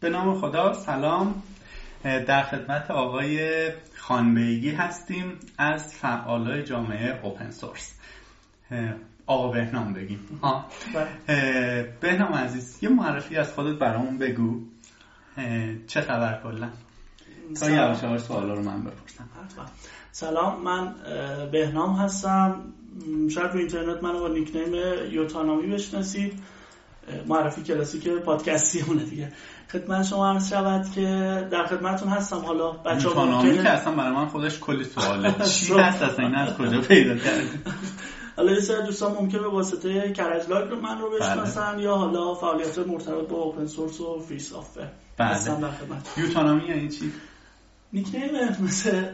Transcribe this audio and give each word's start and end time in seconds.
به 0.00 0.10
نام 0.10 0.40
خدا 0.40 0.72
سلام. 0.72 1.42
در 2.02 2.42
خدمت 2.42 2.90
آقای 2.90 3.68
خانبیگی 3.96 4.70
هستیم 4.70 5.32
از 5.58 5.94
فعالای 5.94 6.62
جامعه 6.62 7.20
اوپن 7.24 7.50
سورس 7.50 7.94
آقا 9.26 9.48
بهنام 9.48 9.92
بگیم. 9.92 10.40
بله. 10.94 11.94
بهنام 12.00 12.32
عزیز 12.32 12.78
یه 12.82 12.88
معرفی 12.88 13.36
از 13.36 13.52
خودت 13.52 13.78
برامون 13.78 14.18
بگو. 14.18 14.60
چه 15.86 16.00
خبر 16.00 16.40
کلا؟ 16.42 16.70
تا 17.60 17.70
یواش 17.70 18.02
یواش 18.02 18.20
سوالا 18.20 18.54
رو 18.54 18.62
من 18.62 18.84
بپرسم. 18.84 19.28
سلام 20.12 20.62
من 20.62 20.94
بهنام 21.52 21.96
هستم. 21.96 22.60
شاید 23.30 23.50
رو 23.52 23.58
اینترنت 23.58 24.02
منو 24.02 24.20
با 24.20 24.28
نیکنیم 24.28 24.74
یوتانامی 25.10 25.66
بشناسید. 25.66 26.42
معرفی 27.26 27.62
کلاسیک 27.62 28.08
پادکستی 28.08 28.84
مونه 28.88 29.04
دیگه. 29.04 29.32
خدمت 29.72 30.06
شما 30.06 30.30
عرض 30.30 30.50
شود 30.50 30.92
که 30.94 31.02
در 31.50 31.66
خدمتتون 31.66 32.08
هستم. 32.08 32.36
حالا 32.36 32.70
بچه 32.70 33.08
ها 33.08 33.26
ممکنه 33.26 33.62
که 33.62 33.68
اصلا 33.68 33.94
برای 33.94 34.16
من 34.16 34.26
خودش 34.26 34.60
کلی 34.60 34.84
سواله. 34.84 35.34
چی 35.54 35.74
هست 35.74 36.02
اصلا؟ 36.02 36.26
این 36.26 36.34
از 36.34 36.56
کجا 36.56 36.80
پیدا 36.80 37.16
کردی 37.16 37.48
حالا 38.36 38.52
یه 38.52 38.60
سری 38.60 38.82
دوستان 38.82 39.12
ممکنه 39.12 39.40
به 39.40 39.48
واسطه 39.48 40.12
کرج 40.12 40.42
رو 40.50 40.80
من 40.80 40.98
رو 40.98 41.10
بشناسن 41.10 41.72
بله. 41.72 41.82
یا 41.82 41.94
حالا 41.94 42.34
فعالیت 42.34 42.78
مرتبط 42.78 43.28
با 43.28 43.36
اوپن 43.36 43.66
سورس 43.66 44.00
و 44.00 44.20
فری 44.20 44.38
سافتور 44.38 44.88
بله. 45.16 45.38
یوتانامی 46.16 46.68
یعنی 46.68 46.88
چی؟ 46.88 47.12
نیکنیمه 47.92 48.62
مثل 48.62 49.04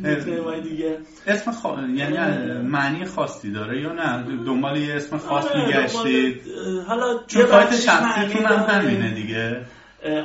نیکنیم 0.00 0.60
دیگه. 0.60 0.98
اسم 1.26 1.52
خا... 1.52 1.80
یعنی 1.94 2.16
معنی 2.62 3.04
خاصی 3.04 3.52
داره 3.52 3.80
یا 3.80 3.92
نه؟ 3.92 4.36
دنبال 4.44 4.76
یه 4.76 4.94
اسم 4.94 5.18
خاص 5.18 5.44
آره 5.44 5.66
میگشتید؟ 5.66 6.42
حالا 6.88 7.18
چون 7.26 7.46
سایت 7.46 7.76
شخصیتون 7.76 8.44
هم 8.44 8.80
همینه 8.80 9.14
دیگه. 9.14 9.66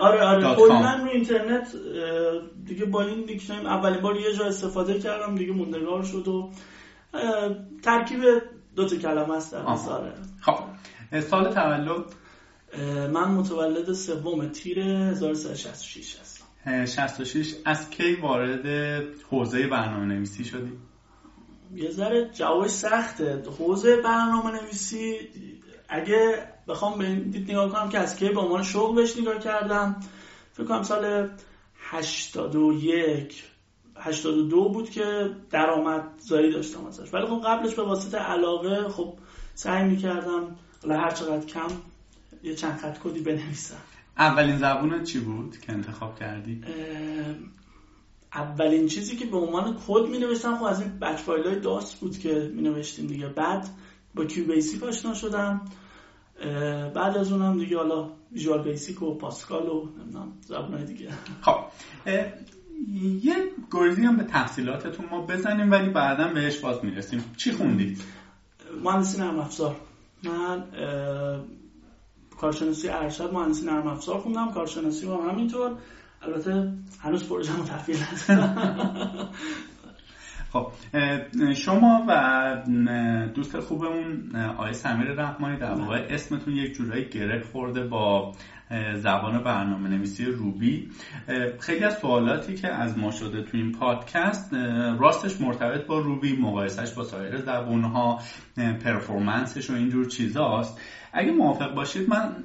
آره 0.02 0.23
آره. 0.23 0.55
کلا 0.55 0.99
رو 1.04 1.09
اینترنت 1.09 1.68
دیگه 2.66 2.85
با 2.85 3.02
این 3.02 3.20
نیکنیم 3.26 3.66
اولین 3.66 4.01
بار 4.01 4.16
یه 4.16 4.34
جا 4.34 4.46
استفاده 4.46 4.99
کردم 4.99 5.35
دیگه 5.35 5.51
موندگار 5.51 6.04
شد 6.04 6.27
و 6.27 6.51
ترکیب 7.84 8.21
دو 8.76 8.85
تا 8.85 8.96
کلمه 8.96 9.35
است 9.35 9.51
در 9.51 9.60
آره. 9.60 10.13
خب. 10.41 10.60
سال 11.20 11.54
تولد؟ 11.54 12.05
من 13.13 13.32
متولد 13.32 13.94
سوم 13.94 14.48
تیر 14.49 14.79
1366 14.79 16.20
هستم. 16.20 16.29
66 16.65 17.55
از 17.65 17.90
کی 17.90 18.15
وارد 18.15 18.65
حوزه 19.32 19.68
برنامه 19.68 20.05
نویسی 20.05 20.46
شدی؟ 20.46 20.71
یه 21.76 21.91
ذره 21.91 22.29
جوابش 22.34 22.70
سخته. 22.70 23.43
حوزه 23.60 24.01
برنامه 24.01 24.62
نویسی 24.62 25.16
اگه 25.90 26.48
بخوام 26.68 26.98
به 26.98 27.05
این 27.05 27.20
دید 27.20 27.51
نگاه 27.51 27.71
کنم 27.71 27.90
که 27.90 27.99
از 27.99 28.16
کی 28.16 28.29
به 28.29 28.40
عنوان 28.40 28.63
شغل 28.63 28.96
بهش 28.96 29.18
نگاه 29.18 29.40
کردم 29.40 29.99
فکر 30.54 30.66
کنم 30.66 30.84
سال 30.84 31.29
81 31.76 33.44
82 33.96 34.70
بود 34.70 34.90
که 34.90 35.29
زایی 36.20 36.51
داشتم 36.51 36.85
ازش. 36.85 37.13
ولی 37.13 37.26
خب 37.26 37.41
قبلش 37.46 37.76
به 37.76 37.84
واسطه 37.84 38.18
علاقه 38.18 38.90
خب 38.90 39.13
سعی 39.55 39.84
می‌کردم 39.84 40.55
حالا 40.84 40.99
هر 40.99 41.12
چقدر 41.12 41.46
کم 41.46 41.68
یه 42.44 42.55
چند 42.55 42.79
خط 42.79 42.98
کدی 42.98 43.20
بنویسم. 43.20 43.76
اولین 44.20 44.57
زبون 44.57 45.03
چی 45.03 45.20
بود 45.20 45.57
که 45.57 45.71
انتخاب 45.73 46.20
کردی؟ 46.20 46.62
اولین 48.34 48.87
چیزی 48.87 49.15
که 49.15 49.26
به 49.26 49.37
عنوان 49.37 49.77
کد 49.87 50.09
می 50.09 50.17
نوشتم 50.17 50.57
خب 50.57 50.63
از 50.63 50.81
این 50.81 50.99
batch 50.99 51.18
file 51.18 51.48
های 51.48 51.59
DOS 51.59 51.99
بود 51.99 52.17
که 52.17 52.51
می 52.55 52.61
نوشتیم 52.61 53.07
دیگه. 53.07 53.27
بعد 53.27 53.70
با 54.15 54.26
QBasic 54.26 54.84
آشنا 54.84 55.13
شدم. 55.13 55.65
بعد 56.95 57.17
از 57.17 57.31
اونم 57.31 57.59
دیگه 57.59 57.77
حالا 57.77 58.09
Visual 58.32 58.63
Basic 58.63 59.01
و 59.01 59.17
Pascal 59.18 59.68
و 59.70 59.89
نمی‌دونم 59.99 60.33
زبان 60.41 60.85
دیگه. 60.85 61.09
خب 61.41 61.55
یه 63.23 63.35
گریزی 63.71 64.06
هم 64.06 64.17
به 64.17 64.23
تحصیلاتتون 64.23 65.06
ما 65.11 65.22
بزنیم 65.22 65.72
ولی 65.72 65.89
بعدا 65.89 66.28
بهش 66.28 66.57
باز 66.59 66.85
می‌رسیم. 66.85 67.23
چی 67.38 67.51
خوندی؟ 67.51 67.97
مهندسی 68.83 69.21
نرم 69.21 69.39
افزار. 69.39 69.75
من 70.23 70.63
کارشناسی 72.39 72.89
ارشد 72.89 73.33
مهندسی 73.33 73.66
نرم 73.66 73.88
افزار 73.88 74.17
خوندم 74.17 74.51
کارشناسی 74.51 75.07
هم 75.07 75.29
همینطور. 75.29 75.72
البته 76.22 76.73
هنوز 77.00 77.29
پروژه 77.29 77.51
تحویل 77.67 77.97
خب 80.53 80.72
شما 81.53 82.05
و 82.07 82.63
دوست 83.35 83.59
خوبمون 83.59 84.35
آقای 84.35 84.73
سمیر 84.73 85.07
رحمانی 85.11 85.57
در 85.57 85.73
واقع 85.73 86.07
اسمتون 86.09 86.55
یک 86.55 86.73
جورایی 86.73 87.09
گره 87.09 87.44
خورده 87.44 87.88
با 87.88 88.31
زبان 88.96 89.44
برنامه 89.44 89.90
نویسی 89.90 90.25
روبی 90.25 90.91
خیلی 91.59 91.84
از 91.84 91.97
سوالاتی 91.97 92.56
که 92.56 92.68
از 92.68 92.97
ما 92.97 93.12
شده 93.12 93.44
تو 93.44 93.57
این 93.57 93.72
پادکست 93.72 94.53
راستش 95.00 95.41
مرتبط 95.41 95.85
با 95.85 96.00
روبی 96.00 96.38
مقایسش 96.38 96.94
با 96.94 97.03
سایر 97.03 97.38
زبون 97.38 97.84
ها 97.84 98.19
پرفورمنسش 98.84 99.69
و 99.69 99.74
اینجور 99.74 100.06
چیزاست. 100.06 100.81
اگه 101.13 101.31
موافق 101.31 101.74
باشید 101.75 102.09
من 102.09 102.35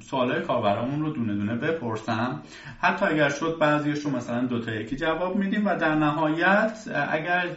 سوالای 0.00 0.42
کاربرامون 0.42 1.00
رو 1.00 1.12
دونه 1.12 1.34
دونه 1.34 1.56
بپرسم. 1.56 2.42
حتی 2.80 3.04
اگر 3.04 3.28
شد 3.28 3.56
بعضیش 3.60 4.04
رو 4.04 4.10
مثلا 4.10 4.46
دوتا 4.46 4.72
یکی 4.72 4.96
جواب 4.96 5.36
میدیم 5.36 5.66
و 5.66 5.76
در 5.76 5.94
نهایت 5.94 6.78
اگر 7.10 7.48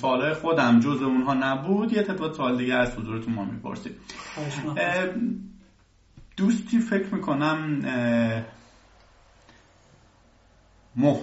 سوالای 0.00 0.34
خودم 0.34 0.80
جز 0.80 1.02
اونها 1.02 1.34
نبود 1.34 1.92
یه 1.92 2.02
تعداد 2.02 2.32
سوال 2.32 2.56
دیگه 2.56 2.74
از 2.74 2.98
حضورتون 2.98 3.34
ما 3.34 3.44
می‌پرسیم. 3.44 3.92
دوستی 6.36 6.78
فکر 6.78 7.14
می‌کنم 7.14 7.82
مح 10.96 11.18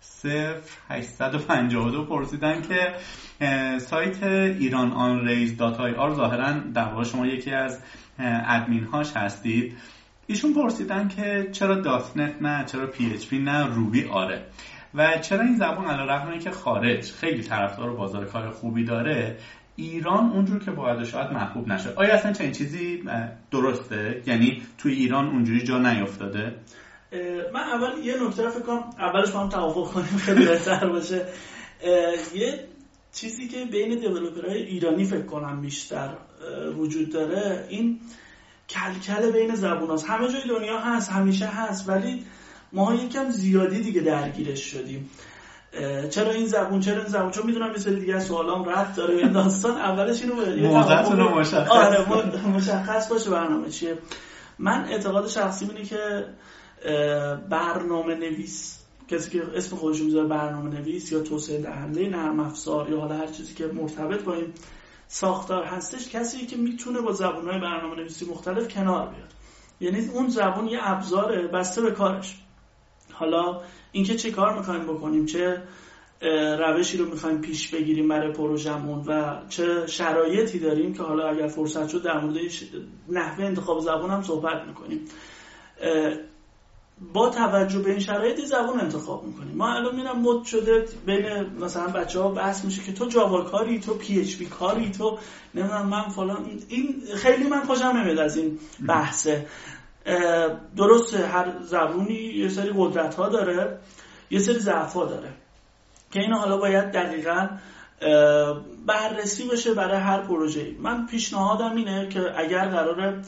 صفر 0.00 0.78
852 0.88 2.04
پرسیدن 2.04 2.62
که 2.62 2.94
سایت 3.78 4.22
ایران 4.22 4.92
on 4.92 5.28
Rails 5.28 5.56
dot 5.56 5.80
ir 5.80 6.14
ظاهرا 6.14 6.52
در 6.52 6.84
واقع 6.84 7.04
شما 7.04 7.26
یکی 7.26 7.50
از 7.50 7.80
ادمین 8.18 8.84
هاش 8.84 9.16
هستید. 9.16 9.76
ایشون 10.26 10.54
پرسیدن 10.54 11.08
که 11.08 11.48
چرا 11.52 11.80
dot 11.80 12.16
net 12.16 12.42
نه 12.42 12.64
چرا 12.64 12.86
PHP 12.86 13.38
نه 13.38 13.66
Ruby 13.66 14.04
آره. 14.04 14.46
و 14.94 15.18
چرا 15.18 15.40
این 15.40 15.56
زبان 15.56 15.86
علی 15.86 16.08
رغم 16.08 16.38
که 16.38 16.50
خارج 16.50 17.12
خیلی 17.12 17.42
طرفدار 17.42 17.90
و 17.90 17.96
بازار 17.96 18.24
کار 18.24 18.50
خوبی 18.50 18.84
داره 18.84 19.38
ایران 19.76 20.30
اونجور 20.30 20.64
که 20.64 20.70
باید 20.70 21.04
شاید 21.04 21.32
محبوب 21.32 21.68
نشده. 21.68 21.92
آیا 21.96 22.14
اصلا 22.14 22.32
چنین 22.32 22.52
چیزی 22.52 23.02
درسته؟ 23.50 24.22
یعنی 24.26 24.62
توی 24.78 24.92
ایران 24.92 25.26
اونجوری 25.26 25.62
جا 25.62 25.78
نیافتاده؟ 25.78 26.54
من 27.54 27.60
اول 27.60 28.04
یه 28.04 28.14
نکته 28.22 28.42
رو 28.42 28.50
فکر 28.50 28.62
کنم 28.62 28.90
اولش 28.98 29.30
با 29.30 29.40
هم 29.40 29.48
توافق 29.48 29.92
کنیم 29.92 30.16
خیلی 30.18 30.44
بهتر 30.44 30.88
باشه. 30.88 31.26
یه 32.34 32.68
چیزی 33.12 33.48
که 33.48 33.64
بین 33.64 33.98
دیولپرهای 33.98 34.62
ایرانی 34.62 35.04
فکر 35.04 35.26
کنم 35.26 35.60
بیشتر 35.60 36.14
وجود 36.78 37.12
داره 37.12 37.66
این 37.68 38.00
کلکل 38.68 39.30
بین 39.32 39.54
زبون 39.54 39.90
هست 39.90 40.06
همه 40.08 40.28
جای 40.28 40.48
دنیا 40.48 40.78
هست 40.78 41.10
همیشه 41.10 41.46
هست 41.46 41.88
ولی 41.88 42.24
ما 42.72 42.94
یکم 42.94 43.30
زیادی 43.30 43.80
دیگه 43.80 44.00
درگیرش 44.00 44.60
شدیم. 44.60 45.10
چرا 46.10 46.30
این 46.30 46.46
زبون 46.46 46.80
چرا 46.80 46.96
این 46.96 47.06
زبون؟ 47.06 47.30
چون 47.30 47.46
می‌دونم 47.46 47.72
یه 47.72 47.78
سری 47.78 48.00
دیگه 48.00 48.20
سوالام 48.20 48.64
رفت 48.64 48.96
داره 48.96 49.14
این 49.14 49.32
داستان. 49.32 49.76
اولش 49.76 50.22
اینو 50.22 50.34
رو 50.34 51.38
مشخص 51.38 51.70
آره 51.70 52.48
مشخص 52.48 53.08
باشه 53.08 53.30
برنامه 53.30 53.70
چیه. 53.70 53.98
من 54.58 54.84
اعتقاد 54.84 55.28
شخصی 55.28 55.64
اینه 55.64 55.84
که 55.84 56.24
برنامه 57.50 58.14
نویس 58.14 58.80
کسی 59.08 59.30
که 59.30 59.42
اسم 59.54 59.76
خودش 59.76 60.00
می‌ذاره 60.00 60.28
برنامه 60.28 60.70
نویس 60.70 61.12
یا 61.12 61.20
توسعه 61.20 61.62
دهنده 61.62 62.08
نرم 62.08 62.40
افزار 62.40 62.90
یا 62.90 63.00
حالا 63.00 63.16
هر 63.16 63.26
چیزی 63.26 63.54
که 63.54 63.66
مرتبط 63.66 64.22
با 64.22 64.34
این 64.34 64.46
ساختار 65.08 65.64
هستش 65.64 66.08
کسی 66.08 66.46
که 66.46 66.56
می‌تونه 66.56 67.00
با 67.00 67.12
زبانهای 67.12 67.60
برنامه 67.60 67.96
نویسی 67.96 68.30
مختلف 68.30 68.68
کنار 68.68 69.06
بیاد. 69.06 69.28
یعنی 69.80 70.08
اون 70.08 70.28
زبان 70.28 70.68
یه 70.68 70.78
ابزاره 70.82 71.46
بسته 71.46 71.82
به 71.82 71.90
کارش. 71.90 72.38
حالا 73.12 73.60
اینکه 73.94 74.14
چه 74.14 74.30
کار 74.30 74.58
می‌خوایم 74.58 74.84
بکنیم؟ 74.84 75.26
چه 75.26 75.62
روشی 76.58 76.96
رو 76.96 77.04
می‌خوایم 77.04 77.40
پیش 77.40 77.68
بگیریم 77.68 78.08
برای 78.08 78.32
پروژمون 78.32 79.04
و 79.06 79.40
چه 79.48 79.86
شرایطی 79.86 80.58
داریم 80.58 80.94
که 80.94 81.02
حالا 81.02 81.28
اگر 81.28 81.48
فرصت 81.48 81.88
شد 81.88 82.02
در 82.02 82.20
مورد 82.20 82.36
نحوه 83.08 83.44
انتخاب 83.44 83.80
زبان 83.80 84.10
هم 84.10 84.22
صحبت 84.22 84.66
می‌کنیم. 84.66 85.00
با 87.12 87.30
توجه 87.30 87.78
به 87.78 87.90
این 87.90 87.98
شرایط 87.98 88.40
زبان 88.40 88.80
انتخاب 88.80 89.24
می‌کنیم. 89.24 89.56
ما 89.56 89.74
الان 89.74 89.96
میرم 89.96 90.20
مد 90.20 90.44
شده 90.44 90.84
بین 91.06 91.26
مثلا 91.60 91.86
بچه 91.86 92.20
ها 92.20 92.28
بحث 92.28 92.64
میشه 92.64 92.82
که 92.82 92.92
تو 92.92 93.06
جاوا 93.06 93.42
کاری 93.42 93.80
تو 93.80 93.94
پی 93.94 94.20
اچ 94.20 94.36
پی 94.36 94.46
کاری 94.46 94.90
تو 94.90 95.18
نمی‌دونم 95.54 95.86
من 95.86 96.08
فلان 96.08 96.50
این 96.68 97.02
خیلی 97.16 97.48
من 97.48 97.60
خوشم 97.64 97.86
نمیاد 97.86 98.18
از 98.18 98.36
این 98.36 98.58
بحثه. 98.88 99.46
درست 100.76 101.14
هر 101.14 101.52
زبونی 101.62 102.14
یه 102.14 102.48
سری 102.48 102.72
قدرت 102.76 103.14
ها 103.14 103.28
داره 103.28 103.78
یه 104.30 104.38
سری 104.38 104.58
ضعف 104.58 104.92
ها 104.92 105.04
داره. 105.04 105.32
که 106.10 106.20
اینو 106.20 106.36
حالا 106.36 106.56
باید 106.56 106.92
دقیقا 106.92 107.48
بررسی 108.86 109.48
بشه 109.48 109.74
برای 109.74 110.00
هر 110.00 110.22
پروژه 110.22 110.74
من 110.78 111.06
پیشنهادم 111.06 111.76
اینه 111.76 112.08
که 112.08 112.40
اگر 112.40 112.68
قراره 112.68 113.22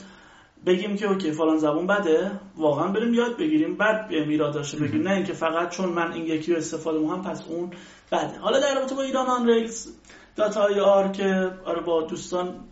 بگیم 0.67 0.97
که 0.97 1.07
OK 1.07 1.33
فلان 1.33 1.59
زبون 1.59 1.87
بده 1.87 2.31
واقعا 2.57 2.89
بریم 2.89 3.15
یاد 3.15 3.37
بگیریم. 3.37 3.77
بعد 3.77 4.09
بیایم 4.09 4.51
داشته 4.51 4.79
بگیم. 4.79 5.03
نه 5.03 5.11
اینکه 5.11 5.33
فقط 5.33 5.71
چون 5.71 5.89
من 5.89 6.13
این 6.13 6.27
یکی 6.27 6.53
رو 6.53 6.59
استفاده 6.59 6.99
می‌کنم 6.99 7.23
پس 7.23 7.45
اون 7.49 7.71
بده. 8.13 8.39
حالا 8.39 8.61
در 8.61 8.75
رابطه 8.75 8.95
با 8.95 9.03
ایران 9.03 9.27
on 9.27 9.49
Rails 9.49 9.89
dot 10.37 10.85
ir 10.85 11.09
که 11.09 11.51
آره 11.65 11.81
با 11.81 12.03
دوستان 12.03 12.65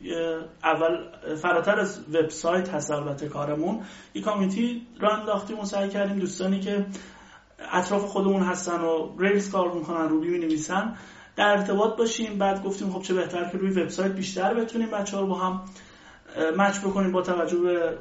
اول 0.65 0.97
فراتر 1.37 1.81
از 1.81 2.01
وبسایت 2.15 2.69
هست 2.69 2.91
البته 2.91 3.29
کارمون. 3.29 3.81
یه 4.15 4.23
community 4.23 4.87
راه 5.01 5.11
انداختیم 5.11 5.61
و 5.61 5.65
سعی 5.65 5.89
کردیم 5.89 6.19
دوستانی 6.19 6.61
که 6.61 6.87
اطراف 7.73 8.05
خودمون 8.05 8.43
هستن 8.43 8.81
و 8.81 9.17
Rails 9.19 9.51
کار 9.51 9.73
می‌کنن 9.73 10.09
Ruby 10.09 10.29
می 10.29 10.39
نویسن 10.39 10.97
در 11.37 11.49
ارتباط 11.49 11.97
باشیم. 11.97 12.39
بعد 12.39 12.65
گفتیم 12.65 12.91
خب 12.91 13.03
چه 13.03 13.15
بهتر 13.15 13.49
که 13.49 13.59
روی 13.59 13.71
وبسایت 13.71 14.13
بیشتر 14.13 14.55
بتونیم 14.55 14.91
بچه 14.91 15.19
رو 15.19 15.27
با 15.27 15.35
هم 15.35 15.65
مچ 16.57 16.79
بکنیم 16.79 17.13
با 17.13 17.23
توجه 17.23 17.59
به 17.59 17.99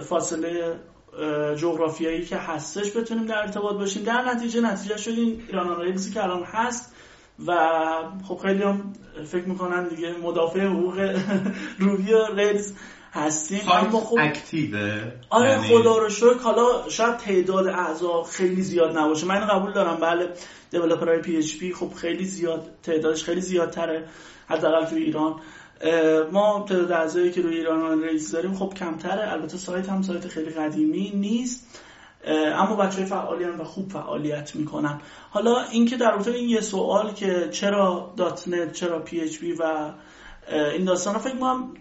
فاصله 0.00 0.80
جغرافیایی 1.56 2.24
که 2.24 2.36
هستش 2.36 2.96
بتونیم 2.96 3.26
در 3.26 3.38
ارتباط 3.38 3.76
باشیم. 3.76 4.02
در 4.02 4.22
نتیجه 4.22 4.60
نتیجه 4.60 4.96
شدیم 4.96 5.44
ایران 5.48 5.80
ریلزی 5.80 6.12
که 6.12 6.22
الان 6.24 6.42
هست. 6.42 6.93
و 7.46 7.54
خب 8.28 8.38
خیلی 8.42 8.62
هم 8.62 8.92
فکر 9.26 9.44
می‌کنن 9.44 9.88
دیگه 9.88 10.12
مدافع 10.22 10.66
حقوق 10.66 11.20
روبی 11.78 12.12
و 12.12 12.34
ریلز 12.34 12.72
هستیم 13.12 13.60
اما 13.72 14.00
خب 14.00 14.16
اکتیوه 14.20 15.12
آره 15.30 15.50
یعنی... 15.50 15.68
خدا 15.68 15.98
رو 15.98 16.08
شکر. 16.08 16.38
حالا 16.42 16.88
شاید 16.88 17.16
تعداد 17.16 17.66
اعضا 17.66 18.22
خیلی 18.22 18.62
زیاد 18.62 18.98
نباشه. 18.98 19.26
من 19.26 19.40
قبول 19.40 19.72
دارم. 19.72 19.96
بله 19.96 20.28
developer 20.70 21.58
های 21.58 21.64
PHP 21.64 21.72
خب 21.72 21.92
خیلی 21.94 22.24
زیاد 22.24 22.70
تعدادش 22.82 23.24
خیلی 23.24 23.40
زیادتره 23.40 24.08
حداقل 24.48 24.84
تو 24.84 24.96
ایران. 24.96 25.34
ما 26.32 26.66
تعداد 26.68 26.92
اعضایی 26.92 27.30
که 27.30 27.42
روی 27.42 27.56
ایران 27.56 28.02
Rails 28.02 28.30
داریم 28.30 28.54
خب 28.54 28.74
کمتره. 28.74 29.32
البته 29.32 29.56
سایت 29.56 29.88
هم 29.88 30.02
سایت 30.02 30.28
خیلی 30.28 30.50
قدیمی 30.50 31.12
نیست. 31.14 31.80
اما 32.26 32.76
بچه‌های 32.76 33.04
فعالی 33.04 33.44
و 33.44 33.64
خوب 33.64 33.90
فعالیت 33.90 34.56
می‌کنن. 34.56 35.00
حالا 35.30 35.62
اینکه 35.72 35.96
در 35.96 36.10
رابطه 36.10 36.30
این 36.30 36.48
یه 36.48 36.60
سوال 36.60 37.12
که 37.12 37.48
چرا 37.50 38.14
dot 38.16 38.48
net 38.48 38.72
چرا 38.72 38.98
PHP 38.98 39.52
و 39.52 39.92
این 40.52 40.84
داستان 40.84 41.18
فکر 41.18 41.36
کنم 41.36 41.74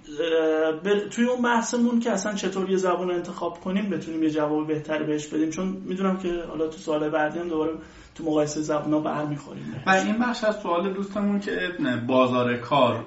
توی 1.11 1.25
اون 1.25 1.41
بحثمون 1.41 1.99
که 1.99 2.11
اصلا 2.11 2.33
چطور 2.33 2.69
یه 2.69 2.77
زبان 2.77 3.11
انتخاب 3.11 3.59
کنیم 3.59 3.89
بتونیم 3.89 4.23
یه 4.23 4.29
جواب 4.29 4.67
بهتری 4.67 5.03
بهش 5.03 5.27
بدیم. 5.27 5.49
چون 5.49 5.67
می‌دونم 5.67 6.17
که 6.17 6.43
حالا 6.49 6.67
تو 6.67 6.77
سوال 6.77 7.09
بعدی 7.09 7.39
هم 7.39 7.47
دوباره 7.47 7.73
تو 8.15 8.23
مقایسه 8.23 8.73
ها 8.73 8.99
برمیخوریم 8.99 9.83
و 9.85 9.89
این 9.89 10.19
بخش 10.19 10.43
از 10.43 10.59
سوال 10.59 10.93
دوستمون 10.93 11.39
که 11.39 11.71
بازار 12.07 12.57
کار 12.57 13.05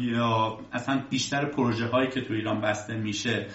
یا 0.00 0.58
اصلا 0.72 1.02
بیشتر 1.10 1.44
پروژه 1.44 1.86
هایی 1.86 2.08
که 2.08 2.20
تو 2.20 2.34
ایران 2.34 2.60
بسته 2.60 2.94
میشه 2.94 3.46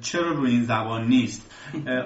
چرا 0.00 0.32
روی 0.32 0.50
این 0.50 0.64
زبان 0.64 1.08
نیست؟ 1.08 1.54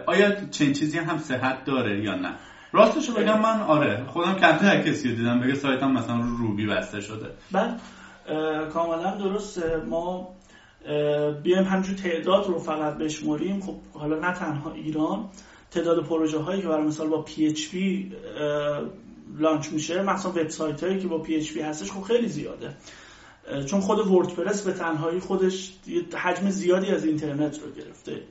آیا 0.06 0.44
چنین 0.50 0.72
چیزی 0.72 0.98
هم 0.98 1.18
صحت 1.18 1.64
داره 1.64 2.04
یا 2.04 2.14
نه؟ 2.14 2.34
راستش 2.72 3.10
بگم 3.10 3.40
من 3.40 3.60
آره 3.60 4.04
خودم 4.06 4.34
کمتر 4.34 4.82
کسی 4.82 5.08
رو 5.08 5.16
دیدم 5.16 5.40
بگه 5.40 5.54
سایتم 5.54 5.92
مثلا 5.92 6.16
رو 6.16 6.36
روبی 6.36 6.66
بسته 6.66 7.00
شده. 7.00 7.30
بعد 7.52 7.80
کاملا 8.72 9.16
درسته 9.16 9.82
ما 9.88 10.28
بیایم 11.42 11.64
همجور 11.64 11.96
تعداد 11.96 12.46
رو 12.46 12.58
فقط 12.58 12.98
بشمریم. 12.98 13.60
خب 13.60 13.76
حالا 13.92 14.18
نه 14.18 14.32
تنها 14.34 14.72
ایران. 14.72 15.28
تعداد 15.70 16.04
پروژه 16.04 16.38
هایی 16.38 16.62
که 16.62 16.68
برای 16.68 16.86
مثال 16.86 17.08
با 17.08 17.24
PHP 17.28 17.76
launch 19.38 19.72
میشه 19.72 20.02
مثلا 20.02 20.30
وبسایت 20.30 20.84
هایی 20.84 20.98
که 20.98 21.08
با 21.08 21.24
PHP 21.24 21.56
هستش 21.56 21.92
خب 21.92 22.02
خیلی 22.02 22.28
زیاده. 22.28 22.74
چون 23.66 23.80
خود 23.80 23.98
WordPress 23.98 24.62
به 24.62 24.72
تنهایی 24.72 25.20
خودش 25.20 25.72
حجم 26.16 26.50
زیادی 26.50 26.86
از 26.86 27.04
اینترنت 27.04 27.58
رو 27.62 27.70
گرفته. 27.70 28.22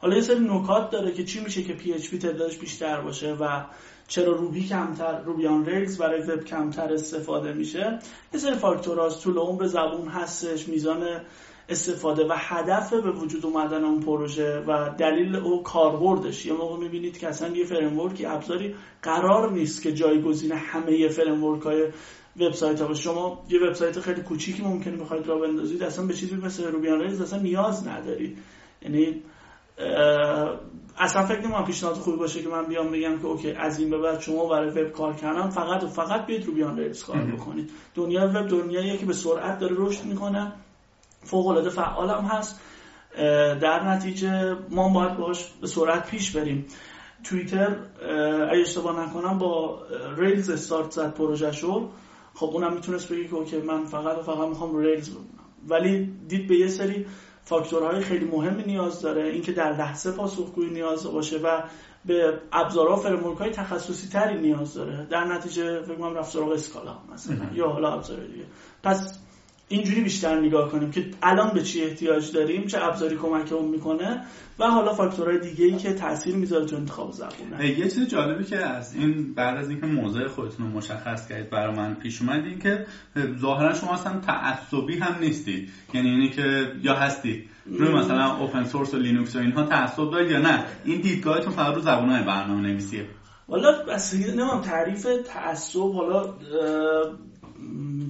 حالا 0.00 0.16
یه 0.16 0.22
سری 0.22 0.40
نکات 0.40 0.90
داره 0.90 1.12
که 1.12 1.24
چی 1.24 1.40
میشه 1.40 1.62
که 1.62 1.76
PHP 1.78 2.18
تعدادش 2.18 2.58
بیشتر 2.58 3.00
باشه 3.00 3.32
و 3.32 3.64
چرا 4.08 4.32
Ruby 4.32 4.68
کمتر 4.68 5.20
Ruby 5.20 5.46
on 5.46 5.66
Rails 5.66 5.98
برای 5.98 6.20
وب 6.20 6.44
کمتر 6.44 6.92
استفاده 6.92 7.52
میشه. 7.52 7.98
یه 8.34 8.40
سری 8.40 8.54
فاکتوراست 8.54 9.22
طول 9.22 9.38
عمر 9.38 9.66
زبون 9.66 10.08
هستش 10.08 10.68
میزان 10.68 11.20
استفاده 11.68 12.24
و 12.24 12.32
هدف 12.36 12.94
به 12.94 13.10
وجود 13.10 13.46
اومدن 13.46 13.84
اون 13.84 14.00
پروژه 14.00 14.64
و 14.66 14.90
دلیل 14.98 15.36
او 15.36 15.62
کاربردش. 15.62 16.46
یه 16.46 16.52
موقع 16.52 16.76
می‌بینید 16.76 17.18
که 17.18 17.28
اصلا 17.28 17.56
یه 17.56 17.64
framework 17.64 18.20
ی 18.20 18.26
ابزاری 18.26 18.74
قرار 19.02 19.52
نیست 19.52 19.82
که 19.82 19.92
جایگزین 19.92 20.52
همه 20.52 21.08
framework 21.08 21.62
های 21.62 21.88
وبسایت 22.40 22.80
ها 22.80 22.94
شما 22.94 23.44
یه 23.48 23.60
وبسایت 23.60 24.00
خیلی 24.00 24.22
کوچیکی 24.22 24.62
ممکنه 24.62 24.96
بخواید 24.96 25.26
راه 25.26 25.38
بندازید 25.38 25.82
اصلا 25.82 26.06
به 26.06 26.14
چیزی 26.14 26.36
مثل 26.36 26.72
Ruby 26.72 26.91
on 26.91 27.00
Rails 27.00 27.20
اصلا 27.20 27.38
نیاز 27.38 27.88
ندارید. 27.88 28.38
یعنی 28.82 29.22
اصلا 30.98 31.26
فکر 31.26 31.40
نمی‌کنم 31.40 31.64
پیشنهاد 31.64 31.94
خوبی 31.94 32.16
باشه 32.16 32.42
که 32.42 32.48
من 32.48 32.66
بیام 32.66 32.90
بگم 32.90 33.18
که 33.18 33.26
OK 33.26 33.50
از 33.50 33.78
این 33.78 33.90
به 33.90 33.98
بعد 33.98 34.20
شما 34.20 34.48
برای 34.48 34.70
وب 34.70 34.92
کار 34.92 35.14
کردن 35.14 35.48
فقط 35.48 35.84
و 35.84 35.88
فقط 35.88 36.26
بیاید 36.26 36.78
Rails 36.78 37.04
کار 37.04 37.18
بکنید. 37.18 37.70
دنیا 37.94 38.32
وب 38.34 38.48
دنیاییه 38.48 38.96
که 38.96 39.06
به 39.06 39.12
سرعت 39.12 39.58
داره 39.58 39.74
رشد 39.78 40.04
می‌کنه. 40.04 40.52
فوق 41.26 41.46
العاده 41.46 41.70
فعال 41.70 42.10
هم 42.10 42.24
هست. 42.24 42.60
در 43.60 43.88
نتیجه 43.88 44.56
ما 44.70 44.88
باید 44.88 45.16
باش 45.16 45.46
به 45.60 45.66
سرعت 45.66 46.10
پیش 46.10 46.36
بریم. 46.36 46.66
توییتر 47.24 47.76
اگه 48.50 48.60
اشتباه 48.60 49.06
نکنم 49.06 49.38
با 49.38 49.82
Rails 50.16 50.50
استارت 50.50 50.90
زد 50.90 51.14
پروژه 51.14 51.52
شو. 51.52 51.88
خب 52.34 52.46
اونم 52.46 52.74
می‌تونست 52.74 53.12
بگه 53.12 53.28
که 53.28 53.34
OK 53.34 53.56
من 53.56 53.84
فقط 53.84 54.18
و 54.18 54.22
فقط 54.22 54.48
می‌خوام 54.48 54.76
Rails 54.76 55.10
ببینم. 55.10 55.26
ولی 55.68 56.12
دید 56.28 56.48
به 56.48 56.56
یه 56.56 56.68
سری 56.68 57.06
فاکتورهای 57.44 58.00
خیلی 58.00 58.24
مهمی 58.24 58.62
نیاز 58.62 59.02
داره. 59.02 59.28
اینکه 59.28 59.52
در 59.52 59.72
لحظه 59.72 60.12
پاسخگویی 60.12 60.70
نیاز 60.70 61.06
باشه 61.12 61.38
و 61.38 61.62
به 62.04 62.40
ابزارها 62.52 62.96
framework 62.96 63.38
های 63.38 63.50
تخصصی 63.50 64.08
تری 64.08 64.40
نیاز 64.40 64.74
داره. 64.74 65.06
در 65.10 65.24
نتیجه 65.24 65.82
فکر 65.82 65.94
کنم 65.94 66.14
رفت 66.14 66.32
سراغ 66.32 66.50
Scala 66.50 66.98
مثلا. 67.12 67.36
یا 67.54 67.68
حالا 67.68 67.92
ابزار 67.92 68.20
دیگه. 68.20 68.44
پس 68.82 69.18
اینجوری 69.68 70.00
بیشتر 70.00 70.40
نگاه 70.40 70.70
کنیم 70.70 70.90
که 70.90 71.06
الان 71.22 71.50
به 71.54 71.62
چی 71.62 71.82
احتیاج 71.82 72.32
داریم 72.32 72.66
چه 72.66 72.84
ابزاری 72.84 73.16
کمکمون 73.16 73.68
می‌کنه 73.68 74.20
و 74.58 74.66
حالا 74.66 74.94
فاکتورهای 74.94 75.38
دیگه 75.38 75.64
ای 75.64 75.76
که 75.76 75.92
تاثیر 75.92 76.34
می‌ذاره 76.34 76.66
تو 76.66 76.76
انتخاب 76.76 77.12
زبونه 77.12 77.78
یه 77.78 77.90
چیز 77.90 78.08
جالبی 78.08 78.44
که 78.44 78.56
از 78.56 78.94
این 78.94 79.34
بعد 79.34 79.56
از 79.56 79.70
اینکه 79.70 79.86
موضع 79.86 80.26
خودتون 80.26 80.66
رو 80.66 80.72
مشخص 80.72 81.28
کردید 81.28 81.50
برای 81.50 81.76
من 81.76 81.94
پیش 81.94 82.22
اومد 82.22 82.44
این 82.44 82.58
که 82.58 82.86
ظاهرا 83.40 83.74
شما 83.74 83.94
اصلا 83.94 84.20
تعصبی 84.20 84.98
هم 84.98 85.18
نیستید. 85.20 85.68
یعنی 85.94 86.08
اینی 86.08 86.30
که 86.30 86.72
یا 86.82 86.94
هستید 86.94 87.48
روی 87.66 87.94
مثلا 87.94 88.36
اوپن 88.36 88.64
سورس 88.64 88.94
و 88.94 88.98
لینوکس 88.98 89.36
و 89.36 89.38
اینها 89.38 89.62
تعصب 89.62 90.10
دارید 90.10 90.30
یا 90.30 90.38
نه؟ 90.38 90.64
این 90.84 91.00
دیدگاهتون 91.00 91.52
فقط 91.52 91.74
رو 91.74 91.80
زبانهای 91.80 92.22
برنامه 92.22 92.68
نویسیه 92.68 93.06
والا 93.48 93.82
بس 93.88 94.14
نمیم 94.14 94.60
تعریف 94.60 95.06
تعصب 95.26 95.92
حالا 95.92 96.34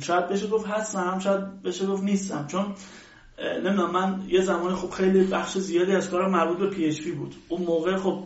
شاید 0.02 0.28
بشه 0.28 0.46
گفت 0.46 0.66
هستم 0.66 1.18
شاید 1.18 1.62
بشه 1.62 1.86
گفت 1.86 2.02
نیستم. 2.02 2.46
چون 2.46 2.64
نمی‌دونم 3.64 3.90
من 3.90 4.22
یه 4.28 4.40
زمانی 4.40 4.74
خب 4.74 4.90
خیلی 4.90 5.24
بخش 5.24 5.58
زیادی 5.58 5.92
از 5.92 6.10
کارم 6.10 6.30
مربوط 6.30 6.58
به 6.58 6.66
PHP 6.66 7.12
بود. 7.12 7.34
اون 7.48 7.62
موقع 7.62 7.96
خب 7.96 8.18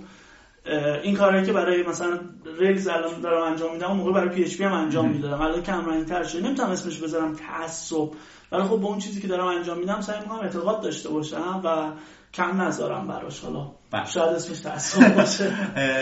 این 1.03 1.17
کاری 1.17 1.47
که 1.47 1.53
برای 1.53 1.83
مثلا 1.83 2.21
Rails 2.59 2.89
الان 2.89 3.21
دارم 3.21 3.43
انجام 3.43 3.73
میدم 3.73 3.87
اون 3.87 3.97
موقع 3.97 4.13
برای 4.13 4.29
PHP 4.29 4.65
هم 4.65 4.73
انجام 4.73 5.09
می‌دادم. 5.09 5.41
الان 5.41 5.63
کم 5.63 5.87
رنگ 5.87 6.07
تر 6.07 6.23
شده. 6.23 6.47
نمی‌تونم 6.47 6.71
اسمش 6.71 6.99
بذارم 6.99 7.35
تعصب 7.35 8.09
ولی 8.53 8.63
خب 8.63 8.77
با 8.77 8.89
اون 8.89 8.99
چیزی 8.99 9.21
که 9.21 9.29
دارم 9.29 9.47
انجام 9.47 9.79
میدم 9.79 10.01
سعی 10.01 10.21
می‌کنم 10.21 10.41
اعتقاد 10.41 10.81
داشته 10.83 11.09
باشم 11.09 11.61
و 11.65 11.91
کم 12.35 12.61
نذارم 12.63 13.07
براش 13.07 13.41
حالا 13.41 13.71
بله. 13.91 14.07
شاید 14.07 14.35
اسمش 14.35 14.61
تعصب 14.61 15.15
باشه 15.15 15.53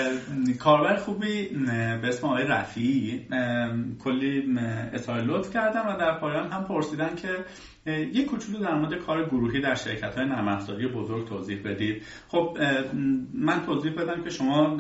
کاربر 0.65 0.97
خوبی 0.97 1.49
به 2.03 2.09
اسم 2.09 2.27
آقای 2.27 2.45
رفی 2.45 3.27
کلی 4.05 4.59
اطلاع 4.93 5.21
لطف 5.21 5.53
کردم 5.53 5.87
و 5.89 5.97
در 5.97 6.19
پایان 6.19 6.53
هم 6.53 6.65
پرسیدن 6.65 7.17
که 7.17 7.45
یک 7.89 8.27
کوچولو 8.27 8.59
در 8.59 8.75
مورد 8.75 8.95
کار 8.95 9.27
گروهی 9.27 9.61
در 9.61 9.75
شرکت 9.75 10.19
های 10.19 10.27
بزرگ 10.87 11.29
توضیح 11.29 11.63
بدید. 11.65 12.03
خب 12.29 12.59
من 13.35 13.63
توضیح 13.67 13.93
بدم 13.93 14.25
که 14.25 14.31
شما 14.31 14.77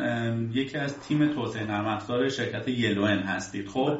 یکی 0.52 0.76
از 0.76 1.00
تیم 1.00 1.28
توسعه 1.28 1.64
نرم 1.66 2.28
شرکت 2.28 2.68
یلوئن 2.68 3.18
هستید. 3.18 3.68
خب 3.68 3.98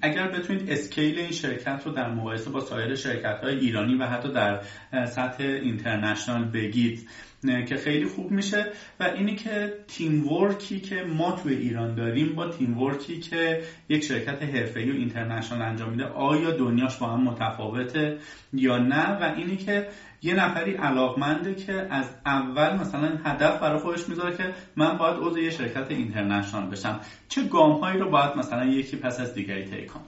اگر 0.00 0.28
بتونید 0.28 0.70
اسکیل 0.70 1.18
این 1.18 1.30
شرکت 1.32 1.82
رو 1.86 1.92
در 1.92 2.10
مقایسه 2.10 2.50
با 2.50 2.60
سایر 2.60 2.94
شرکت 2.94 3.40
های 3.42 3.58
ایرانی 3.58 3.94
و 3.94 4.06
حتی 4.06 4.32
در 4.32 4.60
سطح 5.06 5.44
اینترنشنال 5.44 6.44
بگید 6.44 7.08
که 7.42 7.76
خیلی 7.76 8.06
خوب 8.06 8.30
میشه 8.30 8.72
و 9.00 9.04
اینی 9.04 9.36
که 9.36 9.74
تیم 9.88 10.28
ورکی 10.28 10.80
که 10.80 11.02
ما 11.02 11.32
توی 11.32 11.54
ایران 11.54 11.94
داریم 11.94 12.34
با 12.34 12.48
تیم 12.48 12.78
ورکی 12.78 13.20
که 13.20 13.62
یک 13.88 14.04
شرکت 14.04 14.42
حرفه‌ای 14.42 14.90
و 14.90 14.94
اینترنشنال 14.94 15.62
انجام 15.62 15.90
میده 15.90 16.04
آیا 16.04 16.50
دنیاش 16.50 16.96
با 16.96 17.06
هم 17.06 17.20
متفاوته 17.20 18.18
یا 18.52 18.78
نه؟ 18.78 19.18
و 19.20 19.34
اینی 19.36 19.56
که 19.56 19.88
یه 20.22 20.34
نفری 20.34 20.74
علاقمنده 20.74 21.54
که 21.54 21.86
از 21.90 22.06
اول 22.26 22.76
مثلا 22.76 23.18
هدف 23.24 23.60
برای 23.60 23.78
خودش 23.78 24.08
می‌ذاره 24.08 24.36
که 24.36 24.54
من 24.76 24.98
باید 24.98 25.16
عضو 25.20 25.38
یه 25.38 25.50
شرکت 25.50 25.90
اینترنشنال 25.90 26.70
بشم. 26.70 27.00
چه 27.28 27.44
گام 27.44 27.72
هایی 27.72 27.98
رو 27.98 28.10
باید 28.10 28.36
مثلا 28.36 28.64
یکی 28.64 28.96
پس 28.96 29.20
از 29.20 29.34
دیگری 29.34 29.64
طی 29.64 29.86
کنم 29.86 30.04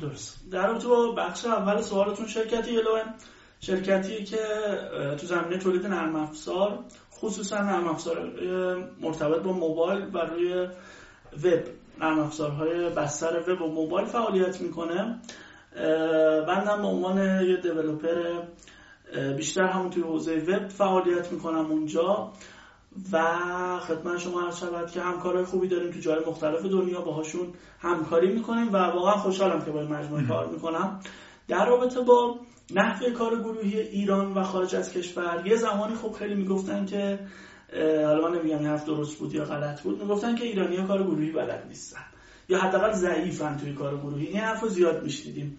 درست. 0.00 0.50
در 0.50 0.78
تو 0.78 1.14
بخش 1.14 1.44
اول 1.44 1.82
سوالتون 1.82 2.26
شرکت 2.26 2.68
یلوئن 2.68 3.14
شرکتی 3.66 4.24
که 4.24 4.38
تو 5.20 5.26
زمینه 5.26 5.58
تولید 5.58 5.86
نرم 5.86 6.16
افزار 6.16 6.78
خصوصا 7.12 7.62
نرم 7.62 7.88
افزار 7.88 8.32
مرتبط 9.00 9.42
با 9.42 9.52
موبایل 9.52 10.04
و 10.12 10.18
روی 10.18 10.68
وب. 11.44 11.64
نرم 12.00 12.18
افزارهای 12.18 12.90
بستر 12.90 13.50
وب 13.50 13.62
و 13.62 13.66
موبایل 13.66 14.06
فعالیت 14.06 14.60
می‌کنه. 14.60 15.20
بندم 16.46 16.82
به 16.82 16.88
عنوان 16.88 17.18
یه 17.46 17.56
دیولوپر 17.56 18.42
بیشتر 19.36 19.66
همون 19.66 19.90
توی 19.90 20.02
حوزه 20.02 20.36
وب 20.36 20.68
فعالیت 20.68 21.32
می‌کنم 21.32 21.66
اونجا. 21.70 22.32
و 23.12 23.22
خدمت 23.78 24.18
شما 24.18 24.42
عرض 24.42 24.58
شود 24.58 24.90
که 24.90 25.00
همکارای 25.00 25.44
خوبی 25.44 25.68
داریم 25.68 25.90
تو 25.90 26.00
جای 26.00 26.18
مختلف 26.26 26.62
دنیا 26.62 27.00
باهاشون 27.00 27.52
همکاری 27.78 28.32
می‌کنیم 28.32 28.72
و 28.72 28.76
واقعا 28.76 29.16
خوشحالم 29.16 29.64
که 29.64 29.70
با 29.70 29.80
این 29.80 29.92
مجموعه 29.92 30.26
کار 30.26 30.46
می‌کنم. 30.46 31.00
در 31.48 31.66
رابطه 31.66 32.00
با 32.00 32.40
نحوه 32.70 33.10
کار 33.10 33.38
گروهی 33.40 33.80
ایران 33.80 34.32
و 34.34 34.42
خارج 34.42 34.76
از 34.76 34.92
کشور 34.92 35.42
یه 35.46 35.56
زمانی 35.56 35.94
خب 35.94 36.12
خیلی 36.12 36.34
می‌گفتن 36.34 36.86
که 36.86 37.18
حالا 38.06 38.28
من 38.28 38.38
نمیگم 38.38 38.58
این 38.58 38.66
حرف 38.66 38.84
درست 38.84 39.18
بود 39.18 39.34
یا 39.34 39.44
غلط 39.44 39.82
بود 39.82 40.02
می‌گفتن 40.02 40.34
که 40.34 40.44
ایرانی 40.44 40.76
ها 40.76 40.86
کار 40.86 41.02
گروهی 41.02 41.30
بلد 41.30 41.66
نیستن 41.68 42.04
یا 42.48 42.58
حداقل 42.58 42.92
ضعیفن 42.92 43.56
توی 43.56 43.72
کار 43.72 43.96
گروهی. 43.96 44.26
این 44.26 44.40
حرف 44.40 44.68
زیاد 44.68 45.02
میشنیدیم 45.02 45.58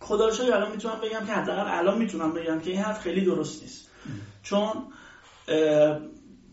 خدا 0.00 0.26
الان 0.26 0.72
می‌تونم 0.72 1.00
بگم 1.00 1.26
که 1.26 1.32
حداقل 1.32 1.78
الان 1.78 1.98
می‌تونم 1.98 2.32
بگم 2.32 2.60
که 2.60 2.70
این 2.70 2.80
حرف 2.80 3.00
خیلی 3.00 3.24
درست 3.24 3.62
نیست. 3.62 3.90
چون 4.42 4.70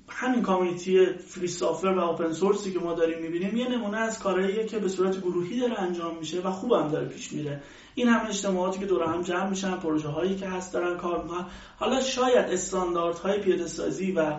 همین 0.09 0.41
کامیونیتی 0.41 1.05
فری 1.05 1.47
سافر 1.47 1.87
و 1.87 1.99
اوپن 1.99 2.33
سورسی 2.33 2.73
که 2.73 2.79
ما 2.79 2.93
داریم 2.93 3.21
می‌بینیم 3.21 3.57
یه 3.57 3.69
نمونه 3.69 3.97
از 3.97 4.19
کارهاییه 4.19 4.65
که 4.65 4.79
به 4.79 4.89
صورت 4.89 5.21
گروهی 5.21 5.59
داره 5.59 5.79
انجام 5.79 6.17
میشه 6.17 6.41
و 6.41 6.51
خوبم 6.51 6.87
داره 6.87 7.07
پیش 7.07 7.33
میره. 7.33 7.61
این 7.97 8.07
همه 8.07 8.29
اجتماعاتی 8.29 8.79
که 8.79 8.85
دور 8.85 9.03
هم 9.03 9.21
جمع 9.21 9.49
میشن 9.49 9.77
پروژه 9.77 10.07
هایی 10.07 10.35
که 10.35 10.47
هست 10.47 10.73
دارن 10.73 10.97
کار 10.97 11.23
می‌کنن. 11.23 11.45
حالا 11.77 12.01
شاید 12.01 12.45
استانداردهای 12.45 13.39
پیاده 13.39 13.67
سازی 13.67 14.11
و 14.11 14.33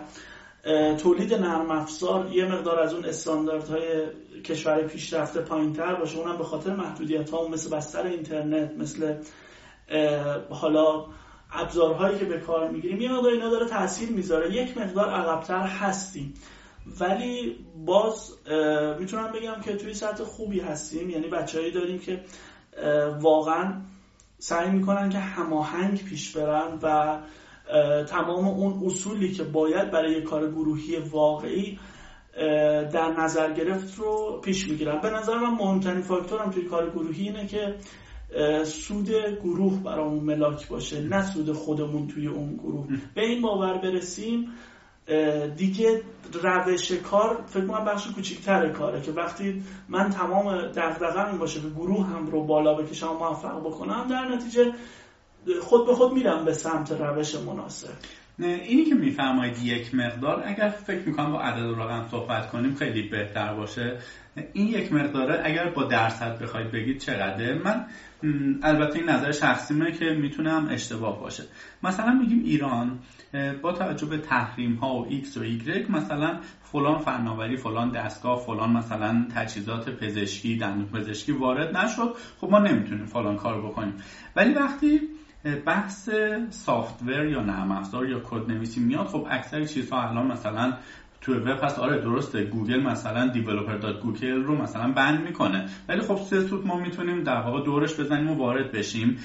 تولید 0.97 1.33
نرم 1.33 1.71
افزار 1.71 2.31
یه 2.31 2.45
مقدار 2.45 2.79
از 2.79 2.93
اون 2.93 3.05
استانداردهای 3.05 3.81
کشور 4.45 4.81
پیشرفته 4.81 5.41
پایینتر 5.41 5.95
باشه. 5.95 6.17
اونم 6.17 6.37
به 6.37 6.43
خاطر 6.43 6.75
محدودیت 6.75 7.29
ها 7.29 7.47
مثل 7.47 7.75
بستر 7.75 8.07
اینترنت 8.07 8.71
مثل 8.77 9.15
حالا 10.49 11.05
ابزارهایی 11.51 12.19
که 12.19 12.25
به 12.25 12.37
کار 12.39 12.69
می‌گیریم 12.69 13.01
یه 13.01 13.11
مقدار 13.11 13.31
اینا 13.31 13.49
داره 13.49 13.65
تاثیر 13.65 14.09
می‌ذاره. 14.09 14.55
یک 14.55 14.77
مقدار 14.77 15.09
عقبتر 15.09 15.61
هستیم. 15.61 16.33
ولی 16.99 17.65
باز 17.85 18.31
می‌تونم 18.99 19.31
بگم 19.31 19.61
که 19.65 19.75
توی 19.75 19.93
سطح 19.93 20.23
خوبی 20.23 20.59
هستیم. 20.59 21.09
یعنی 21.09 21.27
بچههایی 21.27 21.71
داریم 21.71 21.99
که 21.99 22.21
واقعا 23.21 23.81
سعی 24.37 24.69
می‌کنن 24.69 25.09
که 25.09 25.19
هماهنگ 25.19 26.03
پیش 26.03 26.37
برن 26.37 26.79
و 26.81 27.17
تمام 28.03 28.47
اون 28.47 28.85
اصولی 28.85 29.31
که 29.31 29.43
باید 29.43 29.91
برای 29.91 30.21
کار 30.21 30.51
گروهی 30.51 30.97
واقعی 30.97 31.79
در 32.91 33.13
نظر 33.19 33.53
گرفت 33.53 33.99
رو 33.99 34.41
پیش 34.43 34.67
می‌گیرن 34.67 35.01
به 35.01 35.09
نظر 35.09 35.37
من 35.37 35.49
مهمترین 35.49 36.01
فاکتورم 36.01 36.51
توی 36.51 36.63
کار 36.63 36.89
گروهی 36.89 37.23
اینه 37.23 37.47
که 37.47 37.75
سود 38.63 39.09
گروه 39.43 39.83
برامون 39.83 40.23
ملاک 40.23 40.67
باشه 40.67 41.01
نه 41.01 41.31
سود 41.31 41.51
خودمون 41.51 42.07
توی 42.07 42.27
اون 42.27 42.55
گروه. 42.55 42.87
به 43.15 43.21
این 43.21 43.41
باور 43.41 43.77
برسیم 43.77 44.49
دیگه 45.57 46.01
روش 46.43 46.91
کار 46.91 47.43
فکر 47.47 47.65
کنم 47.65 47.85
بخش 47.85 48.07
کوچیکتر 48.07 48.69
کاره 48.69 49.01
که 49.01 49.11
وقتی 49.11 49.63
من 49.89 50.09
تمام 50.09 50.61
دغدغه‌م 50.61 51.37
باشه 51.37 51.61
که 51.61 51.69
گروه 51.69 52.05
هم 52.05 52.27
رو 52.27 52.43
بالا 52.43 52.73
بکشم 52.73 53.11
و 53.11 53.13
موفق 53.13 53.59
بکنم 53.59 54.07
در 54.09 54.35
نتیجه 54.35 54.73
خود 55.61 55.85
به 55.85 55.93
خود 55.93 56.13
میرم 56.13 56.45
به 56.45 56.53
سمت 56.53 56.91
روش 56.91 57.35
مناسب. 57.35 57.89
اینی 58.39 58.85
که 58.85 58.95
میفرمایید 58.95 59.63
یک 59.63 59.95
مقدار 59.95 60.43
اگر 60.45 60.69
فکر 60.69 61.07
می‌کنم 61.07 61.31
با 61.31 61.41
عدد 61.41 61.65
و 61.65 61.75
رقم 61.75 62.07
صحبت 62.11 62.49
کنیم 62.49 62.75
خیلی 62.75 63.01
بهتر 63.01 63.53
باشه. 63.53 63.97
این 64.53 64.67
یک 64.67 64.93
مقداره 64.93 65.41
اگر 65.43 65.69
با 65.69 65.83
درصد 65.83 66.39
بخواید 66.41 66.71
بگید 66.71 66.97
چقدر 66.97 67.53
من 67.53 67.85
البته 68.63 68.99
این 68.99 69.09
نظر 69.09 69.31
شخصیمه 69.31 69.91
که 69.91 70.05
می‌تونم 70.05 70.67
اشتباه 70.71 71.19
باشه. 71.19 71.43
مثلا 71.83 72.11
میگیم 72.11 72.43
ایران 72.45 72.99
با 73.61 73.73
توجه 73.73 74.05
به 74.05 74.17
تحریم 74.17 74.75
ها 74.75 74.95
و 74.95 75.07
X 75.09 75.37
و 75.37 75.43
Y 75.43 75.89
مثلا 75.89 76.39
فلان 76.61 76.97
فناوری 76.97 77.57
فلان 77.57 77.91
دستگاه 77.91 78.39
فلان 78.39 78.71
مثلا 78.71 79.27
تجهیزات 79.35 79.89
پزشکی 79.89 80.57
دندون 80.57 81.01
پزشکی 81.01 81.31
وارد 81.31 81.77
نشد. 81.77 82.15
خب 82.41 82.49
ما 82.51 82.59
نمی‌تونیم 82.59 83.05
فلان 83.05 83.35
کار 83.35 83.61
بکنیم. 83.61 83.93
ولی 84.35 84.53
وقتی 84.53 84.99
بحث 85.65 86.09
software 86.49 87.25
یا 87.25 87.41
نرم 87.41 87.71
افزار 87.71 88.09
یا 88.09 88.19
کد 88.19 88.51
نویسی 88.51 88.79
میاد 88.79 89.05
خب 89.07 89.27
اکثر 89.29 89.65
چیزها 89.65 90.09
الان 90.09 90.31
مثلا 90.31 90.73
تو 91.21 91.33
وب 91.33 91.63
هست. 91.63 91.79
آره 91.79 92.01
درسته. 92.01 92.43
گوگل 92.43 92.83
مثلا 92.83 93.27
developer 93.27 93.93
گوگل 93.93 94.43
رو 94.43 94.61
مثلا 94.61 94.91
بند 94.91 95.21
می‌کنه. 95.21 95.65
ولی 95.89 96.01
خب 96.01 96.15
سه 96.15 96.41
سوت 96.41 96.65
ما 96.65 96.79
می‌تونیم 96.79 97.23
در 97.23 97.41
واقع 97.41 97.65
دورش 97.65 97.99
بزنیم 97.99 98.29
و 98.29 98.35
وارد 98.35 98.71
بشیم. 98.71 99.17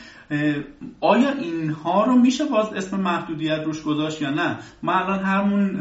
آیا 1.01 1.31
اینها 1.31 2.05
رو 2.05 2.15
میشه 2.15 2.45
باز 2.45 2.73
اسم 2.73 3.01
محدودیت 3.01 3.63
روش 3.65 3.83
گذاشت 3.83 4.23
یا 4.23 4.31
نه؟ 4.31 4.59
ما 4.83 4.93
الان 4.93 5.25
همون 5.25 5.81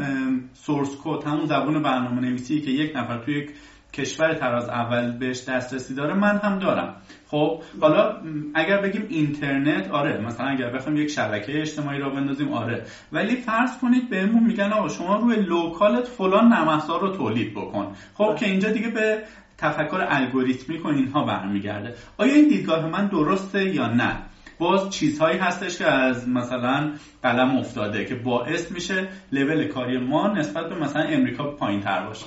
source 0.52 0.96
code 1.04 1.24
همون 1.26 1.46
زبون 1.46 1.82
برنامه 1.82 2.20
نویسی 2.20 2.60
که 2.60 2.70
یک 2.70 2.96
نفر 2.96 3.18
توی 3.18 3.38
یک 3.38 3.50
کشور 3.92 4.34
تراز 4.34 4.68
اول 4.68 5.18
بهش 5.18 5.44
دسترسی 5.48 5.94
داره 5.94 6.14
من 6.14 6.38
هم 6.38 6.58
دارم. 6.58 6.96
خب 7.34 7.62
حالا 7.80 8.16
اگر 8.54 8.80
بگیم 8.80 9.06
اینترنت 9.08 9.90
آره 9.90 10.20
مثلا 10.20 10.46
اگر 10.46 10.70
بخوام 10.70 10.96
یک 10.96 11.10
شبکه 11.10 11.60
اجتماعی 11.60 11.98
را 11.98 12.10
بندازیم 12.10 12.52
آره. 12.52 12.82
ولی 13.12 13.36
فرض 13.36 13.78
کنید 13.78 14.10
بهمون 14.10 14.42
میگن 14.42 14.72
آقا 14.72 14.88
شما 14.88 15.16
روی 15.16 15.36
لوکالت 15.36 16.06
فلان 16.06 16.48
نرم 16.48 16.82
رو 17.00 17.08
تولید 17.08 17.54
بکن. 17.54 17.94
خب 18.14 18.26
بله. 18.26 18.36
که 18.38 18.46
اینجا 18.46 18.70
دیگه 18.70 18.88
به 18.88 19.22
تفکر 19.58 20.06
الگوریتمیک 20.08 20.84
و 20.84 20.88
اینها 20.88 21.24
برمیگرده. 21.24 21.94
آیا 22.16 22.34
این 22.34 22.48
دیدگاه 22.48 22.86
من 22.86 23.06
درسته 23.06 23.74
یا 23.74 23.86
نه؟ 23.86 24.16
باز 24.58 24.90
چیزهایی 24.90 25.38
هستش 25.38 25.78
که 25.78 25.86
از 25.86 26.28
مثلا 26.28 26.92
قلم 27.22 27.56
افتاده 27.56 28.04
که 28.04 28.14
باعث 28.14 28.70
میشه 28.70 29.08
لول 29.32 29.68
کاری 29.68 29.98
ما 29.98 30.28
نسبت 30.28 30.68
به 30.68 30.74
مثلا 30.74 31.02
امریکا 31.02 31.44
پایین 31.44 31.80
تر 31.80 32.06
باشه. 32.06 32.26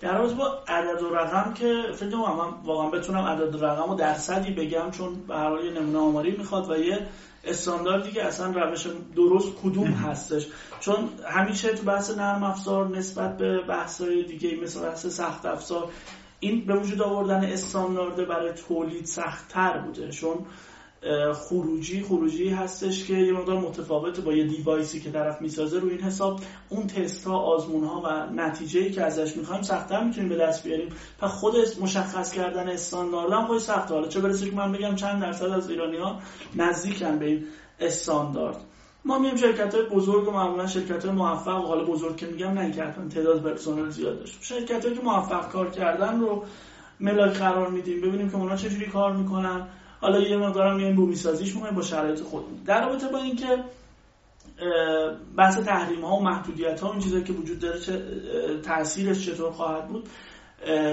در 0.00 0.18
با 0.18 0.58
عدد 0.68 1.02
و 1.02 1.14
رقم 1.14 1.54
که 1.54 1.82
فکر 1.94 2.10
کنم 2.10 2.54
واقعا 2.64 2.90
بتونم 2.90 3.24
عدد 3.24 3.54
و 3.54 3.64
رقم 3.64 3.90
و 3.90 3.94
درصدی 3.94 4.50
بگم 4.50 4.90
چون 4.90 5.14
به 5.28 5.34
هر 5.34 5.48
حال 5.48 5.72
نمونه 5.78 5.98
آماری 5.98 6.36
می‌خواد 6.36 6.70
و 6.70 6.76
یه 6.76 7.06
استانداردی 7.44 8.10
که 8.10 8.24
اصلا 8.24 8.50
روش 8.50 8.86
درست 9.16 9.48
کدوم 9.62 9.86
هستش. 9.86 10.46
چون 10.80 11.08
همیشه 11.30 11.74
تو 11.74 11.82
بحث 11.82 12.18
نرم 12.18 12.42
افزار 12.42 12.88
نسبت 12.88 13.36
به 13.36 13.60
بحث‌های 13.68 14.22
دیگه 14.22 14.56
مثل 14.62 14.82
بحث 14.82 15.06
سخت 15.06 15.46
افزار 15.46 15.88
این 16.40 16.66
به 16.66 16.74
وجود 16.74 17.02
آوردن 17.02 17.44
استاندارد 17.44 18.28
برای 18.28 18.52
تولید 18.52 19.04
سختتر 19.04 19.78
بوده. 19.78 20.10
چون 20.10 20.36
خروجی 21.34 22.02
خروجی 22.02 22.48
هستش 22.48 23.04
که 23.04 23.14
یه 23.14 23.32
مقدار 23.32 23.58
متفاوت 23.58 24.20
با 24.20 24.32
یه 24.32 24.44
دیوایسی 24.44 25.00
که 25.00 25.10
طرف 25.10 25.42
می‌سازه 25.42 25.78
روی 25.78 25.90
این 25.90 26.00
حساب. 26.00 26.40
اون 26.68 26.86
تست 26.86 27.26
ها 27.26 27.38
آزمون 27.38 27.84
ها 27.84 28.02
و 28.04 28.32
نتیجه 28.32 28.90
که 28.90 29.02
ازش 29.02 29.36
می‌خوایم 29.36 29.62
سختتر 29.62 30.04
می‌تونیم 30.04 30.28
به 30.28 30.36
دست 30.36 30.64
بیاریم. 30.64 30.88
پس 31.18 31.30
خود 31.30 31.54
مشخص 31.80 32.32
کردن 32.32 32.68
استاندارد 32.68 33.32
هم 33.32 33.46
خیلی 33.46 33.58
سخته. 33.58 33.94
حالا 33.94 34.08
چه 34.08 34.20
برسه 34.20 34.50
که 34.50 34.56
من 34.56 34.72
بگم 34.72 34.94
چند 34.94 35.22
درصد 35.22 35.46
از 35.46 35.70
ایرانی 35.70 35.96
ها 35.96 36.20
نزدیکن 36.56 37.18
به 37.18 37.26
این 37.26 37.44
استاندارد 37.80 38.56
ما 39.04 39.18
میایم 39.18 39.36
شرکت 39.36 39.74
های 39.74 39.84
بزرگ 39.84 40.28
و 40.28 40.30
معمولا 40.30 40.66
شرکت 40.66 41.04
های 41.04 41.14
موفق 41.14 41.64
و 41.64 41.66
حالا 41.66 41.84
بزرگ 41.84 42.16
که 42.16 42.26
میگم 42.26 42.50
نه 42.50 42.70
که 42.70 42.84
تعداد 43.14 43.42
پرسنل 43.42 43.88
زیاد 43.88 44.18
داشت 44.18 44.38
شرکت 44.40 44.94
که 44.94 45.00
موفق 45.04 45.48
کار 45.48 45.70
کردن 45.70 46.20
رو 46.20 46.44
ملاک 47.00 47.36
قرار 47.36 47.70
میدیم. 47.70 48.00
ببینیم 48.00 48.30
که 48.30 48.36
اونا 48.36 48.56
چجوری 48.56 48.86
کار 48.86 49.16
می‌کنن. 49.16 49.68
حالا 50.00 50.20
یه 50.20 50.36
مقدارم 50.36 50.76
میایم 50.76 50.96
بومی 50.96 51.16
سازیش 51.16 51.54
با 51.54 51.82
شرایط 51.82 52.20
خودمون 52.20 52.62
در 52.66 52.88
رابطه 52.88 53.08
با 53.08 53.18
اینکه 53.18 53.64
بحث 55.36 55.58
تحریم 55.58 56.04
ها 56.04 56.16
و 56.16 56.22
محدودیت 56.22 56.80
ها 56.80 56.90
اون 56.90 56.98
چیزایی 56.98 57.24
که 57.24 57.32
وجود 57.32 57.58
داره 57.58 57.80
چه 57.80 58.02
تاثیرش 58.62 59.26
چطور 59.26 59.50
خواهد 59.50 59.88
بود 59.88 60.08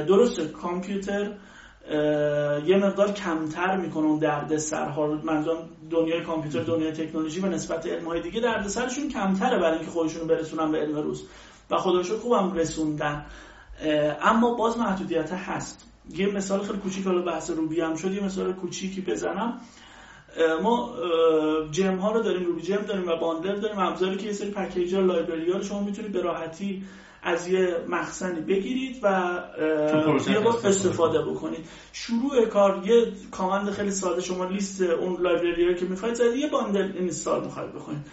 درسته 0.07 0.47
کامپیوتر 0.47 1.31
یه 2.65 2.77
مقدار 2.77 3.11
کمتر 3.11 3.77
می‌کنه 3.77 4.05
اون 4.05 4.19
درد 4.19 4.57
سرها 4.57 5.07
منظورم 5.07 5.69
دنیای 5.89 6.21
کامپیوتر 6.21 6.63
دنیای 6.63 6.91
تکنولوژی 6.91 7.39
و 7.39 7.45
نسبت 7.45 7.85
علم 7.85 8.05
های 8.05 8.21
دیگه 8.21 8.41
درد 8.41 8.67
سرشون 8.67 9.09
کمتره 9.09 9.59
برای 9.59 9.77
اینکه 9.77 9.91
خودشون 9.91 10.27
برسونن 10.27 10.71
به 10.71 10.77
علم 10.77 10.95
روز. 10.95 11.23
و 11.71 11.77
خودشون 11.77 12.19
خوبم 12.19 12.53
رسوندن. 12.53 13.25
اما 14.21 14.55
باز 14.55 14.77
محدودیت 14.77 15.33
هست. 15.33 15.91
یه 16.13 16.27
مثال 16.27 16.61
خیلی 16.61 16.79
کوچیک 16.79 17.05
حالا 17.05 17.21
بحث 17.21 17.49
روبی 17.51 17.81
هم 17.81 17.95
شد 17.95 18.13
یه 18.13 18.23
مثال 18.23 18.53
کوچیکی 18.53 19.01
بزنم. 19.01 19.61
ما 20.63 20.95
gem 21.71 21.95
ها 21.95 22.11
رو 22.11 22.21
داریم 22.21 22.45
Ruby 22.45 22.61
gem 22.61 22.75
داریم 22.75 23.07
و 23.07 23.15
Bundler 23.15 23.55
داریم 23.55 23.79
ابزاری 23.79 24.17
که 24.17 24.27
یه 24.27 24.33
سری 24.33 24.51
package 24.51 24.95
ها 24.95 25.01
library 25.01 25.51
ها 25.51 25.57
رو 25.57 25.63
شما 25.63 25.83
می‌تونید 25.83 26.11
به 26.11 26.21
راحتی 26.21 26.83
از 27.23 27.47
یه 27.47 27.77
مخزنی 27.89 28.41
بگیرید 28.41 28.99
و 29.03 29.39
یه 30.29 30.39
بار 30.39 30.59
استفاده 30.63 31.21
بکنید. 31.21 31.65
شروع 31.93 32.45
کار 32.45 32.83
یه 32.87 33.11
command 33.31 33.69
خیلی 33.69 33.91
ساده 33.91 34.21
شما 34.21 34.45
لیست 34.45 34.81
اون 34.81 35.21
library 35.21 35.75
که 35.75 35.85
می‌خواید 35.85 36.15
زدید 36.15 36.35
یه 36.35 36.49
bundle 36.49 36.91
install 36.97 37.43
می‌خواید 37.43 37.73
بکنید. 37.73 38.05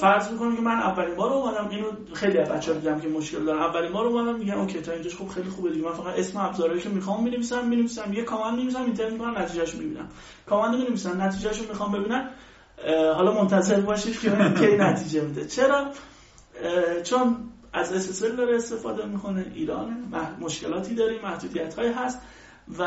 فرض 0.00 0.30
می‌کنم 0.30 0.56
که 0.56 0.62
من 0.62 0.72
اولین 0.72 1.14
بار 1.14 1.32
اومدم 1.32 1.68
اینو 1.68 1.86
خیلی 2.12 2.38
از 2.38 2.48
بچه‌ها 2.48 2.78
دیدم 2.78 3.00
که 3.00 3.08
مشکل 3.08 3.44
دارن. 3.44 3.58
اولین 3.58 3.92
بار 3.92 4.06
اومدم 4.06 4.38
میگم 4.38 4.60
okay 4.60 4.80
تا 4.80 4.92
اینجاش 4.92 5.16
خب 5.16 5.28
خیلی 5.28 5.50
خوبه 5.50 5.70
دیگه. 5.70 5.84
من 5.84 5.92
فقط 5.92 6.18
اسم 6.18 6.40
ابزارهایی 6.40 6.80
که 6.80 6.88
می‌خوام 6.88 7.24
می‌نویسم 7.24 7.68
می‌نویسم. 7.68 8.12
یه 8.12 8.22
command 8.22 8.56
می‌نویسم 8.56 8.82
enter 8.82 9.10
می‌کنم 9.10 9.38
نتیجهش 9.38 9.74
می‌بینم. 9.74 10.08
کامند 10.46 10.74
می‌نویسم 10.74 11.22
نتیجهش 11.22 11.58
رو 11.58 11.68
می‌خوام 11.68 11.92
ببینم. 11.92 12.30
حالا 13.14 13.32
منتظر 13.32 13.80
باشید 13.80 14.20
که 14.20 14.30
کی 14.30 14.76
نتیجه 14.76 15.20
میده. 15.20 15.46
چرا؟ 15.46 15.90
چون 17.04 17.36
از 17.72 18.20
SSL 18.20 18.36
داره 18.36 18.56
استفاده 18.56 19.06
می‌کنه 19.06 19.46
ایران 19.54 20.12
مشکلاتی 20.40 20.94
داریم 20.94 21.22
محدودیت 21.22 21.78
هست 21.78 22.20
و 22.78 22.84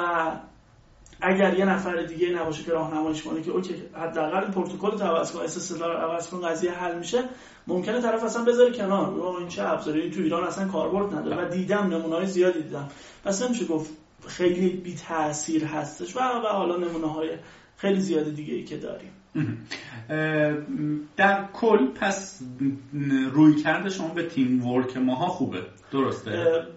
اگر 1.21 1.57
یه 1.59 1.65
نفر 1.65 2.01
دیگه 2.01 2.29
نباشه 2.29 2.63
که 2.63 2.71
راهنماییش 2.71 3.23
کنه 3.23 3.41
که 3.41 3.51
اوکی 3.51 3.75
حداقل 3.93 4.43
این 4.43 4.51
پروتکل 4.51 4.97
تو 4.97 5.03
عوض 5.03 5.31
کن 5.31 5.39
رو 5.83 5.91
عوض 5.91 6.29
کن 6.29 6.41
قضیه 6.41 6.71
حل 6.71 6.97
میشه 6.97 7.23
ممکنه 7.67 8.01
طرف 8.01 8.23
اصلا 8.23 8.43
بذاره 8.43 8.71
کنار. 8.71 9.37
این 9.39 9.47
چه 9.47 9.63
ابزاری؟ 9.63 10.09
تو 10.09 10.21
ایران 10.21 10.43
اصلا 10.43 10.67
کاربرد 10.67 11.15
نداره. 11.15 11.45
و 11.45 11.49
دیدم 11.49 11.87
نمونه‌های 11.87 12.25
زیادی 12.27 12.61
دیدم. 12.61 12.89
پس 13.25 13.41
نمیشه 13.41 13.65
گفت 13.65 13.89
خیلی 14.27 14.69
بی 14.69 14.95
تاثیر 14.95 15.65
هستش. 15.65 16.15
و 16.15 16.19
و 16.19 16.47
حالا 16.47 16.77
نمونه 16.77 17.07
های 17.07 17.29
خیلی 17.77 17.99
زیاد 17.99 18.35
دیگه 18.35 18.53
ای 18.53 18.63
که 18.63 18.77
داریم. 18.77 19.11
در 21.17 21.45
کل 21.53 21.87
پس 21.87 22.41
روی 23.31 23.55
کرده 23.55 23.89
شما 23.89 24.07
به 24.07 24.23
تیم 24.23 24.67
ورک 24.67 24.97
ماها 24.97 25.27
خوبه. 25.27 25.61
درسته؟ 25.91 26.67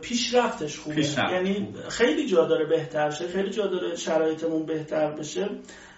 پیشرفتش 0.00 0.78
خوبه. 0.78 1.06
یعنی 1.32 1.74
خیلی 1.88 2.26
جا 2.26 2.44
داره 2.44 2.64
بهتر 2.64 3.10
شه 3.10 3.28
خیلی 3.28 3.50
جا 3.50 3.66
داره 3.66 3.96
شرایطمون 3.96 4.66
بهتر 4.66 5.10
بشه. 5.10 5.48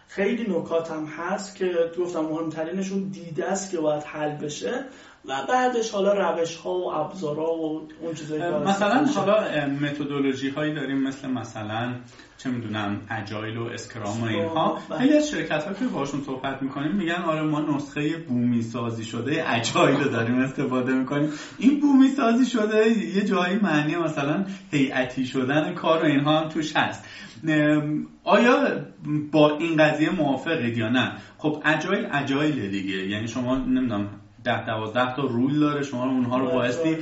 خیلی 0.08 0.46
نکات 0.48 0.90
هم 0.90 1.04
هست 1.04 1.56
که 1.56 1.90
گفتم 1.98 2.20
مهمترینشون 2.20 3.08
دیده 3.08 3.44
است 3.44 3.70
که 3.70 3.78
باید 3.78 4.02
حل 4.02 4.36
بشه. 4.36 4.84
و 5.24 5.42
بعدش 5.48 5.90
حالا 5.90 6.12
روش 6.12 6.56
ها 6.56 6.70
و 6.70 6.92
ابزارها 6.92 7.52
و 7.52 7.82
اون 8.00 8.14
چیزایی 8.14 8.42
مثلا 8.42 9.04
حالا 9.04 9.66
متدولوژی 9.66 10.48
هایی 10.48 10.72
داریم 10.72 10.98
مثل 10.98 11.28
مثلا 11.28 11.94
چه 12.38 12.50
می‌دونم 12.50 13.00
اجایل 13.10 13.56
و 13.56 13.64
اسکرام 13.64 14.20
و 14.22 14.24
اینها. 14.24 14.78
خیلی 14.98 15.14
از 15.14 15.28
شرکت 15.28 15.64
ها 15.64 15.72
که 15.72 15.86
باشون 15.86 16.20
صحبت 16.20 16.62
می‌کنیم 16.62 16.92
میگن 16.92 17.22
آره 17.22 17.42
ما 17.42 17.60
نسخه 17.60 18.16
بومی 18.16 18.62
سازی 18.62 19.04
شده 19.04 19.44
اجایل 19.46 19.96
رو 19.96 20.08
داریم 20.08 20.38
استفاده 20.38 20.94
می‌کنیم. 20.94 21.28
این 21.58 21.80
بومی 21.80 22.08
سازی 22.08 22.46
شده 22.46 22.90
یه 22.90 23.24
جایی 23.24 23.56
معنی 23.56 23.96
مثلا 23.96 24.44
هیئتی 24.70 25.24
شدن 25.24 25.74
کار 25.74 26.02
و 26.02 26.04
اینها 26.04 26.38
هم 26.38 26.48
توش 26.48 26.76
هست. 26.76 27.04
آیا 28.24 28.80
با 29.32 29.50
این 29.58 29.76
قضیه 29.76 30.10
موافقید 30.10 30.76
یا 30.76 30.88
نه؟ 30.88 31.12
خب 31.38 31.56
اجایل 31.64 32.06
اجایل 32.12 32.68
دیگه. 32.70 33.06
یعنی 33.06 33.28
شما 33.28 33.56
نمی‌دونم 33.56 34.08
ده 34.44 34.66
دوازده 34.66 35.14
تا 35.14 35.22
رول 35.22 35.58
داره. 35.58 35.82
شما 35.82 36.04
اونها 36.04 36.38
رو 36.38 36.46
بایستی 36.46 36.96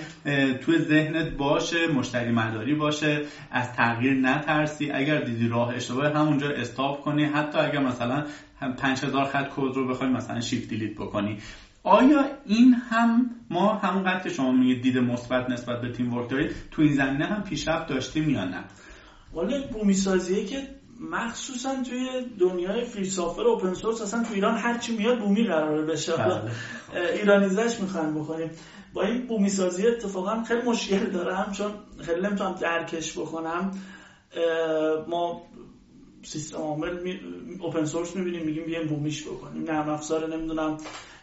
توی 0.61 0.79
ذهنت 0.79 1.37
باشه 1.37 1.87
مشتری 1.87 2.33
مداری 2.33 2.75
باشه 2.75 3.23
از 3.51 3.73
تغییر 3.73 4.15
نترسی. 4.15 4.91
اگر 4.91 5.21
دیدی 5.21 5.49
راه 5.49 5.75
اشتباه 5.75 6.13
همونجا 6.13 6.51
استاپ 6.51 7.01
کنی. 7.01 7.25
حتی 7.25 7.59
اگر 7.59 7.79
مثلا 7.79 8.25
5000 8.79 9.25
خط 9.25 9.49
کد 9.57 9.75
رو 9.75 9.89
بخوای 9.89 10.11
مثلا 10.11 10.41
شیفت 10.41 10.69
دیلیت 10.69 10.95
بکنی. 10.95 11.39
آیا 11.83 12.25
این 12.47 12.75
هم 12.91 13.31
ما 13.51 13.75
همونقدر 13.75 14.21
که 14.23 14.29
شما 14.29 14.53
میگید 14.53 14.83
دید 14.83 14.99
مثبت 14.99 15.51
نسبت 15.51 15.81
به 15.81 15.93
تیم 15.93 16.15
ورک 16.15 16.31
دارید 16.31 16.51
تو 16.71 16.83
این 16.83 16.93
زمینه 16.93 17.25
هم 17.25 17.43
پیشرفت 17.43 17.87
داشتیم 17.89 18.31
یا 18.31 18.45
نه؟ 18.45 18.65
والا 19.33 19.67
بومی 19.73 19.95
سازیه 19.95 20.45
که 20.45 20.63
مخصوصا 21.01 21.83
توی 21.83 22.25
دنیای 22.39 22.85
فری 22.85 23.05
سافر 23.05 23.43
اوپن 23.43 23.75
سورس 23.75 24.03
اصلا 24.03 24.23
تو 24.23 24.35
ایران 24.35 24.57
هر 24.57 24.79
چی 24.79 24.97
میاد 24.97 25.19
بومی 25.19 25.45
قراره 25.45 25.83
بشه. 25.83 26.17
بله. 26.17 26.43
ایرانیزش 27.15 27.81
می‌خوان 27.81 28.15
بکنیم. 28.15 28.51
با 28.93 29.03
این 29.03 29.27
بومی 29.27 29.49
سازی 29.49 29.87
اتفاقا 29.87 30.43
خیلی 30.43 30.63
مشکل 30.63 31.11
دارم 31.11 31.53
چون 31.53 31.71
خیلی 32.01 32.21
نمی‌تونم 32.21 32.55
درکش 32.55 33.19
بکنم. 33.19 33.71
ما 35.09 35.43
سیستم 36.23 36.59
عامل 36.59 37.03
می... 37.03 37.21
اوپن 37.61 37.85
سورس 37.85 38.17
می‌بینیم 38.17 38.43
میگیم 38.43 38.65
بیایم 38.65 38.87
بومیش 38.87 39.27
بکنیم. 39.27 39.65
نرم 39.65 39.89
افزار 39.89 40.37
نمی‌دونم 40.37 40.77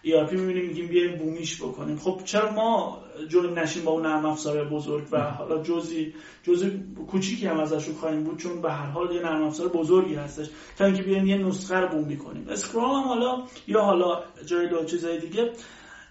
ERP 0.04 0.32
می‌بینیم 0.34 0.66
میگیم 0.66 0.88
بیایم 0.88 1.18
بومیش 1.18 1.62
بکنیم. 1.62 1.98
خب 1.98 2.22
چرا 2.26 2.52
ما 2.52 3.00
جلو 3.30 3.54
نشیم 3.54 3.84
با 3.84 3.92
اون 3.92 4.06
نرم 4.06 4.26
افزار 4.26 4.66
بزرگ 4.70 5.04
و 5.12 5.20
حالا 5.22 5.64
جزی 5.64 6.14
جزی 6.44 6.84
کوچیکی 7.08 7.48
هم 7.48 7.60
ازش 7.60 7.90
خواهیم 7.90 8.24
بود 8.24 8.38
چون 8.38 8.62
به 8.62 8.72
هر 8.72 8.86
حال 8.86 9.16
یه 9.16 9.22
نرم 9.22 9.44
افزار 9.44 9.68
بزرگی 9.68 10.16
هستش. 10.16 10.50
تا 10.78 10.86
اینکه 10.86 11.04
بیایم 11.04 11.28
یه 11.28 11.38
نسخه 11.38 11.76
رو 11.76 11.88
بومی 11.88 12.18
کنیم 12.18 12.46
اسکرام 12.50 13.02
هم 13.02 13.08
حالا 13.08 13.44
یا 13.68 13.82
حالا 13.82 14.24
جای 14.46 14.68
دو 14.68 14.86
چیزای 14.86 15.20
دیگه. 15.20 15.52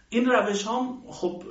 این 0.09 0.27
روش 0.27 0.67
هم 0.67 1.03
خب 1.07 1.43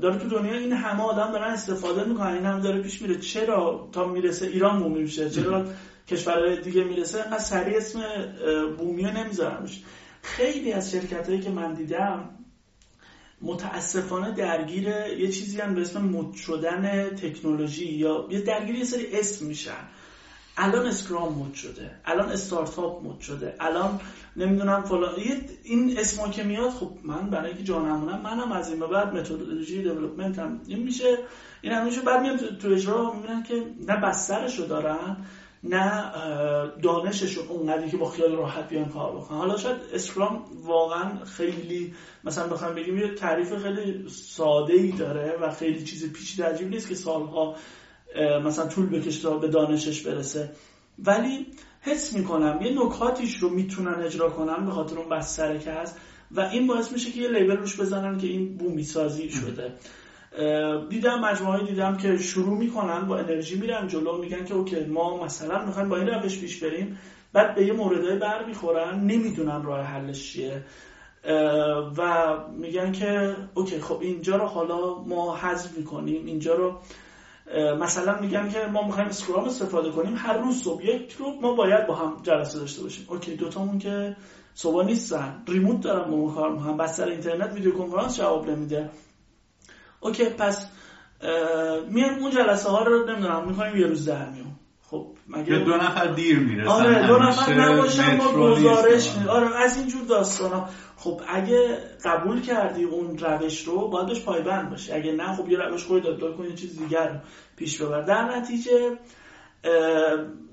داره 0.00 0.18
تو 0.18 0.28
دنیا 0.28 0.54
این 0.54 0.72
همه 0.72 1.02
آدم 1.02 1.32
دارن 1.32 1.52
استفاده 1.52 2.04
می‌کنن. 2.04 2.34
این 2.34 2.44
هم 2.44 2.60
داره 2.60 2.80
پیش 2.80 3.02
میره. 3.02 3.18
چرا 3.18 3.88
تا 3.92 4.06
می‌رسه 4.06 4.46
ایران 4.46 4.78
بومی 4.82 5.02
میشه 5.02 5.30
چرا 5.30 5.64
کشورهای 6.08 6.60
دیگه 6.60 6.84
می‌رسه 6.84 7.20
انقدر 7.20 7.38
سریع 7.38 7.76
اسم 7.76 8.00
بومی 8.78 9.02
نمیذارمش. 9.02 9.82
خیلی 10.22 10.72
از 10.72 10.90
شرکت 10.90 11.28
هایی 11.28 11.40
که 11.40 11.50
من 11.50 11.74
دیدم 11.74 12.30
متاسفانه 13.42 14.32
درگیر 14.32 14.88
یه 15.18 15.28
چیزی 15.28 15.60
هم 15.60 15.74
به 15.74 15.80
اسم 15.80 16.02
مد 16.02 16.34
شدن 16.34 17.10
تکنولوژی 17.10 17.86
یا 17.86 18.26
یه 18.30 18.40
درگیر 18.40 18.74
یه 18.74 18.84
سری 18.84 19.06
اسم 19.12 19.46
میشن. 19.46 19.88
الان 20.56 20.86
اسکرام 20.86 21.38
مد 21.38 21.54
شده 21.54 21.90
الان 22.04 22.28
استارتاپ 22.28 23.06
مد 23.06 23.20
شده 23.20 23.54
الان 23.60 24.00
نمی‌دونم 24.36 24.82
فلان. 24.82 25.14
این 25.62 25.98
اسما 25.98 26.28
که 26.28 26.42
میاد 26.42 26.70
خب 26.70 26.90
من 27.02 27.30
برای 27.30 27.48
اینکه 27.48 27.64
جانمونم 27.64 28.20
منم 28.20 28.52
از 28.52 28.70
این 28.70 28.80
بعد 28.80 29.14
متدولوژی 29.14 29.82
دیولپمنت 29.82 30.38
هم 30.38 30.60
این 30.66 30.78
میشه. 30.78 31.18
این 31.62 31.72
هم 31.72 31.84
میشه. 31.84 32.00
بعد 32.00 32.22
میام 32.22 32.36
تو 32.36 32.68
اجرا 32.68 33.12
می‌بینن 33.12 33.42
که 33.42 33.54
نه 33.86 33.96
بسترشو 33.96 34.66
دارن 34.66 35.16
نه 35.64 36.12
دانششون 36.82 37.48
اونقدری 37.48 37.90
که 37.90 37.96
با 37.96 38.10
خیال 38.10 38.32
راحت 38.32 38.68
بیان 38.68 38.88
کار 38.88 39.16
بکنن. 39.16 39.38
حالا 39.38 39.56
شاید 39.56 39.76
اسکرام 39.92 40.44
واقعا 40.62 41.24
خیلی 41.24 41.94
مثلا 42.24 42.48
بخوام 42.48 42.74
بگیم 42.74 42.98
یه 42.98 43.14
تعریف 43.14 43.54
خیلی 43.54 44.08
ساده 44.08 44.72
ای 44.72 44.90
داره 44.90 45.38
و 45.40 45.50
خیلی 45.50 45.84
چیز 45.84 46.12
پیچیده 46.12 46.44
عجیب 46.44 46.68
نیست 46.68 46.88
که 46.88 46.94
سالها 46.94 47.56
مثلا 48.44 48.66
طول 48.66 48.86
بکشه 48.86 49.22
تا 49.22 49.38
به 49.38 49.48
دانشش 49.48 50.02
برسه. 50.02 50.50
ولی 50.98 51.46
حس 51.80 52.12
می‌کنم 52.12 52.58
یه 52.62 52.84
نکاتیش 52.84 53.36
رو 53.36 53.48
می‌تونن 53.48 53.94
اجرا 53.94 54.30
کنن 54.30 54.66
به 54.66 54.70
خاطر 54.70 54.98
اون 54.98 55.08
بستره 55.08 55.58
که 55.58 55.72
هست 55.72 56.00
و 56.30 56.40
این 56.40 56.66
باعث 56.66 56.92
میشه 56.92 57.10
که 57.10 57.20
یه 57.20 57.28
لیبل 57.28 57.56
روش 57.56 57.80
بزنن 57.80 58.18
که 58.18 58.26
این 58.26 58.56
بومی 58.56 58.82
سازی 58.82 59.30
شده. 59.30 59.72
دیدم 60.88 61.20
مجموعه 61.20 61.66
دیدم 61.66 61.96
که 61.96 62.16
شروع 62.16 62.58
می‌کنن 62.58 63.06
با 63.06 63.18
انرژی 63.18 63.58
میرن 63.60 63.88
جلو 63.88 64.18
میگن 64.18 64.44
که 64.44 64.54
اوکی 64.54 64.84
ما 64.84 65.24
مثلا 65.24 65.64
می‌خوایم 65.64 65.88
با 65.88 65.96
این 65.96 66.06
روش 66.06 66.40
پیش 66.40 66.62
بریم. 66.62 66.98
بعد 67.32 67.54
به 67.54 67.66
یه 67.66 67.72
موردهای 67.72 68.16
بر 68.16 68.44
می‌خورن 68.44 69.00
نمی‌دونن 69.00 69.62
راه 69.62 69.80
حلش 69.80 70.32
چیه. 70.32 70.62
و 71.96 72.34
میگن 72.56 72.92
که 72.92 73.34
okay 73.54 73.80
خب 73.80 73.98
اینجا 74.00 74.36
رو 74.36 74.44
حالا 74.44 74.98
ما 74.98 75.36
حذف 75.36 75.76
می‌کنیم 75.76 76.26
اینجا 76.26 76.54
رو 76.54 76.78
مثلا 77.80 78.20
میگن 78.20 78.48
که 78.48 78.66
ما 78.66 78.82
می‌خوایم 78.82 79.08
scrum 79.08 79.44
استفاده 79.44 79.90
کنیم 79.90 80.14
هر 80.16 80.36
روز 80.36 80.62
صبح 80.62 80.84
یک 80.84 81.12
رو 81.12 81.30
ما 81.40 81.54
باید 81.54 81.86
با 81.86 81.94
هم 81.94 82.16
جلسه 82.22 82.58
داشته 82.58 82.82
باشیم. 82.82 83.06
okay 83.08 83.36
دوتامون 83.36 83.78
که 83.78 84.16
صبح 84.54 84.84
نیستن 84.84 85.42
remote 85.48 85.80
دارن 85.80 86.10
با 86.10 86.16
ما 86.16 86.34
کار 86.34 86.52
می‌کنن 86.52 86.76
بستر 86.76 87.08
اینترنت 87.08 87.52
ویدیو 87.52 87.72
کنفرانس 87.72 88.18
جواب 88.18 88.50
نمیده. 88.50 88.90
okay 90.00 90.24
پس 90.24 90.66
میان 91.88 92.18
اون 92.20 92.30
جلسه 92.30 92.68
ها 92.68 92.82
رو 92.82 93.10
نمی‌دونم 93.10 93.48
می‌کنیم 93.48 93.76
یه 93.76 93.86
روز 93.86 94.08
در 94.08 94.30
میون. 94.30 94.52
خب 94.90 95.06
مگه 95.28 95.58
دو 95.58 95.76
نفر 95.76 96.06
دیر 96.06 96.38
می‌رسن. 96.38 96.70
آره 96.70 97.06
دو 97.06 97.18
نفر 97.18 97.54
نباشن 97.54 98.16
ما 98.16 98.32
گزارش 98.32 99.10
آره 99.28 99.56
از 99.56 99.76
اینجور 99.76 100.02
داستانا 100.08 100.68
خب 100.96 101.20
اگه 101.28 101.78
قبول 102.04 102.40
کردی 102.40 102.84
اون 102.84 103.18
روش 103.18 103.62
رو 103.62 103.88
باید 103.88 104.06
بهش 104.06 104.20
پایبند 104.20 104.70
باشی. 104.70 104.92
اگه 104.92 105.12
نه 105.12 105.36
خب 105.36 105.48
یه 105.48 105.58
روش 105.58 105.84
خودت 105.84 106.04
داد. 106.04 106.36
کنی 106.36 106.54
چیز 106.54 106.78
دیگر 106.78 107.20
پیش 107.56 107.82
ببر. 107.82 108.02
در 108.02 108.36
نتیجه 108.36 108.98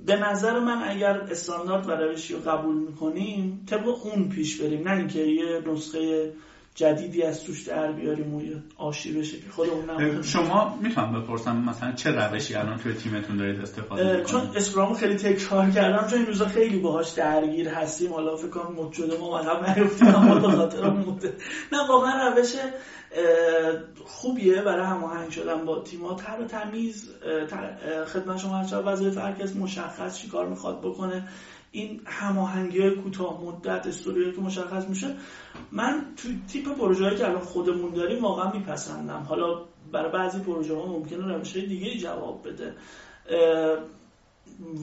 به 0.06 0.16
نظر 0.16 0.60
من 0.60 0.84
اگر 0.90 1.22
استاندارد 1.32 1.90
و 1.90 1.92
روشی 1.92 2.34
رو 2.34 2.40
قبول 2.40 2.76
می‌کنیم 2.76 3.66
طبق 3.70 4.06
اون 4.06 4.30
پیش 4.30 4.62
بریم. 4.62 4.88
نه 4.88 4.98
اینکه 4.98 5.20
یه 5.20 5.62
نسخه 5.68 6.34
جدیدی 6.76 7.24
از 7.24 7.44
توش 7.44 7.64
در 7.64 7.92
بیاریم 7.92 8.36
و 8.36 8.42
آشی 8.78 9.20
بشه 9.20 9.38
که 9.38 9.50
خودمون 9.50 10.22
شما 10.22 10.80
می‌تونم 10.82 11.22
بپرسم 11.22 11.56
مثلا 11.56 11.92
چه 11.92 12.12
روشی 12.12 12.56
الان 12.56 12.78
توی 12.78 12.94
تیمتون 12.94 13.38
دارید 13.38 13.62
استفاده 13.62 14.04
می‌کنید؟ 14.04 14.26
چون 14.26 14.42
اسکرام 14.56 14.94
خیلی 14.94 15.16
تکرار 15.16 15.70
کردم 15.70 16.08
چون 16.08 16.18
این 16.20 16.28
روزا 16.28 16.46
خیلی 16.46 16.80
باهاش 16.80 17.10
درگیر 17.12 17.70
هستیم. 17.70 18.14
حالا 18.14 18.36
فکر 18.36 18.48
کنم 18.48 18.76
مد 18.76 18.92
شده 18.92 19.18
ما 19.18 19.40
عقب 19.40 19.80
نیفتیم 19.80 20.16
اما 20.16 20.36
به 20.40 20.52
خاطر 20.52 20.90
نه 21.72 21.88
واقعا 21.90 22.30
روش 22.30 22.56
خوبیه. 24.06 24.62
برای 24.62 24.86
هماهنگ 24.86 25.30
شدن 25.30 25.66
با 25.66 25.82
تیم‌ها. 25.82 26.16
تر 26.16 26.42
و 26.42 26.46
تمیز 26.46 27.10
خدمت 28.14 28.38
شما 28.38 28.58
هر 28.58 28.82
وظایف 28.86 29.18
هر 29.18 29.34
کس 29.34 29.56
مشخص 29.56 30.18
چیکار 30.18 30.48
می‌خواد 30.48 30.82
بکنه. 30.82 31.28
این 31.76 32.02
هماهنگی 32.06 32.90
کوتاه 32.90 33.44
مدت 33.44 33.88
استوری 33.88 34.32
که 34.32 34.42
مشخص 34.42 34.90
میشه 34.90 35.16
من 35.72 36.06
تو 36.18 36.28
تیپ 36.48 36.78
پروژه 36.78 37.16
که 37.16 37.28
الان 37.28 37.42
خودمون 37.42 37.92
داریم 37.92 38.24
واقعا 38.24 38.52
میپسندم. 38.52 39.26
حالا 39.30 39.62
برای 39.92 40.12
بعضی 40.12 40.40
پروژه 40.40 40.76
ها 40.76 40.86
ممکنه 40.86 41.36
روش 41.36 41.56
های 41.56 41.66
دیگه 41.66 41.98
جواب 41.98 42.48
بده. 42.48 42.74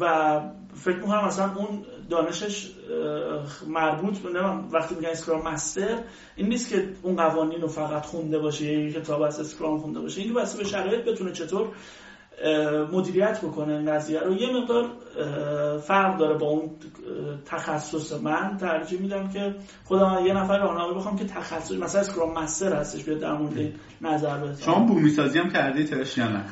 و 0.01 0.41
فکر 0.75 0.97
می‌کنم 0.97 1.25
مثلا 1.25 1.55
اون 1.55 1.85
دانشش 2.11 2.71
مربوط 3.67 4.19
به 4.19 4.41
وقتی 4.73 4.95
میگن 4.95 5.09
scrum 5.09 5.49
master 5.49 5.99
این 6.37 6.49
نیست 6.49 6.71
که 6.71 6.89
اون 7.03 7.17
قوانین 7.17 7.61
رو 7.61 7.69
فقط 7.69 8.07
خونده 8.07 8.39
باشه 8.39 8.65
یا 8.65 9.01
کتاب 9.01 9.23
از 9.23 9.41
scrum 9.41 9.79
خونده 9.79 10.01
باشه. 10.01 10.21
این 10.21 10.35
بسته 10.35 10.59
به 10.59 10.65
شرایط 10.65 11.05
بتونه 11.05 11.33
چطور 11.33 11.69
مدیریت 12.93 13.41
بکنه 13.41 13.73
این 13.73 13.93
قضیه 13.93 14.21
رو. 14.21 14.35
یه 14.35 14.57
مقدار 14.57 14.91
فرق 15.87 16.19
داره 16.19 16.39
با 16.39 16.47
اون 16.47 16.71
تخصص 17.45 18.13
من. 18.13 18.57
ترجیح 18.61 19.01
میدم 19.01 19.29
که 19.29 19.55
خودم 19.85 20.27
یه 20.27 20.35
نفر 20.35 20.59
راهنمایی 20.59 20.95
بخوام 20.95 21.17
که 21.17 21.25
تخصص 21.25 21.73
مثلا 21.73 22.01
scrum 22.01 22.39
master 22.39 22.73
هستش 22.77 23.05
بیاد 23.05 23.19
در 23.19 23.33
مورد 23.33 23.73
نظر 24.01 24.39
بده. 24.39 24.63
شما 24.63 24.87
بومی 24.87 25.11
سازی 25.11 25.39
هم 25.39 25.51
کردی 25.51 25.85
ترش 25.85 26.19
یا 26.19 26.29
نه؟ 26.29 26.45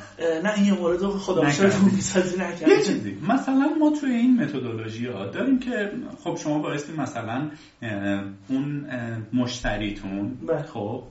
نه 0.43 0.53
این 0.57 0.73
مورد 0.73 0.99
خدا 1.05 1.41
بومی 1.41 2.01
سازی 2.01 2.39
نکردم. 2.39 2.71
یه 2.71 2.81
چیزی 2.81 3.17
مثلا 3.29 3.69
ما 3.79 3.91
توی 4.01 4.11
این 4.11 4.43
متدولوژی 4.43 5.07
ها 5.07 5.25
داریم 5.25 5.59
که 5.59 5.91
خب 6.23 6.35
شما 6.35 6.59
بایستی 6.59 6.93
مثلا 6.93 7.49
اون 8.49 8.85
مشتریتون 9.33 10.37
بله. 10.47 10.61
خب 10.61 11.03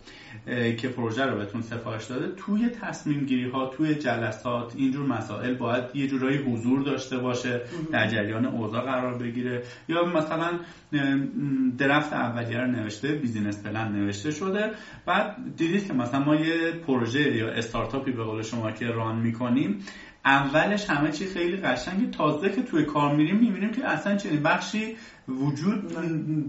که 0.78 0.88
پروژه 0.88 1.24
رو 1.24 1.38
بهتون 1.38 1.62
سفارش 1.62 2.06
داده 2.06 2.32
توی 2.36 2.68
تصمیم 2.68 3.26
گیری 3.26 3.50
ها 3.50 3.66
توی 3.66 3.94
جلسات 3.94 4.72
اینجور 4.76 5.06
مسائل 5.06 5.54
باید 5.54 5.84
یه 5.94 6.06
جورایی 6.06 6.38
حضور 6.38 6.82
داشته 6.82 7.18
باشه. 7.18 7.39
در 7.92 8.06
جریان 8.06 8.46
اوضاع 8.46 8.82
قرار 8.84 9.18
بگیره. 9.18 9.62
یا 9.88 10.04
مثلا 10.04 10.58
draft 11.78 12.12
اولیه 12.12 12.58
رو 12.58 12.66
نوشته 12.66 13.12
business 13.12 13.62
plan 13.62 13.92
نوشته 13.92 14.30
شده. 14.30 14.70
بعد 15.06 15.56
دیدید 15.56 15.86
که 15.86 15.92
مثلا 15.92 16.20
ما 16.20 16.36
یه 16.36 16.72
پروژه 16.86 17.36
یا 17.36 17.48
استارتاپی 17.48 18.12
به 18.12 18.24
قول 18.24 18.42
شما 18.42 18.70
که 18.70 18.86
run 18.86 19.20
می‌کنیم 19.20 19.78
اولش 20.24 20.90
همه 20.90 21.10
چی 21.10 21.26
خیلی 21.26 21.56
قشنگه. 21.56 22.06
تازه 22.06 22.50
که 22.50 22.62
توی 22.62 22.84
کار 22.84 23.14
میریم 23.14 23.36
می‌بینیم 23.36 23.70
که 23.70 23.86
اصلا 23.86 24.16
چنین 24.16 24.42
بخشی 24.42 24.96
وجود 25.28 25.82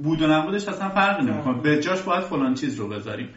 بود 0.03 0.21
و 0.21 0.27
نبودش 0.27 0.67
اصلا 0.67 0.89
فرق 0.89 1.19
نمی‌کنه. 1.23 1.61
به 1.61 1.79
جاش 1.79 2.01
باید 2.01 2.23
فلان 2.23 2.53
چیز 2.53 2.75
رو 2.75 2.87
بذاریم. 2.87 3.29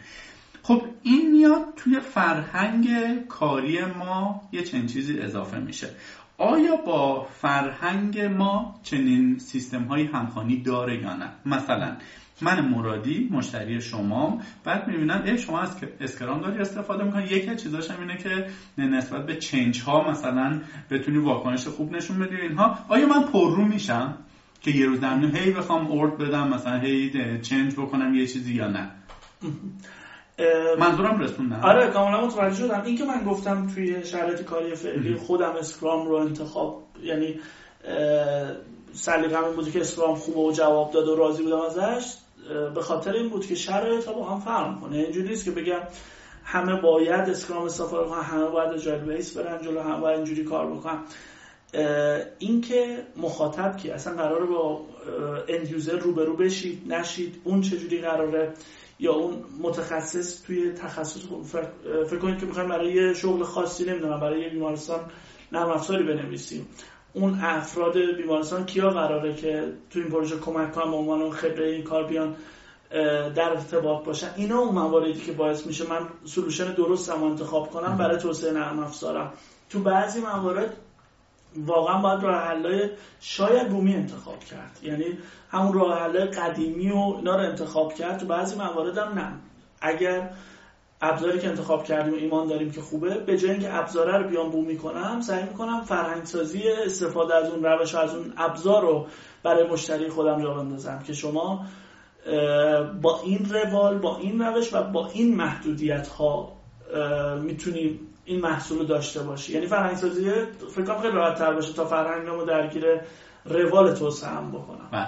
خب 0.63 0.81
این 1.03 1.31
میاد 1.31 1.61
توی 1.75 1.99
فرهنگ 1.99 2.87
کاری 3.27 3.85
ما 3.85 4.41
یه 4.51 4.63
چنین 4.63 4.85
چیزی 4.85 5.19
اضافه 5.19 5.59
میشه. 5.59 5.89
آیا 6.37 6.75
با 6.75 7.23
فرهنگ 7.23 8.19
ما 8.19 8.79
چنین 8.83 9.37
سیستم 9.37 9.83
های 9.83 10.03
همخوانی 10.03 10.61
داره 10.61 11.01
یا 11.01 11.13
نه؟ 11.13 11.29
مثلا 11.45 11.97
من 12.41 12.69
مرادی 12.69 13.29
مشتری 13.31 13.81
شما 13.81 14.41
بعد 14.63 14.87
می‌بینم 14.87 15.23
ای 15.25 15.37
شما 15.37 15.59
از 15.59 15.77
اسکرام 15.99 16.41
داری 16.41 16.59
استفاده 16.59 17.03
می‌کنی. 17.03 17.23
یکی 17.23 17.49
از 17.49 17.63
چیزاش 17.63 17.91
هم 17.91 17.99
اینه 17.99 18.17
که 18.17 18.47
نسبت 18.77 19.25
به 19.25 19.35
چنج 19.35 19.81
ها 19.81 20.11
مثلا 20.11 20.61
بتونی 20.89 21.17
واکنش 21.17 21.67
خوب 21.67 21.95
نشون 21.95 22.19
بدی 22.19 22.35
اینها. 22.35 22.77
آیا 22.87 23.07
من 23.07 23.23
پررو 23.23 23.65
میشم 23.65 24.17
که 24.61 24.71
یه 24.71 24.85
روز 24.85 25.03
هی 25.35 25.51
بخوام 25.51 25.87
اورد 25.87 26.17
بدم 26.17 26.47
مثلا 26.47 26.79
هی 26.79 27.11
چنج 27.41 27.73
بکنم 27.73 28.13
یه 28.13 28.27
چیزی 28.27 28.53
یا 28.53 28.67
نه؟ 28.67 28.91
منظورم 30.79 31.19
رسوندم. 31.19 31.59
آره 31.63 31.87
کاملا 31.87 32.25
متوجه 32.25 32.55
شدم. 32.55 32.81
این 32.85 32.97
که 32.97 33.05
من 33.05 33.23
گفتم 33.23 33.67
توی 33.75 34.05
شرایط 34.05 34.41
کاری 34.41 34.75
فعلی 34.75 35.15
خودم 35.15 35.53
اسکرام 35.59 36.07
رو 36.07 36.15
انتخاب 36.15 36.83
یعنی 37.03 37.39
سلیقم 38.93 39.43
این 39.43 39.55
بود 39.55 39.71
که 39.71 39.81
scrum 39.81 40.15
خوبه 40.15 40.39
و 40.39 40.51
جواب 40.51 40.91
داد 40.91 41.07
و 41.07 41.15
راضی 41.15 41.43
بودم 41.43 41.61
ازش 41.61 42.13
به 42.75 42.81
خاطر 42.81 43.13
این 43.13 43.29
بود 43.29 43.47
که 43.47 43.55
شرایط 43.55 44.09
با 44.09 44.25
هم 44.25 44.39
فرق 44.39 44.79
کنه 44.81 44.97
اینجوری 44.97 45.27
نیست 45.27 45.45
که 45.45 45.51
بگم 45.51 45.79
همه 46.43 46.81
باید 46.81 47.29
scrum 47.29 47.63
استفاده 47.63 48.09
کنن 48.09 48.21
همه 48.21 48.45
باید 48.45 48.71
agile 48.73 49.01
base 49.01 49.37
برن 49.37 49.61
جلو 49.61 49.81
همه 49.81 49.99
باید 49.99 50.15
اینجوری 50.15 50.43
کار 50.43 50.71
بکنن. 50.71 50.99
این 52.39 52.61
که 52.61 53.03
مخاطب 53.17 53.77
که 53.77 53.93
اصلا 53.93 54.15
قراره 54.15 54.45
با 54.45 54.81
end 55.47 55.71
user 55.71 55.97
روبرو 55.97 56.35
بشید 56.35 56.93
نشید 56.93 57.41
اون 57.43 57.61
چجوری 57.61 57.97
قراره 57.97 58.53
یا 58.99 59.13
اون 59.13 59.43
متخصص 59.61 60.43
توی 60.43 60.71
تخصص 60.71 61.21
فکر 62.09 62.19
کنید 62.19 62.39
که 62.39 62.45
می‌خوایم 62.45 62.69
برای 62.69 62.93
یه 62.93 63.13
شغل 63.13 63.43
خاصی 63.43 63.85
نمی‌دونم 63.85 64.19
برای 64.19 64.41
یه 64.41 64.49
بیمارستان 64.49 64.99
نرم 65.51 65.69
افزاری 65.69 66.03
بنویسیم. 66.03 66.67
اون 67.13 67.39
افراد 67.41 67.97
بیمارستان 67.97 68.65
کیا 68.65 68.89
قراره 68.89 69.35
که 69.35 69.73
تو 69.89 69.99
این 69.99 70.09
پروژه 70.09 70.39
کمک 70.39 70.71
کنن 70.71 70.91
به 70.91 70.97
عنوان 70.97 71.31
خبره 71.31 71.69
این 71.69 71.83
کار 71.83 72.07
بیان 72.07 72.35
در 73.35 73.49
ارتباط 73.49 74.05
باشن؟ 74.05 74.29
اینا 74.35 74.59
اون 74.59 74.75
مواردی 74.75 75.13
که 75.13 75.31
باعث 75.31 75.67
میشه 75.67 75.89
من 75.89 76.07
سلوشن 76.25 76.73
درستم 76.73 77.23
انتخاب 77.23 77.69
کنم 77.69 77.97
برای 77.97 78.17
توسعه 78.17 78.51
نرم 78.51 78.79
افزارم. 78.79 79.33
تو 79.69 79.79
بعضی 79.79 80.19
موارد 80.21 80.77
واقعا 81.57 82.01
باید 82.01 82.23
راه 82.23 82.41
حلای 82.41 82.89
شاید 83.19 83.69
بومی 83.69 83.95
انتخاب 83.95 84.39
کرد. 84.39 84.79
یعنی 84.83 85.05
همون 85.49 85.73
راه 85.73 85.99
حلای 85.99 86.25
قدیمی 86.25 86.91
و 86.91 87.13
اینا 87.17 87.35
رو 87.35 87.41
انتخاب 87.41 87.93
کرد. 87.93 88.19
تو 88.19 88.25
بعضی 88.25 88.55
موارد 88.55 88.97
هم 88.97 89.19
نه. 89.19 89.33
اگر 89.81 90.29
ابزاری 91.01 91.39
که 91.39 91.49
انتخاب 91.49 91.83
کردیم 91.83 92.13
و 92.13 92.17
ایمان 92.17 92.47
داریم 92.47 92.71
که 92.71 92.81
خوبه 92.81 93.17
به 93.17 93.37
جای 93.37 93.51
اینکه 93.51 93.75
ابزاره 93.75 94.17
رو 94.17 94.29
بیان 94.29 94.49
بومی 94.49 94.77
کنم 94.77 95.21
سعی 95.21 95.43
می‌کنم 95.43 95.81
فرهنگ 95.81 96.25
سازی 96.25 96.63
استفاده 96.85 97.35
از 97.35 97.49
اون 97.49 97.63
روش 97.63 97.95
و 97.95 97.97
از 97.97 98.15
اون 98.15 98.33
ابزار 98.37 98.81
رو 98.81 99.07
برای 99.43 99.67
مشتری 99.67 100.09
خودم 100.09 100.41
جا 100.41 100.53
بندازم 100.53 101.03
که 101.07 101.13
شما 101.13 101.65
با 103.01 103.21
این 103.23 103.49
روال 103.49 103.97
با 103.97 104.17
این 104.17 104.41
روش 104.41 104.73
و 104.73 104.83
با 104.83 105.07
این 105.07 105.35
محدودیت 105.35 106.07
ها 106.07 106.51
می‌تونیم 107.41 107.99
این 108.25 108.41
محصول 108.41 108.85
داشته 108.85 109.23
باشی 109.23 109.53
یعنی 109.53 109.67
فرهنگ 109.67 109.95
سازی 109.95 110.31
فکر 110.75 111.01
خیلی 111.01 111.13
راحت 111.13 111.37
تر 111.37 111.53
باشه 111.53 111.73
تا 111.73 111.85
فرهنگمو 111.85 112.45
درگیر 112.45 112.83
روال 113.45 113.93
توسعه 113.93 114.29
هم 114.29 114.51
بکنم 114.51 114.89
بله. 114.91 115.07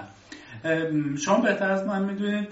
شما 1.17 1.41
بهتر 1.41 1.71
از 1.71 1.87
من 1.87 2.03
می‌دونید 2.03 2.47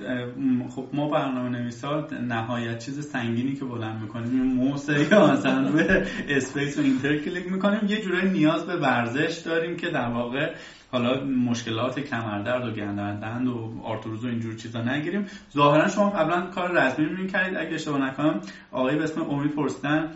خب 0.75 0.86
ما 0.93 1.08
برنامه 1.08 1.49
نویسا 1.49 2.08
نهایت 2.28 2.86
چیز 2.86 3.08
سنگینی 3.08 3.56
که 3.56 3.65
بلند 3.65 4.01
می‌کنیم 4.01 4.43
ماوسه 4.43 5.08
یا 5.12 5.28
مثلا 5.28 5.71
به 5.71 6.08
space 6.27 6.77
و 6.78 6.82
enter 6.81 7.17
کلیک 7.17 7.51
می‌کنیم 7.51 7.80
یه 7.88 8.01
جورایی 8.01 8.30
نیاز 8.30 8.65
به 8.65 8.75
ورزش 8.75 9.41
داریم 9.45 9.78
که 9.78 9.89
در 9.89 10.10
واقع 10.10 10.54
حالا 10.95 11.23
مشکلات 11.23 11.99
کمردرد 11.99 12.67
و 12.67 12.71
گردن 12.71 13.15
درد 13.15 13.47
و 13.47 13.73
آرتروز 13.84 14.25
و 14.25 14.27
اینجور 14.27 14.55
چیزا 14.55 14.81
نگیریم. 14.81 15.25
ظاهرا 15.53 15.88
شما 15.88 16.10
قبلا 16.10 16.49
کار 16.49 16.71
رسمی 16.71 17.05
می‌کردید 17.05 17.58
اگه 17.58 17.73
اشتباه 17.73 18.01
نکنم 18.01 18.41
آقای 18.71 18.97
به 18.97 19.03
اسم 19.03 19.21
امید 19.21 19.51
پرسیدن 19.51 20.12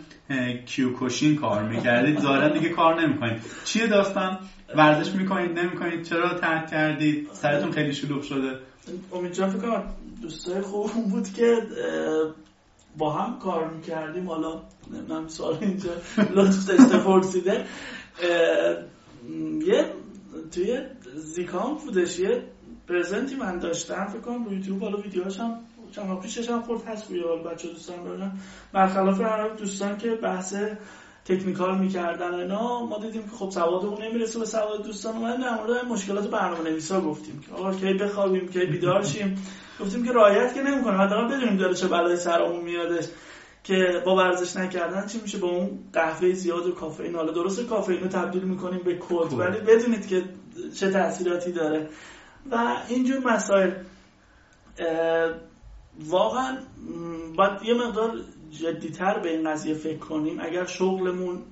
کیوکوشین 0.66 1.36
کار 1.36 1.68
می‌کردید. 1.68 2.18
ظاهرا 2.18 2.48
دیگه 2.48 2.68
کار 2.68 3.02
نمی‌کنید. 3.02 3.40
چیه 3.64 3.86
داستان؟ 3.86 4.38
ورزش 4.76 5.14
می‌کنید 5.14 5.58
نمی‌کنید؟ 5.58 6.02
چرا 6.02 6.34
ترک 6.34 6.70
کردید؟ 6.70 7.28
سرتون 7.32 7.70
خیلی 7.70 7.92
شلوغ 7.92 8.22
شده. 8.22 8.58
امید 9.12 9.32
جان 9.32 9.50
فکر 9.50 9.60
کنم 9.60 9.84
دوستای 10.22 10.60
خوب 10.60 10.90
بود 11.10 11.28
که 11.28 11.56
با 12.98 13.10
هم 13.12 13.38
کار 13.38 13.70
می‌کردیم. 13.70 14.28
حالا 14.28 14.62
نمی‌دونم 14.92 15.28
سوال 15.28 15.56
اینجا 15.60 15.90
لطف 16.34 16.66
داشته 16.66 16.98
پرسیده. 16.98 17.64
یه 19.66 19.84
توی 20.52 20.80
زیکام 21.14 21.74
بودش. 21.74 22.18
یه 22.18 22.42
پرزنتی 22.88 23.34
من 23.36 23.58
داشتم 23.58 24.06
فکر 24.06 24.20
کنم 24.20 24.44
رو 24.44 24.52
یوتیوب 24.52 24.82
حالا 24.82 24.96
ویدیوهاش 24.96 25.40
هم 25.40 25.58
چند 25.92 26.20
پیشش 26.20 26.50
هم 26.50 26.62
خورد 26.62 26.84
هست 26.84 27.10
روی 27.10 27.22
بچه 27.46 27.68
دوستان 27.68 28.04
ببینم 28.04 28.38
برخلاف 28.72 29.20
هر 29.20 29.48
دوستان 29.48 29.98
که 29.98 30.10
بحث 30.10 30.54
تکنیکال 31.24 31.78
می‌کردن 31.78 32.34
اینا 32.34 32.86
ما 32.86 32.98
دیدیم 32.98 33.22
که 33.22 33.28
خب 33.36 33.50
سوادمون 33.50 34.02
نمی‌رسه 34.02 34.38
به 34.38 34.44
سواد 34.44 34.84
دوستان. 34.84 35.16
اومدیم 35.16 35.40
در 35.40 35.54
مورد 35.54 35.84
مشکلات 35.84 36.30
برنامه 36.30 36.70
نویسا 36.70 37.00
گفتیم 37.00 37.40
که 37.40 37.54
آقا 37.54 37.74
کی 37.74 37.94
بخوابیم 37.94 38.48
کی 38.48 38.66
بیدار 38.66 39.04
شیم. 39.04 39.46
گفتیم 39.80 40.04
که 40.04 40.12
رایت 40.12 40.54
که 40.54 40.62
نمی‌کنه. 40.62 40.98
حداقل 40.98 41.36
بدونیم 41.36 41.56
داره 41.56 41.74
چه 41.74 41.88
بلای 41.88 42.16
سرمون 42.16 42.64
میادش. 42.64 43.04
که 43.64 44.02
با 44.06 44.16
ورزش 44.16 44.56
نکردن 44.56 45.06
چی 45.06 45.20
میشه؟ 45.20 45.38
با 45.38 45.48
اون 45.48 45.78
قهوه 45.92 46.32
زیاد 46.32 46.66
و 46.66 46.72
کافئین. 46.72 47.14
حالا 47.14 47.32
درست 47.32 47.66
کافئین 47.66 48.00
رو 48.00 48.08
تبدیل 48.08 48.42
می‌کنیم 48.42 48.80
به 48.84 48.98
کد 48.98 49.32
ولی 49.32 49.60
بدونید 49.60 50.06
که 50.06 50.24
چه 50.74 50.90
تاثیراتی 50.90 51.52
داره. 51.52 51.88
و 52.50 52.76
اینجور 52.88 53.18
مسائل 53.18 53.70
واقعا 56.00 56.58
باید 57.36 57.62
یه 57.64 57.74
مقدار 57.74 58.20
جدیتر 58.50 59.18
به 59.18 59.30
این 59.30 59.50
قضیه 59.50 59.74
فکر 59.74 59.98
کنیم. 59.98 60.38
اگر 60.40 60.66
شغلمون 60.66 61.42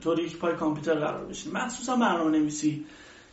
طوری 0.00 0.28
که 0.28 0.36
پای 0.36 0.54
کامپیوتر 0.54 0.94
قرار 0.94 1.26
بشیم 1.26 1.52
مخصوصا 1.52 1.96
برنامه 1.96 2.38
نویسی 2.38 2.86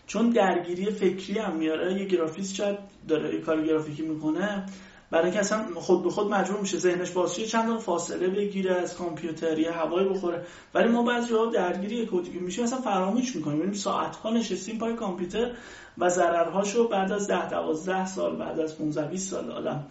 چون 0.08 0.30
درگیری 0.30 0.91
فکری 0.91 1.39
هم 1.39 1.56
میاره. 1.56 1.93
یه 1.93 2.06
گرافیست 2.06 2.56
شاید 2.56 2.78
داره 3.08 3.36
یه 3.36 3.41
کار 3.41 3.62
گرافیکی 3.62 4.02
می‌کنه. 4.02 4.65
برای 5.13 5.26
اینکه 5.26 5.39
اصلا 5.39 5.65
خود 5.76 6.04
به 6.04 6.10
خود 6.10 6.30
مجبور 6.30 6.60
میشه 6.60 6.78
ذهنش 6.78 7.12
بازشه 7.12 7.45
چند 7.45 7.80
فاصله 7.80 8.28
بگیره 8.28 8.76
از 8.76 8.97
کامپیوتر 8.97 9.60
یه 9.60 9.71
هوایی 9.71 10.10
بخوره. 10.10 10.45
ولی 10.73 10.88
ما 10.88 11.04
بعضی 11.04 11.30
جواب 11.30 11.54
درگیری 11.54 12.10
کدی 12.12 12.39
میشه 12.39 12.63
اصلا 12.63 12.82
فراموش 12.82 13.36
می‌کنیم. 13.36 13.60
یعنی 13.60 13.73
ساعت 13.73 14.15
ها 14.15 14.30
نشستیم 14.30 14.78
پای 14.78 14.95
کامپیوتر 14.95 15.52
و 15.97 16.10
ضررهاشو 16.10 16.88
بعد 16.88 17.12
از 17.12 17.28
10 17.28 17.49
12 17.49 18.06
سال 18.06 18.36
بعد 18.36 18.60
از 18.60 18.78
15 18.78 19.08
20 19.08 19.32
سال 19.32 19.52
آدم 19.52 19.86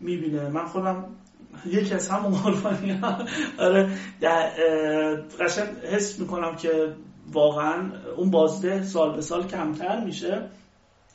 می‌بینه. 0.00 0.48
من 0.48 0.64
خودم 0.66 1.04
یکی 1.66 1.94
از 1.94 2.08
همون 2.08 2.32
قربانی 2.32 3.00
آره 3.58 3.90
قشنگ 5.40 5.68
حس 5.92 6.18
می‌کنم 6.18 6.56
که 6.56 6.94
واقعا 7.32 7.90
اون 8.16 8.30
بازده 8.30 8.82
سال 8.84 9.14
به 9.16 9.20
سال 9.20 9.46
کمتر 9.46 10.04
میشه. 10.04 10.42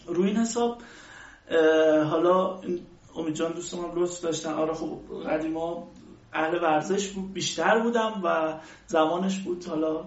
روی 0.07 0.27
این 0.27 0.37
حساب 0.37 0.77
حالا 2.09 2.59
امید 3.15 3.35
جان 3.35 3.51
دوست 3.51 3.73
من 3.73 3.91
لطف 3.95 4.21
داشتن. 4.21 4.53
آره 4.53 4.73
خب 4.73 4.99
قدیما 5.29 5.87
اهل 6.33 6.63
ورزش 6.63 7.07
بود 7.07 7.33
بیشتر 7.33 7.79
بودم 7.79 8.21
و 8.23 8.53
زمانش 8.87 9.39
بود. 9.39 9.65
حالا 9.65 10.05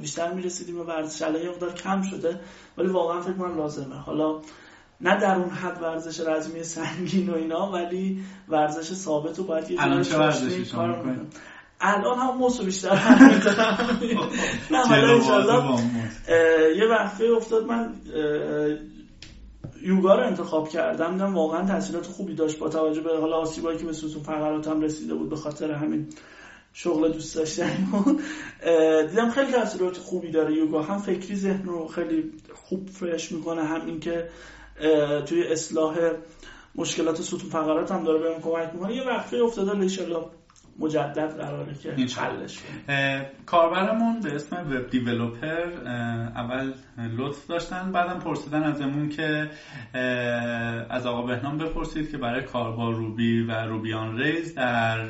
بیشتر 0.00 0.32
می‌رسیدیم 0.32 0.74
به 0.74 0.84
ورزش. 0.84 1.22
الان 1.22 1.42
یه 1.42 1.50
مقدار 1.50 1.74
کم 1.74 2.02
شده 2.02 2.40
ولی 2.78 2.88
واقعا 2.88 3.20
فکر 3.20 3.32
کنم 3.32 3.56
لازمه. 3.56 3.96
حالا 3.96 4.40
نه 5.00 5.20
در 5.20 5.34
اون 5.34 5.50
حد 5.50 5.82
ورزش 5.82 6.20
رزمی 6.20 6.64
سنگین 6.64 7.30
و 7.30 7.34
اینا 7.34 7.72
ولی 7.72 8.24
ورزش 8.48 8.92
ثابت 8.92 9.38
و 9.38 9.44
باید 9.44 9.70
یه 9.70 9.82
الان 9.82 10.02
چه 10.02 10.18
ورزشی 10.18 10.64
شما 10.64 10.94
الان 11.80 12.18
هم 12.18 12.36
موسو 12.36 12.64
بیشتر 12.64 12.94
نه 14.70 14.78
حالا 14.78 15.14
انشالله 15.14 15.80
یه 16.76 16.86
وقفه 16.86 17.24
افتاد. 17.36 17.66
من 17.66 17.94
یوگا 19.82 20.14
رو 20.14 20.26
انتخاب 20.26 20.68
کردم 20.68 21.12
دیدم 21.12 21.34
واقعا 21.34 21.66
تاثیرات 21.66 22.06
خوبی 22.06 22.34
داشت 22.34 22.58
با 22.58 22.68
توجه 22.68 23.00
به 23.00 23.18
حالا 23.20 23.36
آسیبایی 23.36 23.78
که 23.78 23.84
به 23.84 23.92
ستون 23.92 24.22
فقراتم 24.22 24.80
رسیده 24.80 25.14
بود 25.14 25.28
به 25.28 25.36
خاطر 25.36 25.70
همین 25.70 26.06
شغل 26.72 27.12
دوست 27.12 27.36
داشتنی 27.36 27.88
بود. 27.92 28.20
دیدم 29.10 29.30
خیلی 29.30 29.52
تاثیرات 29.52 29.96
خوبی 29.98 30.30
داره 30.30 30.54
یوگا. 30.54 30.82
هم 30.82 30.98
فکری 30.98 31.36
ذهن 31.36 31.64
رو 31.64 31.86
خیلی 31.86 32.32
خوب 32.54 32.88
فرش 32.88 33.32
می‌کنه 33.32 33.62
هم 33.62 33.86
اینکه 33.86 34.28
توی 35.26 35.46
اصلاح 35.46 35.96
مشکلات 36.74 37.22
ستون 37.22 37.50
فقرات 37.50 37.92
هم 37.92 38.04
داره 38.04 38.18
بهم 38.18 38.42
کمک 38.42 38.74
می‌کنه. 38.74 38.96
یه 38.96 39.08
وقفه 39.08 39.36
افتاده 39.36 39.70
ان 39.70 39.88
مجدد 40.78 41.36
قراره 41.36 41.74
که 41.74 42.20
حلش 42.20 42.58
کاربرمون 43.46 44.20
به 44.20 44.34
اسم 44.34 44.56
web 44.56 44.90
developer 44.90 45.88
اول 46.36 46.72
لطف 47.16 47.46
داشتن 47.46 47.92
بعدم 47.92 48.18
پرسیدن 48.18 48.62
ازمون 48.62 49.08
که 49.08 49.50
از 50.90 51.06
آقا 51.06 51.22
بهنام 51.22 51.58
بپرسید 51.58 52.10
که 52.10 52.18
برای 52.18 52.42
کاربار 52.42 52.94
روبی 52.94 53.42
و 53.42 53.52
Ruby 53.52 53.96
on 53.96 54.18
Rails 54.18 54.54
در 54.54 55.06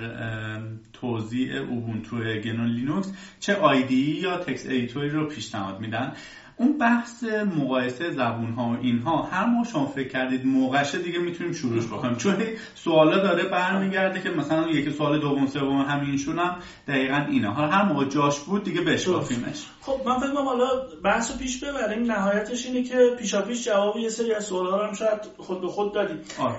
توزیع 0.92 1.56
اوبونتو 1.56 2.16
گنو 2.16 2.66
لینوکس 2.66 3.12
چه 3.40 3.54
IDE 3.54 4.20
یا 4.20 4.36
text 4.36 4.66
editor 4.66 5.04
ی 5.04 5.10
رو 5.10 5.28
پیشنهاد 5.28 5.80
میدن. 5.80 6.12
اون 6.58 6.78
بحث 6.78 7.24
مقایسه 7.56 8.10
زبون 8.10 8.52
ها 8.52 8.68
و 8.68 8.76
اینها 8.80 9.22
هر 9.22 9.46
ما 9.46 9.64
شما 9.64 9.86
فکر 9.86 10.08
کردید 10.08 10.46
موقعش 10.46 10.94
دیگه 10.94 11.18
می‌تونیم 11.18 11.52
شروعش 11.52 11.86
بکنیم. 11.86 12.16
چون 12.16 12.36
سوالا 12.74 13.18
داره 13.18 13.48
برمیگرده 13.48 14.20
که 14.20 14.30
مثلا 14.30 14.68
یکی 14.68 14.90
سوال 14.90 15.20
دوم 15.20 15.46
سوم 15.46 15.80
همینشون 15.80 16.38
هم 16.38 16.56
دقیقا 16.88 17.26
اینه 17.28 17.48
حالا 17.48 17.68
هر 17.68 17.84
موقع 17.84 18.04
جاش 18.04 18.40
بود 18.40 18.64
دیگه 18.64 18.80
بشکافیمش 18.80 19.66
خب 19.80 20.00
من 20.06 20.18
فکر 20.18 20.30
کنم 20.34 20.44
حالا 20.44 20.68
بحث 21.04 21.30
رو 21.30 21.38
پیش 21.38 21.64
ببریم. 21.64 22.12
نهایتش 22.12 22.66
اینه 22.66 22.82
که 22.82 22.96
پیشا 23.18 23.42
پیش 23.42 23.64
جواب 23.64 23.96
یه 23.96 24.08
سری 24.08 24.34
از 24.34 24.44
سوالا 24.44 24.76
رو 24.76 24.86
هم 24.86 24.94
شاید 24.94 25.20
خود 25.38 25.60
به 25.60 25.68
خود 25.68 25.94
دادیم. 25.94 26.20
آره. 26.38 26.56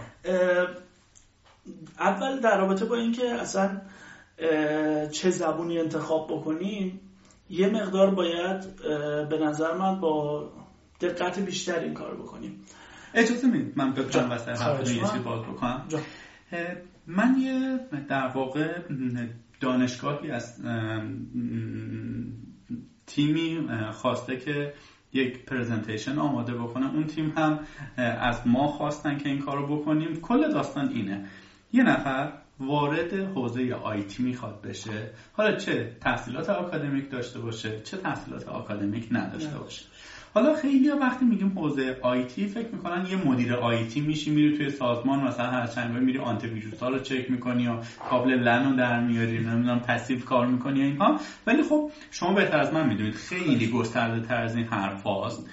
اول 2.00 2.40
در 2.40 2.58
رابطه 2.58 2.86
با 2.86 2.96
اینکه 2.96 3.26
اصلا 3.26 3.82
چه 5.12 5.30
زبونی 5.30 5.80
انتخاب 5.80 6.28
بکنیم 6.28 7.02
یه 7.50 7.70
مقدار 7.70 8.16
باید 8.16 8.76
به 9.30 9.38
نظر 9.38 9.78
من 9.78 10.00
با 10.00 10.44
دقت 11.02 11.40
بیشتر 11.40 11.80
این 11.80 11.94
کار 11.94 12.16
بکنیم. 12.16 12.62
اجازه 13.14 13.48
می‌دید 13.48 13.74
من 13.78 13.94
بپرم 13.94 14.32
وسط 14.32 14.62
حرف 14.62 14.92
یه 14.92 15.22
باز 15.22 15.42
بکنم. 15.42 15.88
من 17.08 17.36
یه 17.40 17.80
در 18.10 18.28
واقع 18.28 18.82
دانشگاهی 19.60 20.32
از 20.32 20.62
تیمی 23.06 23.68
خواسته 23.92 24.38
که 24.38 24.74
یک 25.14 25.46
پرزنتیشن 25.46 26.18
آماده 26.18 26.54
بکنه 26.54 26.94
اون 26.94 27.04
تیم 27.04 27.34
هم 27.38 27.60
از 27.98 28.48
ما 28.48 28.68
خواستن 28.68 29.18
که 29.18 29.30
این 29.30 29.40
کارو 29.40 29.78
بکنیم. 29.78 30.22
کل 30.22 30.52
داستان 30.54 30.90
اینه. 30.90 31.28
یه 31.74 31.84
نفر 31.84 32.34
وارد 32.60 33.14
حوزه 33.14 33.74
آیتی 33.74 34.24
می‌خواد 34.24 34.62
بشه. 34.64 35.10
حالا 35.32 35.52
چه 35.52 35.90
تحصیلات 36.02 36.50
آکادمیک 36.50 37.10
داشته 37.10 37.40
باشه 37.40 37.80
چه 37.84 37.98
تحصیلات 37.98 38.48
آکادمیک 38.48 39.08
نداشته 39.12 39.58
باشه. 39.60 39.86
حالا 40.34 40.54
خیلی 40.54 40.90
وقتی 40.90 41.26
میگیم 41.26 41.48
حوزه 41.56 41.96
آیتی 42.02 42.48
فکر 42.48 42.68
می‌کنن 42.72 43.06
یه 43.06 43.16
مدیر 43.16 43.54
آیتی 43.54 44.00
میشی 44.00 44.30
میری 44.30 44.52
توی 44.52 44.70
سازمان 44.70 45.20
مثلا 45.20 45.50
هر 45.50 45.66
چند 45.66 45.98
میری 45.98 46.18
آنتی 46.18 46.48
ویروس 46.48 46.80
ها 46.80 46.90
رو 46.90 46.98
چک 47.00 47.30
می‌کنی 47.30 47.64
یا 47.64 47.80
کابل 48.10 48.32
لن 48.32 48.66
رو 48.66 48.74
در 48.74 49.00
میاری 49.00 49.40
نمی‌دونم 49.40 49.80
پسیو 49.80 50.18
کار 50.18 50.46
می‌کنی 50.46 50.82
اینها. 50.82 51.16
ولی 51.48 51.62
خب 51.64 51.82
شما 52.12 52.34
بهتر 52.34 52.58
از 52.58 52.74
من 52.74 52.88
می‌دونید 52.88 53.14
خیلی 53.14 53.68
گسترده 53.68 54.20
تر 54.20 54.42
از 54.42 54.56
این 54.56 54.66
حرف 54.66 55.02
هاست 55.02 55.50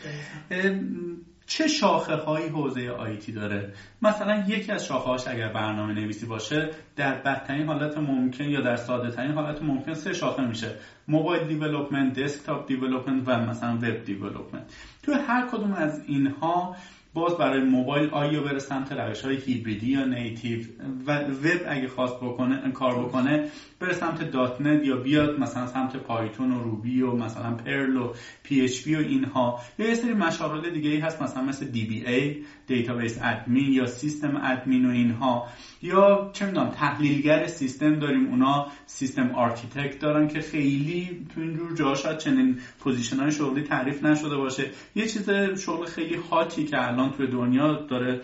چه 1.47 1.69
شاخه 1.69 2.15
هایی 2.15 2.49
حوزه 2.49 2.91
IT 2.90 3.33
داره؟ 3.33 3.73
مثلا 4.03 4.45
یکی 4.49 4.73
از 4.73 4.87
شاخه 4.87 5.11
هاش 5.11 5.29
اگر 5.29 5.53
برنامه 5.53 5.95
نویسی 5.95 6.27
باشه 6.27 6.71
در 6.97 7.15
بدترین 7.23 7.67
حالت 7.67 7.99
ممکن 7.99 8.45
یا 8.45 8.61
در 8.61 8.77
ساده 8.77 9.11
ترین 9.11 9.33
حالت 9.33 9.63
ممکن 9.63 9.95
سه 9.95 10.13
شاخه 10.13 10.47
میشه. 10.47 10.75
mobile 11.09 11.49
development 11.49 12.21
desktop 12.21 12.66
development 12.66 13.29
و 13.29 13.41
مثلا 13.41 13.75
web 13.75 14.05
development. 14.05 14.75
تو 15.03 15.13
هر 15.13 15.47
کدوم 15.47 15.73
از 15.73 16.05
اینها 16.07 16.77
باز 17.17 17.37
برای 17.37 17.63
موبایل 17.65 18.11
آیا 18.11 18.43
بره 18.43 18.59
سمت 18.59 18.93
روش 18.93 19.25
های 19.25 19.37
هیبریدی 19.37 19.93
یا 19.93 20.05
native 20.05 20.61
و 21.07 21.19
وب 21.21 21.61
اگه 21.67 21.89
خواست 21.89 22.17
بکنه 22.17 22.73
کار 22.73 23.05
بکنه 23.05 23.51
بره 23.81 23.93
سمت 23.93 24.31
دات 24.31 24.61
نت 24.61 24.85
یا 24.85 24.97
بیاد 24.97 25.41
مثلا 25.41 25.67
سمت 25.67 25.97
پایتون 25.97 26.53
و 26.53 26.62
روبی 26.62 27.03
و 27.03 27.12
مثلا 27.12 27.55
پرل 27.55 27.97
و 27.97 28.12
PHP 28.42 28.95
و 28.95 28.99
اینها. 28.99 29.61
یا 29.79 29.89
یه 29.89 29.95
سری 29.95 30.12
مشاغل 30.12 30.71
دیگه 30.71 30.91
ای 30.91 31.01
هست 31.01 31.23
مثلا 31.23 31.43
مثل 31.43 31.67
DBA 31.66 32.37
database 32.66 33.19
admin 33.23 33.73
یا 33.73 33.87
system 33.87 34.40
admin 34.42 34.87
و 34.87 34.91
اینها. 34.91 35.47
یا 35.83 36.31
چه 36.33 36.47
می‌دونم 36.47 36.71
تحلیلگر 36.71 37.47
سیستم 37.47 37.99
داریم. 37.99 38.27
اونا 38.27 38.67
system 38.87 39.31
architect 39.31 39.99
دارن 39.99 40.29
که 40.29 40.41
خیلی 40.41 41.27
تو 41.35 41.41
این 41.41 41.57
جور 41.57 41.75
جاها 41.75 41.95
شاید 41.95 42.19
چنین 42.19 42.59
position 42.81 43.16
های 43.17 43.33
شغلی 43.33 43.62
تعریف 43.62 44.05
نشده 44.05 44.37
باشه. 44.37 44.71
یه 44.95 45.07
چیز 45.07 45.31
شغل 45.61 45.87
خیلی 45.87 46.17
hot 46.31 46.56
ی 46.56 46.64
که 46.65 46.89
الان 46.89 47.12
تو 47.12 47.27
دنیا 47.27 47.73
داره 47.73 48.21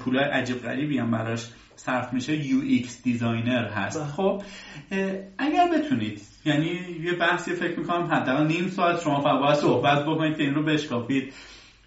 پولای 0.00 0.24
عجیب 0.24 0.58
غریبی 0.62 0.98
هم 0.98 1.10
براش 1.10 1.50
صرف 1.84 2.12
میشه 2.12 2.46
UX 2.46 3.02
designer 3.02 3.68
هست. 3.68 3.98
بله. 3.98 4.08
خب 4.08 4.42
اگر 5.38 5.68
بتونید 5.78 6.20
یعنی 6.44 6.80
یه 7.02 7.12
بحثی 7.12 7.54
فکر 7.54 7.78
می‌کنم 7.78 8.08
حداقل 8.12 8.46
نیم 8.46 8.68
ساعت 8.68 9.00
شما 9.00 9.38
باید 9.40 9.54
صحبت 9.54 10.02
بکنید 10.06 10.36
که 10.36 10.42
این 10.42 10.54
رو 10.54 10.62
بشکافید. 10.62 11.32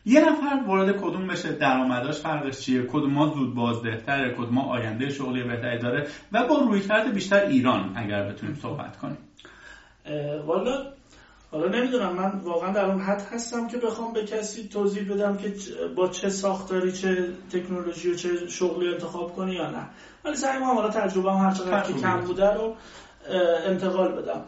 یه 0.05 0.21
نفر 0.21 0.59
وارد 0.67 0.97
کدوم 0.97 1.27
بشه 1.27 1.51
درآمداش 1.51 2.19
فرقش 2.19 2.59
چیه؟ 2.59 2.81
کدوم 2.81 3.13
ما 3.13 3.27
زود 3.27 3.55
بازدهتره؟ 3.55 4.33
کدوم 4.33 4.53
ما 4.53 4.61
آینده 4.61 5.09
شغلی 5.09 5.43
بهتری 5.43 5.79
داره؟ 5.79 6.07
و 6.31 6.47
با 6.47 6.57
روی 6.57 6.81
کرده 6.81 7.11
بیشتر 7.11 7.45
ایران 7.45 7.93
اگر 7.95 8.29
بتونیم 8.29 8.55
صحبت 8.55 8.97
کنیم. 8.97 9.17
والا 10.45 10.85
حالا 11.51 11.67
نمی‌دونم 11.67 12.13
من 12.13 12.39
واقعا 12.43 12.73
در 12.73 12.85
اون 12.85 13.01
حد 13.01 13.21
هستم 13.31 13.67
که 13.67 13.77
بخوام 13.77 14.13
به 14.13 14.23
کسی 14.23 14.67
توضیح 14.67 15.13
بدم 15.13 15.37
که 15.37 15.53
با 15.95 16.07
چه 16.07 16.29
ساختاری 16.29 16.91
چه 16.91 17.27
تکنولوژی 17.51 18.11
و 18.11 18.15
چه 18.15 18.47
شغلی 18.47 18.93
انتخاب 18.93 19.35
کنی 19.35 19.53
یا 19.53 19.71
نه. 19.71 19.89
ولی 20.25 20.35
سعی 20.35 20.59
می‌کنم 20.59 20.75
حالا 20.75 20.89
تجربه 20.89 21.31
هم 21.31 21.45
هر 21.45 21.53
چقدر 21.53 21.91
که 21.91 21.93
کم 21.93 22.21
بوده 22.21 22.53
رو 22.53 22.75
انتقال 23.65 24.11
بدم. 24.11 24.41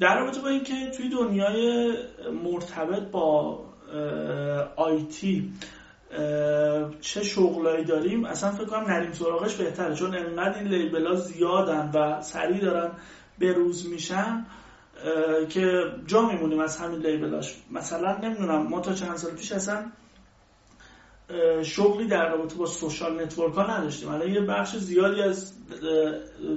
در 0.00 0.18
رابطه 0.18 0.40
با 0.40 0.48
اینکه 0.48 0.90
توی 0.96 1.08
دنیای 1.08 1.92
مرتبط 2.44 3.02
با 3.02 3.58
آیتی 4.76 5.52
چه 7.00 7.22
شغلایی 7.22 7.84
داریم 7.84 8.24
اصلا 8.24 8.50
فکر 8.50 8.64
کنم 8.64 8.90
نریم 8.90 9.12
سراغش 9.12 9.54
بهتره. 9.54 9.94
چون 9.94 10.16
انقدر 10.16 10.58
این 10.58 10.68
لیبل 10.68 11.06
ها 11.06 11.14
زیادن 11.14 11.90
و 11.94 12.22
سریع 12.22 12.60
دارن 12.60 12.90
بروز 13.38 13.88
میشن 13.88 14.46
که 15.48 15.92
جا 16.06 16.22
میمونیم 16.22 16.60
از 16.60 16.76
همین 16.76 17.00
لیبلاش. 17.00 17.54
مثلا 17.70 18.18
نمی‌دونم 18.18 18.66
ما 18.66 18.80
تا 18.80 18.92
چند 18.92 19.16
سال 19.16 19.30
پیش 19.30 19.52
اصلا 19.52 19.84
شغلی 21.62 22.06
در 22.06 22.28
رابطه 22.28 22.56
با 22.56 22.66
social 22.66 23.22
network 23.24 23.54
ها 23.54 23.76
نداشتیم. 23.76 24.08
الان 24.08 24.30
یه 24.30 24.40
بخش 24.40 24.76
زیادی 24.76 25.22
از 25.22 25.52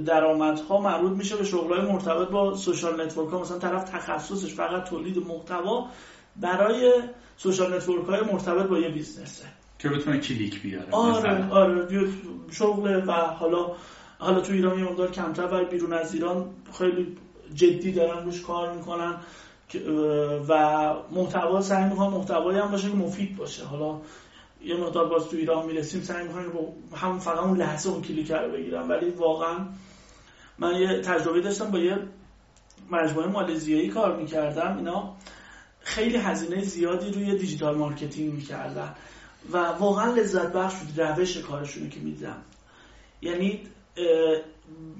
درآمدها 0.05 0.81
مربوط 0.81 1.11
میشه 1.11 1.35
به 1.35 1.43
شغلهای 1.43 1.91
مرتبط 1.91 2.27
با 2.27 2.55
social 2.55 3.05
network 3.05 3.29
ها 3.29 3.41
مثلا 3.41 3.57
طرف 3.57 3.83
تخصصش 3.83 4.53
فقط 4.53 4.89
تولید 4.89 5.17
محتوا 5.17 5.87
برای 6.35 6.93
social 7.37 7.73
network 7.73 8.05
های 8.05 8.21
مرتبط 8.21 8.65
با 8.65 8.79
یه 8.79 8.89
business 8.89 9.34
ه. 9.34 9.45
که 9.79 9.89
بتونه 9.89 10.19
کلیک 10.19 10.61
بیاره. 10.61 10.87
آره 10.91 11.49
آره 11.49 12.07
شغل 12.51 13.03
و 13.07 13.11
حالا 13.11 13.71
حالا 14.19 14.41
تو 14.41 14.53
ایران 14.53 14.79
یه 14.79 14.85
مقدار 14.85 15.11
کمتر 15.11 15.45
ولی 15.45 15.65
بیرون 15.65 15.93
از 15.93 16.13
ایران 16.13 16.49
خیلی 16.77 17.17
جدی 17.53 17.91
دارن 17.91 18.25
روش 18.25 18.41
کار 18.41 18.73
می‌کنن 18.73 19.15
و 20.47 20.53
محتوا 21.11 21.61
سعی 21.61 21.89
می‌کنن 21.89 22.07
محتوایی 22.07 22.59
هم 22.59 22.71
باشه 22.71 22.89
که 22.89 22.95
مفید 22.95 23.35
باشه. 23.35 23.65
حالا 23.65 23.97
یه 24.63 24.75
مقدار 24.75 25.09
باز 25.09 25.29
تو 25.29 25.37
ایران 25.37 25.65
می‌رسیم 25.65 26.01
سعی 26.01 26.27
می‌کنن 26.27 26.49
با 26.49 26.97
هم 26.97 27.19
فقط 27.19 27.37
اون 27.37 27.57
لحظه 27.57 27.89
اون 27.89 28.01
کلیک 28.01 28.31
رو 28.31 28.51
بگیرم. 28.51 28.89
ولی 28.89 29.09
واقعا 29.09 29.57
من 30.59 30.75
یه 30.75 31.01
تجربه 31.01 31.41
داشتم 31.41 31.71
با 31.71 31.79
یه 31.79 31.97
مجموعه 32.91 33.27
مالزیایی 33.27 33.89
کار 33.89 34.17
می‌کردم. 34.17 34.77
اینا 34.77 35.13
خیلی 35.79 36.17
هزینه 36.17 36.63
زیادی 36.63 37.11
روی 37.11 37.37
digital 37.37 37.77
marketing 37.77 38.33
می‌کردن 38.33 38.95
و 39.51 39.57
واقعا 39.57 40.13
لذت 40.13 40.53
بخش 40.53 40.75
بود 40.75 41.01
روش 41.01 41.37
کارشونو 41.37 41.89
که 41.89 41.99
می‌دیدم. 41.99 42.37
یعنی 43.21 43.59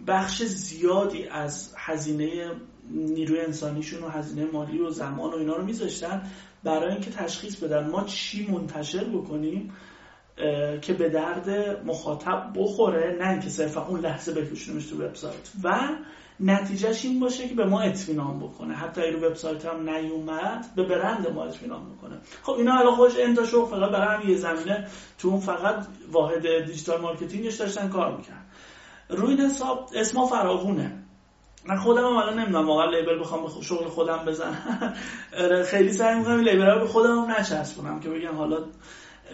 بخش 0.08 0.44
زیادی 0.44 1.28
از 1.28 1.74
هزینه 1.78 2.52
نیروی 2.90 3.40
انسانیشون 3.40 4.04
و 4.04 4.10
هزینه 4.10 4.52
مالی 4.52 4.80
و 4.80 4.90
زمان 4.90 5.34
و 5.34 5.36
اینا 5.36 5.56
رو 5.56 5.66
میذاشتن 5.66 6.22
برای 6.64 6.92
اینکه 6.92 7.12
تشخیص 7.12 7.64
بدن 7.64 7.90
ما 7.90 8.04
چی 8.04 8.52
منتشر 8.52 9.04
بکنیم 9.04 9.74
که 10.82 10.94
به 10.94 11.10
درد 11.10 11.50
مخاطب 11.86 12.52
بخوره 12.56 13.18
نه 13.20 13.30
اینکه 13.30 13.50
صرفا 13.50 13.86
اون 13.88 14.00
لحظه 14.00 14.34
بکشونیمش 14.34 14.86
تو 14.86 15.04
وبسایت. 15.04 15.50
و 15.64 15.70
نتیجهش 16.40 17.06
این 17.06 17.20
باشه 17.20 17.48
که 17.48 17.56
به 17.56 17.66
ما 17.66 17.82
اطمینان 17.82 18.40
بکنه. 18.40 18.74
حتی 18.74 19.02
اگه 19.02 19.18
وبسایت 19.18 19.66
هم 19.66 19.90
نیومد 19.90 20.66
به 20.76 20.84
برند 20.84 21.28
ما 21.28 21.46
اطمینان 21.46 21.94
بکنه. 21.94 22.18
خب 22.44 22.52
اینا 22.52 22.72
حالا 22.72 22.92
خودش 22.92 23.12
n 23.20 23.33
تا 23.33 23.46
شغل 23.46 23.66
فقط 23.66 23.92
برای 23.92 24.24
هم 24.24 24.30
یه 24.30 24.36
زمینه 24.36 24.88
تو 25.18 25.28
اون 25.28 25.40
فقط 25.40 25.88
واحد 26.12 26.66
digital 26.66 27.02
marketing 27.02 27.46
ش 27.46 27.56
داشتن 27.56 27.90
کار 27.90 28.18
می‌کرد 28.18 28.51
روی 29.12 29.30
این 29.30 29.39
حساب 29.41 29.89
اسما 29.95 30.28
فراغونه 30.28 31.02
من 31.65 31.78
خودم 31.78 32.06
هم 32.06 32.17
الان 32.17 32.39
نمی‌دونم 32.39 32.67
واقعا 32.67 32.89
لیبل 32.89 33.19
بخوام 33.19 33.43
به 33.43 33.50
شغل 33.62 33.88
خودم 33.88 34.26
بزنم. 34.28 34.93
آره، 35.43 35.63
خیلی 35.63 35.91
سعی 35.91 36.19
می‌کنم 36.19 36.39
لیبل 36.39 36.65
رو 36.65 36.80
به 36.80 36.88
خودم 36.88 37.19
هم 37.19 37.32
نچسبونم 37.32 38.00
که 38.00 38.10
بگم 38.10 38.36
حالا 38.36 38.58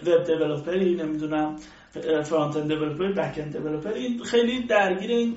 وب 0.06 0.24
دیولپری 0.24 0.94
نمی‌دونم 0.94 1.56
فرانت 2.24 2.56
اند 2.56 2.68
دیولپر 2.68 3.12
بک 3.12 3.38
اند 3.38 3.52
دیولپر 3.52 3.92
این 3.92 4.22
خیلی 4.22 4.62
درگیر 4.62 5.10
این 5.10 5.36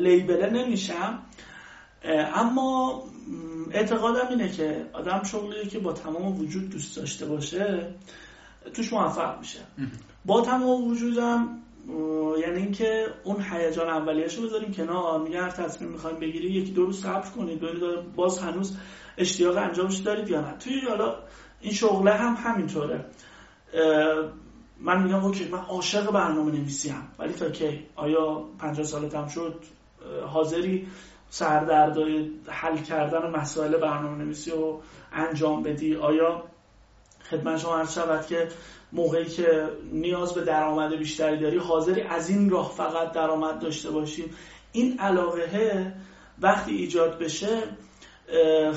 لیبل 0.00 0.50
نمیشم. 0.50 1.18
اما 2.34 3.02
اعتقادم 3.70 4.28
اینه 4.28 4.50
که 4.50 4.86
آدم 4.92 5.22
شغلی 5.22 5.66
که 5.68 5.78
با 5.78 5.92
تمام 5.92 6.40
وجود 6.40 6.70
دوست 6.70 6.96
داشته 6.96 7.26
باشه 7.26 7.94
توش 8.74 8.92
موفق 8.92 9.38
میشه. 9.38 9.58
با 10.24 10.40
تمام 10.40 10.84
وجودم 10.84 11.61
یعنی 12.40 12.60
اینکه 12.60 13.06
اون 13.24 13.36
هیجان 13.50 13.88
اولیه‌شو 13.88 14.42
بذاریم 14.42 14.72
کنار. 14.72 15.20
میگه 15.20 15.42
هر 15.42 15.50
تصمیم 15.50 15.90
می‌خوایم 15.90 16.16
بگیری 16.16 16.50
یکی 16.50 16.72
دو 16.72 16.84
روز 16.86 17.02
صبر 17.02 17.28
کنید 17.30 17.60
ببینید 17.60 18.14
باز 18.14 18.38
هنوز 18.38 18.76
اشتیاق 19.18 19.56
انجامش 19.56 19.96
دارید 19.96 20.28
یا 20.28 20.40
نه. 20.40 20.56
توی 20.58 20.80
حالا 20.88 21.14
این 21.60 21.72
شغله 21.72 22.12
هم 22.12 22.34
همینطوره. 22.34 23.04
من 24.80 25.02
میگم 25.02 25.24
اوکی 25.24 25.48
من 25.48 25.58
عاشق 25.58 26.10
برنامه 26.10 26.52
نویسیم 26.52 27.08
ولی 27.18 27.32
تا 27.32 27.50
کی؟ 27.50 27.86
آیا 27.96 28.44
50 28.58 28.86
سالتم 28.86 29.28
شد؟ 29.28 29.54
حاضری 30.26 30.86
سردردای 31.30 32.30
حل 32.48 32.76
کردن 32.76 33.30
مسائل 33.30 33.76
برنامه 33.76 34.24
نویسی 34.24 34.50
رو 34.50 34.82
انجام 35.12 35.62
بدی؟ 35.62 35.96
آیا 35.96 36.42
خدمت 37.30 37.58
شما 37.58 37.78
عرض 37.78 37.94
شود 37.94 38.26
که 38.26 38.48
موقعی 38.92 39.24
که 39.24 39.68
نیاز 39.92 40.34
به 40.34 40.40
درآمد 40.40 40.96
بیشتری 40.96 41.38
داری 41.38 41.58
حاضری 41.58 42.00
از 42.00 42.30
این 42.30 42.50
راه 42.50 42.72
فقط 42.76 43.12
درآمد 43.12 43.58
داشته 43.58 43.90
باشیم. 43.90 44.34
این 44.72 44.98
علاقه 44.98 45.92
وقتی 46.38 46.76
ایجاد 46.76 47.18
بشه 47.18 47.62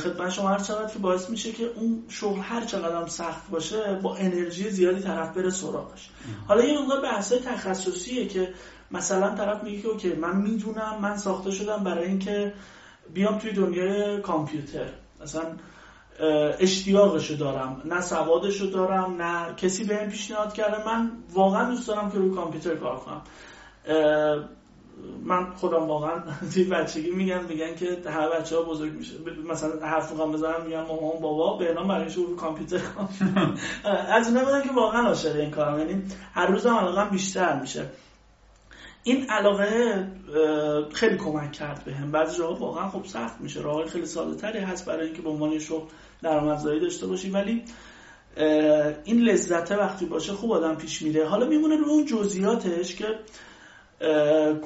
خدمت 0.04 0.30
شما 0.30 0.50
هر 0.50 0.64
شود 0.64 0.92
که 0.92 1.00
باعث 1.00 1.30
میشه 1.30 1.52
که 1.52 1.72
اون 1.76 2.04
شغل 2.10 2.40
هر 2.40 2.66
چقدر 2.66 3.08
سخت 3.08 3.50
باشه 3.50 4.00
با 4.04 4.16
انرژی 4.16 4.70
زیادی 4.70 5.02
طرف 5.02 5.38
بره 5.38 5.50
سراغش. 5.50 6.10
حالا 6.48 6.66
یه 6.66 6.82
مقدار 6.82 7.02
بحث 7.02 7.34
تخصصیه 7.34 8.28
که 8.28 8.54
مثلا 8.92 9.36
طرف 9.36 9.64
میگه 9.64 9.82
که 9.82 9.88
اوکی 9.88 10.14
من 10.14 10.38
می‌دونم 10.38 10.98
من 11.02 11.18
ساخته 11.18 11.52
شدم 11.52 11.84
برای 11.84 12.06
اینکه 12.06 12.54
بیام 13.14 13.40
توی 13.40 13.52
دنیای 13.52 14.22
کامپیوتر. 14.22 14.90
مثلا 15.22 15.46
اشتیاقشو 16.60 17.36
دارم 17.36 17.82
نه 17.86 18.02
سوادشو 18.02 18.66
دارم 18.66 19.22
نه 19.22 19.54
کسی 19.56 19.84
به 19.84 20.00
این 20.00 20.10
پیشنهاد 20.10 20.54
کرده. 20.54 20.86
من 20.86 21.12
واقعا 21.34 21.70
دوست 21.70 21.88
دارم 21.88 22.12
که 22.12 22.18
روی 22.18 22.36
کامپیوتر 22.36 22.76
کار 22.76 22.96
کنم. 22.96 23.22
من 25.24 25.54
خودم 25.54 25.88
واقعا 25.88 26.24
توی 26.54 26.64
بچگی 26.64 27.12
میگن 27.12 27.46
میگن 27.50 27.76
که 27.76 27.98
هر 28.10 28.30
بچه 28.30 28.56
ها 28.56 28.62
بزرگ 28.62 28.94
میشه. 28.94 29.14
مثلا 29.50 29.88
حرف 29.88 30.12
می‌خوام 30.12 30.32
بزنم 30.32 30.62
میگن 30.66 30.82
مامان 30.82 31.20
بابا 31.22 31.58
به 31.58 31.74
نام 31.74 31.88
برای 31.88 32.14
روی 32.14 32.36
کامپیوتر 32.36 32.80
از 34.16 34.28
اونها 34.28 34.46
بودن 34.46 34.62
که 34.62 34.74
واقعا 34.74 35.08
عاشق 35.08 35.36
این 35.36 35.52
کارم. 35.52 35.80
یعنی 35.80 36.04
هر 36.34 36.48
روز 36.48 36.66
هم 36.66 37.10
بیشتر 37.10 37.60
میشه. 37.62 37.90
این 39.04 39.30
علاقه 39.30 40.08
خیلی 40.94 41.18
کمک 41.18 41.52
کرد 41.52 41.84
بهم. 41.86 42.04
هم 42.04 42.12
بعضی 42.12 42.38
جاها 42.38 42.54
واقعا 42.54 42.90
خب 42.90 43.06
سخت 43.06 43.42
میشه. 43.42 43.62
راه 43.62 43.86
خیلی 43.86 44.06
ساده 44.06 44.36
تری 44.36 44.60
هست 44.60 44.86
برای 44.86 45.06
اینکه 45.06 45.22
به 45.22 45.30
عنوان 45.30 45.60
شغل 45.60 45.88
درآمدزایی 46.22 46.80
داشته 46.80 47.08
باشی. 47.08 47.30
ولی 47.30 47.64
این 49.04 49.22
لذت 49.22 49.72
وقتی 49.72 50.06
باشه 50.06 50.34
خوب 50.34 50.52
آدم 50.52 50.76
پیش 50.76 51.02
میره. 51.02 51.28
حالا 51.28 51.48
میمونه 51.48 51.78
رو 51.78 51.90
اون 51.90 52.06
جزئیاتش 52.06 52.96
که 52.96 53.06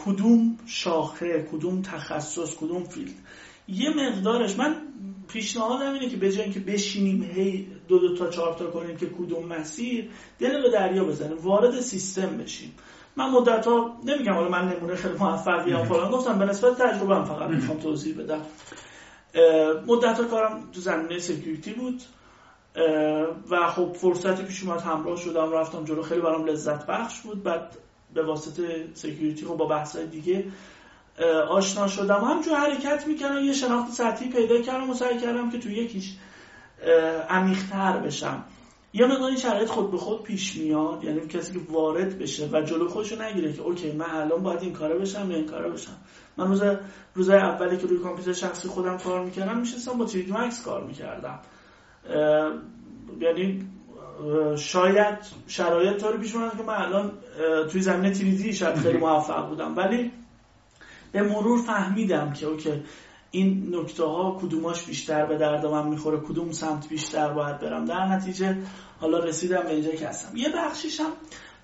کدوم 0.06 0.58
شاخه 0.66 1.48
کدوم 1.52 1.82
تخصص 1.82 2.56
کدوم 2.56 2.84
فیلد. 2.84 3.16
یه 3.68 3.90
مقدارش 3.90 4.58
من 4.58 4.76
پیشنهادم 5.28 5.94
اینه 5.94 6.10
که 6.10 6.18
به 6.18 6.32
جای 6.32 6.44
اینکه 6.44 6.60
بشینیم 6.60 7.24
هی 7.24 7.68
دو 7.88 8.00
دو 8.00 8.16
تا 8.16 8.30
چهار 8.30 8.54
تا 8.54 8.66
کنیم 8.66 8.98
که 8.98 9.06
کدوم 9.06 9.46
مسیر 9.46 10.10
دل 10.40 10.62
به 10.62 10.70
دریا 10.70 11.04
بزنیم 11.04 11.38
وارد 11.38 11.80
سیستم 11.80 12.38
بشیم. 12.38 12.74
من 13.16 13.30
مدت 13.30 13.68
ها 13.68 14.00
نمیگم 14.06 14.34
حالا 14.34 14.50
من 14.50 14.68
نمونه 14.68 14.96
خیلی 14.96 15.14
موفقی 15.14 15.72
هم 15.72 15.84
فلان 15.84 16.12
گفتم 16.12 16.40
به 16.40 16.46
نسبت 16.46 16.78
تجربه 16.78 17.16
هم 17.16 17.26
فقط 17.26 17.50
می‌خوام 17.50 17.80
توضیح 17.80 18.18
بدم. 18.18 18.42
مدت 19.88 20.22
کارم 20.22 20.70
تو 20.74 20.82
زمینه 20.82 21.20
security 21.20 21.74
بود. 21.74 22.02
و 23.50 23.68
خب 23.68 23.94
فرصتی 23.94 24.44
پیش 24.44 24.64
اومد 24.64 24.82
همراه 24.82 25.18
شدم 25.18 25.52
رفتم 25.52 25.86
جلو. 25.86 26.02
خیلی 26.02 26.22
برام 26.22 26.46
لذت 26.46 26.86
بخش 26.86 27.22
بود. 27.22 27.44
بعد 27.44 27.78
به 28.14 28.24
واسطه 28.24 28.88
security 28.94 29.46
خب 29.46 29.58
با 29.58 29.66
بحث 29.66 29.98
دیگه 29.98 30.46
آشنا 31.50 31.88
شدم. 31.88 32.24
همجور 32.24 32.58
حرکت 32.58 33.08
می‌کنم 33.08 33.46
یه 33.46 33.54
شناخت 33.54 33.92
سطحی 33.92 34.30
پیدا 34.30 34.62
کردم 34.62 34.90
و 34.90 34.94
سعی 34.94 35.18
کردم 35.18 35.52
که 35.52 35.60
تو 35.60 35.70
یکیش 35.70 36.16
عمیق‌تر 37.30 37.98
بشم. 37.98 38.44
یه 38.94 39.06
مقدار 39.06 39.36
شرایط 39.36 39.68
خود 39.68 39.92
به 39.92 39.98
خود 39.98 40.24
پیش 40.24 40.56
میاد 40.56 41.04
یعنی 41.04 41.28
کسی 41.28 41.54
که 41.54 41.60
وارد 41.70 42.20
بشه 42.20 42.50
و 42.52 42.62
جلو 42.62 42.88
خودشو 42.88 43.22
نگیره 43.22 43.54
که 43.54 43.62
okay 43.62 43.92
من 43.92 44.10
الان 44.10 44.44
باید 44.44 44.62
این 44.62 44.74
کاره 44.74 44.98
بشم 44.98 45.32
یا 45.32 45.38
این 45.38 45.46
کاره 45.46 45.70
بشم. 45.70 45.98
من 46.40 46.48
روز 46.48 46.62
روزای 47.16 47.38
اولی 47.38 47.78
که 47.78 47.88
روی 47.88 48.00
کامپیوتر 48.00 48.34
شخصی 48.34 48.68
خودم 48.68 48.98
کار 48.98 49.26
می‌کردم 49.26 49.58
میشستم 49.58 49.98
با 49.98 50.08
3 50.08 50.26
مکس 50.30 50.64
کار 50.64 50.84
می‌کردم. 50.84 51.40
یعنی 53.22 53.68
شاید 54.58 55.18
شرایط 55.48 56.02
طوری 56.02 56.18
پیش 56.18 56.36
اومد 56.36 56.58
که 56.58 56.64
من 56.64 56.74
الان 56.74 57.12
توی 57.72 57.82
زمینه 57.82 58.12
3D 58.12 58.54
شاید 58.54 58.76
خیلی 58.76 58.98
موفق 58.98 59.50
بودم. 59.50 59.78
ولی 59.78 60.12
به 61.12 61.22
مرور 61.22 61.62
فهمیدم 61.62 62.34
که 62.34 62.46
okay 62.46 62.84
این 63.32 63.76
نکته 63.76 64.04
ها 64.04 64.40
کدوماش 64.42 64.84
بیشتر 64.84 65.26
به 65.26 65.38
درد 65.38 65.66
من 65.66 65.88
می‌خوره 65.88 66.18
کدوم 66.18 66.52
سمت 66.52 66.90
بیشتر 66.90 67.34
باید 67.34 67.60
برم. 67.60 67.86
در 67.86 68.06
نتیجه 68.06 68.58
حالا 69.00 69.20
رسیدم 69.20 69.64
به 69.64 69.70
اینجا 69.70 69.92
که 69.92 70.08
هستم. 70.08 70.38
یه 70.38 70.50
بخشیش 70.56 71.00
هم 71.00 71.12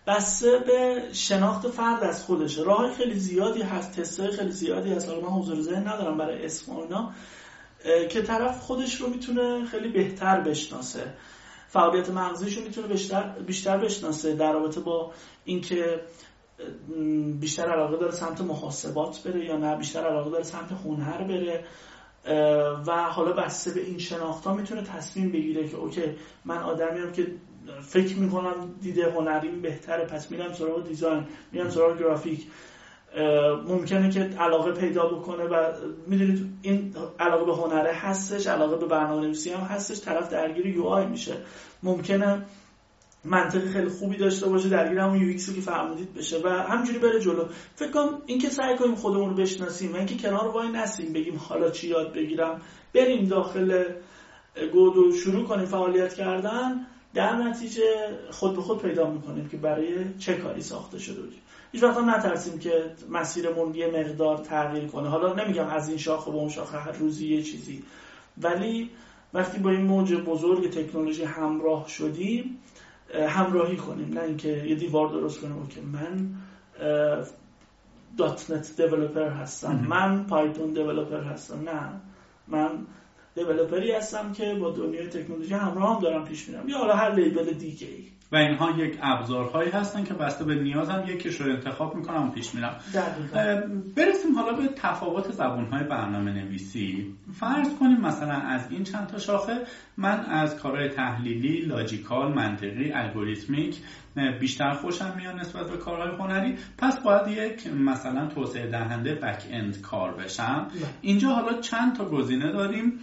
بسته 0.07 0.57
به 0.57 1.03
شناخت 1.13 1.67
فرد 1.67 2.03
از 2.03 2.23
خودشه. 2.23 2.63
راه 2.63 2.93
خیلی 2.93 3.19
زیادی 3.19 3.61
هست 3.61 3.91
تستای 3.91 4.31
خیلی 4.31 4.51
زیادی 4.51 4.93
هست. 4.93 5.09
حالا 5.09 5.21
من 5.21 5.27
حضور 5.27 5.61
ذهن 5.61 5.87
ندارم 5.87 6.17
برای 6.17 6.45
اسم 6.45 6.71
که 8.09 8.21
طرف 8.21 8.59
خودش 8.59 9.01
رو 9.01 9.09
می‌تونه 9.09 9.65
خیلی 9.65 9.87
بهتر 9.89 10.39
بشناسه. 10.39 11.13
فعالیت 11.67 12.09
مغزیش 12.09 12.57
رو 12.57 12.63
می‌تونه 12.63 12.87
بیشتر, 12.87 13.29
بیشتر 13.29 13.77
بشناسه 13.77 14.35
در 14.35 14.53
رابطه 14.53 14.79
با 14.79 15.11
اینکه 15.45 16.01
بیشتر 17.39 17.63
علاقه 17.63 17.97
داره 17.97 18.11
سمت 18.11 18.41
محاسبات 18.41 19.23
بره 19.23 19.45
یا 19.45 19.57
نه 19.57 19.75
بیشتر 19.75 20.07
علاقه 20.07 20.29
داره 20.29 20.43
سمت 20.43 20.71
هنر 20.71 21.23
بره. 21.23 21.65
و 22.87 23.03
حالا 23.03 23.31
بسته 23.31 23.71
به 23.71 23.81
این 23.81 23.97
شناخت 23.97 24.45
ها 24.45 24.53
می‌تونه 24.53 24.81
تصمیم 24.81 25.31
بگیره 25.31 25.67
که 25.67 25.77
okay 25.77 26.15
من 26.45 26.57
آدمی 26.57 26.99
هم 26.99 27.11
که 27.11 27.27
فکر 27.81 28.17
می‌کنم 28.17 28.75
دید 28.81 29.11
هنریم 29.11 29.61
بهتره. 29.61 30.05
پس 30.05 30.31
میرم 30.31 30.53
سراغ 30.53 30.87
design 30.87 31.23
میرم 31.51 31.69
سراغ 31.69 31.99
گرافیک. 31.99 32.47
ممکنه 33.67 34.09
که 34.09 34.19
علاقه 34.19 34.71
پیدا 34.71 35.05
بکنه 35.05 35.43
و 35.43 35.73
می‌دونید 36.07 36.45
این 36.61 36.95
علاقه 37.19 37.45
به 37.45 37.53
هنره 37.53 37.93
هستش 37.93 38.47
علاقه 38.47 38.75
به 38.75 38.85
برنامه 38.85 39.21
نویسی 39.21 39.49
هم 39.49 39.59
هستش. 39.59 40.01
طرف 40.01 40.29
درگیر 40.29 40.65
UI 40.65 41.05
میشه. 41.05 41.33
ممکنه 41.83 42.45
منطق 43.23 43.69
خیلی 43.69 43.89
خوبی 43.89 44.17
داشته 44.17 44.49
باشه 44.49 44.69
درگیر 44.69 44.99
همون 44.99 45.21
UX 45.21 45.37
که 45.37 45.61
فرمودید 45.61 46.13
بشه 46.13 46.41
و 46.43 46.49
همجوری 46.49 46.99
بره 46.99 47.19
جلو. 47.19 47.45
فکر 47.75 47.91
کنم 47.91 48.21
اینکه 48.25 48.49
سعی 48.49 48.77
کنیم 48.77 48.95
خودمون 48.95 49.29
رو 49.29 49.35
بشناسیم 49.35 49.93
و 49.93 49.95
اینکه 49.95 50.17
کنار 50.17 50.47
وایسیم 50.47 51.13
بگیم 51.13 51.37
حالا 51.37 51.69
چی 51.69 51.87
یاد 51.87 52.13
بگیرم. 52.13 52.61
بریم 52.93 53.27
داخل 53.27 53.83
گود 54.73 55.15
شروع 55.15 55.47
کنیم 55.47 55.65
فعالیت 55.65 56.13
کردن. 56.13 56.87
در 57.15 57.35
نتیجه 57.35 57.83
خود 58.31 58.55
به 58.55 58.61
خود 58.61 58.81
پیدا 58.81 59.09
می‌کنیم 59.09 59.49
که 59.49 59.57
برای 59.57 60.13
چه 60.19 60.33
کاری 60.33 60.61
ساخته 60.61 60.99
شده 60.99 61.21
بودیم. 61.21 61.39
هیچ 61.71 61.83
وقت 61.83 61.97
نترسیم 61.97 62.59
که 62.59 62.91
مسیرمون 63.09 63.75
یه 63.75 63.87
مقدار 63.87 64.37
تغییر 64.37 64.87
کنه. 64.87 65.09
حالا 65.09 65.33
نمیگم 65.33 65.67
از 65.67 65.89
این 65.89 65.97
شاخه 65.97 66.31
به 66.31 66.37
اون 66.37 66.49
شاخه 66.49 66.77
هر 66.77 66.91
روزی 66.91 67.27
یه 67.27 67.43
چیزی. 67.43 67.83
ولی 68.41 68.89
وقتی 69.33 69.59
با 69.59 69.69
این 69.69 69.81
موج 69.81 70.13
بزرگ 70.13 70.69
تکنولوژی 70.69 71.23
همراه 71.23 71.87
شدیم 71.87 72.59
همراهی 73.27 73.77
کنیم. 73.77 74.13
نه 74.13 74.21
اینکه 74.21 74.49
یه 74.49 74.75
دیوار 74.75 75.09
درست 75.09 75.41
کنیم 75.41 75.67
که 75.67 75.81
من 75.81 76.29
.NET 78.17 78.81
developer 78.81 79.29
هستم. 79.29 79.85
من 79.89 80.23
Python 80.23 80.73
developer 80.73 81.23
هستم. 81.23 81.69
نه. 81.69 82.01
من 82.47 82.71
developer 83.35 83.86
ی 83.86 83.91
هستم 83.91 84.33
که 84.33 84.53
با 84.53 84.71
دنیای 84.71 85.07
تکنولوژی 85.07 85.53
همراه 85.53 85.95
هم 85.95 86.01
دارم 86.01 86.25
پیش 86.25 86.49
میرم. 86.49 86.69
یا 86.69 86.77
حالا 86.77 86.95
هر 86.95 87.15
label 87.15 87.53
دیگه 87.53 87.87
ای 87.87 88.03
و 88.31 88.35
اینها 88.35 88.71
یک 88.71 88.97
ابزارهایی 89.01 89.71
هستن 89.71 90.03
که 90.03 90.13
بسته 90.13 90.45
به 90.45 90.55
نیازم 90.55 91.03
یکیش 91.07 91.41
رو 91.41 91.51
انتخاب 91.51 91.95
می‌کنم 91.95 92.27
و 92.27 92.31
پیش 92.31 92.55
میرم. 92.55 92.75
برسیم 93.95 94.35
حالا 94.35 94.53
به 94.53 94.67
تفاوت 94.75 95.31
زبانهای 95.31 95.83
برنامه 95.83 96.31
نویسی 96.31 97.15
فرض 97.39 97.67
کنیم 97.79 98.01
مثلا 98.01 98.33
از 98.33 98.71
این 98.71 98.83
چند 98.83 99.07
تا 99.07 99.19
شاخه 99.19 99.53
من 99.97 100.19
از 100.25 100.55
کارهای 100.59 100.89
تحلیلی 100.89 101.61
logical 101.61 102.33
منطقی 102.33 102.91
algorithmic 102.93 103.81
بیشتر 104.39 104.73
خوشم 104.73 105.13
میاد 105.17 105.35
نسبت 105.35 105.71
به 105.71 105.77
کارهای 105.77 106.15
هنری. 106.17 106.55
پس 106.77 106.99
باید 106.99 107.27
یک 107.27 107.67
مثلا 107.67 108.27
توسعه 108.27 108.67
دهنده 108.67 109.15
backend 109.15 109.81
کار 109.81 110.13
بشم. 110.13 110.67
اینجا 111.01 111.29
حالا 111.29 111.61
چند 111.61 111.95
تا 111.95 112.05
گزینه 112.09 112.51
داریم. 112.51 112.99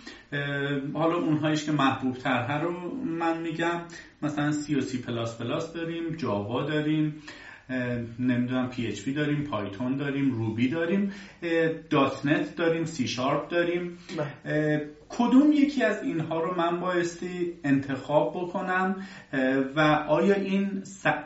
حالا 0.95 1.17
اونهایش 1.17 1.65
که 1.65 1.73
محبوب 1.73 2.17
ترها 2.17 2.61
رو 2.61 2.95
من 3.05 3.39
میگم. 3.39 3.81
مثلا 4.23 4.53
سی 4.53 4.75
و 4.75 4.81
سی 4.81 4.99
پلاس 4.99 5.39
پلاس 5.39 5.73
داریم 5.73 6.17
Java 6.16 6.62
داریم 6.63 7.23
نمی‌دونم 8.19 8.69
PHP 8.68 9.12
داریم 9.13 9.45
Python 9.45 9.97
داریم 9.97 10.31
Ruby 10.31 10.68
داریم 10.69 11.13
.NET 11.91 12.57
داریم 12.57 12.85
سی 12.85 13.09
شارپ 13.09 13.49
داریم. 13.49 13.99
کدوم 15.19 15.53
یکی 15.53 15.83
از 15.83 16.03
اینها 16.03 16.41
رو 16.41 16.55
من 16.55 16.81
بایستی 16.81 17.53
انتخاب 17.65 18.31
بکنم 18.37 18.97
و 19.77 19.81
آیا 20.09 20.35
این 20.35 20.83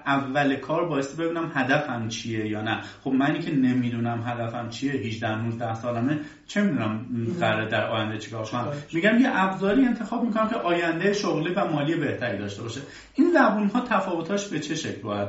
اول 0.06 0.56
کار 0.56 0.88
بایستی 0.88 1.22
ببینم 1.22 1.52
هدفم 1.54 2.08
چیه 2.08 2.46
یا 2.46 2.62
نه؟ 2.62 2.80
خب 3.04 3.10
منی 3.10 3.38
که 3.38 3.54
نمی‌دونم 3.54 4.22
هدفم 4.26 4.68
چیه 4.68 4.92
18 4.92 5.42
19 5.42 5.74
سالمه 5.74 6.20
چه 6.46 6.62
می‌دونم 6.62 7.06
قراره 7.40 7.68
در 7.68 7.86
آینده 7.86 8.18
چیکار 8.18 8.44
کنم؟ 8.44 8.72
میگم 8.92 9.18
یه 9.18 9.28
ابزاری 9.32 9.84
انتخاب 9.84 10.24
می‌کنم 10.24 10.48
که 10.48 10.56
آینده 10.56 11.12
شغلی 11.12 11.54
و 11.54 11.64
مالی 11.64 11.96
بهتری 11.96 12.38
داشته 12.38 12.62
باشه. 12.62 12.80
این 13.14 13.32
زبون 13.32 13.68
ها 13.68 13.80
تفاوتاش 13.80 14.48
به 14.48 14.60
چه 14.60 14.74
شکل 14.74 15.02
باید 15.02 15.28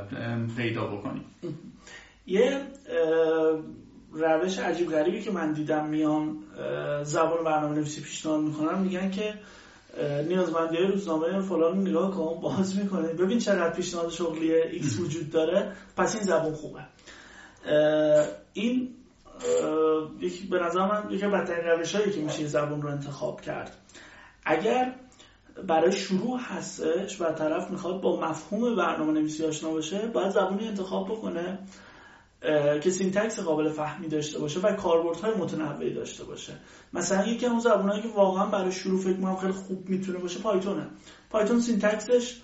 پیدا 0.57 0.87
بکنیم؟ 0.87 1.25
یه 2.27 2.61
روش 4.19 4.59
عجیب 4.59 4.91
غریبی 4.91 5.21
که 5.21 5.31
من 5.31 5.53
دیدم 5.53 5.85
میام 5.85 6.43
زبان 7.03 7.43
برنامه 7.43 7.75
نویسی 7.75 8.01
پیشنهاد 8.01 8.41
می‌کنم 8.41 8.81
میگن 8.81 9.11
که 9.11 9.33
نیازمندی 10.27 10.77
روزنامه 10.77 11.41
فلان 11.41 11.81
نگاه 11.81 12.11
کن 12.11 12.41
باز 12.41 12.77
می‌کنه. 12.77 13.07
ببین 13.07 13.39
چقدر 13.39 13.73
پیشنهاد 13.73 14.09
شغلی 14.09 14.53
X 14.53 14.99
وجود 14.99 15.29
داره. 15.29 15.71
پس 15.97 16.15
این 16.15 16.23
زبان 16.23 16.53
خوبه. 16.53 16.79
این 18.53 18.89
یکی 20.19 20.47
به 20.47 20.59
نظر 20.59 20.87
من 20.87 21.11
یکی 21.11 21.27
بدترین 21.27 21.65
روش 21.65 21.95
هایی 21.95 22.11
که 22.11 22.21
میشه 22.21 22.47
زبان 22.47 22.81
رو 22.81 22.89
انتخاب 22.89 23.41
کرد. 23.41 23.77
اگر 24.45 24.95
برای 25.67 25.91
شروع 25.91 26.39
هستش 26.39 27.21
و 27.21 27.31
طرف 27.31 27.71
می‌خواد 27.71 28.01
با 28.01 28.19
مفهوم 28.19 28.75
برنامه 28.75 29.11
نویسی 29.11 29.45
آشنا 29.45 29.69
باشه 29.69 30.07
باید 30.07 30.29
زبانی 30.29 30.67
انتخاب 30.67 31.07
بکنه. 31.07 31.59
که 32.83 32.89
syntax 32.89 33.39
قابل 33.39 33.69
فهمی 33.69 34.07
داشته 34.07 34.39
باشه 34.39 34.59
و 34.59 34.71
کاربردهای 34.73 35.33
متنوعی 35.33 35.93
داشته 35.93 36.23
باشه. 36.23 36.53
مثلا 36.93 37.27
یکی 37.27 37.45
از 37.45 37.51
اون 37.51 37.61
زبانهایی 37.61 38.01
که 38.01 38.07
واقعا 38.07 38.45
برای 38.45 38.71
شروع 38.71 39.01
فکر 39.01 39.17
می‌کنم 39.17 39.35
خیلی 39.35 39.53
خوب 39.53 39.89
می‌تونه 39.89 40.19
باشه 40.19 40.39
Python 40.39 40.75
ه. 40.75 40.87
Python 41.29 41.59
syntax 41.59 42.21
ش 42.21 42.41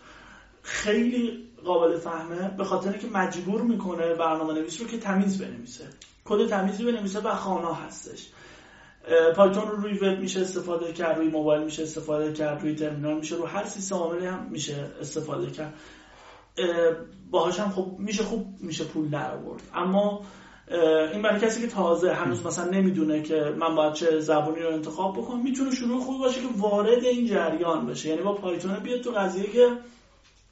خیلی 0.61 1.49
قابل 1.65 1.97
فهمه 1.97 2.49
به 2.57 2.63
خاطر 2.63 2.89
اینکه 2.89 3.07
مجبور 3.07 3.61
می‌کنه 3.61 4.13
برنامه 4.13 4.53
نویس 4.53 4.81
رو 4.81 4.87
که 4.87 4.97
تمیز 4.97 5.41
بنویسه. 5.41 5.83
کد 6.25 6.49
تمیزی 6.49 6.85
بنویسه 6.85 7.19
و 7.19 7.35
خوانا 7.35 7.73
هستش. 7.73 8.27
Python 9.35 9.67
رو 9.67 9.75
روی 9.75 9.97
وب 9.97 10.19
میشه 10.19 10.41
استفاده 10.41 10.93
کرد 10.93 11.17
روی 11.17 11.27
موبایل 11.27 11.63
میشه 11.63 11.83
استفاده 11.83 12.33
کرد 12.33 12.61
روی 12.61 12.75
ترمینال 12.75 13.13
میشه 13.17 13.35
رو 13.35 13.45
هر 13.45 13.65
سیستم 13.65 13.95
عاملی 13.95 14.25
هم 14.25 14.47
میشه 14.51 14.91
استفاده 15.01 15.51
کرد. 15.51 15.73
باهاش 17.31 17.59
هم 17.59 17.69
خب 17.69 17.95
میشه 17.99 18.23
خوب 18.23 18.55
میشه 18.59 18.83
پول 18.83 19.09
در 19.09 19.35
آورد. 19.35 19.61
اما 19.73 20.21
این 21.11 21.21
برای 21.21 21.39
کسی 21.39 21.61
که 21.61 21.67
تازه 21.67 22.13
هنوز 22.13 22.45
مثلا 22.45 22.65
نمی‌دونه 22.65 23.21
که 23.21 23.55
من 23.59 23.75
باید 23.75 23.93
چه 23.93 24.19
زبانی 24.19 24.59
رو 24.59 24.73
انتخاب 24.73 25.17
بکنم 25.17 25.43
می‌تونه 25.43 25.71
شروع 25.71 26.01
خوبی 26.01 26.19
باشه 26.19 26.41
که 26.41 26.47
وارد 26.57 27.03
این 27.03 27.27
جریان 27.27 27.85
بشه. 27.87 28.09
یعنی 28.09 28.21
با 28.21 28.33
Python 28.33 28.79
بیاد 28.79 29.01
تو 29.01 29.11
قضیه 29.11 29.43
که 29.43 29.67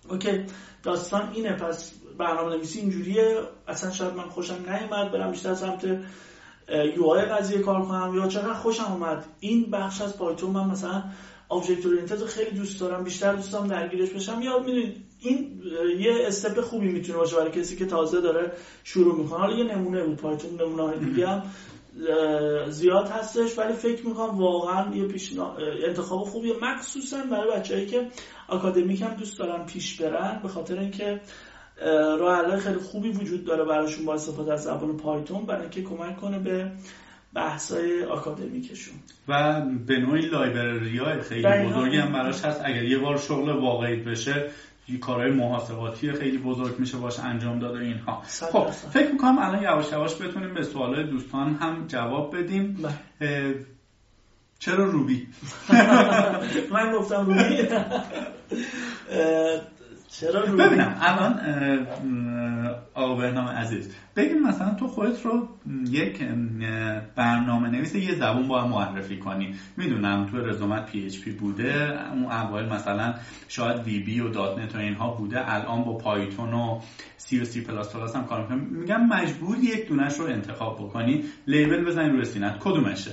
okay 0.10 0.46
داستان 0.84 1.32
اینه 1.34 1.54
پس 1.54 1.92
برنامه 2.18 2.56
نویسی 2.56 2.80
اینجوریه. 2.80 3.40
اصلا 3.68 3.92
شاید 3.92 4.14
من 4.14 4.30
خوشم 4.30 4.58
نیومد 4.68 5.12
برم 5.12 5.32
بیشتر 5.32 5.54
سمت 5.54 5.84
UI 6.96 7.22
قضیه 7.22 7.60
کار 7.60 7.82
کنم. 7.86 8.16
یا 8.16 8.28
چقدر 8.28 8.54
خوشم 8.54 8.92
اومد. 8.92 9.26
این 9.40 9.72
بخش 9.72 10.02
از 10.02 10.18
Python 10.18 10.50
من 10.50 10.68
مثلا 10.68 11.04
object 11.52 11.86
oriented 11.86 12.26
خیلی 12.26 12.52
دوست 12.52 12.80
دارم 12.80 13.04
بیشتر 13.04 13.34
دوست 13.34 13.53
دارم 13.53 13.68
درگیرش 13.68 14.10
بشم. 14.10 14.42
یا 14.42 14.60
می‌دونید 14.60 15.06
این 15.20 15.62
یه 16.00 16.14
استپ 16.28 16.62
خوبی 16.62 16.88
می‌تونه 16.88 17.18
باشه 17.18 17.36
برای 17.36 17.52
کسی 17.52 17.76
که 17.76 17.86
تازه 17.86 18.22
داره 18.22 18.52
شروع 18.84 19.16
می‌کنه. 19.16 19.40
حالا 19.40 19.58
یه 19.58 19.76
نمونه 19.76 20.04
بود 20.04 20.18
پایتون 20.18 20.62
نمونه 20.62 20.98
دیگه 20.98 21.28
هم 21.28 21.44
زیاد 22.70 23.08
هستش 23.08 23.58
ولی 23.60 23.74
فکر 23.74 24.08
می‌کنم 24.08 24.38
واقعا 24.38 24.96
یه 24.96 25.08
پیش 25.08 25.34
انتخاب 25.88 26.24
خوبیه. 26.24 26.54
مخصوصا 26.62 27.24
برای 27.32 27.60
بچههایی 27.60 27.88
که 27.88 28.08
اکادمیک 28.50 29.02
هم 29.02 29.14
دوست 29.14 29.40
دارن 29.40 29.66
پیش 29.66 30.02
برن 30.02 30.40
به 30.44 30.48
خاطر 30.50 30.80
اینکه 30.80 31.22
راه 32.20 32.60
خیلی 32.60 32.80
خوبی 32.80 33.10
وجود 33.10 33.46
داره 33.46 33.64
براشون 33.64 34.06
با 34.06 34.14
استفاده 34.14 34.54
از 34.54 34.64
زبان 34.64 34.98
پایتون 34.98 35.46
برای 35.46 35.62
اینکه 35.62 35.84
کمک 35.84 36.18
کنه 36.18 36.40
به 36.40 36.72
بحثای 37.34 38.04
آکادمیکشون. 38.04 38.96
و 39.28 39.62
به 39.88 39.98
نوعی 39.98 40.22
لایبرری 40.22 40.98
های 40.98 41.22
خیلی 41.22 41.70
بزرگی 41.70 41.98
هم 41.98 42.14
براش 42.14 42.46
هست. 42.46 42.62
اگر 42.66 42.84
یه 42.84 42.98
بار 42.98 43.18
شغل 43.18 43.50
واقعی 43.50 43.96
بشه 43.96 44.50
کارهای 45.02 45.32
محاسباتی 45.32 46.12
خیلی 46.12 46.38
بزرگ 46.38 46.80
میشه 46.80 46.98
باشه 46.98 47.24
انجام 47.24 47.60
داده 47.60 47.80
اینها. 47.80 48.24
خب 48.52 48.70
فکر 48.70 49.12
می‌کنم 49.12 49.38
الان 49.38 49.64
یواش 49.64 49.92
یواش 49.92 50.22
بتونیم 50.22 50.54
به 50.54 50.64
سوالای 50.64 51.04
دوستان 51.04 51.56
هم 51.56 51.88
جواب 51.88 52.38
بدیم. 52.38 52.78
بله. 53.20 53.66
چرا 54.60 54.86
روبی؟ 54.86 55.28
من 56.74 56.92
گفتم 56.92 57.26
روبی. 57.26 57.40
چرا 60.20 60.42
ببینم 60.42 60.98
الان 61.02 61.40
آقا 62.94 63.24
عزیز 63.52 63.96
بگیم 64.16 64.44
مثلا 64.44 64.74
تو 64.74 64.88
خودت 64.88 65.26
رو 65.26 65.48
یک 65.90 66.24
برنامه 67.16 67.70
نویس 67.70 67.96
یه 67.96 68.16
زبون 68.16 68.48
باید 68.48 68.68
معرفی 68.68 69.18
کنی. 69.18 69.56
می‌دونم 69.78 70.26
تو 70.26 70.38
رزومت 70.38 70.86
پی 70.86 71.06
اچ 71.06 71.20
پی 71.20 71.32
بوده 71.32 72.00
اون 72.12 72.24
اول 72.26 72.66
مثلا 72.66 73.14
شاید 73.48 73.84
VB 73.84 74.20
و 74.20 74.30
.NET 74.30 74.76
و 74.76 74.78
اینها 74.78 75.12
بوده 75.12 75.54
الان 75.54 75.84
با 75.84 75.98
پایتون 75.98 76.54
و 76.54 76.80
سی 77.18 77.40
و 77.40 77.46
سی 77.46 77.62
پلاس 77.62 77.96
پلاس 77.96 78.16
هم 78.16 78.26
کار 78.26 78.42
می‌کنم 78.42 78.60
میگم 78.60 79.08
مجبور 79.08 79.58
یک 79.58 79.88
دونش 79.88 80.14
رو 80.20 80.26
انتخاب 80.26 80.76
بکنی. 80.76 81.24
label 81.48 81.86
بزنی 81.86 82.10
روی 82.10 82.26
سینت 82.26 82.60
کدومشه؟ 82.60 83.12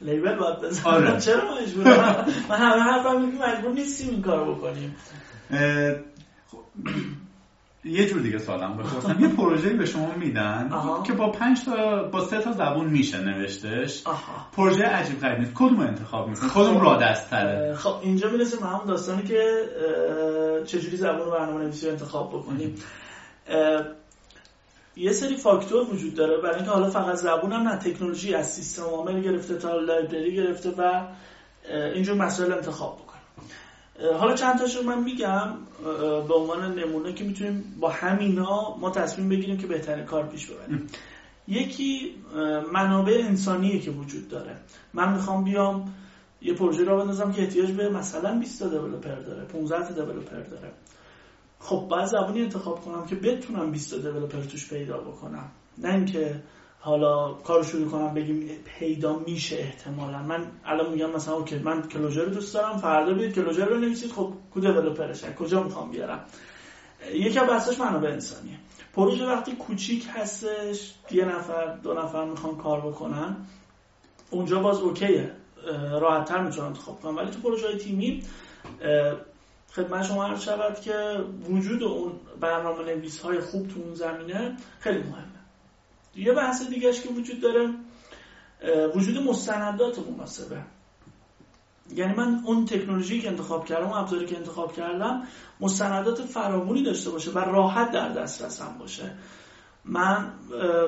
label 0.00 0.36
باید 0.36 0.60
بزنم. 0.60 0.94
آره. 0.94 1.20
چرا 1.26 1.42
مجبورم؟ 1.62 2.26
من 2.48 2.56
همه 2.56 2.82
حرفم 2.82 3.16
مجبور 3.16 3.72
نیستیم 3.72 4.10
این 4.10 4.22
کارو 4.22 4.54
بکنیم. 4.54 4.96
یه 7.84 8.06
جور 8.06 8.20
دیگه 8.20 8.38
سوالم 8.38 8.76
بپرسم 8.76 9.20
یه 9.20 9.28
پروژه 9.28 9.70
به 9.70 9.86
شما 9.86 10.14
میدن 10.14 10.68
آها. 10.72 11.02
که 11.02 11.12
با 11.12 11.30
پنج 11.30 11.64
تا 11.64 12.02
با 12.02 12.24
سه 12.24 12.40
تا 12.40 12.52
زبون 12.52 12.86
میشه 12.86 13.18
نوشتش. 13.18 14.06
آها. 14.06 14.46
پروژه 14.56 14.82
عجیب 14.84 15.20
غریب 15.20 15.38
نیست. 15.38 15.52
کدوم 15.54 15.80
انتخاب 15.80 16.28
می‌کنی 16.28 16.50
کدوم 16.54 16.80
راحت 16.80 17.30
تره؟ 17.30 17.74
خب 17.74 17.94
اینجا 18.02 18.30
می‌رسیم 18.30 18.60
به 18.60 18.66
همون 18.66 18.86
داستانی 18.86 19.22
که 19.22 19.68
چجوری 20.66 20.96
زبان 20.96 21.30
برنامه 21.30 21.62
نویسی 21.64 21.86
رو 21.86 21.92
انتخاب 21.92 22.28
بکنیم. 22.28 22.74
یه 24.96 25.12
سری 25.12 25.36
فاکتور 25.36 25.90
وجود 25.94 26.14
داره. 26.14 26.36
برای 26.36 26.54
اینکه 26.54 26.70
حالا 26.70 26.90
فقط 26.90 27.14
زبون 27.14 27.52
هم 27.52 27.68
نه 27.68 27.76
تکنولوژی 27.76 28.34
از 28.34 28.52
سیستم 28.52 28.82
عامل 28.82 29.20
گرفته 29.20 29.54
تا 29.54 29.76
لایبرری 29.76 30.34
گرفته 30.34 30.70
و 30.78 31.06
اینجور 31.94 32.16
مسائل 32.16 32.52
انتخاب 32.52 33.03
حالا 34.00 34.34
چند 34.34 34.58
تاشو 34.58 34.82
من 34.82 35.02
میگم 35.02 35.48
به 36.28 36.34
عنوان 36.34 36.78
نمونه 36.78 37.12
که 37.12 37.24
می‌تونیم 37.24 37.76
با 37.80 37.90
همینا 37.90 38.76
ما 38.80 38.90
تصمیم 38.90 39.28
بگیریم 39.28 39.56
که 39.56 39.66
بهترین 39.66 40.04
کار 40.04 40.26
پیش 40.26 40.46
ببریم. 40.46 40.86
یکی 41.48 42.14
منابع 42.72 43.22
انسانیه 43.24 43.80
که 43.80 43.90
وجود 43.90 44.28
داره. 44.28 44.56
من 44.94 45.12
می‌خوام 45.12 45.44
بیام 45.44 45.94
یه 46.42 46.54
پروژه 46.54 46.84
را 46.84 46.96
بندازم 46.96 47.32
که 47.32 47.42
احتیاج 47.42 47.70
به 47.70 47.88
مثلا 47.88 48.38
20 48.38 48.58
تا 48.58 48.68
دیولپر 48.68 49.14
داره 49.14 49.44
15 49.44 49.88
تا 49.88 49.94
دیولپر 49.94 50.40
داره. 50.40 50.72
خب 51.58 51.86
باید 51.90 52.06
زبانی 52.06 52.42
انتخاب 52.42 52.80
کنم 52.80 53.06
که 53.06 53.16
بتونم 53.16 53.70
20 53.70 53.90
تا 53.90 53.96
دیولپر 53.96 54.40
توش 54.40 54.68
پیدا 54.68 54.98
بکنم. 54.98 55.50
نه 55.78 55.94
اینکه 55.94 56.42
حالا 56.84 57.32
کارو 57.32 57.62
شروع 57.64 57.90
کنم 57.90 58.14
بگیم 58.14 58.48
پیدا 58.78 59.16
میشه 59.26 59.56
احتمالا. 59.56 60.22
من 60.22 60.46
الان 60.64 60.92
میگم 60.92 61.10
مثلا 61.10 61.34
اوکی 61.34 61.58
من 61.58 61.82
کلوجر 61.82 62.22
رو 62.22 62.30
دوست 62.30 62.54
دارم 62.54 62.78
فردا 62.78 63.14
بیاید 63.14 63.34
کلوجر 63.34 63.64
رو 63.64 63.76
بنویسید. 63.76 64.12
خب 64.12 64.32
کو 64.50 64.60
دیولپرش 64.60 65.24
کجا 65.24 65.62
می‌خوام 65.62 65.90
بیارم؟ 65.90 66.24
یکی 67.14 67.38
از 67.38 67.48
بحثش 67.48 67.80
منابع 67.80 68.08
انسانیه. 68.08 68.58
پروژه 68.94 69.26
وقتی 69.26 69.52
کوچیک 69.52 70.06
هستش 70.14 70.94
یه 71.10 71.24
نفر 71.24 71.74
دو 71.74 71.94
نفر 71.94 72.24
می‌خوان 72.24 72.56
کار 72.56 72.80
بکنن 72.80 73.36
اونجا 74.30 74.60
باز 74.60 74.80
اوکیه. 74.80 75.30
راحت 76.00 76.28
تر 76.28 76.42
می‌تونن 76.42 76.66
انتخاب 76.66 77.00
کنم 77.00 77.16
ولی 77.16 77.30
تو 77.30 77.40
پروژه 77.40 77.78
تیمی 77.78 78.22
خدمت 79.72 80.02
شما 80.02 80.26
عرض 80.26 80.42
شود 80.42 80.80
که 80.80 81.24
وجود 81.48 81.82
اون 81.82 82.12
برنامه 82.40 82.84
نویس 82.84 83.20
های 83.20 83.40
خوب 83.40 83.68
تو 83.68 83.80
اون 83.80 83.94
زمینه 83.94 84.56
خیلی 84.80 84.98
مهمه. 84.98 85.33
یه 86.16 86.32
بحث 86.32 86.68
دیگهش 86.68 87.00
که 87.00 87.08
وجود 87.08 87.40
داره 87.40 87.70
وجود 88.94 89.18
مستندات 89.18 89.98
مناسبه. 89.98 90.56
یعنی 91.94 92.14
من 92.14 92.42
اون 92.44 92.64
تکنولوژی 92.64 93.20
که 93.20 93.28
انتخاب 93.28 93.64
کردم 93.64 93.86
اون 93.86 93.98
ابزاری 93.98 94.26
که 94.26 94.36
انتخاب 94.36 94.72
کردم 94.72 95.22
مستندات 95.60 96.22
فراوانی 96.22 96.82
داشته 96.82 97.10
باشه 97.10 97.30
و 97.30 97.38
راحت 97.38 97.90
در 97.90 98.08
دسترسم 98.08 98.76
باشه. 98.78 99.10
من 99.84 100.32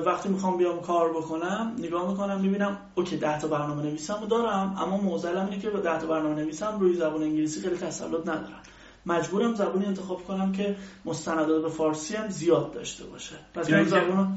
وقتی 0.05 0.29
می‌خوام 0.29 0.57
بیام 0.57 0.81
کار 0.81 1.13
بکنم 1.13 1.75
نگاه 1.77 2.11
می‌کنم 2.11 2.41
می‌بینم 2.41 2.77
اوکی 2.95 3.17
ده 3.17 3.39
تا 3.39 3.47
برنامه 3.47 3.83
نویسم 3.83 4.17
رو 4.21 4.27
دارم 4.27 4.75
اما 4.79 4.97
معضلم 4.97 5.45
اینه 5.45 5.59
که 5.59 5.69
ده 5.69 5.99
تا 5.99 6.07
برنامه 6.07 6.35
نویسم 6.35 6.79
روی 6.79 6.93
زبان 6.93 7.23
انگلیسی 7.23 7.61
خیلی 7.61 7.77
تسلط 7.77 8.21
ندارم 8.21 8.61
مجبورم 9.05 9.55
زبانی 9.55 9.85
انتخاب 9.85 10.23
کنم 10.23 10.51
که 10.51 10.75
مستندات 11.05 11.61
به 11.61 11.69
فارسی 11.69 12.15
هم 12.15 12.29
زیاد 12.29 12.73
داشته 12.73 13.03
باشه. 13.03 13.35
پس 13.53 13.69
یعنی 13.69 13.83
من 13.83 14.27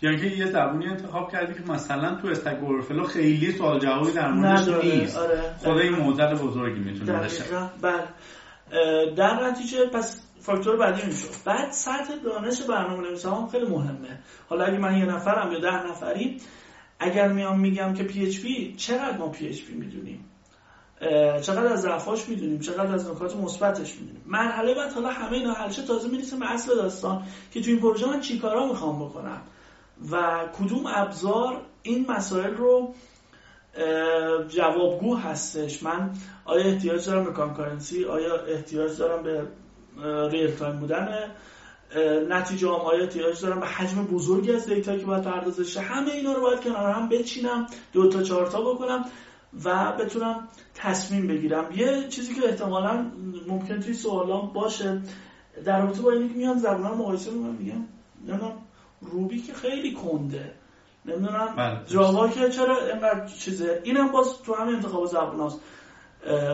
زبانو 0.00 0.18
یعنی 0.18 0.30
که 0.30 0.36
یه 0.36 0.46
زبونی 0.46 0.86
انتخاب 0.86 1.32
کردی 1.32 1.54
که 1.54 1.72
مثلا 1.72 2.14
تو 2.14 2.28
استک 2.28 2.58
اورفلو 2.62 3.04
خیلی 3.04 3.52
سوال 3.52 3.80
جوابی 3.80 4.12
در 4.12 4.32
موردش 4.32 4.84
نیست. 4.84 5.16
آره 5.16 5.54
خود 5.64 5.78
این 5.78 5.94
موزل 5.94 6.34
بزرگی 6.34 6.80
می‌تونه 6.80 7.12
دقیقا. 7.12 7.68
بله. 7.82 8.04
در 9.14 9.48
نتیجه 9.48 9.86
پس 9.86 10.22
فاکتور 10.40 10.76
بعدی 10.76 11.06
می‌شد. 11.06 11.28
بعد 11.44 11.70
سطح 11.70 12.14
دانش 12.24 12.62
برنامه 12.62 13.08
نویسی 13.08 13.28
هم 13.28 13.46
خیلی 13.46 13.66
مهمه. 13.66 14.18
حالا 14.48 14.64
اگه 14.64 14.78
من 14.78 14.98
یه 14.98 15.04
نفرم 15.04 15.52
یا 15.52 15.58
ده 15.58 15.86
نفری 15.90 16.40
اگر 17.00 17.28
میام 17.28 17.60
میگم 17.60 17.94
که 17.94 18.02
PHP 18.04 18.74
چقدر 18.76 19.16
ما 19.18 19.28
PHP 19.28 19.74
می‌دونیم؟ 19.74 20.24
چقدر 21.42 21.66
از 21.66 21.80
ضعفاش 21.80 22.28
می‌دونیم؟ 22.28 22.58
چقدر 22.58 22.94
از 22.94 23.10
نکات 23.10 23.36
مثبتش 23.36 23.94
می‌دونیم؟ 23.94 24.22
مرحله 24.26 24.74
بعد 24.74 24.92
حالا 24.92 25.08
همه 25.08 25.32
اینا 25.32 25.52
حل 25.52 25.68
تازه 25.68 26.08
می‌رسیم 26.08 26.38
به 26.38 26.52
اصل 26.52 26.74
داستان 26.74 27.22
که 27.50 27.60
تو 27.60 27.70
این 27.70 27.80
پروژه 27.80 28.06
من 28.06 28.20
چیکارا 28.20 28.66
می‌خوام 28.66 29.04
بکنم؟ 29.04 29.42
و 30.10 30.40
کدوم 30.58 30.82
ابزار 30.86 31.62
این 31.82 32.06
مسائل 32.08 32.54
رو 32.54 32.94
جوابگو 34.48 35.16
هستش؟ 35.16 35.82
من 35.82 36.10
آیا 36.44 36.64
احتیاج 36.64 37.06
دارم 37.06 37.24
به 37.24 37.32
concurrency؟ 37.32 38.04
آیا 38.04 38.44
احتیاج 38.44 38.98
دارم 38.98 39.22
به 39.22 39.42
real 40.28 40.50
time 40.50 40.76
بودن؟ 40.76 41.08
نتیجه 42.28 42.68
هم 42.68 42.74
آیا 42.74 43.02
احتیاج 43.02 43.40
دارم 43.40 43.60
به 43.60 43.66
حجم 43.66 44.04
بزرگی 44.04 44.52
از 44.52 44.66
data 44.66 44.96
که 44.96 45.04
باید 45.04 45.22
پردازش؟ 45.22 45.76
همه 45.76 46.10
اینا 46.10 46.32
رو 46.32 46.42
باید 46.42 46.60
کنار 46.60 46.92
هم 46.92 47.08
بچینم 47.08 47.66
دو 47.92 48.08
تا 48.08 48.22
چهار 48.22 48.46
تا 48.46 48.60
بکنم 48.74 49.04
و 49.64 49.92
بتونم 49.92 50.48
تصمیم 50.74 51.26
بگیرم. 51.26 51.64
یه 51.76 52.08
چیزی 52.08 52.34
که 52.34 52.48
احتمالا 52.48 53.06
ممکن 53.48 53.80
توی 53.80 53.94
سوالام 53.94 54.52
باشه 54.52 55.02
در 55.64 55.80
رابطه 55.82 56.02
با 56.02 56.12
اینکه 56.12 56.34
میان 56.34 56.58
زبونا 56.58 56.88
رو 56.88 56.96
مقایسه 56.96 57.30
می‌کنم 57.30 57.54
میگم 57.54 57.84
نمی‌دونم 58.26 58.52
Ruby 59.00 59.42
که 59.42 59.52
خیلی 59.52 59.94
کنده. 59.94 60.52
نمی‌دونم 61.04 61.54
بله. 61.56 61.80
Java 61.86 62.28
که 62.28 62.48
چرا 62.50 62.86
اینقدر 62.86 63.26
چیزه. 63.26 63.80
اینم 63.84 64.12
باز 64.12 64.42
تو 64.42 64.54
همین 64.54 64.74
انتخاب 64.74 65.06
زبون 65.06 65.40
هاست 65.40 65.60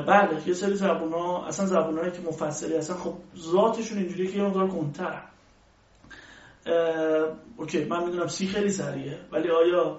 بله 0.06 0.48
یه 0.48 0.54
سری 0.54 0.74
زبون 0.74 1.12
ها 1.12 1.46
اصلا 1.46 1.66
زبون 1.66 2.10
که 2.10 2.22
مفصلی 2.26 2.76
هستن 2.76 2.94
خب 2.94 3.14
ذاتشون 3.38 3.98
اینجوریه 3.98 4.30
که 4.30 4.38
یه 4.38 4.44
مقدار 4.44 4.68
کندتر 4.68 5.22
اوکی 7.56 7.84
من 7.84 8.04
می‌دونم 8.04 8.26
C 8.26 8.46
خیلی 8.46 8.68
سریعه 8.68 9.18
ولی 9.32 9.50
آیا 9.50 9.98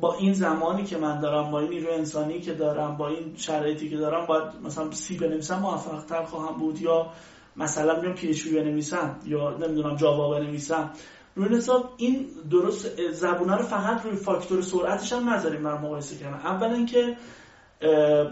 با 0.00 0.14
این 0.14 0.32
زمانی 0.32 0.84
که 0.84 0.98
من 0.98 1.20
دارم 1.20 1.50
با 1.50 1.60
این 1.60 1.70
نیروی 1.70 1.94
انسانی 1.94 2.40
که 2.40 2.54
دارم 2.54 2.96
با 2.96 3.08
این 3.08 3.36
شرایطی 3.36 3.90
که 3.90 3.96
دارم 3.96 4.26
باید 4.26 4.44
مثلا 4.64 4.90
C 4.90 5.16
بنویسم 5.16 5.58
موفق 5.58 6.04
تر 6.04 6.22
خواهم 6.24 6.58
بود 6.58 6.80
یا 6.80 7.10
مثلا 7.56 8.00
بیام 8.00 8.14
PHP 8.14 8.54
بنویسم 8.54 9.20
یا 9.24 9.50
نمی‌دونم 9.50 9.96
Java 9.96 10.30
بنویسم؟ 10.30 10.90
روی 11.34 11.56
حساب 11.56 11.94
این 11.96 12.26
درست 12.50 13.10
زبونه 13.10 13.56
رو 13.56 13.62
فقط 13.62 14.04
روی 14.04 14.16
فاکتور 14.16 14.62
سرعتش 14.62 15.12
هم 15.12 15.28
نذاریم 15.28 15.62
بر 15.62 15.78
مقایسه 15.78 16.16
کردن. 16.16 16.34
اولا 16.36 16.74
اینکه 16.74 17.16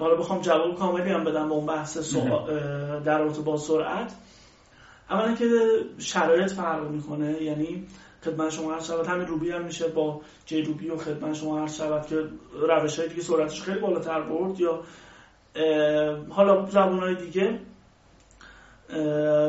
حالا 0.00 0.14
بخوام 0.14 0.40
جواب 0.40 0.78
کاملی 0.78 1.10
هم 1.10 1.24
بدم 1.24 1.48
به 1.48 1.54
اون 1.54 1.66
بحث 1.66 2.14
در 3.04 3.18
رابطه 3.18 3.42
با 3.42 3.56
سرعت. 3.56 4.12
اولا 5.10 5.34
که 5.34 5.46
شرایط 5.98 6.52
فرق 6.52 6.90
می‌کنه 6.90 7.42
یعنی 7.42 7.86
خدمت 8.24 8.50
شما 8.50 8.72
عرض 8.72 8.86
شود 8.86 9.06
همین 9.06 9.26
روبی 9.26 9.50
هم 9.50 9.64
میشه 9.64 9.88
با 9.88 10.20
جی 10.46 10.62
روبی 10.62 10.90
و 10.90 10.96
خدمت 10.96 11.34
شما 11.34 11.60
عرض 11.60 11.76
شود 11.76 12.06
که 12.06 12.24
روش 12.52 12.98
های 12.98 13.08
دیگه 13.08 13.22
سرعتش 13.22 13.62
خیلی 13.62 13.78
بالاتر 13.78 14.20
برد 14.20 14.60
یا 14.60 14.82
حالا 16.28 16.66
زبان 16.66 16.98
های 16.98 17.14
دیگه 17.14 17.60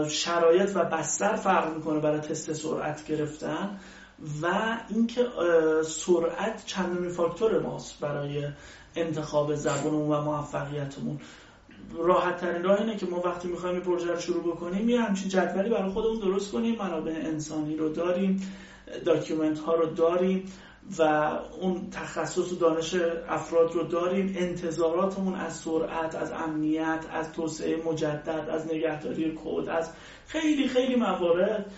شرایط 0.09 0.71
و 0.75 0.83
بستر 0.83 1.35
فرق 1.35 1.75
می‌کنه 1.75 1.99
برای 1.99 2.19
تست 2.19 2.53
سرعت 2.53 3.05
گرفتن 3.05 3.79
و 4.41 4.47
اینکه 4.89 5.25
سرعت 5.85 6.65
چندمین 6.65 7.09
فاکتور 7.09 7.59
ماست 7.59 7.99
برای 7.99 8.47
انتخاب 8.95 9.55
زبانمون 9.55 10.09
و 10.09 10.21
موفقیتمون. 10.21 11.19
راحت 11.97 12.37
ترین 12.37 12.63
راه 12.63 12.79
اینه 12.79 12.97
که 12.97 13.05
ما 13.05 13.21
وقتی 13.25 13.47
می‌خوایم 13.47 13.75
این 13.75 13.83
پروژه 13.83 14.11
رو 14.11 14.19
شروع 14.19 14.43
بکنیم 14.43 14.89
یه 14.89 15.01
همچین 15.01 15.29
جدولی 15.29 15.69
برای 15.69 15.91
خودمون 15.91 16.19
درست 16.19 16.51
کنیم 16.51 16.75
منابع 16.75 17.11
انسانی 17.11 17.75
رو 17.75 17.89
داریم 17.89 18.51
document 19.05 19.59
ها 19.59 19.75
رو 19.75 19.85
داریم. 19.85 20.51
و 20.97 21.01
اون 21.61 21.89
تخصص 21.91 22.51
و 22.51 22.55
دانش 22.55 22.95
افراد 23.29 23.71
رو 23.73 23.83
داریم. 23.83 24.35
انتظاراتمون 24.37 25.35
از 25.35 25.55
سرعت 25.55 26.15
از 26.15 26.31
امنیت 26.31 27.05
از 27.11 27.31
توسعه 27.31 27.83
مجدد 27.85 28.49
از 28.49 28.67
نگهداری 28.67 29.39
کد 29.45 29.69
از 29.69 29.89
خیلی 30.27 30.67
خیلی 30.67 30.95
موارد 30.95 31.71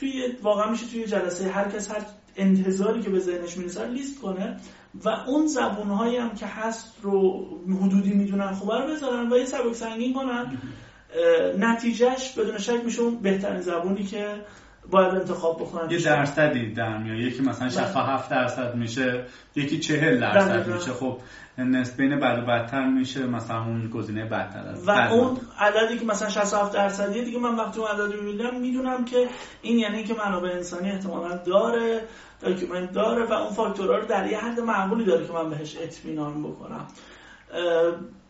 توی 0.00 0.36
واقعا 0.42 0.70
میشه 0.70 0.86
توی 0.86 1.04
جلسه 1.04 1.48
هر 1.48 1.68
کس 1.70 1.90
هر 1.90 2.02
انتظاری 2.36 3.02
که 3.02 3.10
به 3.10 3.18
ذهنش 3.18 3.56
می‌رسه 3.56 3.88
لیست 3.88 4.20
کنه 4.20 4.56
و 5.04 5.08
اون 5.08 5.46
زبونهایی 5.46 6.16
هم 6.16 6.34
که 6.34 6.46
هست 6.46 6.94
رو 7.02 7.46
حدودی 7.82 8.10
می‌دونن 8.10 8.52
خوبه 8.52 8.78
رو 8.78 8.88
بذارن 8.88 9.32
و 9.32 9.36
یه 9.36 9.44
سبک 9.44 9.74
سنگین 9.74 10.14
کنن. 10.14 10.58
نتیجهش 11.58 12.32
بدون 12.38 12.58
شک 12.58 12.84
میشه 12.84 13.02
اون 13.02 13.18
بهترین 13.18 13.60
زبونی 13.60 14.04
که 14.04 14.40
باید 14.92 15.14
انتخاب 15.14 15.56
بکنن 15.56 15.90
یه 15.90 15.98
درصدی 15.98 16.72
در 16.72 16.98
میاد. 16.98 17.18
یکی 17.18 17.42
مثلا 17.42 17.68
67 17.68 18.30
درصد 18.30 18.74
میشه 18.74 19.24
یکی 19.56 19.78
40 19.78 20.20
درصد 20.20 20.60
دقیقاً. 20.60 20.74
میشه. 20.74 20.92
خب 20.92 21.18
نسبت 21.58 21.96
بین 21.96 22.20
بد 22.20 22.38
و 22.38 22.46
بدتر 22.46 22.86
میشه 22.88 23.26
مثلا 23.26 23.64
اون 23.64 23.88
گزینه 23.88 24.24
بدتر 24.24 24.68
از 24.68 24.88
و 24.88 24.92
بد. 24.92 25.12
اون 25.12 25.36
عددی 25.58 25.98
که 25.98 26.04
مثلا 26.04 26.28
67 26.28 26.72
درصدیه 26.72 27.24
دیگه 27.24 27.38
من 27.38 27.56
وقتی 27.56 27.80
اون 27.80 27.88
عدد 27.88 28.12
رو 28.12 28.22
می‌بینم 28.22 28.60
می‌دونم 28.60 29.04
که 29.04 29.28
این 29.62 29.78
یعنی 29.78 30.04
که 30.04 30.14
منابع 30.14 30.50
انسانی 30.50 30.90
احتمالا 30.90 31.36
داره 31.36 32.00
document 32.40 32.92
داره 32.92 33.26
و 33.26 33.32
اون 33.32 33.52
فاکتورها 33.52 33.96
رو 33.96 34.06
در 34.06 34.26
یه 34.26 34.38
حد 34.38 34.60
معقولی 34.60 35.04
داره 35.04 35.26
که 35.26 35.32
من 35.32 35.50
بهش 35.50 35.76
اطمینان 35.82 36.42
بکنم. 36.42 36.86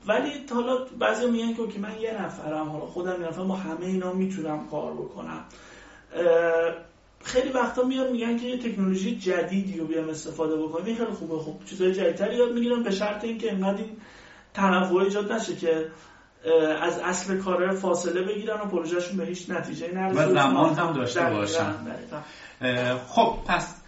ولی 0.07 0.31
حالا 0.55 0.79
بعضی 0.99 1.31
میگن 1.31 1.55
که 1.55 1.79
من 1.79 2.01
یه 2.01 2.25
نفرم 2.25 2.69
حالا 2.69 2.87
خودم 2.87 3.23
یه 3.23 3.29
نفرم 3.29 3.49
با 3.49 3.57
همه 3.57 3.87
اینا 3.87 4.13
می‌تونم 4.13 4.69
کار 4.71 4.93
بکنم. 4.93 5.45
خیلی 7.25 7.53
وقتا 7.53 7.83
میان 7.83 8.13
میگن 8.13 8.37
که 8.37 8.47
یه 8.47 8.59
تکنولوژی 8.59 9.17
جدیدی 9.17 9.79
رو 9.79 9.87
بیام 9.87 10.09
استفاده 10.09 10.57
بکنیم. 10.57 10.97
خیلی 10.97 11.13
خوبه. 11.13 11.39
خوب 11.39 11.65
چیزای 11.65 11.93
جدیدتر 11.93 12.33
یاد 12.33 12.53
می‌گیرم 12.53 12.83
به 12.83 12.91
شرط 12.91 13.25
اینکه 13.25 13.53
انقدر 13.53 13.83
این 13.83 13.97
تنوع 14.55 15.03
ایجاد 15.03 15.33
نشه 15.33 15.57
که 15.57 15.87
از 16.83 16.99
اصل 16.99 17.39
کار 17.39 17.75
فاصله 17.75 18.23
بگیرن 18.23 18.61
و 18.61 18.65
پروژهشون 18.65 19.17
به 19.17 19.25
هیچ 19.25 19.51
نتیجه 19.51 19.95
نرسه. 19.95 20.27
و 20.27 20.33
زمان 20.33 20.75
هم 20.75 20.93
داشته 20.93 21.31
باشن. 21.31 21.75
خب 23.09 23.35
پس 23.47 23.83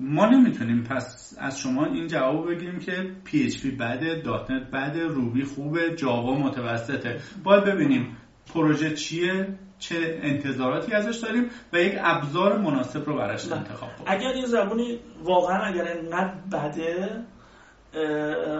ما 0.00 0.26
نمی‌تونیم 0.26 0.82
پس 0.82 1.34
از 1.38 1.58
شما 1.58 1.86
این 1.86 2.06
جواب 2.06 2.50
بگیریم 2.50 2.78
که 2.78 3.10
PHP 3.26 3.66
بده 3.80 4.22
دات 4.24 4.50
نت 4.50 4.70
بده 4.70 5.06
روبی 5.06 5.44
خوبه 5.44 5.94
جاوا 5.94 6.38
متوسطه. 6.38 7.20
باید 7.44 7.64
ببینیم 7.64 8.16
پروژه 8.54 8.94
چیه. 8.94 9.58
چه 9.78 10.20
انتظاراتی 10.22 10.92
ازش 10.92 11.16
داریم 11.16 11.50
و 11.72 11.78
یک 11.78 11.94
ابزار 11.98 12.58
مناسب 12.58 13.06
رو 13.06 13.16
براش 13.16 13.52
انتخاب 13.52 13.96
کنیم. 13.96 14.06
اگر 14.06 14.36
یه 14.36 14.46
زبانی 14.46 14.98
واقعا 15.24 15.62
اگر 15.62 15.88
انقدر 15.88 16.34
بده 16.52 17.22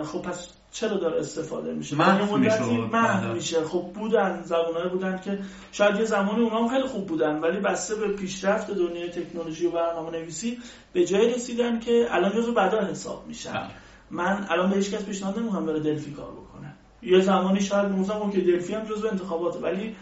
خب 0.05 0.23
پس 0.23 0.49
چرا 0.73 0.97
داره 0.97 1.21
استفاده 1.21 1.75
میشه؟ 1.75 1.97
محو 1.97 2.37
میشه 2.37 2.63
محو 2.93 3.35
میشه. 3.35 3.65
خب 3.65 3.83
بودن 3.95 4.43
زبانهای 4.45 4.89
بودن 4.89 5.21
که 5.25 5.39
شاید 5.73 5.97
یه 5.97 6.05
زمانی 6.05 6.43
اونا 6.43 6.63
هم 6.63 6.69
خیلی 6.69 6.89
خوب 6.89 7.07
بودن 7.07 7.41
ولی 7.41 7.61
بسته 7.61 7.95
به 7.95 8.09
پیشرفت 8.09 8.71
دنیای 8.71 9.11
تکنولوژی 9.11 9.67
و 9.67 9.71
برنامه 9.71 10.11
نویسی 10.11 10.59
به 10.93 11.05
جای 11.05 11.35
رسیدن 11.35 11.81
که 11.81 12.07
الان 12.11 12.33
جزو 12.33 12.53
بعدا 12.53 12.85
حساب 12.85 13.25
میشن. 13.27 13.53
بله. 13.53 13.71
من 14.11 14.47
الان 14.51 14.71
به 14.71 14.77
هیچ 14.77 14.91
کس 14.91 15.05
پیشنهاد 15.05 15.39
نمی‌کنم 15.39 15.67
بره 15.67 15.81
دلفی 15.81 16.13
کار 16.13 16.31
بکنه. 16.33 16.75
یه 17.03 17.21
زمانی 17.21 17.61
شاید 17.61 17.89
موزم 17.89 18.31
که 18.31 18.41
دلفی 18.41 18.75
هم 18.75 18.85
جزو 18.85 19.09
انتخاباته 19.09 19.59
ولی 19.59 19.97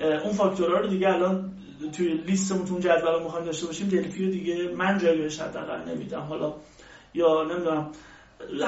اون 0.00 0.32
فاکتورها 0.32 0.78
رو 0.78 0.86
دیگه 0.86 1.08
الان 1.08 1.50
توی 1.92 2.14
لیستمون 2.14 2.64
تو 2.64 2.78
جدول 2.78 3.22
می‌خوایم 3.22 3.46
داشته 3.46 3.66
باشیم 3.66 3.88
دلفی 3.88 4.24
رو 4.24 4.30
دیگه 4.30 4.68
من 4.76 4.98
جایی 4.98 5.22
بهش 5.22 5.40
حداقل 5.40 5.90
نمیدم. 5.90 6.20
حالا 6.20 6.54
یا 7.14 7.44
نمی‌دونم 7.44 7.90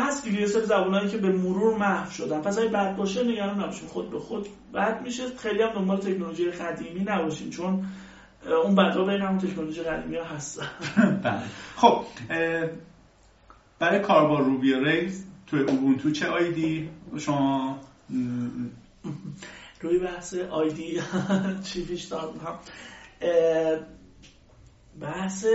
هست 0.01 0.25
دیگه 0.25 0.41
یه 0.41 0.47
سری 0.47 0.65
زبانایی 0.65 1.09
که 1.09 1.19
به 1.19 1.33
مرور 1.33 1.77
محو 1.77 2.11
شدن. 2.11 2.41
پس 2.41 2.59
اگه 2.59 2.69
بد 2.69 2.97
باشه 2.97 3.25
نگران 3.25 3.61
نباشیم. 3.61 3.89
خود 3.89 4.11
به 4.11 4.19
خود 4.19 4.49
بد 4.75 5.03
میشه. 5.03 5.37
خیلی 5.37 5.63
هم 5.63 5.71
دنبال 5.71 5.97
تکنولوژی 5.97 6.51
قدیمی 6.51 7.05
نباشیم 7.07 7.51
چون 7.51 7.87
اون 8.65 8.75
بدها 8.75 9.05
بین 9.05 9.21
همون 9.21 9.39
تکنولوژی 9.39 9.83
قدیمی 9.83 10.17
ها 10.17 10.25
هستن. 10.25 10.69
بله. 11.25 11.43
خب 11.77 12.05
برای 13.79 14.01
کار 14.01 14.29
با 14.29 14.39
روبی 14.39 14.75
ریز 14.75 15.27
توی 15.47 15.61
اوبونتو 15.61 16.11
چه 16.11 16.27
آیدی؟ 16.27 16.89
شما؟ 17.19 17.79
روی 19.81 19.99
بحث 19.99 20.35
آیدی 20.35 21.01
چی 21.73 21.85
پیشنهاد 21.85 22.35
می‌کنم 22.35 22.59
بحث 25.01 25.47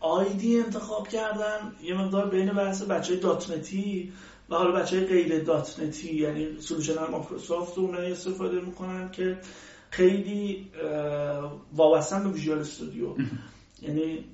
آیدی 0.00 0.60
انتخاب 0.60 1.08
کردن 1.08 1.72
یه 1.82 1.94
مقدار 1.94 2.30
بین 2.30 2.52
بحث 2.52 2.82
بچه 2.82 3.16
داتنتی 3.16 4.12
و 4.50 4.54
حالا 4.54 4.72
بچه 4.72 5.06
غیر. 5.06 5.42
داتنتی 5.44 6.14
یعنی 6.14 6.60
سلوشن 6.60 6.98
های 6.98 7.10
مایکروسافت 7.10 7.78
رو 7.78 7.90
استفاده 7.94 8.60
می‌کنن 8.60 9.10
که 9.10 9.38
خیلی 9.90 10.70
وابستن 11.72 12.24
به 12.24 12.30
ویژوال 12.30 12.58
استودیو. 12.58 13.14
یعنی 13.82 14.24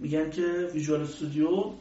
میگن 0.00 0.30
که 0.30 0.70
ویژوال 0.74 1.00
استودیو 1.00 1.72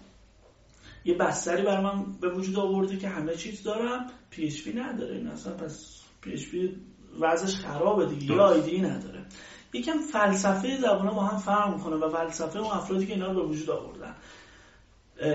یه 1.05 1.14
بستری 1.14 1.64
برای 1.64 1.84
من 1.84 2.05
به 2.22 2.30
وجود 2.30 2.59
آورده 2.59 2.97
که 2.97 3.09
همه 3.09 3.36
چیز 3.36 3.64
دارم 3.64 4.07
پی 4.30 4.74
نداره. 4.76 5.16
این 5.16 5.28
اصلا 5.28 5.53
پس 5.53 6.01
پی 6.22 6.78
وضعش 7.20 7.55
خرابه 7.55 8.05
دیگه. 8.05 8.34
یه 8.34 8.41
آیدی 8.41 8.82
نداره. 8.82 9.26
یکم 9.74 9.97
فلسفه 9.97 10.78
زبان 10.78 11.09
با 11.09 11.24
هم 11.24 11.38
فرق 11.38 11.74
می‌کنه 11.74 11.95
و 11.95 12.09
فلسفه 12.09 12.59
اون 12.59 12.72
افرادی 12.72 13.05
که 13.05 13.14
اینا 13.14 13.32
رو 13.32 13.41
به 13.41 13.47
وجود 13.47 13.70
آوردن. 13.70 14.16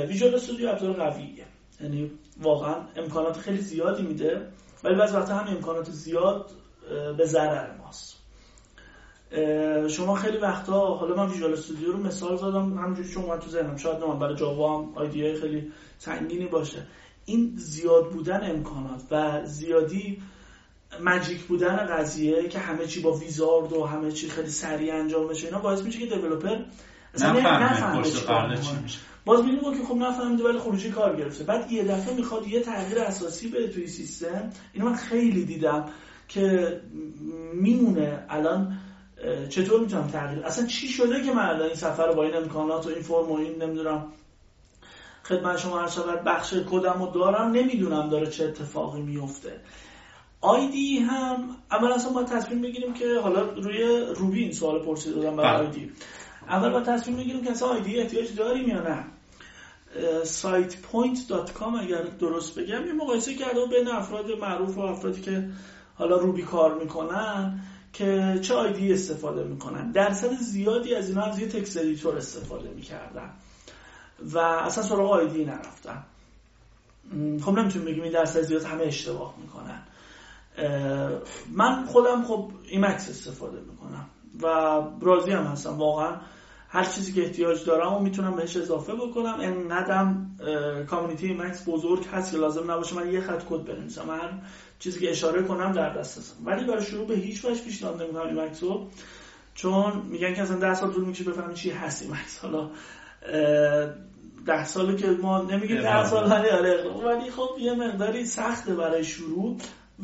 ویژوال 0.08 0.34
استودیو 0.34 0.68
ابزار 0.68 0.92
قویه. 0.92 1.46
یعنی 1.80 2.10
واقعا 2.42 2.74
امکانات 2.96 3.38
خیلی 3.38 3.58
زیادی 3.58 4.02
میده 4.02 4.48
ولی 4.84 4.94
بعضی 4.94 5.16
وقتا 5.16 5.34
هم 5.34 5.56
امکانات 5.56 5.90
زیاد 5.90 6.50
به 7.16 7.24
ضرر 7.24 7.76
ماست. 7.76 8.18
شما 9.88 10.14
خیلی 10.14 10.38
وقتا 10.38 10.96
حالا 10.96 11.14
من 11.14 11.30
ویژوال 11.32 11.52
استودیو 11.52 11.92
رو 11.92 11.98
مثال 11.98 12.36
زدم 12.36 12.78
همونجوری 12.78 13.08
چون 13.08 13.24
اومد 13.24 13.40
تو 13.40 13.50
ذهنم 13.50 13.76
شاید 13.76 14.04
نه 14.04 14.14
برای 14.14 14.36
جاوا 14.36 14.78
هم 14.78 14.92
آیدیای 14.94 15.40
خیلی 15.40 15.72
سنگینی 15.98 16.46
باشه. 16.46 16.86
این 17.24 17.52
زیاد 17.56 18.10
بودن 18.10 18.50
امکانات 18.50 19.02
و 19.10 19.44
زیادی 19.44 20.22
مجیک 21.00 21.40
بودن 21.40 21.76
قضیه 21.76 22.48
که 22.48 22.58
همه 22.58 22.86
چی 22.86 23.00
با 23.00 23.12
ویزارد 23.12 23.72
و 23.72 23.84
همه 23.84 24.12
چی 24.12 24.28
خیلی 24.28 24.50
سریع 24.50 24.94
انجام 24.94 25.28
بشه 25.28 25.46
اینا 25.46 25.58
باعث 25.58 25.82
میشه 25.82 25.98
که 25.98 26.06
دیولپر 26.06 26.56
اصلا 27.14 27.32
نفهمه 27.32 28.58
باز 29.24 29.44
می‌بینیم 29.44 29.78
که 29.78 29.84
خب 29.84 29.94
نفهمیده 29.94 30.44
ولی 30.44 30.58
خروجی 30.58 30.90
کار 30.90 31.16
گرفته. 31.16 31.44
بعد 31.44 31.72
یه 31.72 31.84
دفعه 31.84 32.14
می‌خواد 32.14 32.46
یه 32.46 32.60
تغییر 32.60 32.98
اساسی 32.98 33.48
بده 33.48 33.68
توی 33.68 33.86
سیستم. 33.86 34.50
اینو 34.72 34.88
من 34.88 34.96
خیلی 34.96 35.44
دیدم 35.44 35.84
که 36.28 36.80
میمونه 37.54 38.24
الان 38.28 38.78
چطور 39.48 39.80
می‌تونم 39.80 40.06
تغییر؟ 40.06 40.44
اصلا 40.44 40.66
چی 40.66 40.88
شده 40.88 41.22
که 41.22 41.32
من 41.32 41.48
الان 41.48 41.62
این 41.62 41.74
سفر 41.74 42.12
با 42.12 42.24
این 42.24 42.36
امکانات 42.36 42.86
و 42.86 42.88
این 42.88 43.02
فرم 43.02 43.30
و 43.30 43.36
این 43.36 43.62
نمی‌دونم 43.62 44.06
خدمت 45.22 45.58
شما 45.58 45.80
عرض 45.80 45.88
شود 45.88 46.24
بخش 46.24 46.54
کدم 46.70 47.02
رو 47.02 47.10
دارم 47.10 47.50
نمی‌دونم 47.50 48.08
داره 48.08 48.26
چه 48.26 48.44
اتفاقی 48.44 49.02
میفته 49.02 49.60
IDE 50.40 50.98
هم 50.98 51.56
اول 51.70 51.92
اصلا 51.92 52.12
باید 52.12 52.26
تصمیم 52.26 52.60
بگیریم 52.60 52.94
که 52.94 53.18
حالا 53.22 53.42
روی 53.42 54.06
Ruby 54.16 54.42
این 54.42 54.52
سوال 54.52 54.82
پرسید 54.82 55.14
دادم 55.14 55.36
برای 55.36 55.56
بله. 55.56 55.66
IDE. 55.66 55.92
اول 56.48 56.70
باید 56.70 56.84
تصمیم 56.84 57.16
بگیریم 57.16 57.44
که 57.44 57.50
اصلا 57.50 57.68
IDE 57.68 57.98
احتیاج 57.98 58.34
داریم 58.34 58.68
یا 58.68 58.82
نه. 58.82 59.04
sitepoint.com 60.24 61.74
اگر 61.80 62.02
درست 62.02 62.58
بگم 62.58 62.86
یه 62.86 62.92
مقایسه 62.92 63.34
کرده 63.34 63.66
بین 63.66 63.88
افراد 63.88 64.30
معروف 64.30 64.78
و 64.78 64.80
افرادی 64.80 65.20
که 65.20 65.48
حالا 65.94 66.16
Ruby 66.16 66.42
کار 66.42 66.78
می‌کنن 66.78 67.60
که 67.92 68.38
چه 68.42 68.54
IDE 68.54 68.92
استفاده 68.92 69.44
می‌کنن. 69.44 69.90
درصد 69.92 70.32
زیادی 70.32 70.94
از 70.94 71.08
اینا 71.08 71.22
از 71.22 71.38
یه 71.38 71.48
text 71.48 71.76
editor 71.76 72.16
استفاده 72.16 72.70
می‌کردن 72.70 73.30
و 74.32 74.38
اصلا 74.38 74.84
سراغ 74.84 75.10
IDE 75.10 75.44
نرفتن. 75.44 76.02
خب 77.40 77.52
نمی‌تونیم 77.52 77.88
بگیم 77.88 78.02
این 78.02 78.12
درصد 78.12 78.40
زیاد 78.40 78.64
همه 78.64 78.84
اشتباه 78.84 79.34
می‌کنن. 79.40 79.82
من 81.52 81.84
خودم 81.84 82.24
خب 82.24 82.50
Emacs 82.68 83.08
استفاده 83.08 83.60
می‌کنم 83.60 84.06
و 84.42 84.46
راضی 85.00 85.30
هم 85.30 85.44
هستم 85.44 85.78
واقعا 85.78 86.16
هر 86.70 86.84
چیزی 86.84 87.12
که 87.12 87.22
احتیاج 87.22 87.64
دارم 87.64 87.94
و 87.94 87.98
می‌تونم 87.98 88.36
بهش 88.36 88.56
اضافه 88.56 88.94
بکنم. 88.94 89.36
انقدرم 89.40 90.36
community 90.90 91.26
Emacs 91.26 91.68
بزرگ 91.68 92.06
هست 92.12 92.32
که 92.32 92.38
لازم 92.38 92.70
نباشه 92.70 92.96
من 92.96 93.12
یه 93.12 93.20
خط 93.20 93.42
کد 93.48 93.64
بنویسم. 93.64 94.10
هر 94.10 94.30
چیزی 94.78 95.00
که 95.00 95.10
اراده 95.10 95.42
کنم 95.42 95.72
در 95.72 95.94
دسترس 95.94 96.18
هستش. 96.18 96.46
ولی 96.46 96.64
برای 96.64 96.84
شروع 96.84 97.06
به 97.06 97.14
هیچ 97.14 97.44
وجه 97.44 97.62
پیشنهاد 97.62 98.02
نمی‌کنم 98.02 98.38
Emacs 98.38 98.62
رو 98.62 98.88
چون 99.54 100.02
میگن 100.10 100.34
که 100.34 100.42
اصلا 100.42 100.56
ده 100.56 100.74
سال 100.74 100.92
طول 100.92 101.04
می‌کشه 101.04 101.24
بفهمی 101.24 101.54
چی 101.54 101.70
هست 101.70 102.02
Emacs. 102.02 102.38
حالا 102.38 102.70
ده 104.46 104.64
ساله 104.64 104.96
که 104.96 105.06
ما 105.06 105.42
نمیگیم 105.42 105.80
ده 105.80 106.04
سال 106.04 106.30
ولی 106.30 106.48
آره 106.48 106.90
ولی 107.04 107.30
خب 107.30 107.48
یه 107.58 107.74
مقداری 107.74 108.24
سخته 108.24 108.74
برای 108.74 109.04
شروع. 109.04 109.56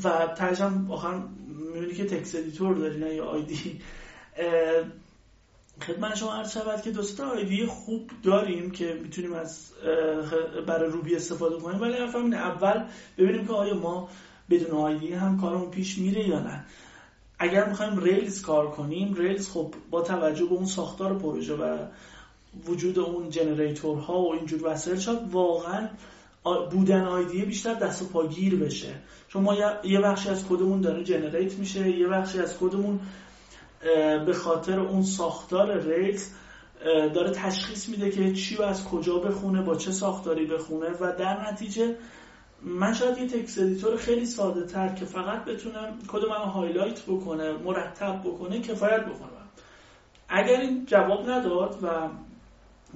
و 0.04 0.26
ترجم 0.26 0.86
آخر 0.90 1.22
می‌بینی 1.74 1.94
که 1.94 2.04
text 2.04 2.34
editor 2.34 2.76
داری 2.76 3.00
نه 3.00 3.14
یا 3.14 3.24
IDE 3.24 3.80
خدمت 5.82 6.14
شما 6.14 6.34
عرض 6.34 6.52
شود 6.52 6.82
که 6.82 6.90
دو 6.90 7.02
سه 7.02 7.14
تا 7.14 7.20
IDE 7.20 7.66
خوب 7.66 8.10
داریم 8.22 8.70
که 8.70 8.98
می‌تونیم 9.02 9.32
از 9.32 9.70
برای 10.66 10.90
Ruby 10.90 11.16
استفاده 11.16 11.56
کنیم. 11.56 11.80
ولی 11.80 11.92
حرفم 11.92 12.24
اینه 12.24 12.36
اول 12.36 12.84
ببینیم 13.18 13.46
که 13.46 13.52
آیا 13.52 13.74
ما 13.74 14.08
بدون 14.50 14.70
IDE 14.70 15.12
هم 15.12 15.40
کارمون 15.40 15.70
پیش 15.70 15.98
میره 15.98 16.28
یا 16.28 16.40
نه. 16.40 16.64
اگر 17.38 17.68
می‌خوایم 17.68 17.98
Rails 17.98 18.42
کار 18.42 18.70
کنیم 18.70 19.14
Rails 19.14 19.48
خب 19.50 19.74
با 19.90 20.02
توجه 20.02 20.44
به 20.44 20.54
اون 20.54 20.66
ساختار 20.66 21.18
پروژه 21.18 21.54
و 21.54 21.86
وجود 22.66 22.98
اون 22.98 23.30
generator 23.30 24.11
ها 24.11 24.20
و 24.20 24.34
اینجور 24.34 24.66
وسایل 24.66 24.98
شاید 24.98 25.30
واقعا 25.32 25.88
بودن 26.70 27.04
IDE 27.04 27.34
ه 27.34 27.44
بیشتر 27.44 27.74
دست 27.74 28.02
و 28.02 28.04
پاگیر 28.04 28.56
بشه. 28.56 28.94
چون 29.28 29.42
ما 29.42 29.54
یه 29.84 30.00
بخشی 30.00 30.28
از 30.28 30.48
کدمون 30.48 30.80
داره 30.80 31.04
generate 31.04 31.58
میشه 31.58 31.90
یه 31.90 32.08
بخشی 32.08 32.40
از 32.40 32.58
کدمون 32.58 33.00
به 34.26 34.32
خاطر 34.32 34.80
اون 34.80 35.02
ساختار 35.02 35.80
Rails 35.80 36.30
داره 37.14 37.30
تشخیص 37.30 37.88
میده 37.88 38.10
که 38.10 38.32
چی 38.32 38.56
و 38.56 38.62
از 38.62 38.84
کجا 38.84 39.18
بخونه 39.18 39.62
با 39.62 39.74
چه 39.74 39.92
ساختاری 39.92 40.46
بخونه 40.46 40.90
و 41.00 41.12
در 41.18 41.50
نتیجه 41.50 41.96
من 42.62 42.94
شاید 42.94 43.18
یه 43.18 43.26
text 43.26 43.58
editor 43.58 43.96
خیلی 43.96 44.26
ساده 44.26 44.66
تر 44.66 44.94
که 44.94 45.04
فقط 45.04 45.44
بتونم 45.44 45.98
کد 46.08 46.24
من 46.24 46.36
highlight 46.36 47.02
بکنه 47.02 47.52
مرتب 47.52 48.20
بکنه 48.24 48.60
کفایت 48.60 49.00
بکنه 49.00 49.30
اگر 50.28 50.60
این 50.60 50.86
جواب 50.86 51.30
نداد 51.30 51.78
و 51.82 51.88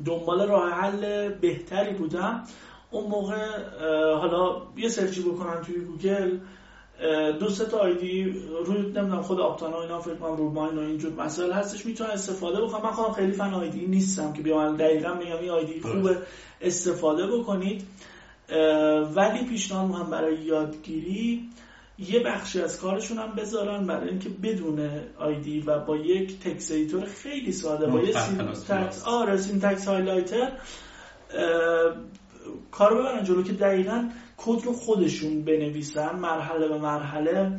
دنبال 0.05 0.49
راه 0.49 0.71
حل 0.71 1.29
بهتری 1.29 1.95
بودم 1.95 2.45
اون 2.91 3.07
موقع 3.07 3.37
حالا 4.15 4.63
یه 4.77 4.89
search 4.89 5.18
ی 5.18 5.23
بکنن 5.23 5.63
توی 5.63 5.75
گوگل 5.81 6.39
دو 7.41 7.49
سه 7.49 7.65
تا 7.65 7.79
IDE 7.79 8.25
روی 8.67 8.79
نمی‌دونم 8.79 9.23
خود 9.23 9.41
Aptana 9.41 9.83
اینا 9.83 10.01
فکر 10.01 10.15
کنم 10.15 10.37
RubyMine 10.37 10.79
و 10.79 10.81
اینجور 10.81 11.13
مسائل 11.13 11.53
هستش 11.53 11.87
می‌تونن 11.87 12.11
استفاده 12.11 12.63
بکنم 12.63 12.83
من 12.83 12.91
خودم 12.91 13.13
خیلی 13.13 13.33
fan 13.33 13.55
IDE 13.55 13.87
نیستم 13.87 14.33
که 14.33 14.43
بیام 14.43 14.77
دقیقا 14.77 15.15
میگم 15.15 15.39
این 15.41 15.51
IDE 15.51 15.81
خوب 15.81 16.11
استفاده 16.61 17.27
بکنید. 17.27 17.85
ولی 19.15 19.45
پیشنهاد 19.49 19.91
هم 19.91 20.11
برای 20.11 20.39
یادگیری 20.39 21.49
یه 21.99 22.21
بخشی 22.21 22.61
از 22.61 22.81
کارشون 22.81 23.19
هم 23.19 23.35
بذارن 23.35 23.87
برای 23.87 24.09
اینکه 24.09 24.29
بدون 24.29 24.91
IDE 25.19 25.61
و 25.61 25.79
با 25.79 25.97
یک 25.97 26.41
text 26.41 26.71
editor 26.71 27.05
خیلی 27.05 27.53
ساده 27.53 27.87
با 27.87 28.01
یه 28.01 28.13
syntax 28.13 29.05
آره 29.05 29.37
syntax 29.37 29.89
highlighter 29.89 30.53
کار 32.71 32.95
ببرن 32.95 33.25
جلو 33.25 33.43
که 33.43 33.53
دقیقا 33.53 34.09
کد 34.37 34.65
رو 34.65 34.73
خودشون 34.73 35.45
بنویسن 35.45 36.17
مرحله 36.17 36.69
به 36.69 36.79
مرحله 36.79 37.53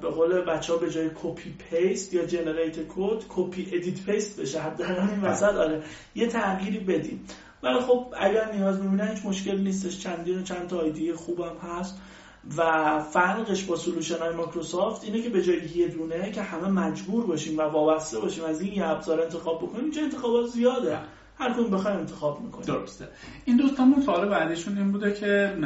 به 0.00 0.10
قول 0.14 0.40
بچه 0.40 0.72
ها 0.72 0.78
به 0.78 0.90
جای 0.90 1.10
copy 1.22 1.54
paste 1.70 2.14
یا 2.14 2.26
generate 2.26 2.76
کد 2.88 3.22
copy 3.28 3.68
edit 3.72 4.04
paste 4.06 4.40
بشه. 4.40 4.60
حتی 4.60 4.82
این 4.82 4.94
بله. 4.94 5.30
وسط 5.30 5.54
آره. 5.54 5.82
یه 6.14 6.26
تغییری 6.26 6.78
بدیم. 6.78 7.26
ولی 7.62 7.80
خب 7.80 8.14
اگر 8.18 8.52
نیاز 8.52 8.80
ببینن 8.80 9.08
هیچ 9.08 9.26
مشکل 9.26 9.60
نیستش. 9.60 9.98
چندین 9.98 10.38
و 10.38 10.42
چند 10.42 10.68
تا 10.68 10.78
آیدی 10.78 11.12
خوبم 11.12 11.56
هست. 11.62 12.00
و 12.56 13.00
فرقش 13.00 13.62
با 13.62 13.76
سلوشن 13.76 14.18
های 14.18 14.34
مایکروسافت 14.34 15.04
اینه 15.04 15.22
که 15.22 15.28
به 15.28 15.42
جای 15.42 15.60
یه 15.74 15.88
دونه 15.88 16.32
که 16.32 16.42
همه 16.42 16.68
مجبور 16.68 17.26
باشیم 17.26 17.58
و 17.58 17.62
وابسته 17.62 18.20
باشیم 18.20 18.44
از 18.44 18.60
این 18.60 18.72
یه 18.72 18.88
ابزار 18.88 19.20
انتخاب 19.20 19.62
بکنیم 19.62 19.84
اینجا 19.84 20.02
انتخابات 20.02 20.46
زیاده. 20.46 20.98
هر 21.38 21.52
کدوم 21.52 21.70
بخوایم 21.70 21.96
انتخاب 21.98 22.40
می‌کنیم. 22.40 22.66
درسته. 22.66 23.08
این 23.44 23.56
دوستامون 23.56 24.02
سوال 24.02 24.28
بعدیشون 24.28 24.78
این 24.78 24.92
بوده 24.92 25.12
که 25.12 25.56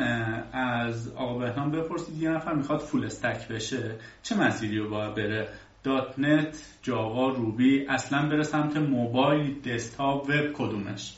از 0.53 1.13
آقا 1.17 1.39
بهنام 1.39 1.71
بپرسید 1.71 2.23
یه 2.23 2.31
نفر 2.31 2.55
می‌خواد 2.55 2.81
فول 2.81 3.05
استک 3.05 3.49
بشه. 3.49 3.95
چه 4.23 4.37
مسیری 4.37 4.79
رو 4.79 4.91
باید 4.91 5.15
بره؟ 5.15 5.49
.NET 5.85 6.63
Java 6.83 7.29
Ruby 7.29 7.87
اصلا 7.87 8.29
بره 8.29 8.43
سمت 8.43 8.77
موبایل 8.77 9.61
desktop 9.61 10.25
وب 10.25 10.53
کدومش؟ 10.53 11.15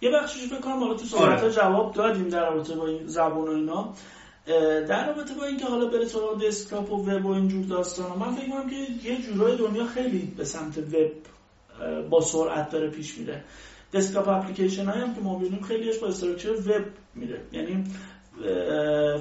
یه 0.00 0.10
بخشش 0.10 0.46
فکر 0.46 0.60
کنم 0.60 0.78
حالا 0.78 0.94
تو 0.94 1.04
صحبت 1.04 1.42
آره. 1.42 1.50
جواب 1.50 1.94
دادیم 1.94 2.28
در 2.28 2.50
رابطه 2.50 2.74
با 2.74 2.86
این 2.86 3.06
زبان 3.06 3.48
و 3.48 3.50
اینا. 3.50 3.94
در 4.88 5.06
رابطه 5.06 5.34
با 5.34 5.44
اینکه 5.44 5.66
حالا 5.66 5.86
بره 5.86 6.04
سراغ 6.04 6.44
desktop 6.44 6.92
و 6.92 7.10
وب 7.10 7.26
و 7.26 7.30
اینجور 7.30 7.64
داستان 7.64 8.18
من 8.18 8.34
فکر 8.34 8.50
کنم 8.50 8.70
که 8.70 9.08
یه 9.08 9.22
جورای 9.22 9.56
دنیا 9.56 9.86
خیلی 9.86 10.34
به 10.36 10.44
سمت 10.44 10.78
وب 10.78 11.10
با 12.10 12.20
سرعت 12.20 12.70
داره 12.70 12.90
پیش 12.90 13.18
میره. 13.18 13.44
desktop 13.92 14.28
application 14.28 14.84
هایی 14.84 15.02
هم 15.02 15.14
که 15.14 15.20
ما 15.20 15.38
ببینیم 15.38 15.62
خیلیش 15.62 15.98
با 15.98 16.06
structure 16.06 16.52
وب 16.52 16.84
میره. 17.14 17.40
یعنی 17.52 17.84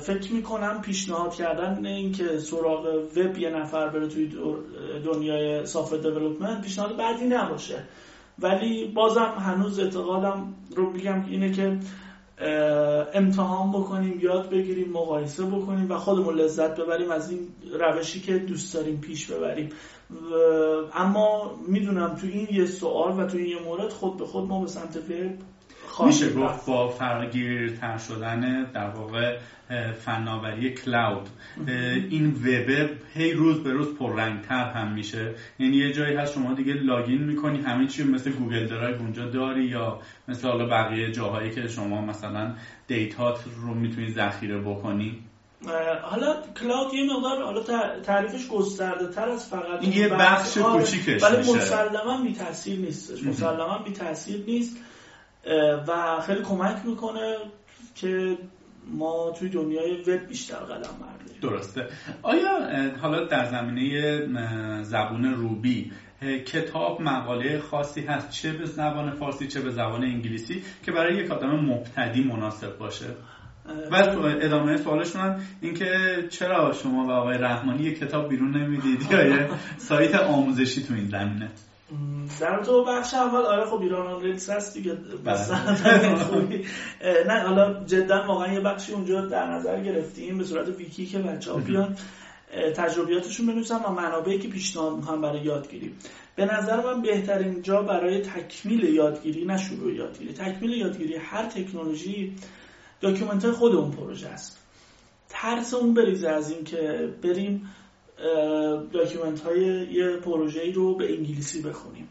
فکر 0.01 0.34
می‌کنم 0.34 0.82
پیشنهاد 0.82 1.34
کردن 1.34 1.86
اینکه 1.86 2.38
سراغ 2.38 2.86
وب 3.18 3.38
یه 3.38 3.49
نفر 3.49 3.89
بره 3.89 4.07
توی 4.07 4.32
دنیای 5.05 5.65
سافت 5.65 6.01
دیولپمنت 6.01 6.61
پیشنهاد 6.61 6.97
بعدی 6.97 7.26
نباشه. 7.26 7.84
ولی 8.39 8.88
بازم 8.88 9.34
هنوز 9.38 9.80
اعتقادم 9.80 10.53
رو 10.76 10.89
میگم 10.89 11.26
اینه 11.26 11.51
که 11.51 11.78
امتحان 13.13 13.71
بکنیم 13.71 14.19
یاد 14.19 14.49
بگیریم 14.49 14.89
مقایسه 14.89 15.45
بکنیم 15.45 15.91
و 15.91 15.97
خودمون 15.97 16.35
لذت 16.35 16.75
ببریم 16.75 17.11
از 17.11 17.31
این 17.31 17.47
روشی 17.79 18.19
که 18.21 18.38
دوست 18.38 18.73
داریم 18.73 18.99
پیش 19.01 19.31
ببریم. 19.31 19.69
اما 20.93 21.55
می‌دونم 21.67 22.15
تو 22.15 22.27
این 22.27 22.47
یه 22.51 22.65
سوال 22.65 23.19
و 23.19 23.27
تو 23.27 23.38
این 23.38 23.47
یه 23.47 23.63
مورد 23.63 23.89
خود 23.89 24.17
به 24.17 24.25
خود 24.25 24.47
ما 24.47 24.61
به 24.61 24.67
سمت 24.67 24.97
وب 24.97 25.31
میشه 26.05 26.33
گفت 26.33 26.65
با 26.65 26.87
فراگیرتر 26.88 27.97
شدن 27.97 28.71
در 28.71 28.89
واقع 28.89 29.37
فناوری 30.05 30.73
cloud. 30.73 31.30
این 32.09 32.31
وب 32.31 32.89
هی 33.13 33.33
روز 33.33 33.63
به 33.63 33.73
روز 33.73 33.87
پررنگتر 33.95 34.71
هم 34.71 34.93
میشه. 34.93 35.35
یعنی 35.59 35.77
یه 35.77 35.93
جایی 35.93 36.15
هست 36.15 36.33
شما 36.33 36.53
دیگه 36.53 36.73
login 36.73 37.23
می‌کنی 37.23 37.61
همه 37.61 37.87
چی 37.87 38.03
مثل 38.03 38.31
Google 38.32 38.67
Drive 38.67 38.97
اونجا 38.97 39.29
داری 39.29 39.65
یا 39.65 39.99
مثل 40.27 40.47
حالا 40.47 40.65
بقیه 40.65 41.11
جاهایی 41.11 41.51
که 41.51 41.67
شما 41.67 42.01
مثلا 42.01 42.55
data 42.88 43.29
ت 43.29 43.39
رو 43.61 43.73
می‌تونی 43.73 44.11
ذخیره 44.11 44.57
بکنی؟ 44.59 45.23
حالا 46.01 46.35
cloud 46.61 46.93
یه 46.93 47.03
مقدار 47.03 47.43
حالا 47.43 47.63
تعریفش 48.01 48.47
گسترده 48.47 49.07
تر 49.07 49.29
از 49.29 49.49
فقط 49.49 49.81
این 49.81 49.93
یه 49.93 50.09
بخش 50.09 50.57
آره، 50.57 50.79
کوچیکش 50.79 51.23
ولی 51.23 51.37
مسلما 51.37 52.23
بی 52.23 52.33
تاثیر 52.33 52.79
نیستش. 52.79 53.23
مسلما 53.23 53.77
بی 53.85 53.91
تاثیر 53.91 54.43
نیست. 54.47 54.77
و 55.87 56.21
خیلی 56.21 56.41
کمک 56.41 56.85
می‌کنه 56.85 57.35
که 57.95 58.37
ما 58.91 59.31
توی 59.39 59.49
دنیای 59.49 60.01
وب 60.01 60.27
بیشتر 60.27 60.55
قدم 60.55 60.79
برداریم. 60.81 61.41
درسته. 61.41 61.87
آیا 62.21 62.49
حالا 63.01 63.25
در 63.25 63.45
زمینه 63.45 64.83
زبون 64.83 65.25
روبی 65.25 65.91
کتاب 66.45 67.01
مقاله 67.01 67.59
خاصی 67.59 68.01
هست 68.01 68.29
چه 68.29 68.53
به 68.53 68.65
زبان 68.65 69.11
فارسی 69.11 69.47
چه 69.47 69.61
به 69.61 69.71
زبان 69.71 70.03
انگلیسی 70.03 70.63
که 70.85 70.91
برای 70.91 71.15
یک 71.15 71.31
آدم 71.31 71.49
مبتدی 71.49 72.23
مناسب 72.23 72.77
باشه؟ 72.77 73.05
و 73.91 74.01
تو 74.01 74.21
ادامه 74.21 74.77
سوالشون 74.77 75.21
هم 75.21 75.39
اینکه 75.61 75.89
چرا 76.29 76.73
شما 76.73 77.05
و 77.05 77.11
آقای 77.11 77.37
رحمانی 77.37 77.83
یک 77.83 77.99
کتاب 77.99 78.29
بیرون 78.29 78.57
نمی‌دید 78.57 79.11
یا 79.11 79.27
یه 79.27 79.49
سایت 79.77 80.15
آموزشی 80.15 80.83
تو 80.83 80.93
این 80.93 81.07
زمینه؟ 81.07 81.49
در 82.39 82.63
تو 82.63 82.83
بخش 82.83 83.13
اول 83.13 83.41
آره 83.41 83.65
خب 83.65 83.81
ایران 83.81 84.21
Rails 84.21 84.49
هست 84.49 84.73
دیگه. 84.73 84.93
بله. 85.23 85.38
نه 87.27 87.39
حالا 87.39 87.83
جدا 87.83 88.23
واقعا 88.27 88.53
یه 88.53 88.59
بخشی 88.59 88.93
اونجا 88.93 89.21
در 89.21 89.51
نظر 89.51 89.83
گرفتیم 89.83 90.38
به 90.38 90.43
صورت 90.43 90.67
ویکی 90.67 91.05
که 91.05 91.19
بچه 91.19 91.51
ها 91.51 91.57
بیان 91.57 91.95
تجربیاتشون 92.75 93.47
بنویسن 93.47 93.83
و 93.83 93.91
منابعی 93.91 94.39
که 94.39 94.47
پیشنهاد 94.47 94.95
می‌کنن 94.95 95.21
برای 95.21 95.41
یادگیری. 95.41 95.93
به 96.35 96.45
نظر 96.45 96.81
من 96.83 97.01
بهترین 97.01 97.61
جا 97.61 97.81
برای 97.81 98.21
تکمیل 98.21 98.83
یادگیری 98.83 99.45
نه 99.45 99.57
شروع 99.57 99.93
یادگیری 99.93 100.33
تکمیل 100.33 100.71
یادگیری 100.71 101.15
هر 101.15 101.45
تکنولوژی 101.45 102.35
document 103.01 103.51
خود 103.51 103.75
اون 103.75 103.91
پروژه 103.91 104.27
است. 104.27 104.57
ترس 105.29 105.73
اون 105.73 105.93
بریزه 105.93 106.29
از 106.29 106.51
اینکه 106.51 107.13
بریم 107.23 107.69
document 108.93 109.39
های 109.39 109.61
یه 109.91 110.18
پروژه 110.18 110.72
رو 110.72 110.95
به 110.95 111.13
انگلیسی 111.13 111.61
بخونیم. 111.61 112.09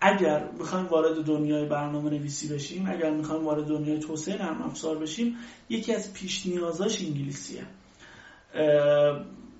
اگر 0.00 0.48
می‌خوایم 0.58 0.86
وارد 0.86 1.24
دنیای 1.24 1.64
برنامه 1.64 2.10
نویسی 2.10 2.48
بشیم 2.48 2.86
اگر 2.88 3.10
می‌خوایم 3.10 3.44
وارد 3.44 3.64
دنیای 3.64 3.98
توسعه 3.98 4.42
نرم 4.42 4.62
افزار 4.62 4.98
بشیم 4.98 5.36
یکی 5.68 5.94
از 5.94 6.12
پیش 6.12 6.46
نیازاش 6.46 7.02
انگلیسیه 7.02 7.62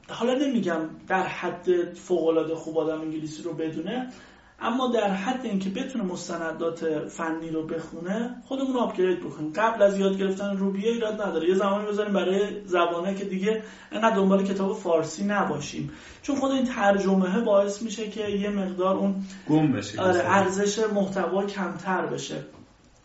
حالا 0.09 0.35
نمیگم 0.35 0.91
در 1.09 1.27
حد 1.27 1.95
فوق 1.95 2.27
العاده 2.27 2.55
خوب 2.55 2.79
آدم 2.79 3.01
انگلیسی 3.01 3.43
رو 3.43 3.53
بدونه 3.53 4.13
اما 4.61 4.89
در 4.89 5.11
حد 5.11 5.47
اینکه 5.47 5.71
بتونه 5.71 6.05
مستندات 6.05 7.09
فنی 7.09 7.51
رو 7.51 7.67
بخونه 7.67 8.43
خودمون 8.45 8.73
رو 8.75 8.81
upgrade 8.81 9.21
بکنیم. 9.21 9.53
قبل 9.53 9.83
از 9.83 9.99
یاد 9.99 10.19
گرفتن 10.19 10.57
Ruby 10.57 10.79
یه 10.79 10.91
ایراد 10.91 11.23
نداره. 11.23 11.49
یه 11.49 11.55
زمانی 11.55 11.87
بذاریم 11.87 12.13
برای 12.13 12.65
زبانه 12.65 13.15
که 13.15 13.25
دیگه 13.25 13.63
انقدر 13.93 14.17
دنبال 14.17 14.45
کتاب 14.45 14.77
فارسی 14.77 15.25
نباشیم. 15.25 15.91
چون 16.23 16.37
خود 16.37 16.51
این 16.51 16.65
ترجمه 16.65 17.41
باعث 17.41 17.83
میشه 17.83 18.11
که 18.11 18.29
یه 18.29 18.51
مقدار 18.51 18.97
اون 18.97 19.25
گم 19.49 19.73
بشه. 19.73 20.03
آره 20.03 20.23
ارزش 20.25 20.79
محتوا 20.79 21.47
کمتر 21.47 22.07
بشه. 22.07 22.45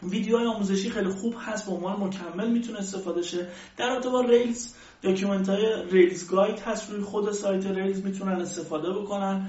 ویدیوهای 0.04 0.46
آموزشی 0.46 0.90
خیلی 0.90 1.10
خوب 1.10 1.36
هست 1.40 1.66
به 1.66 1.72
عنوان 1.72 2.04
مکمل 2.04 2.48
می‌تونه 2.48 2.80
استفاده 2.80 3.22
شه. 3.22 3.48
در 3.78 3.90
رابطه 3.90 4.10
با 4.10 4.22
Rails 4.22 4.74
document 5.02 5.50
های 5.50 5.84
Rails 5.92 6.30
Guide 6.30 6.60
هست. 6.60 6.92
روی 6.92 7.02
خود 7.02 7.32
سایت 7.32 7.66
Rails 7.66 8.06
می‌تونن 8.06 8.42
استفاده 8.42 8.94
بکنن. 8.94 9.48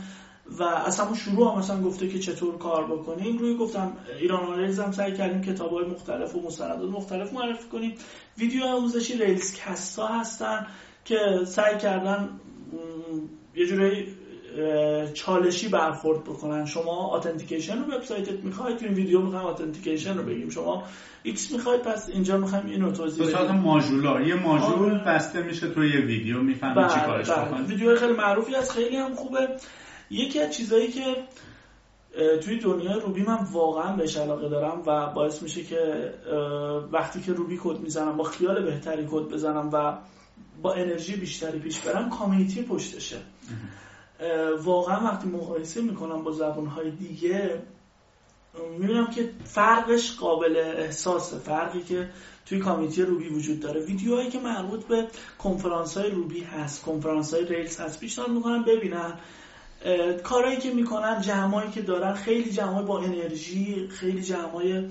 و 0.59 0.63
از 0.63 1.01
همون 1.01 1.15
شروع 1.15 1.53
هم 1.53 1.59
مثلا 1.59 1.83
گفته 1.83 2.09
که 2.09 2.19
چطور 2.19 2.59
کار 2.59 2.87
بکنیم 2.87 3.39
روی 3.39 3.57
گفتم 3.57 3.97
ایران 4.21 4.41
Rails 4.41 4.81
هم 4.81 4.93
سعی 4.93 5.13
کردیم 5.13 5.43
کتاب 5.43 5.73
های 5.73 5.85
مختلف 5.85 6.37
و 6.37 6.41
مستندات 6.41 6.91
مختلف 6.91 7.33
معرفی 7.33 7.69
کنیم. 7.69 7.95
ویدیو 8.39 8.65
آموزشی 8.65 9.19
Railscasts 9.19 9.55
ا 9.55 10.07
هستن 10.07 10.67
که 11.05 11.17
سعی 11.47 11.79
کردن 11.79 12.29
یه 13.55 13.67
جوری 13.67 14.15
چالشی 15.15 15.69
برخورد 15.69 16.25
بکنن. 16.25 16.65
شما 16.65 17.17
authentication 17.17 17.79
رو 17.79 17.95
وبسایتت 17.95 18.45
می‌خواید 18.45 18.77
تو 18.77 18.85
این 18.85 18.95
ویدیو 18.95 19.21
می‌خوایم 19.21 19.47
authentication 19.47 20.19
رو 20.19 20.25
بگیم. 20.25 20.49
شما 20.49 20.83
X 21.23 21.53
می‌خواید 21.53 21.83
پس 21.83 22.09
اینجا 22.09 22.37
می‌خوایم 22.37 22.67
اینو 22.67 22.93
توضیح 22.93 23.27
بدیم 23.27 23.47
به 23.47 23.53
ماژولار 23.53 24.23
یه 24.23 24.35
ماژول. 24.35 24.99
بسته 24.99 25.43
میشه 25.43 25.71
تو 25.71 25.85
یه 25.85 26.01
ویدیو 26.01 26.43
می‌فهمی 26.43 26.89
چی 26.89 26.95
بله، 26.95 27.07
کارش 27.07 27.31
بله. 27.31 27.63
ویدیو 27.63 27.97
خیلی 27.97 28.13
معروفی 28.13 28.55
از 28.55 28.71
خیلی 28.71 28.97
هم 28.97 29.15
خوبه. 29.15 29.49
یکی 30.11 30.41
از 30.41 30.55
چیزایی 30.55 30.89
که 30.93 31.17
توی 32.43 32.59
دنیای 32.59 33.01
Ruby 33.01 33.23
من 33.23 33.39
واقعا 33.53 33.97
بهش 33.97 34.17
علاقه 34.17 34.49
دارم 34.49 34.83
و 34.87 35.07
باعث 35.07 35.43
میشه 35.43 35.65
که 35.65 36.15
وقتی 36.93 37.21
که 37.21 37.33
روبی 37.33 37.61
کد 37.63 37.81
می‌زنم 37.81 38.17
با 38.17 38.25
خیال 38.25 38.63
بهتری 38.63 39.07
کد 39.11 39.23
بزنم 39.23 39.71
و 39.73 39.99
با 40.63 40.75
انرژی 40.75 41.17
بیشتری 41.17 41.59
پیش 41.59 41.81
برم 41.81 42.11
کامیونیتی 42.11 42.63
پشتشه. 42.63 43.17
واقعا 44.63 45.05
وقتی 45.05 45.29
مقایسه 45.29 45.81
می‌کنم 45.81 46.23
با 46.23 46.33
زبانهای 46.33 46.91
دیگه 46.91 47.63
می‌بینم 48.79 49.11
که 49.11 49.31
فرقش 49.45 50.17
قابل 50.17 50.57
احساسه. 50.57 51.39
فرقی 51.39 51.83
که 51.83 52.11
توی 52.47 52.59
کامیتی 52.59 53.03
روبی 53.03 53.29
وجود 53.29 53.61
داره. 53.61 53.81
ویدیوهایی 53.81 54.31
که 54.31 54.41
مربوط 54.41 54.85
به 54.85 55.09
کنفرانس 55.39 55.97
های 55.97 56.11
روبی 56.11 56.41
هست 56.41 56.83
کنفرانس 56.83 57.35
های 57.35 57.45
ریلز 57.45 57.81
هست 57.81 58.01
پیشنهاد 58.01 58.31
می‌کنن 58.31 58.63
ببینن 58.63 59.19
کارهایی 60.23 60.57
که 60.57 60.71
می‌کنن 60.71 61.21
جمعایی 61.21 61.71
که 61.71 61.83
دارن 61.83 62.15
خیلی 62.15 62.53
جمعای 62.53 62.85
با 62.85 63.01
انرژی 63.01 63.89
خیلی 63.89 64.23
جمعای 64.23 64.89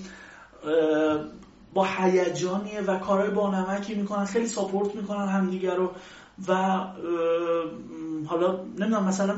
با 1.74 1.88
هیجانیه 1.98 2.82
و 2.82 2.98
کارهای 3.00 3.30
با 3.30 3.52
نمکی 3.56 3.96
می‌کنن 3.96 4.26
خیلی 4.26 4.48
ساپورت 4.48 4.96
می‌کنن 4.96 5.28
همدیگه 5.28 5.74
رو 5.74 5.92
و 6.48 6.84
حالا 8.26 8.64
نمی‌دونم 8.64 9.04
مثلا 9.04 9.36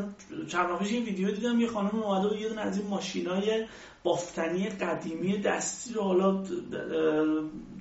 چند 0.48 0.78
پیش 0.80 0.92
این 0.92 1.04
ویدیو 1.04 1.32
دیدم 1.32 1.60
یه 1.60 1.68
خانم 1.68 2.02
اومده 2.04 2.36
و 2.36 2.38
یه 2.38 2.50
دونه 2.50 2.62
از 2.62 2.78
این 2.78 2.88
ماشینای 2.88 3.66
بافتنی 4.04 4.70
قدیمی 4.70 5.38
دستی 5.38 5.94
رو 5.94 6.02
حالا 6.02 6.44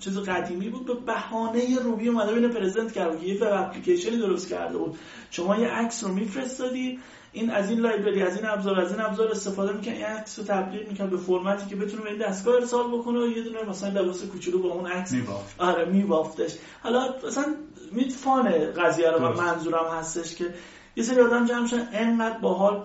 چیز 0.01 0.19
قدیمی 0.19 0.69
بود 0.69 0.87
به 0.87 0.95
بهانه 0.95 1.79
روبی 1.83 2.09
اومده 2.09 2.33
اینو 2.33 2.49
پرزنت 2.49 2.93
کرد 2.93 3.23
یه 3.23 3.39
وب 3.41 3.53
اپلیکیشنی 3.53 4.17
درست 4.17 4.49
کرده 4.49 4.79
بود. 4.79 4.99
شما 5.31 5.57
یه 5.57 5.69
عکس 5.69 6.05
رو 6.05 6.13
میفرستادی 6.13 6.99
این 7.33 7.51
از 7.51 7.71
این 7.71 7.79
لایبرری 7.79 8.23
از 8.23 8.37
این 8.37 8.47
ابزار 8.47 8.81
از 8.81 8.93
این 8.93 9.01
ابزار 9.01 9.29
استفاده 9.29 9.73
می‌کنه 9.73 9.95
این 9.95 10.05
عکس 10.05 10.39
رو 10.39 10.45
تبدیل 10.45 10.87
می‌کنه 10.91 11.07
به 11.07 11.17
فرمتی 11.17 11.67
که 11.67 11.77
بتونه 11.77 12.03
به 12.03 12.11
این 12.11 12.19
دستگاه 12.19 12.55
ارسال 12.55 12.99
بکنه 12.99 13.19
و 13.21 13.27
یه 13.27 13.43
دونه 13.43 13.63
مثلا 13.63 14.01
لباس 14.01 14.25
کوچولو 14.25 14.59
با 14.59 14.69
اون 14.69 14.87
عکس 14.87 15.13
میبافت. 15.13 15.61
آره 15.61 15.85
میبافتش. 15.85 16.55
حالا 16.83 17.15
مثلا 17.27 17.55
می 17.93 18.11
فان 18.11 18.73
قضیه 18.73 19.11
رو 19.11 19.41
منظورم 19.41 19.87
هستش 19.99 20.35
که 20.35 20.55
یه 20.97 21.03
سری 21.03 21.21
آدم 21.21 21.45
جمع 21.45 21.67
شدن 21.67 21.89
انقدر 21.93 22.39
باحال 22.39 22.85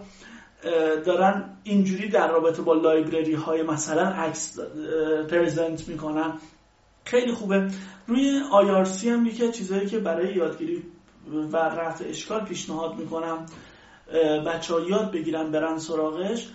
دارن 1.06 1.50
اینجوری 1.64 2.10
در 2.10 2.32
رابطه 2.32 2.62
با 2.62 2.74
لایبرری 2.74 3.34
های 3.34 3.64
مثلا 3.64 4.04
عکس 4.04 4.60
پرزنت 5.30 5.88
می‌کنن. 5.88 6.34
خیلی 7.06 7.32
خوبه. 7.34 7.68
روی 8.08 8.42
IRC 8.52 9.06
هم 9.06 9.26
یکی 9.26 9.52
چیزهایی 9.52 9.88
که 9.88 10.00
برای 10.00 10.36
یادگیری 10.36 10.84
و 11.52 11.58
رفع 11.58 12.06
اشکال 12.10 12.46
پیشنهاد 12.46 12.96
می‌کنم 12.96 13.46
بچه 14.46 14.74
ها 14.74 14.80
یاد 14.80 15.12
بگیرن 15.12 15.52
برن 15.52 15.78
سراغش. 15.78 16.50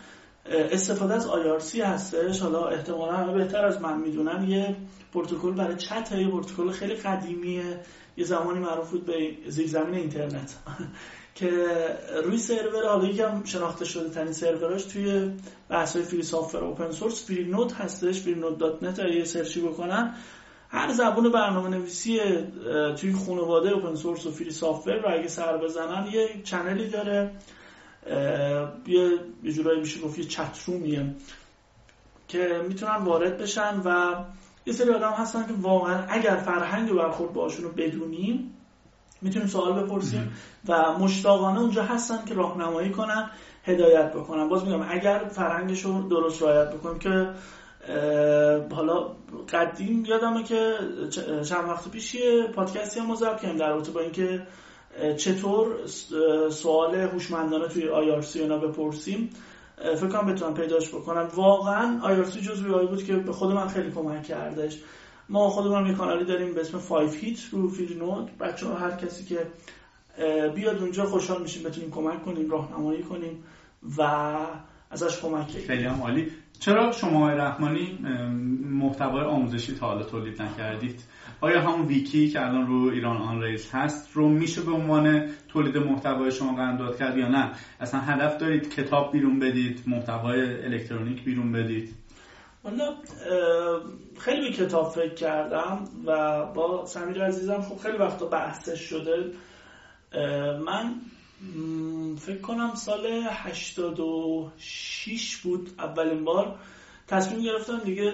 استفاده 0.47 1.15
از 1.15 1.29
IRC 1.29 1.81
هستش. 1.81 2.41
حالا 2.41 2.69
احتمالا 2.69 3.33
بهتر 3.33 3.65
از 3.65 3.81
من 3.81 4.01
می‌دونن. 4.01 4.49
یه 4.49 4.77
پروتکل 5.13 5.53
برای 5.53 5.77
چت 5.77 6.13
یه 6.13 6.29
پروتکل 6.29 6.71
خیلی 6.71 6.95
قدیمیه. 6.95 7.81
یه 8.17 8.25
زمانی 8.25 8.59
معروف 8.59 8.91
بود 8.91 9.07
به 9.07 9.37
زیرزمین 9.49 9.95
اینترنت. 9.95 10.55
که 11.35 11.51
روی 12.24 12.39
سرور 12.39 12.89
حالا 12.89 13.09
یکم 13.09 13.45
شناخته 13.45 13.85
شده 13.85 14.09
ترین 14.09 14.32
سروراش 14.32 14.85
توی 14.85 15.30
بحث 15.68 15.97
های 15.97 16.05
free 16.05 16.22
software 16.22 16.59
open 16.59 16.91
source 16.91 17.27
Freenode 17.27 17.72
هستش 17.72 18.20
freenode.net 18.20 18.99
یه 18.99 19.24
سرچی 19.24 19.61
بکنن 19.61 20.14
هر 20.68 20.93
زبون 20.93 21.32
برنامه 21.32 21.68
نویسی 21.68 22.20
توی 23.01 23.12
خانواده 23.12 23.70
open 23.70 23.95
source 23.95 24.27
و 24.26 24.30
free 24.31 24.51
software 24.51 24.95
رو 24.95 25.09
اگه 25.09 25.28
سر 25.28 25.57
بزنن 25.57 26.07
یه 26.12 26.43
channel 26.45 26.83
ی 26.83 26.89
داره. 26.89 27.30
یه 28.87 29.53
جورایی 29.53 29.80
میشه 29.80 30.01
گفت 30.01 30.18
یه 30.18 30.24
chat 30.25 30.59
room 30.66 30.99
یه 30.99 31.14
که 32.28 32.64
می‌تونن 32.68 32.97
وارد 32.97 33.39
بشن 33.39 33.82
و 33.85 34.14
یه 34.66 34.72
سری 34.72 34.91
آدم 34.91 35.11
هستن 35.11 35.47
که 35.47 35.53
واقعا 35.61 36.05
اگر 36.09 36.37
فرهنگ 36.37 36.93
برخورد 36.93 37.32
باشون 37.32 37.64
رو 37.64 37.72
بدونیم 37.72 38.54
می‌تونیم 39.25 39.49
سوال 39.49 39.83
بپرسیم 39.83 40.33
و 40.68 40.99
مشتاقانه 40.99 41.61
اونجا 41.61 41.83
هستن 41.83 42.25
که 42.25 42.35
راهنمایی 42.35 42.91
کنن 42.91 43.31
هدایت 43.64 44.12
بکنن. 44.12 44.49
باز 44.49 44.64
میگم 44.64 44.87
اگر 44.89 45.18
فرهنگش 45.31 45.85
رو 45.85 46.09
درست 46.09 46.43
رعایت 46.43 46.75
بکنیم 46.75 46.99
که 46.99 47.29
حالا 48.75 49.11
قدیم 49.53 50.05
یادمه 50.05 50.43
که 50.43 50.75
چند 51.49 51.68
وقت 51.68 51.91
پیش 51.91 52.14
یه 52.14 52.47
پادکستی 52.55 53.01
هم 53.01 53.11
مذاب 53.11 53.41
کردیم 53.41 53.57
در 53.57 53.68
رابطه 53.68 53.93
با 53.93 54.01
اینکه 54.01 54.47
چطور 55.16 55.87
سوال 56.51 56.95
هوشمندانه 56.95 57.68
توی 57.68 58.22
سی 58.22 58.41
اینا 58.41 58.59
بپرسیم. 58.59 59.31
فکر 59.77 60.09
کنم 60.09 60.35
بتونم 60.35 60.55
پیداش 60.55 60.89
بکنم. 60.89 61.29
واقعا 61.35 62.25
سی 62.25 62.41
جزوی 62.41 62.87
بود 62.87 63.05
که 63.05 63.16
به 63.16 63.33
خود 63.33 63.53
من 63.55 63.68
خیلی 63.68 63.91
کمک 63.91 64.22
کردش. 64.22 64.79
ما 65.29 65.49
خودمون 65.49 65.87
یه 65.87 65.95
کانالی 65.95 66.25
داریم 66.25 66.55
به 66.55 66.61
اسم 66.61 66.79
5 66.79 67.11
هیت 67.14 67.39
رو 67.53 67.68
فیل 67.68 67.99
نوت 67.99 68.39
بچه 68.39 68.66
هر 68.66 68.91
کسی 68.91 69.25
که 69.25 69.47
بیاد 70.55 70.77
اونجا 70.77 71.05
خوشحال 71.05 71.43
میشیم 71.43 71.62
بتونیم 71.62 71.91
کمک 71.91 72.25
کنیم 72.25 72.51
راهنمایی 72.51 73.03
کنیم 73.03 73.45
و 73.99 74.03
ازش 74.91 75.20
کمک 75.20 75.49
کنیم. 75.49 75.66
خیلی 75.66 75.85
هم 75.85 76.01
عالی. 76.03 76.31
چرا 76.61 76.93
شما 76.93 77.31
رحمانی 77.31 77.99
محتوای 78.70 79.25
آموزشی 79.25 79.75
تا 79.75 79.87
حالا 79.87 80.03
تولید 80.03 80.43
نکردید؟ 80.43 81.01
آیا 81.41 81.61
همون 81.61 81.87
ویکی 81.87 82.29
که 82.29 82.41
الان 82.41 82.66
رو 82.66 82.91
ایران 82.91 83.16
آن 83.16 83.43
ریز 83.43 83.70
هست 83.72 84.12
رو 84.12 84.29
میشه 84.29 84.62
به 84.62 84.72
عنوان 84.72 85.29
تولید 85.49 85.77
محتوای 85.77 86.31
شما 86.31 86.55
قرارداد 86.55 86.99
کرد 86.99 87.16
یا 87.16 87.29
نه؟ 87.29 87.53
اصلا 87.81 88.01
هدف 88.01 88.39
دارید 88.39 88.75
کتاب 88.75 89.12
بیرون 89.12 89.39
بدید 89.39 89.83
محتوای 89.87 90.64
الکترونیک 90.64 91.25
بیرون 91.25 91.53
بدید؟ 91.53 91.95
والا 92.65 92.95
خیلی 94.19 94.49
به 94.49 94.57
کتاب 94.57 94.93
فکر 94.93 95.15
کردم 95.15 95.89
و 96.07 96.45
با 96.45 96.87
سمیر 96.87 97.25
عزیزم 97.25 97.62
خب 97.62 97.79
خیلی 97.79 97.97
وقتا 97.97 98.27
بحثش 98.27 98.81
شده. 98.81 99.31
من 100.65 100.95
فکر 102.19 102.41
کنم 102.41 102.75
سال 102.75 103.07
86 103.31 105.37
بود 105.37 105.71
اولین 105.79 106.25
بار 106.25 106.59
تصمیم 107.09 107.43
گرفتم 107.43 107.79
دیگه 107.79 108.12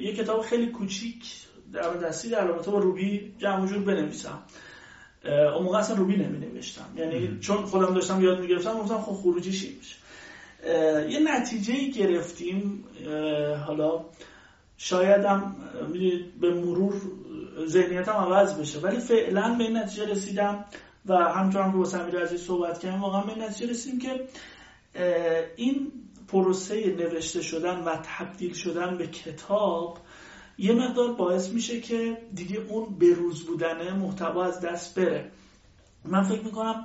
یه 0.00 0.16
کتاب 0.16 0.42
خیلی 0.42 0.66
کوچیک 0.66 1.24
در 1.72 1.94
دستی 1.94 2.28
در 2.28 2.46
رابطه 2.46 2.70
با 2.70 2.78
روبی 2.78 3.34
جمع 3.38 3.66
جور 3.66 3.78
بنویسم. 3.78 4.42
اون 5.24 5.62
موقع 5.62 5.78
اصلا 5.78 5.96
روبی 5.96 6.16
نمی 6.16 6.38
نوشتم. 6.38 6.86
یعنی 6.96 7.38
چون 7.40 7.56
خودم 7.56 7.94
داشتم 7.94 8.24
یاد 8.24 8.40
می‌گرفتم 8.40 8.78
گفتم 8.78 9.00
خب 9.00 9.12
خروجیش 9.12 9.64
این 9.64 9.76
میشه. 9.76 9.96
یه 11.08 11.20
نتیجه 11.24 11.74
ای 11.74 11.90
گرفتیم 11.90 12.84
حالا 13.66 14.04
شایدم 14.76 15.56
به 16.40 16.54
مرور 16.54 16.94
ذهنیتم 17.66 18.12
عوض 18.12 18.54
بشه. 18.54 18.80
ولی 18.80 18.98
فعلا 18.98 19.54
به 19.58 19.64
این 19.64 19.76
نتیجه 19.76 20.06
رسیدم 20.06 20.64
و 21.06 21.14
همچنان 21.14 21.72
که 21.72 21.76
با 21.76 21.84
سمیر 21.84 22.18
عزیز 22.18 22.40
صحبت 22.40 22.78
کردیم 22.78 23.00
واقعا 23.00 23.22
به 23.22 23.34
نتیجه 23.34 23.70
رسیدیم 23.70 24.00
که 24.00 24.28
این 25.56 25.92
پروسه 26.28 26.96
نوشته 26.98 27.42
شدن 27.42 27.78
و 27.78 27.96
تبدیل 28.18 28.52
شدن 28.52 28.98
به 28.98 29.06
کتاب 29.06 29.98
یه 30.58 30.72
مقدار 30.72 31.12
باعث 31.12 31.48
میشه 31.48 31.80
که 31.80 32.18
دیگه 32.34 32.60
اون 32.68 32.98
بروز 32.98 33.46
بودن 33.46 33.96
محتوا 33.96 34.44
از 34.44 34.60
دست 34.60 34.98
بره. 34.98 35.30
من 36.04 36.22
فکر 36.22 36.42
می‌کنم 36.42 36.84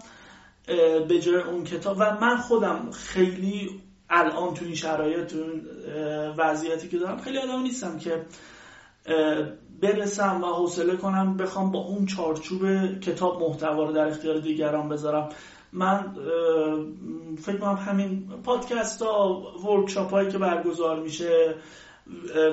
به 1.07 1.19
جای 1.19 1.41
اون 1.41 1.63
کتاب. 1.63 1.97
و 1.99 2.17
من 2.21 2.37
خودم 2.37 2.91
خیلی 2.91 3.81
الان 4.09 4.53
تو 4.53 4.65
این 4.65 4.75
شرایط 4.75 5.27
تو 5.27 5.37
وضعیتی 6.37 6.87
که 6.87 6.97
دارم 6.97 7.17
خیلی 7.17 7.37
آدم 7.37 7.61
نیستم 7.61 7.97
که 7.97 8.25
برسم 9.81 10.43
و 10.43 10.47
حوصله 10.47 10.95
کنم 10.95 11.37
بخوام 11.37 11.71
با 11.71 11.79
اون 11.79 12.05
چارچوب 12.05 12.61
کتاب 12.99 13.41
محتوا 13.41 13.83
رو 13.83 13.91
در 13.91 14.07
اختیار 14.07 14.37
دیگران 14.37 14.89
بذارم. 14.89 15.29
من 15.71 16.15
فکر 17.41 17.57
کنم 17.57 17.75
همین 17.75 18.29
پادکست 18.43 19.01
ها 19.01 19.41
ورکشاپ 19.65 20.11
هایی 20.11 20.31
که 20.31 20.37
برگزار 20.37 20.99
میشه 20.99 21.55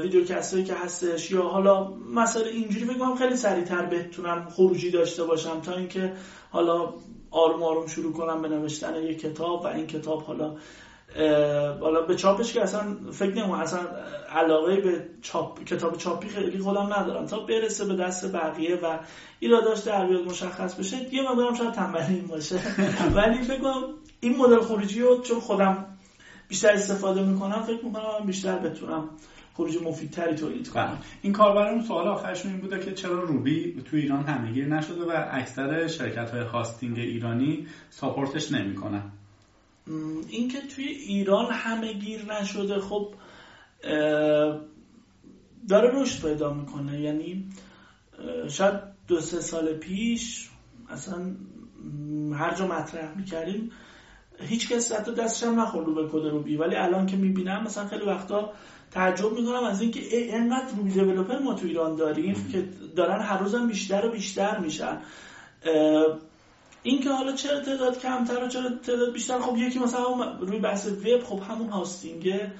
ویدیو 0.02 0.24
هایی 0.52 0.64
که 0.64 0.74
هستش 0.74 1.30
یا 1.30 1.42
حالا 1.42 1.92
مسئله 2.14 2.46
اینجوری 2.46 2.84
فکر 2.84 2.98
کنم 2.98 3.16
خیلی 3.16 3.36
سریعتر 3.36 3.86
بتونم 3.86 4.48
خروجی 4.50 4.90
داشته 4.90 5.24
باشم 5.24 5.60
تا 5.60 5.76
اینکه 5.76 6.12
حالا 6.50 6.94
آروم 7.32 7.62
آروم 7.62 7.86
شروع 7.86 8.12
کنم 8.12 8.42
به 8.42 8.48
نوشتن 8.48 9.02
یک 9.02 9.20
کتاب 9.20 9.64
و 9.64 9.66
این 9.66 9.86
کتاب 9.86 10.22
حالا 10.22 10.54
حالا 11.80 12.02
به 12.02 12.14
چاپش 12.14 12.52
که 12.52 12.62
اصلا 12.62 12.96
فکر 13.12 13.34
نمون 13.34 13.58
اصلا 13.58 13.80
علاقه 14.32 14.80
به 14.80 15.04
چاپ 15.22 15.64
کتاب 15.64 15.96
چاپی 15.96 16.28
خیلی 16.28 16.58
خودم 16.58 16.92
ندارم. 16.92 17.26
تا 17.26 17.38
برسه 17.38 17.84
به 17.84 17.94
دست 17.94 18.32
بقیه 18.32 18.76
و 18.76 18.98
ایراداش 19.40 19.78
در 19.78 20.06
بیاد 20.06 20.24
مشخص 20.24 20.74
بشه 20.74 21.14
یه 21.14 21.22
مقدارم 21.30 21.54
شاید 21.54 21.72
تنبلی 21.72 22.20
باشه. 22.20 22.56
ولی 23.16 23.42
فکر 23.42 23.60
کنم 23.60 23.82
این 24.20 24.36
مدل 24.36 24.60
خروجی 24.60 25.00
رو 25.00 25.20
چون 25.22 25.40
خودم 25.40 25.86
بیشتر 26.48 26.72
استفاده 26.72 27.22
می‌کنم 27.22 27.62
فکر 27.62 27.84
می‌کنم 27.84 28.26
بیشتر 28.26 28.58
بتونم 28.58 29.08
خروج 29.54 29.82
مفیدتری 29.82 30.34
تولید 30.34 30.68
کنم 30.68 30.86
بله. 30.86 30.98
این 31.22 31.32
کاربران 31.32 31.82
سوال 31.82 32.08
آخرش 32.08 32.46
این 32.46 32.56
بوده 32.56 32.78
که 32.84 32.92
چرا 32.92 33.22
روبی 33.22 33.82
تو 33.90 33.96
ایران 33.96 34.24
همهگیر 34.24 34.66
نشده 34.66 35.04
و 35.04 35.24
اکثر 35.30 35.86
شرکت 35.86 36.30
های 36.30 36.40
هاستینگ 36.40 36.98
ایرانی 36.98 37.66
ساپورتش 37.90 38.52
نمی‌کنن؟ 38.52 39.02
اینکه 40.28 40.60
توی 40.60 40.84
ایران 40.84 41.52
همه 41.52 41.92
گیر 41.92 42.32
نشده 42.32 42.80
خب 42.80 43.14
داره 45.68 45.90
رشد 45.92 46.28
پیدا 46.28 46.54
می‌کنه. 46.54 47.00
یعنی 47.00 47.48
شاید 48.48 48.74
دو 49.08 49.20
سه 49.20 49.40
سال 49.40 49.74
پیش 49.74 50.50
اصلا 50.88 51.36
هر 52.32 52.54
جا 52.54 52.66
مطرح 52.66 53.16
می‌کردیم 53.16 53.70
هیچ 54.40 54.72
کس 54.72 54.92
حتی 54.92 55.14
دستش 55.14 55.42
هم 55.42 55.60
نخورد 55.60 55.86
رو 55.86 55.94
به 55.94 56.08
کد 56.08 56.26
روبی. 56.26 56.56
ولی 56.56 56.76
الان 56.76 57.06
که 57.06 57.16
می‌بینم 57.16 57.62
مثلا 57.62 57.86
خیلی 57.86 58.04
وقتا 58.04 58.52
تعجب 58.94 59.32
می‌کنم 59.32 59.64
از 59.64 59.80
اینکه 59.80 60.00
اینقدر 60.16 60.66
روبی 60.76 60.90
دیولپر 60.90 61.38
ما 61.38 61.54
تو 61.54 61.66
ایران 61.66 61.96
داریم 61.96 62.48
که 62.52 62.68
دارن 62.96 63.20
هر 63.20 63.38
روزم 63.38 63.68
بیشتر 63.68 64.06
و 64.06 64.10
بیشتر 64.10 64.58
میشن. 64.58 64.98
این 66.82 67.00
که 67.00 67.10
حالا 67.10 67.32
چرا 67.32 67.60
تعداد 67.60 67.98
کمتر 67.98 68.44
و 68.44 68.48
چرا 68.48 68.70
تعداد 68.86 69.12
بیشتر؟ 69.12 69.38
خب 69.38 69.56
یکی 69.56 69.78
مثلا 69.78 70.36
روی 70.40 70.58
بحث 70.58 70.86
وب 70.86 71.22
خب 71.24 71.40
همون 71.48 71.68
هاستینگه 71.68 72.52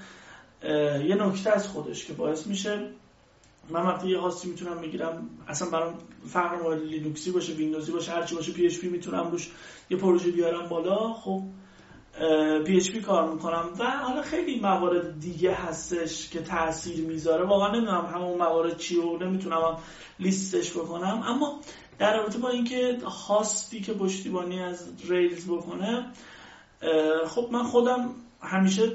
یه 1.09 1.15
نکته 1.15 1.51
از 1.51 1.69
خودش 1.69 2.05
که 2.05 2.13
باعث 2.13 2.47
میشه. 2.47 2.89
من 3.71 3.83
وقتی 3.83 4.09
یه 4.09 4.19
هاستی 4.19 4.49
می‌تونم 4.49 4.81
بگیرم 4.81 5.31
اصلا 5.49 5.71
برام 5.71 5.95
فرق 6.29 6.55
نمی‌کنه 6.55 6.77
لینوکسی 6.77 7.31
باشه 7.31 7.53
ویندوزی 7.53 7.93
باشه 7.93 8.13
هرچی 8.13 8.35
باشه 8.35 8.53
PHP 8.53 8.89
می‌تونم 8.89 9.31
روش 9.31 9.51
یه 9.91 9.97
پروژه 9.97 10.31
بیارم 10.31 10.69
بالا 10.69 11.13
خب 11.13 11.43
PHP 12.67 13.01
کار 13.01 13.33
می‌کنم 13.33 13.71
و 13.79 13.91
حالا 13.91 14.23
خیلی 14.23 14.61
موارد 14.61 15.21
دیگه 15.21 15.55
هستش 15.55 16.29
که 16.29 16.43
تاثیر 16.43 17.05
می‌ذاره. 17.05 17.45
واقعا 17.45 17.73
نمی‌دونم 17.73 18.07
همون 18.15 18.39
موارد 18.39 18.79
چی 18.79 18.97
و 18.97 19.19
نمی‌تونم 19.19 19.79
لیستش 20.19 20.73
بکنم. 20.73 21.23
اما 21.27 21.61
در 21.99 22.17
رابطه 22.17 22.39
با 22.39 22.49
اینکه 22.49 22.99
host 23.29 23.70
ی 23.70 23.81
که 23.81 23.93
پشتیبانی 23.93 24.63
از 24.63 24.89
Rails 25.09 25.51
بکنه 25.51 26.07
خب 27.27 27.49
من 27.53 27.63
خودم 27.63 28.15
همیشه 28.41 28.93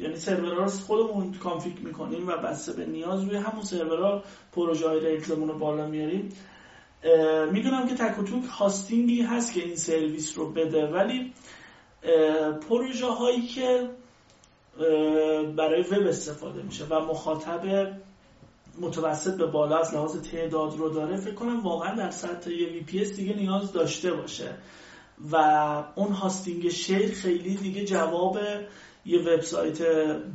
یعنی 0.00 0.16
سرورها 0.16 0.64
رو 0.64 0.70
خودمون 0.70 1.32
config 1.32 1.78
می‌کنیم 1.78 2.28
و 2.28 2.36
بسته 2.36 2.72
به 2.72 2.86
نیاز 2.86 3.24
روی 3.24 3.36
همون 3.36 3.62
سرورها 3.62 4.22
پروژه 4.52 4.88
های 4.88 5.00
Rails 5.00 5.30
مون 5.30 5.48
رو 5.48 5.58
بالا 5.58 5.86
میاریم. 5.86 6.28
می‌دونم 7.52 7.88
که 7.88 7.94
تک 7.94 8.18
و 8.18 8.46
توک 8.46 8.71
hosting 8.71 9.16
ی 9.16 9.22
هست 9.22 9.52
که 9.52 9.64
این 9.64 9.76
سرویس 9.76 10.38
رو 10.38 10.52
بده 10.52 10.86
ولی 10.86 11.32
پروژه 12.68 13.06
هایی 13.06 13.46
که 13.46 13.90
برای 15.56 15.82
وب 15.82 16.06
استفاده 16.06 16.62
میشه 16.62 16.84
و 16.84 17.00
مخاطب 17.00 17.92
متوسط 18.80 19.36
به 19.36 19.46
بالا 19.46 19.78
از 19.78 19.94
لحاظ 19.94 20.16
تعداد 20.16 20.76
رو 20.76 20.88
داره 20.88 21.16
فکر 21.16 21.34
کنم 21.34 21.60
واقعا 21.60 21.94
در 21.94 22.10
سطح 22.10 22.50
یه 22.50 22.68
VPS 22.68 23.04
دیگه 23.04 23.34
نیاز 23.34 23.72
داشته 23.72 24.12
باشه. 24.12 24.54
و 25.32 25.36
اون 25.94 26.12
hosting 26.12 26.68
share 26.68 27.14
خیلی 27.14 27.54
دیگه 27.54 27.84
جواب 27.84 28.38
یه 29.06 29.20
وبسایت 29.20 29.82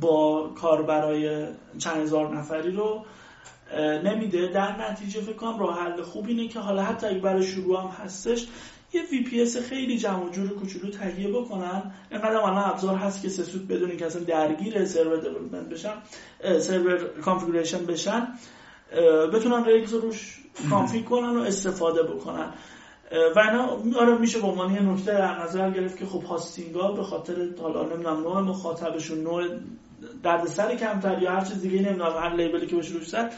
با 0.00 0.48
کاربرای 0.60 1.46
چند 1.78 1.96
هزار 1.96 2.36
نفری 2.36 2.70
رو 2.70 3.04
نمیده. 4.04 4.46
در 4.46 4.90
نتیجه 4.90 5.20
فکر 5.20 5.36
کنم 5.36 5.58
راه 5.58 5.80
حل 5.80 6.02
خوب 6.02 6.26
اینه 6.26 6.48
که 6.48 6.60
حالا 6.60 6.82
حتی 6.82 7.06
اگه 7.06 7.20
برای 7.20 7.42
شروع 7.42 7.80
هم 7.80 7.88
هستش 7.88 8.46
یه 8.94 9.02
VPS 9.02 9.46
خیلی 9.60 9.98
جمع 9.98 10.30
جور 10.30 10.48
کوچولو 10.48 10.90
تهیه 10.90 11.28
بکنن. 11.28 11.92
اینقدر 12.10 12.36
الان 12.36 12.70
ابزار 12.70 12.96
هست 12.96 13.22
که 13.22 13.28
ساده 13.28 13.68
بدون 13.68 13.96
که 13.96 14.06
اصلا 14.06 14.22
درگیر 14.22 14.84
server 14.84 15.16
development 15.16 15.68
بشن 15.68 15.94
server 16.58 17.04
configuration 17.24 17.86
بشن 17.86 18.28
بتونن 19.32 19.64
Rails 19.64 19.94
روش 19.94 20.38
config 20.70 21.04
کنن 21.04 21.36
و 21.36 21.40
استفاده 21.40 22.02
بکنن. 22.02 22.52
و 23.36 23.38
اینا 23.38 24.00
آره 24.00 24.18
میشه 24.18 24.40
به 24.40 24.46
عنوان 24.46 24.74
یه 24.74 24.82
نکته 24.82 25.12
در 25.12 25.42
نظر 25.42 25.70
گرفت 25.70 25.98
که 25.98 26.06
خب 26.06 26.22
hosting 26.22 26.83
ا 26.83 26.92
به 26.92 27.02
خاطر 27.02 27.48
حالا 27.62 27.82
نمی‌دونم 27.82 28.20
نوع 28.20 28.40
مخاطبشون 28.40 29.20
نوع 29.20 29.44
دردسر 30.22 30.74
کمتر 30.74 31.22
یا 31.22 31.32
هر 31.32 31.44
چیز 31.44 31.60
دیگه 31.60 31.82
نمی‌دونم 31.82 32.12
هر 32.12 32.34
label 32.34 32.61
ی 32.61 32.66
که 32.66 32.76
بهش 32.76 32.88
روش 32.88 33.08
زد 33.08 33.32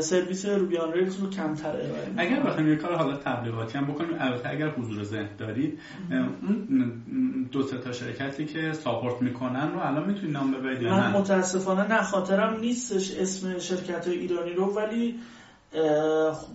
سرویس 0.00 0.46
Ruby 0.46 0.76
on 0.76 0.92
Rails 0.92 1.16
رو 1.16 1.30
کمتر 1.30 1.68
ارائه 1.68 2.08
اگر 2.16 2.40
بخوایم 2.40 2.68
یه 2.68 2.76
کار 2.76 2.96
حالا 2.96 3.16
تبلیغاتی 3.16 3.78
هم 3.78 3.86
بکنیم 3.86 4.16
البته 4.20 4.50
اگر 4.50 4.68
حضور 4.68 5.04
ذهن 5.04 5.28
دارید 5.38 5.78
اون 6.10 7.48
دو 7.52 7.62
تا 7.62 7.92
شرکتی 7.92 8.44
که 8.46 8.72
support 8.72 9.22
می‌کنن 9.22 9.72
رو 9.72 9.78
الان 9.78 10.08
می‌تونید 10.08 10.36
نام 10.36 10.52
ببرید 10.52 10.88
من 10.88 11.12
متاسفانه 11.12 11.88
نه 11.88 12.02
خاطرم 12.02 12.60
نیستش 12.60 13.10
اسم 13.10 13.58
شرکت 13.58 14.08
ایرانی 14.08 14.52
رو 14.52 14.74
ولی 14.74 15.20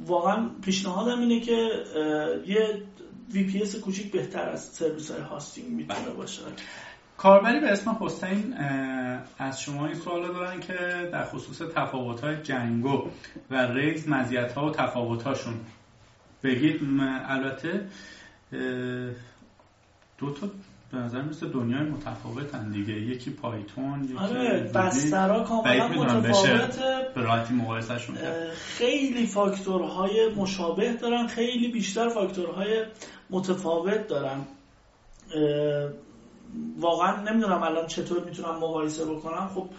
واقعا 0.06 0.50
پیشنهادم 0.62 1.20
اینه 1.20 1.40
که 1.40 1.70
یه 2.48 2.84
VPS 3.34 3.76
کوچیک 3.76 4.12
بهتر 4.12 4.50
از 4.50 4.64
سرویس 4.64 5.12
های 5.12 5.22
hosting 5.22 5.70
می‌تونه 5.70 6.00
بله. 6.00 6.14
باشه. 6.14 6.42
کاربری 7.20 7.60
به 7.60 7.72
اسم 7.72 7.98
حسین 8.00 8.54
از 9.38 9.62
شما 9.62 9.86
این 9.86 9.96
سوال 9.96 10.28
دارن 10.28 10.60
که 10.60 11.10
در 11.12 11.26
خصوص 11.26 11.62
تفاوت 11.76 12.22
های 12.22 12.38
جنگو 12.44 13.10
و 13.52 13.68
ریز 13.68 14.10
مزیت 14.10 14.54
ها 14.54 14.66
و 14.66 14.72
تفاوت 14.72 15.24
هاشون 15.24 15.54
بگید 16.44 16.82
البته 17.28 17.88
دو 20.18 20.34
تا 20.34 20.50
به 20.92 20.98
نظر 20.98 21.22
مثل 21.22 21.50
دنیای 21.50 21.84
متفاوتن 21.84 22.70
دیگه. 22.70 22.94
یکی 22.94 23.32
پایتون 23.32 24.04
یکی 24.04 24.18
آره 24.18 24.72
بسترها 24.76 25.44
کاملا 25.44 25.88
متفاوته. 25.88 27.12
به 27.16 27.22
راحتی 27.22 27.54
مقایسهشون 27.54 28.16
خیلی 28.54 29.28
فاکتورهای 29.28 30.30
مشابه 30.36 30.94
دارن 30.94 31.28
خیلی 31.28 31.72
بیشتر 31.72 32.10
فاکتورهای 32.10 32.86
متفاوت 33.30 34.08
دارن. 34.08 34.42
واقعا 36.78 37.22
نمی‌دونم 37.22 37.64
الان 37.64 37.88
چطور 37.88 38.24
می‌تونم 38.24 38.56
مقایسه 38.56 39.06
بکنم. 39.06 39.52
خب 39.56 39.70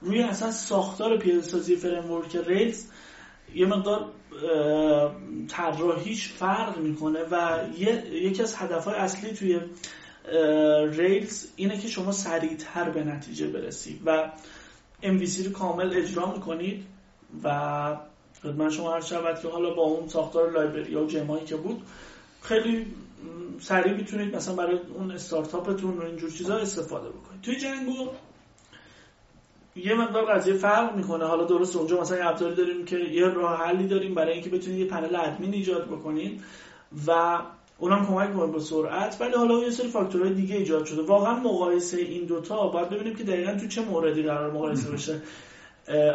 روی 0.00 0.22
اصلا 0.22 0.50
ساختار 0.50 1.16
پیاده‌سازی 1.16 1.76
framework 1.76 2.36
Rails 2.36 2.84
یه 3.54 3.66
مقدار 3.66 4.08
طراحیش 5.48 6.28
فرق 6.28 6.78
می‌کنه 6.78 7.20
و 7.30 7.58
یکی 8.12 8.42
از 8.42 8.56
هدفهای 8.56 8.94
اصلی 8.94 9.32
توی 9.32 9.60
Rails 10.90 11.46
اینه 11.56 11.78
که 11.78 11.88
شما 11.88 12.12
سریعتر 12.12 12.90
به 12.90 13.04
نتیجه 13.04 13.46
برسید 13.46 14.00
و 14.06 14.30
MVC 15.02 15.46
رو 15.46 15.52
کامل 15.52 15.96
اجرا 15.96 16.32
می‌کنید 16.32 16.84
و 17.42 17.96
خدمت 18.42 18.72
شما 18.72 18.92
هر 18.92 19.00
شود 19.00 19.40
که 19.40 19.48
حالا 19.48 19.74
با 19.74 19.82
اون 19.82 20.08
ساختار 20.08 20.52
لایبرری 20.52 20.92
یا 20.92 21.06
جمعی 21.06 21.44
که 21.44 21.56
بود 21.56 21.82
خیلی 22.42 22.86
سریع 23.60 23.92
می‌تونید 23.92 24.36
مثلا 24.36 24.54
برای 24.54 24.78
اون 24.94 25.10
استارتاپتون 25.10 25.98
و 25.98 26.02
اینجور 26.02 26.30
چیزا 26.30 26.56
استفاده 26.56 27.08
بکنید. 27.08 27.40
توی 27.42 27.56
جنگو 27.56 28.08
یه 29.76 29.94
مقدار 29.94 30.24
قضیه 30.24 30.54
فرق 30.54 30.96
می‌کنه. 30.96 31.24
حالا 31.24 31.44
درست 31.44 31.76
اونجا 31.76 32.00
مثلا 32.00 32.16
یه 32.18 32.26
ابزاری 32.26 32.54
داریم 32.54 32.84
که 32.84 32.98
یه 32.98 33.28
راه 33.28 33.58
حلی 33.66 33.86
داریم 33.86 34.14
برای 34.14 34.32
اینکه 34.32 34.50
بتونید 34.50 34.78
یه 34.78 34.86
پنل 34.86 35.16
ادمین 35.16 35.54
ایجاد 35.54 35.86
بکنید 35.86 36.42
و 37.06 37.38
اونم 37.78 38.06
کمک 38.06 38.28
می‌کنه 38.28 38.52
به 38.52 38.60
سرعت 38.60 39.16
ولی 39.20 39.34
حالا 39.34 39.58
یه 39.58 39.70
سری 39.70 39.88
فاکتورهای 39.88 40.34
دیگه 40.34 40.56
ایجاد 40.56 40.84
شده. 40.84 41.02
واقعا 41.02 41.34
مقایسه 41.34 41.96
این 41.96 42.24
دوتا 42.24 42.68
باید 42.68 42.88
ببینیم 42.88 43.16
که 43.16 43.24
دقیقا 43.24 43.54
تو 43.54 43.66
چه 43.66 43.84
موردی 43.84 44.22
قرار 44.22 44.50
مقایسه 44.50 44.90
بشه. 44.90 45.22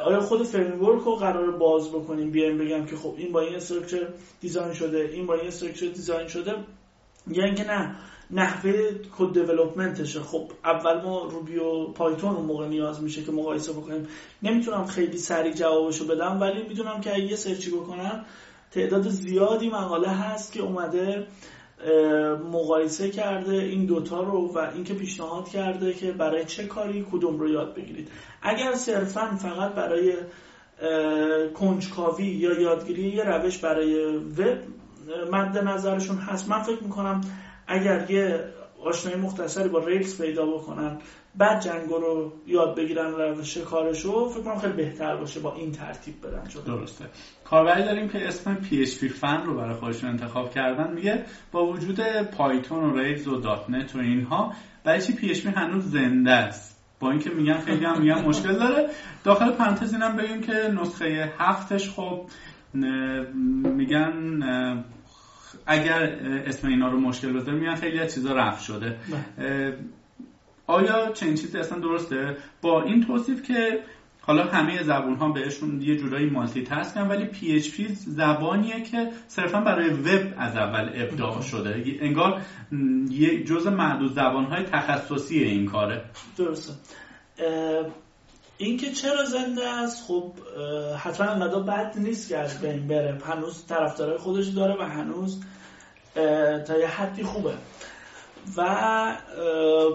آیا 0.05 0.19
خود 0.19 0.43
framework 0.43 1.03
رو 1.03 1.15
قرار 1.15 1.51
باز 1.51 1.89
بکنیم؟ 1.89 2.31
بیایم 2.31 2.57
بگم 2.57 2.85
که 2.85 2.95
خب 2.95 3.13
این 3.17 3.31
با 3.31 3.41
این 3.41 3.55
structure 3.55 4.07
design 4.41 4.73
شده 4.73 5.09
این 5.13 5.25
با 5.25 5.33
این 5.33 5.47
structure 5.47 5.87
design 5.87 6.27
شده. 6.27 6.55
یا 7.27 7.45
اینکه 7.45 7.63
نه 7.63 7.95
نحوه 8.31 8.73
code 9.17 9.33
development 9.33 10.01
شه 10.01 10.19
خب 10.19 10.51
اول 10.65 11.01
ما 11.01 11.23
Ruby 11.23 11.57
و 11.57 11.87
Python 11.87 12.35
اون 12.35 12.45
موقع 12.45 12.67
نیاز 12.67 13.03
میشه 13.03 13.23
که 13.23 13.31
مقایسه 13.31 13.73
بکنیم. 13.73 14.07
نمی‌تونم 14.43 14.85
خیلی 14.85 15.17
سریع 15.17 15.53
جوابشو 15.53 16.07
بدم 16.07 16.41
ولی 16.41 16.67
می‌دونم 16.67 17.01
که 17.01 17.13
اگه 17.13 17.23
یه 17.23 17.35
سرچی 17.35 17.71
بکنم 17.71 18.25
تعداد 18.71 19.09
زیادی 19.09 19.69
مقاله 19.69 20.09
هست 20.09 20.53
که 20.53 20.61
اومده 20.61 21.27
مقایسه 22.51 23.09
کرده 23.09 23.55
این 23.55 23.85
دوتا 23.85 24.23
رو 24.23 24.53
و 24.55 24.57
اینکه 24.57 24.93
پیشنهاد 24.93 25.49
کرده 25.49 25.93
که 25.93 26.11
برای 26.11 26.45
چه 26.45 26.67
کاری 26.67 27.05
کدوم 27.11 27.39
رو 27.39 27.49
یاد 27.49 27.75
بگیرید. 27.75 28.09
اگر 28.41 28.73
صرفا 28.73 29.35
فقط 29.35 29.73
برای 29.73 30.13
کنجکاوی 31.53 32.25
یا 32.25 32.61
یادگیری 32.61 33.09
یه 33.09 33.23
روش 33.23 33.57
برای 33.57 34.17
وب 34.17 34.57
مد 35.31 35.57
نظرشون 35.57 36.17
هست. 36.17 36.49
من 36.49 36.61
فکر 36.61 36.83
می‌کنم 36.83 37.21
اگر 37.67 38.11
یه 38.11 38.43
آشنایی 38.85 39.17
مختصری 39.17 39.69
با 39.69 39.79
Rails 39.79 40.21
پیدا 40.21 40.45
بکنن 40.45 40.97
بعد 41.35 41.61
Django 41.61 41.97
رو 41.97 42.33
یاد 42.47 42.75
بگیرن 42.75 43.11
روش 43.11 43.57
کارشو 43.57 44.29
فکر 44.29 44.43
کنم 44.43 44.59
خیلی 44.59 44.73
بهتر 44.73 45.15
باشه 45.15 45.39
با 45.39 45.53
این 45.53 45.71
ترتیب 45.71 46.13
بدن 46.21 46.43
درسته. 46.65 47.05
کاربری 47.45 47.83
داریم 47.83 48.09
که 48.09 48.27
اسم 48.27 48.57
PHP 48.71 49.05
فن 49.05 49.43
رو 49.45 49.57
برای 49.57 49.73
خودشون 49.73 50.09
انتخاب 50.09 50.51
کردن. 50.53 50.93
میگه 50.93 51.25
با 51.51 51.65
وجود 51.65 52.01
Python 52.37 52.83
و 52.83 52.97
Rails 52.97 53.27
و 53.27 53.39
.NET 53.39 53.95
و 53.95 53.99
اینها 53.99 54.53
برای 54.83 55.01
چی 55.01 55.13
PHP 55.13 55.45
هنوز 55.45 55.91
زنده 55.91 56.31
است؟ 56.31 56.73
با 56.99 57.11
اینکه 57.11 57.29
میگن 57.29 57.57
خیلی 57.57 57.85
هم 57.85 58.01
میگن 58.01 58.21
مشکل 58.21 58.53
داره. 58.53 58.89
داخل 59.23 59.51
پرانتز 59.51 59.93
اینم 59.93 60.15
بگیم 60.15 60.41
که 60.41 60.53
نسخه 60.53 61.33
هفتش 61.39 61.89
خب 61.89 62.29
میگن 63.63 64.13
اگر 65.65 66.03
اسم 66.45 66.67
اینا 66.67 66.89
رو 66.89 66.99
مشکل 66.99 67.33
بذاره 67.33 67.57
میگن 67.57 67.75
خیلی 67.75 67.99
از 67.99 68.13
چیزا 68.13 68.33
رفت 68.33 68.63
شده. 68.63 68.97
بله. 69.37 69.77
آیا 70.67 71.11
چنین 71.11 71.35
چیزی 71.35 71.57
اصلا 71.57 71.79
درسته؟ 71.79 72.37
با 72.61 72.83
این 72.83 73.05
توصیف 73.05 73.43
که 73.43 73.79
حالا 74.21 74.43
همه 74.43 74.83
زبون 74.83 75.15
ها 75.15 75.29
بهشون 75.29 75.81
یه 75.81 75.95
جورایی 75.95 76.29
مالتی 76.29 76.63
تاسکن 76.63 77.07
ولی 77.07 77.25
پی 77.25 77.55
اچ 77.55 77.71
پی 77.71 77.87
زبانیه 77.87 78.83
که 78.83 79.09
صرفا 79.27 79.61
برای 79.61 79.89
وب 79.89 80.33
از 80.37 80.55
اول 80.55 80.89
ابداع 80.93 81.41
شده. 81.41 81.83
انگار 81.99 82.41
یه 83.09 83.43
جزء 83.43 83.69
معدود 83.69 84.11
زبان 84.11 84.45
های 84.45 84.63
تخصصی 84.63 85.43
این 85.43 85.65
کاره. 85.65 86.05
درسته. 86.37 86.73
اینکه 88.57 88.91
چرا 88.91 89.25
زنده 89.25 89.69
است 89.69 90.03
خب 90.07 90.31
حتما 90.97 91.27
انقدر 91.27 91.59
بد 91.59 91.93
نیست 91.97 92.29
که 92.29 92.37
از 92.37 92.61
بین 92.61 92.87
بره. 92.87 93.21
هنوز 93.25 93.65
طرفدارای 93.65 94.17
خودش 94.17 94.47
داره 94.47 94.75
و 94.79 94.81
هنوز 94.81 95.41
تا 96.67 96.77
یه 96.79 96.87
حدی 96.87 97.23
خوبه. 97.23 97.53
و 98.57 99.17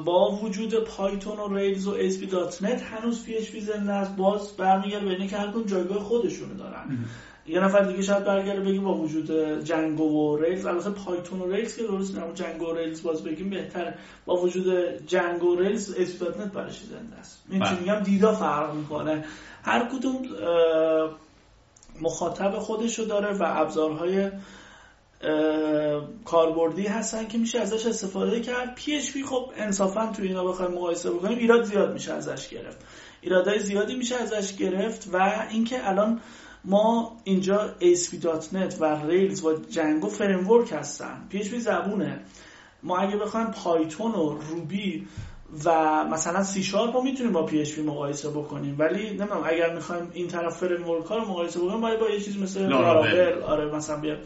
با 0.04 0.30
وجود 0.30 0.74
پایتون 0.84 1.38
و 1.38 1.56
ریلز 1.56 1.86
و 1.86 2.11
ASP.NET 2.11 2.82
هنوز 2.82 3.24
PHP 3.26 3.59
زنده 3.59 3.92
است. 3.92 4.16
باز 4.16 4.56
برمیگرده 4.56 5.04
به 5.04 5.11
اینه 5.11 5.26
که 5.26 5.36
هر 5.36 5.52
جایگاه 5.66 5.98
خودشونو 5.98 6.54
دارن. 6.54 6.98
یه 7.49 7.61
نفر 7.61 7.80
دیگه 7.80 8.03
شاید 8.03 8.24
برگرده 8.24 8.61
بگیم 8.61 8.84
با 8.84 8.94
وجود 8.94 9.30
Django 9.64 10.05
و 10.05 10.36
Rails 10.36 10.66
البته 10.66 10.90
Python 10.91 11.41
و 11.40 11.53
Rails 11.53 11.76
که 11.76 11.82
درست 11.82 12.18
نبود 12.18 12.32
Django 12.32 12.66
و 12.66 12.74
Rails 12.74 13.03
باز 13.03 13.24
بگیم 13.24 13.51
بهتره. 13.51 13.94
با 14.26 14.36
وجود 14.36 14.66
Django 15.07 15.57
و 15.57 15.61
Rails 15.61 15.95
ASP.NET 15.94 16.55
برش 16.55 16.80
زنده 16.84 17.16
است؟ 17.16 17.42
این 17.51 17.62
چی 17.62 17.70
بله. 17.70 17.80
میگم؟ 17.80 18.01
دیدا 18.01 18.32
فرق 18.32 18.74
می‌کنه. 18.74 19.24
هر 19.62 19.88
کدوم 19.88 20.22
مخاطب 22.01 22.59
خودشو 22.59 23.05
داره 23.05 23.32
و 23.32 23.44
ابزارهای 23.46 24.30
کاربردی 26.24 26.86
هستن 26.86 27.26
که 27.26 27.38
میشه 27.38 27.61
ازش 27.61 27.86
استفاده 27.86 28.40
کرد. 28.40 28.78
PHP 28.78 29.28
خب 29.28 29.53
انصافا 29.57 30.12
تو 30.16 30.22
اینا 30.22 30.44
بخوایم 30.44 30.72
مقایسه 30.72 31.11
بکنیم 31.11 31.38
ایراد 31.38 31.64
زیاد 31.64 31.92
میشه 31.92 32.12
ازش 32.12 32.49
گرفت. 32.49 32.78
ایرادهای 33.20 33.59
زیادی 33.59 33.94
میشه 33.94 34.16
ازش 34.16 34.57
گرفت 34.57 35.09
و 35.12 35.46
اینکه 35.51 35.88
الان 35.88 36.20
ما 36.64 37.16
اینجا 37.24 37.74
ASP.NET 37.80 38.74
و 38.80 39.06
Rails 39.07 39.45
و 39.44 39.59
Django 39.70 40.09
framework 40.09 40.72
هستن. 40.72 41.28
PHP 41.32 41.54
زبونه. 41.56 42.20
ما 42.82 42.98
اگه 42.98 43.16
بخوایم 43.16 43.46
Python 43.47 44.12
و 44.12 44.38
Ruby 44.51 45.07
و 45.64 46.04
مثلا 46.04 46.44
سی 46.44 46.62
شارپ 46.62 46.96
رو 46.96 47.02
می‌تونیم 47.02 47.32
با 47.32 47.42
PHP 47.43 47.78
مقایسه 47.78 48.30
بکنیم. 48.30 48.76
ولی 48.78 49.06
نمی‌دونم 49.06 49.42
اگر 49.44 49.74
می‌خوایم 49.74 50.11
این 50.12 50.28
طرف 50.28 50.56
framework 50.57 51.07
ها 51.06 51.16
رو 51.16 51.24
مقایسه 51.24 51.59
بکنیم 51.61 51.80
باید 51.80 52.00
با 52.00 52.11
یه 52.11 52.20
چیز 52.20 52.38
مثل 52.38 52.66
لاراول 52.66 53.42
آره 53.42 53.74
مثلا 53.74 53.96
بیا 53.96 54.16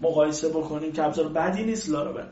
مقایسه 0.00 0.48
بکنیم. 0.48 0.92
که 0.92 1.04
ابزار 1.04 1.28
بدی 1.28 1.64
نیست 1.64 1.88
لاراول 1.90 2.24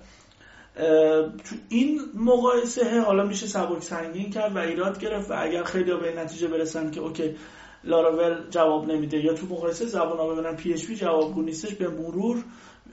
تو 1.44 1.56
این 1.68 2.00
مقایسه 2.14 3.00
حالا 3.00 3.24
میشه 3.24 3.46
سبک 3.46 3.82
سنگین 3.82 4.30
کرد 4.30 4.56
و 4.56 4.58
ایراد 4.58 5.00
گرفت 5.00 5.30
و 5.30 5.34
اگر 5.38 5.62
خیلی 5.62 5.94
به 5.94 6.14
نتیجه 6.16 6.48
برسن 6.48 6.90
که 6.90 7.00
OK 7.00 7.36
لاراول 7.84 8.36
جواب 8.50 8.92
نمیده. 8.92 9.24
یا 9.24 9.34
تو 9.34 9.46
مقایسه 9.46 9.86
زبان 9.86 10.18
ها 10.18 10.34
ببینن 10.34 10.56
PHP 10.56 10.96
جوابگو 10.96 11.42
نیستش 11.42 11.74
به 11.74 11.88
مرور 11.88 12.44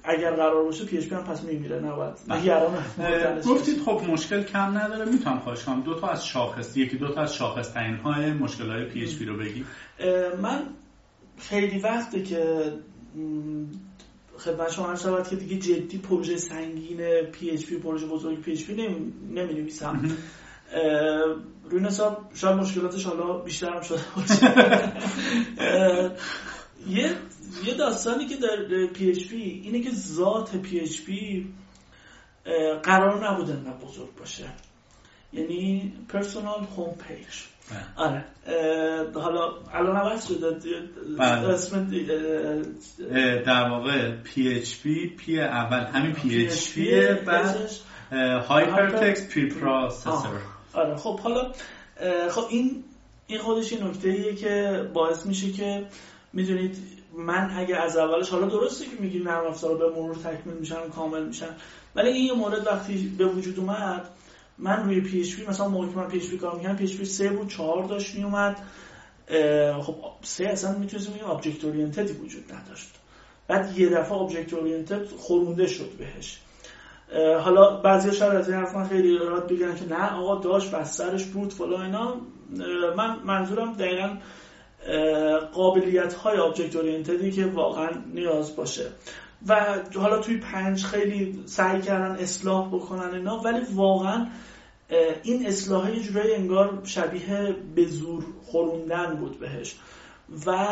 اگر 0.03 0.31
قرار 0.31 0.63
باشه 0.63 0.85
PHP 0.85 1.15
هم 1.15 1.23
پس 1.23 1.43
میمیره. 1.43 1.79
نباید 1.79 2.13
بله. 2.27 3.41
گفتید 3.41 3.81
خب 3.81 4.01
مشکل 4.09 4.43
کم 4.43 4.77
نداره. 4.77 5.11
می‌تونم 5.11 5.39
خواهش 5.39 5.63
کنم. 5.63 5.81
دو 5.81 5.99
تا 5.99 6.07
از 6.07 6.27
شاخص 6.27 6.77
یکی 6.77 6.97
دو 6.97 7.13
تا 7.13 7.21
از 7.21 7.35
شاخص 7.35 7.73
ترین 7.73 7.95
های 7.95 8.33
مشکل 8.33 8.69
های 8.69 8.85
PHP 8.85 9.25
رو 9.25 9.37
بگی. 9.37 9.65
من 10.41 10.63
خیلی 11.37 11.79
وقته 11.79 12.23
که 12.23 12.73
خدمت 14.37 14.71
شما 14.71 14.87
هر 14.87 14.95
شود 14.95 15.27
که 15.27 15.35
دیگه 15.35 15.57
جدی 15.57 15.97
پروژه 15.97 16.37
سنگین 16.37 17.21
PHP 17.21 17.77
پروژه 17.77 18.07
بزرگ 18.07 18.41
PHP 18.41 18.73
نمی 19.33 19.53
نویسم 19.53 20.17
روی 21.69 21.85
حساب 21.85 22.31
شاید 22.35 22.55
مشکلاتش 22.55 23.05
حالا 23.05 23.37
بیشتر 23.37 23.69
هم 23.69 23.81
شده 23.81 23.99
یه 26.87 27.15
یه 27.65 27.73
داستانی 27.77 28.25
که 28.25 28.35
در 28.35 28.85
PHP 28.93 29.61
اینه 29.63 29.81
که 29.81 29.91
ذات 29.91 30.55
PHP 30.55 31.53
قرار 32.83 33.29
نبوده 33.29 33.53
نه 33.53 33.73
بزرگ 33.73 34.15
باشه. 34.19 34.45
یعنی 35.33 35.93
Personal 36.09 36.67
Home 36.77 36.95
Page 37.07 37.25
آره. 37.95 38.25
حالا 39.13 39.53
الان 39.73 39.95
عوض 39.95 40.27
شده 40.27 40.51
بله. 41.19 41.49
اسم 41.49 41.87
در 43.45 43.69
واقع 43.69 44.11
PHP 44.11 44.49
P 44.49 45.39
اول 45.39 45.79
همین 45.79 46.13
PHP 46.13 47.13
بعد 47.25 47.69
Hypertext 48.47 49.29
Preprocessor 49.29 50.41
آره 50.77 50.95
خب 50.95 51.19
حالا 51.19 51.51
خب 52.29 52.45
این 52.49 52.83
این 53.27 53.39
خودش 53.39 53.73
این 53.73 53.83
نکته 53.83 54.09
ایه 54.09 54.35
که 54.35 54.83
باعث 54.93 55.25
میشه 55.25 55.51
که 55.51 55.85
می‌دونید 56.33 56.77
من 57.13 57.51
اگه 57.55 57.75
از 57.75 57.97
اولش 57.97 58.29
حالا 58.29 58.47
درسته 58.47 58.85
که 58.85 58.91
میگیم 58.99 59.27
نرم 59.27 59.45
افزار 59.45 59.77
به 59.77 59.89
مرور 59.89 60.15
تکمیل 60.15 60.57
میشن 60.57 60.75
و 60.79 60.89
کامل 60.89 61.25
میشن 61.25 61.55
ولی 61.95 62.09
این 62.09 62.33
مورد 62.33 62.67
وقتی 62.67 63.15
به 63.17 63.25
وجود 63.25 63.59
اومد 63.59 64.09
من 64.57 64.83
روی 64.83 65.01
PHP 65.01 65.45
مثلا 65.45 65.69
موقعی 65.69 65.89
که 65.89 65.95
من 65.95 66.07
PHP 66.07 66.37
کار 66.37 66.55
می‌کردم 66.55 66.75
PHP 66.75 67.05
3 67.05 67.29
بود 67.29 67.49
4 67.49 67.83
داشت 67.83 68.15
میومد 68.15 68.57
خب 69.81 69.95
سه 70.21 70.45
اصلا 70.45 70.77
می‌تونیم 70.77 71.11
بگیم 71.11 71.25
object 71.25 71.65
oriented 71.65 72.08
ی 72.08 72.13
وجود 72.13 72.53
نداشت. 72.53 72.93
بعد 73.47 73.79
یه 73.79 73.89
دفعه 73.89 74.13
object 74.13 74.53
oriented 74.53 75.07
خورونده 75.09 75.67
شد 75.67 75.89
بهش. 75.89 76.39
حالا 77.15 77.77
بعضی 77.77 78.11
شاید 78.11 78.35
از 78.35 78.49
این 78.49 78.57
حرف 78.57 78.89
خیلی 78.89 79.09
ایراد 79.09 79.47
بگن 79.47 79.75
که 79.75 79.85
نه 79.85 80.13
آقا 80.13 80.41
داشت 80.41 80.71
بسترش 80.71 81.25
بود 81.25 81.53
فلان 81.53 81.81
اینا. 81.81 82.15
من 82.97 83.19
منظورم 83.23 83.73
دقیقا 83.73 84.17
قابلیت 85.53 86.13
های 86.13 86.37
object 86.37 86.75
oriented 86.75 87.25
ی 87.25 87.31
که 87.31 87.45
واقعا 87.45 87.89
نیاز 88.13 88.55
باشه. 88.55 88.85
و 89.47 89.79
حالا 89.95 90.19
توی 90.19 90.37
پنج 90.37 90.85
خیلی 90.85 91.43
سعی 91.45 91.81
کردن 91.81 92.15
اصلاح 92.15 92.67
بکنن 92.67 93.13
اینا 93.13 93.37
ولی 93.37 93.59
واقعا 93.73 94.27
این 95.23 95.47
اصلاح 95.47 95.87
های 96.13 96.35
انگار 96.35 96.81
شبیه 96.83 97.55
به 97.75 97.85
زور 97.85 98.23
خوروندن 98.45 99.15
بود 99.15 99.39
بهش. 99.39 99.75
و 100.45 100.67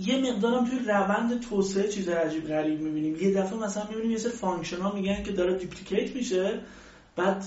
یه 0.00 0.32
مقدارم 0.32 0.64
توی 0.64 0.78
روند 0.78 1.40
توسعه 1.40 1.88
چیز 1.88 2.08
عجیب 2.08 2.48
غریب 2.48 2.80
می‌بینیم. 2.80 3.16
یه 3.16 3.34
دفعه 3.34 3.58
مثلا 3.58 3.86
می‌بینیم 3.88 4.10
یه 4.10 4.18
سری 4.18 4.32
function 4.32 4.76
ها 4.76 4.92
میگن 4.92 5.22
که 5.22 5.32
داره 5.32 5.54
deprecate 5.54 6.16
میشه. 6.16 6.60
بعد 7.16 7.44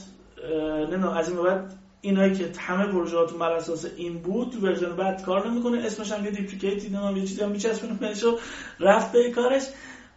نه 0.91 1.17
از 1.17 1.29
این 1.29 1.43
بعد 1.43 1.73
اینایی 2.01 2.35
که 2.35 2.51
همه 2.57 2.85
پروژهاتون 2.91 3.39
بر 3.39 3.51
اساس 3.51 3.85
این 3.97 4.17
بود 4.17 4.49
تو 4.51 4.59
version 4.59 4.95
بعد 4.95 5.23
کار 5.23 5.49
نمی‌کنه. 5.49 5.85
اسمش 5.85 6.11
هم 6.11 6.25
یه 6.25 6.31
deprecate 6.31 6.83
یه 6.83 7.21
چیزی 7.21 7.41
هم 7.41 7.51
میچسبونه 7.51 7.93
بهش 7.93 8.23
رفت 8.79 9.11
به 9.11 9.31
کارش. 9.31 9.63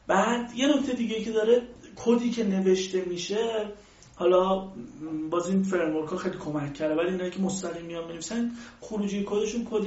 بعد 0.06 0.52
یه 0.56 0.76
نکته 0.76 0.92
دیگه 0.92 1.20
که 1.20 1.32
داره 1.32 1.62
کدی 1.96 2.30
که 2.30 2.44
نوشته 2.44 3.04
میشه 3.04 3.66
حالا 4.14 4.68
باز 5.30 5.48
این 5.48 5.62
framework 5.62 6.08
ها 6.08 6.16
خیلی 6.16 6.36
کمک 6.36 6.74
کرده 6.74 6.94
ولی 6.94 7.08
اینایی 7.08 7.30
که 7.30 7.40
مستقیم 7.40 7.86
میان 7.86 8.20
خروجی 8.80 9.24
کدشون 9.26 9.66
کد 9.70 9.84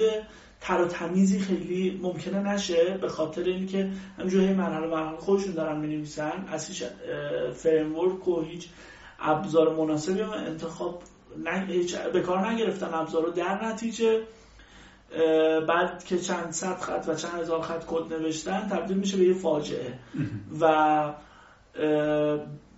تر 0.64 0.82
و 0.82 0.88
تمیزی 0.88 1.40
خیلی 1.40 2.00
ممکنه 2.02 2.40
نشه 2.40 2.98
به 3.02 3.08
خاطر 3.08 3.44
اینکه 3.44 3.90
همینجوری 4.18 4.54
مرحله 4.54 4.88
مرحله 4.88 5.18
خودشون 5.18 5.54
دارن 5.54 5.80
می‌نویسن. 5.80 6.46
از 6.48 6.68
هیچ 6.68 6.84
framework 7.54 8.28
و 8.28 8.42
هیچ 8.42 8.68
ابزار 9.20 9.76
مناسبی 9.76 10.22
انتخاب 10.22 11.04
به 12.14 12.22
کار 12.22 12.48
نگرفتن. 12.48 12.94
ابزار 12.94 13.24
رو 13.26 13.32
در 13.32 13.66
نتیجه 13.66 14.22
بعد 15.68 16.04
که 16.04 16.18
چند 16.18 16.52
صد 16.52 16.80
خط 16.80 17.06
و 17.08 17.16
چند 17.16 17.42
هزار 17.42 17.62
خط 17.62 17.86
کد 17.88 18.14
نوشتن 18.14 18.68
تبدیل 18.72 18.98
میشه 18.98 19.18
به 19.18 19.24
یه 19.24 19.34
فاجعه. 19.34 19.94
و 20.62 21.14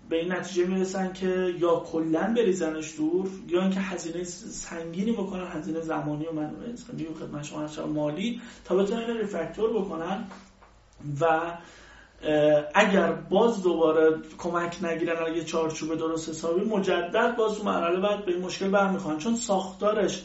به 0.10 0.20
این 0.20 0.32
نتیجه 0.32 0.66
می‌رسن 0.66 1.14
که 1.14 1.56
یا 1.60 1.76
کلا 1.76 2.34
بریزنش 2.38 2.96
دور 2.98 3.30
یا 3.48 3.62
اینکه 3.62 3.80
هزینه 3.80 4.24
سنگینی 4.24 5.12
بکنن 5.12 5.48
هزینه 5.48 5.82
زمانی 5.82 6.26
و 6.26 6.32
من 6.32 6.46
و 6.46 7.14
خدمت 7.20 7.44
شما 7.44 7.88
مالی 7.88 8.42
تا 8.66 8.76
بتونن 8.76 9.18
refactor 9.18 9.74
بکنن 9.74 10.28
و 11.22 11.52
اگر 12.74 13.12
باز 13.12 13.64
دوباره 13.64 14.18
کمک 14.38 14.84
نگیرن 14.84 15.36
یه 15.36 15.44
چارچوب 15.44 15.96
درست 15.96 16.30
حسابی 16.30 16.66
مجدد 16.66 17.36
باز 17.36 17.58
تو 17.58 17.64
مرحله 17.64 18.00
بعد 18.00 18.26
به 18.26 18.32
این 18.32 18.42
مشکل 18.42 18.70
برمیخوان 18.70 19.18
چون 19.18 19.36
ساختارش 19.36 20.24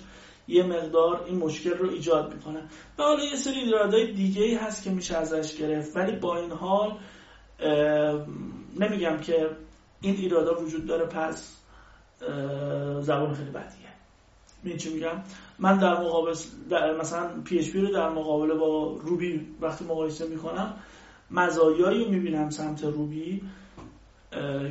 یه 0.48 0.62
مقدار 0.62 1.24
این 1.26 1.38
مشکل 1.38 1.70
رو 1.70 1.90
ایجاد 1.90 2.34
می‌کنه. 2.34 2.60
و 2.98 3.02
حالا 3.02 3.24
یه 3.24 3.36
سری 3.36 3.60
ایرادهای 3.60 4.12
دیگه 4.12 4.42
ای 4.42 4.54
هست 4.54 4.82
که 4.82 4.90
میشه 4.90 5.16
ازش 5.16 5.56
گرفت 5.56 5.96
ولی 5.96 6.16
با 6.16 6.36
این 6.36 6.50
حال 6.50 6.98
نمیگم 8.78 9.16
که 9.20 9.50
این 10.00 10.16
ایرادا 10.16 10.60
وجود 10.60 10.86
داره 10.86 11.04
پس 11.04 11.56
زبان 13.00 13.34
خیلی 13.34 13.50
بدیه. 13.50 13.90
می 14.62 14.76
چی 14.76 14.94
میگم؟ 14.94 15.22
من 15.58 15.78
در 15.78 16.00
مقابل 16.00 16.34
در 16.70 16.96
مثلا 16.96 17.28
PHP 17.44 17.80
رو 17.80 17.92
در 17.92 18.08
مقابله 18.08 18.54
با 18.54 18.96
Ruby 19.02 19.46
وقتی 19.60 19.84
مقایسه 19.84 20.26
می‌کنم 20.26 20.74
مزایایی 21.30 22.04
رو 22.04 22.10
می‌بینم 22.10 22.50
سمت 22.50 22.84
Ruby 22.84 23.42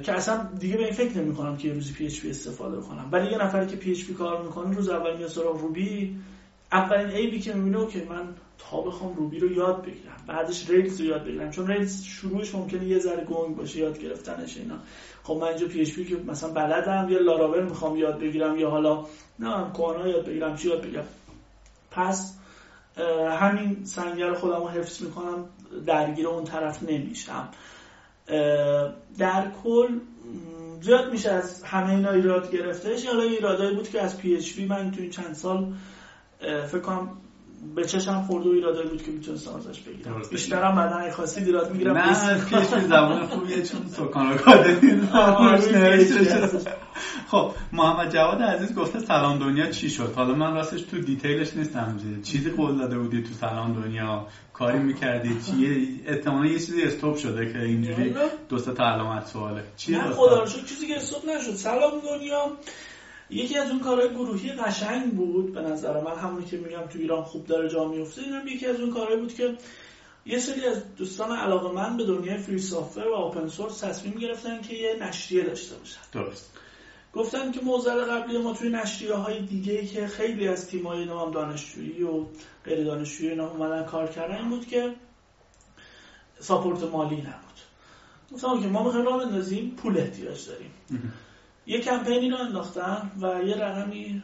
که 0.03 0.13
اصلا 0.13 0.49
دیگه 0.59 0.77
به 0.77 0.83
این 0.83 0.93
فکر 0.93 1.17
نمی 1.17 1.35
کنم 1.35 1.57
که 1.57 1.67
یه 1.67 1.73
روزی 1.73 1.93
PHP 1.93 2.29
استفاده 2.29 2.81
کنم 2.81 3.09
ولی 3.11 3.31
یه 3.31 3.37
نفری 3.37 3.67
که 3.67 3.75
PHP 3.75 4.13
کار 4.13 4.43
می‌کنه 4.43 4.75
روز 4.75 4.89
اول 4.89 5.17
میاد 5.17 5.29
سراغ 5.29 5.61
Ruby 5.61 6.15
اولین 6.71 7.09
عیبی 7.09 7.39
که 7.39 7.53
می‌بینه 7.53 7.87
که 7.87 8.07
من 8.09 8.27
تا 8.57 8.81
بخوام 8.81 9.13
Ruby 9.15 9.39
رو 9.39 9.51
یاد 9.51 9.81
بگیرم. 9.81 10.17
بعدش 10.27 10.69
Rails 10.69 11.01
رو 11.01 11.07
یاد 11.07 11.23
بگیرم. 11.23 11.51
چون 11.51 11.67
Rails 11.67 12.03
شروعش 12.03 12.55
ممکنه 12.55 12.85
یه 12.85 12.99
ذره 12.99 13.25
گنگ 13.25 13.55
باشه 13.55 13.79
یاد 13.79 13.99
گرفتنش 13.99 14.57
اینا. 14.57 14.75
خب 15.23 15.33
من 15.33 15.47
اینجا 15.47 15.67
PHP 15.67 16.05
که 16.05 16.17
مثلا 16.27 16.49
بلدم 16.49 17.07
یا 17.09 17.19
لاراول 17.19 17.63
می‌خوام 17.63 17.97
یاد 17.97 18.19
بگیرم 18.19 18.59
یا 18.59 18.69
حالا 18.69 19.05
نه 19.39 19.71
کوانا 19.73 20.07
یاد 20.07 20.25
بگیرم 20.25 20.55
چی 20.55 20.67
یاد 20.69 20.81
بگیرم. 20.81 21.07
پس 21.91 22.33
همین 23.39 23.85
سنگر 23.85 24.33
خودم 24.33 24.59
رو 24.59 24.67
حفظ 24.67 25.01
می‌کنم 25.01 25.45
درگیر 25.85 26.27
اون 26.27 26.43
طرف 26.43 26.83
نمیشم. 26.83 27.49
در 29.17 29.51
کل 29.63 29.99
زیاد 30.81 31.11
میشه 31.11 31.31
از 31.31 31.63
همه 31.63 31.89
اینا 31.89 32.11
ایراد 32.11 32.51
گرفتهش. 32.51 33.05
حالا 33.05 33.23
ایرادایی 33.23 33.75
بود 33.75 33.89
که 33.89 34.01
از 34.01 34.17
پی 34.17 34.35
اچ 34.35 34.59
من 34.59 34.91
تو 34.91 35.01
این 35.01 35.09
چند 35.09 35.33
سال 35.33 35.73
فکر 36.39 36.79
کنم 36.79 37.09
به 37.75 37.85
چشم 37.85 38.21
خورده 38.21 38.49
و 38.49 38.51
ایرادایی 38.51 38.89
بود 38.89 39.03
که 39.03 39.11
می‌تونستم 39.11 39.55
ازش 39.55 39.79
بگیرم. 39.79 40.21
بیشتر 40.31 40.63
هم 40.63 40.75
بعدا 40.75 41.11
خاصی 41.11 41.43
ایراد 41.43 41.71
می‌گیرم. 41.71 41.97
نه 41.97 42.43
پیش 42.45 42.67
زبان 42.67 43.27
خوبیه 43.27 43.63
چون 43.63 43.87
سکان 43.87 44.37
خب 47.31 47.51
محمد 47.73 48.13
جواد 48.13 48.41
عزیز 48.41 48.75
گفته 48.75 48.99
سلام 48.99 49.39
دنیا 49.39 49.69
چی 49.69 49.89
شد؟ 49.89 50.13
حالا 50.15 50.33
من 50.33 50.53
راستش 50.53 50.81
تو 50.81 50.99
دیتیلش 50.99 51.53
نیستم. 51.55 51.99
چیزی 52.23 52.49
قول 52.49 52.77
داده 52.77 52.99
بودی 52.99 53.23
تو 53.23 53.33
سلام 53.33 53.73
دنیا؟ 53.83 54.27
کاری 54.53 54.79
می‌کردی؟ 54.79 55.41
چیه؟ 55.41 55.87
احتمالا 56.05 56.45
یه 56.45 56.59
چیزی 56.59 56.83
استوب 56.83 57.17
شده 57.17 57.53
که 57.53 57.59
اینجوری 57.59 58.15
دو 58.49 58.59
تا 58.59 58.83
علامت 58.85 59.27
سواله. 59.27 59.63
چیه 59.77 60.07
نه 60.07 60.13
خدا 60.13 60.39
رو 60.39 60.45
چیزی 60.45 60.87
که 60.87 60.95
استوب 60.95 61.21
نشد. 61.25 61.53
سلام 61.55 61.91
دنیا. 61.99 62.51
یکی 63.29 63.57
از 63.57 63.69
اون 63.69 63.79
کارهای 63.79 64.09
گروهی 64.09 64.51
قشنگ 64.51 65.13
بود 65.13 65.53
به 65.53 65.61
نظر 65.61 66.01
من 66.01 66.15
همونی 66.15 66.45
که 66.45 66.57
میگم 66.57 66.81
تو 66.81 66.99
ایران 66.99 67.23
خوب 67.23 67.47
داره 67.47 67.69
جا 67.69 67.87
میفته 67.87 68.21
اینم 68.21 68.47
یکی 68.47 68.65
از 68.65 68.79
اون 68.79 68.93
کارهایی 68.93 69.19
بود 69.19 69.33
که 69.33 69.57
یه 70.25 70.39
سری 70.39 70.65
از 70.65 70.95
دوستان 70.95 71.31
علاقه 71.31 71.75
من 71.75 71.97
به 71.97 72.05
دنیای 72.05 72.37
فری 72.37 72.59
سافتور 72.59 73.07
و 73.07 73.13
اوپن 73.13 73.47
سورس 73.47 73.79
تصمیم 73.79 74.13
گرفتن 74.13 74.61
که 74.61 74.75
یه 74.75 74.95
نشریه 75.01 75.43
داشته 75.43 75.75
باشن. 75.75 76.01
درست. 76.13 76.51
گفتن 77.13 77.51
که 77.51 77.61
موزل 77.61 78.05
قبلی 78.05 78.37
ما 78.37 78.53
توی 78.53 78.69
نشریه 78.69 79.13
های 79.13 79.41
دیگه 79.41 79.85
که 79.85 80.07
خیلی 80.07 80.47
از 80.47 80.67
تیمای 80.67 81.05
نام 81.05 81.31
دانشجویی 81.31 82.03
و 82.03 82.25
غیر 82.65 82.83
دانشجویی 82.83 83.29
اینا 83.29 83.49
اومدن 83.49 83.85
کار 83.85 84.07
کردن 84.07 84.35
این 84.35 84.49
بود 84.49 84.67
که 84.67 84.95
ساپورت 86.39 86.83
مالی 86.83 87.15
نبود. 87.15 87.59
گفتم 88.31 88.61
که 88.61 88.67
ما 88.67 88.83
می‌خوایم 88.83 89.05
راه 89.05 89.25
بندازیم 89.25 89.75
پول 89.75 89.97
احتیاج 89.97 90.47
داریم. 90.47 90.71
یه 91.67 91.79
کمپینی 91.79 92.29
رو 92.29 92.37
انداختن 92.37 93.11
و 93.21 93.43
یه 93.43 93.55
رقمی 93.55 94.23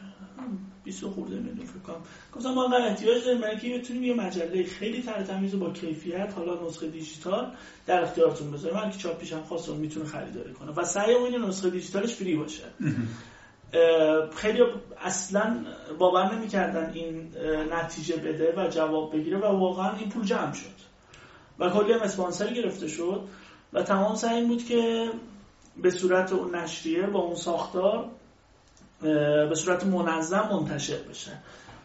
20 0.84 1.04
خورده 1.04 1.36
میلیون 1.36 1.66
فکر 1.66 1.78
کنم. 1.78 2.02
گفتم 2.32 2.50
ما 2.50 2.64
انقدر 2.64 2.86
احتیاج 2.86 3.24
داریم 3.24 3.40
برای 3.40 3.58
که 3.58 3.78
بتونیم 3.78 4.02
یه 4.02 4.14
مجله 4.14 4.64
خیلی 4.64 5.02
تر 5.02 5.22
با 5.60 5.70
کیفیت 5.70 6.32
حالا 6.36 6.66
نسخه 6.66 6.88
دیجیتال 6.88 7.52
در 7.86 8.02
اختیارتون 8.02 8.50
بذاریم. 8.50 8.76
هر 8.76 8.90
کی 8.90 8.98
چاپ 8.98 9.18
پیشم 9.18 9.42
خواست 9.42 9.68
می‌تونه 9.68 10.06
خریداری 10.06 10.52
کنه. 10.52 10.72
و 10.72 10.84
سعی 10.84 11.14
این 11.14 11.44
نسخه 11.44 11.70
دیجیتالش 11.70 12.14
فری 12.14 12.36
باشه. 12.36 12.64
خیلی 14.36 14.62
اصلا 15.00 15.64
باور 15.98 16.34
نمی‌کردن 16.34 16.92
این 16.94 17.32
نتیجه 17.72 18.16
بده 18.16 18.54
و 18.56 18.68
جواب 18.68 19.16
بگیره 19.16 19.38
و 19.38 19.44
واقعا 19.44 19.96
این 19.96 20.08
پول 20.08 20.24
جمع 20.24 20.52
شد. 20.52 20.76
و 21.58 21.70
کلی 21.70 21.92
هم 21.92 22.00
اسپانسر 22.00 22.52
گرفته 22.52 22.88
شد. 22.88 23.28
و 23.72 23.82
تمام 23.82 24.14
سعی 24.14 24.44
بود 24.44 24.64
که 24.64 25.10
به 25.82 25.90
صورت 25.90 26.32
اون 26.32 26.54
نشریه 26.54 27.06
با 27.06 27.18
اون 27.18 27.34
ساختار 27.34 28.08
به 29.48 29.54
صورت 29.54 29.86
منظم 29.86 30.48
منتشر 30.52 30.98
بشه. 31.10 31.30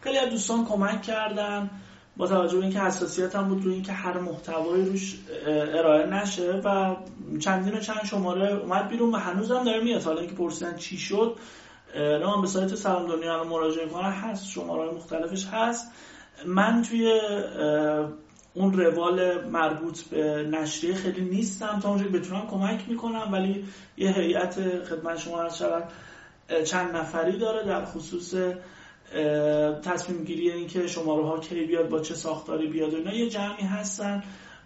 خیلی 0.00 0.18
از 0.18 0.30
دوستان 0.30 0.64
کمک 0.64 1.02
کردن 1.02 1.70
با 2.16 2.26
توجه 2.26 2.56
به 2.56 2.62
اینکه 2.62 2.80
حساسیت 2.80 3.36
هم 3.36 3.48
بود 3.48 3.64
روی 3.64 3.74
اینکه 3.74 3.92
هر 3.92 4.18
محتوایی 4.18 4.84
روش 4.84 5.18
ارائه 5.46 6.06
نشه 6.06 6.60
و 6.64 6.96
چندین 7.40 7.74
و 7.74 7.80
چند 7.80 8.04
شماره 8.04 8.52
اومد 8.54 8.88
بیرون 8.88 9.14
و 9.14 9.16
هنوز 9.16 9.50
هم 9.50 9.64
داره 9.64 9.80
میاد. 9.84 10.02
حالا 10.02 10.20
اینکه 10.20 10.36
پرسیدن 10.36 10.76
چی 10.76 10.98
شد 10.98 11.36
نه 11.96 12.40
به 12.40 12.46
سایت 12.46 12.74
سلام 12.74 13.06
دنیا 13.06 13.42
رو 13.42 13.48
مراجعه 13.48 13.86
کنن 13.86 14.10
هست 14.10 14.46
شماره 14.46 14.92
مختلفش 14.92 15.46
هست. 15.46 15.92
من 16.46 16.82
توی 16.82 17.20
اون 18.54 18.72
روال 18.72 19.48
مربوط 19.48 20.02
به 20.02 20.48
نشریه 20.50 20.94
خیلی 20.94 21.24
نیستم. 21.24 21.80
تا 21.82 21.88
اونجا 21.88 22.08
بتونم 22.08 22.46
کمک 22.46 22.88
می‌کنم 22.88 23.28
ولی 23.32 23.64
یه 23.96 24.12
هیئت 24.12 24.84
خدمت 24.84 25.18
شما 25.18 25.42
عرض 25.42 25.56
شود 25.56 25.88
چند 26.64 26.96
نفری 26.96 27.38
داره 27.38 27.66
در 27.66 27.84
خصوص 27.84 28.34
تصمیم 29.84 30.24
گیری 30.24 30.50
اینکه 30.50 30.86
شماره 30.86 31.24
ها 31.24 31.38
کی 31.38 31.64
بیاد 31.66 31.88
با 31.88 32.00
چه 32.00 32.14
ساختاری 32.14 32.66
بیاد 32.66 32.94
و 32.94 32.96
اینا. 32.96 33.14
یه 33.14 33.28
جمعی 33.28 33.64
هستن 33.64 34.22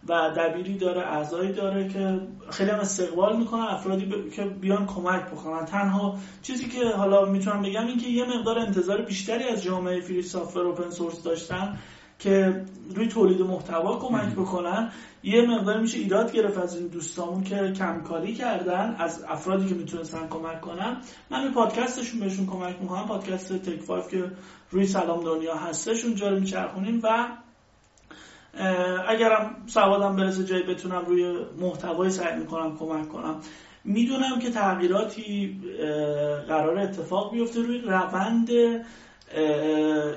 و 0.08 0.30
دبیری 0.36 0.78
داره 0.78 1.00
اعضایی 1.00 1.52
داره 1.52 1.88
که 1.88 2.20
خیلی 2.50 2.70
هم 2.70 2.78
استقبال 2.78 3.36
می‌کنن 3.36 3.62
افرادی 3.62 4.30
که 4.30 4.44
بیان 4.44 4.86
کمک 4.86 5.26
بکنن. 5.26 5.64
تنها 5.64 6.18
چیزی 6.42 6.68
که 6.68 6.88
حالا 6.88 7.24
می‌تونم 7.24 7.62
بگم 7.62 7.86
این 7.86 7.98
که 7.98 8.08
یه 8.08 8.24
مقدار 8.24 8.58
انتظار 8.58 9.02
بیشتری 9.02 9.44
از 9.44 9.62
جامعه 9.62 10.00
free 10.00 10.22
software 10.22 10.66
open 10.66 10.90
source 10.90 11.22
داشتن 11.22 11.78
که 12.18 12.62
روی 12.94 13.06
تولید 13.06 13.40
محتوا 13.40 13.98
کمک 13.98 14.32
بکنن. 14.32 14.90
یه 15.22 15.42
مقدار 15.42 15.80
میشه 15.80 15.98
ایراد 15.98 16.32
گرفت 16.32 16.58
از 16.58 16.76
این 16.76 16.86
دوستامون 16.86 17.42
که 17.44 17.72
کمکاری 17.72 18.34
کردن 18.34 18.96
از 18.98 19.24
افرادی 19.28 19.68
که 19.68 19.74
می‌تونستن 19.74 20.28
کمک 20.28 20.60
کنن. 20.60 20.96
من 21.30 21.42
به 21.42 21.50
پادکستشون 21.54 22.20
بهشون 22.20 22.46
کمک 22.46 22.76
می‌کنم. 22.80 23.06
پادکست 23.06 23.52
Tech 23.52 23.82
Five 23.82 24.08
که 24.08 24.30
روی 24.70 24.86
سلام 24.86 25.24
دنیا 25.24 25.54
هستش 25.54 26.04
اونجا 26.04 26.28
رو 26.28 26.40
میچرخونیم 26.40 27.00
و 27.02 27.28
اگرم 29.08 29.56
سوادم 29.66 30.16
برسه 30.16 30.44
جایی 30.44 30.62
بتونم 30.62 31.04
روی 31.06 31.36
محتوای 31.58 32.10
سعی 32.10 32.38
می‌کنم 32.38 32.76
کمک 32.78 33.08
کنم. 33.08 33.40
می‌دونم 33.84 34.38
که 34.38 34.50
تغییراتی 34.50 35.60
قرار 36.48 36.78
اتفاق 36.78 37.32
بیفته 37.32 37.60
روی 37.60 37.78
روند 37.78 38.48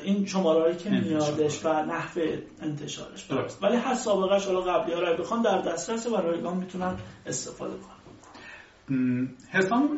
این 0.03 0.25
شماره 0.25 0.75
که 0.75 0.89
میادش 0.89 1.65
و 1.65 1.85
نحو 1.85 2.19
انتشارش. 2.61 3.23
درست. 3.23 3.63
ولی 3.63 3.75
هر 3.77 3.93
سابقهش 3.93 4.45
حالا 4.45 4.61
قبلی 4.61 4.93
ها 4.93 4.99
رو 4.99 5.17
بخوان 5.17 5.41
در 5.41 5.61
دسترس 5.61 6.07
و 6.07 6.15
رایگان 6.15 6.57
می‌تونن 6.57 6.95
استفاده 7.25 7.73
کنن. 7.73 9.29
حسام 9.51 9.89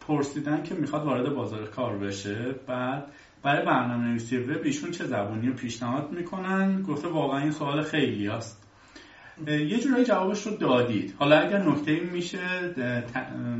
پرسیدن 0.00 0.62
که 0.62 0.74
می‌خواد 0.74 1.04
وارد 1.04 1.34
بازار 1.34 1.66
کار 1.66 1.98
بشه 1.98 2.54
بعد 2.66 3.06
برای 3.42 3.66
برنامه 3.66 4.08
نویسی 4.08 4.36
وب 4.36 4.60
ایشون 4.64 4.90
چه 4.90 5.04
زبانی 5.04 5.48
رو 5.48 5.54
پیشنهاد 5.54 6.12
می‌کنن؟ 6.12 6.82
گفته 6.82 7.08
واقعا 7.08 7.38
این 7.40 7.52
سوال 7.52 7.82
خیلی 7.82 8.26
هست 8.26 8.66
یه 9.46 9.80
جورایی 9.80 10.04
جوابش 10.04 10.46
رو 10.46 10.56
دادید. 10.56 11.14
حالا 11.18 11.38
اگر 11.38 11.62
نکته 11.62 12.00
میشه 12.00 12.38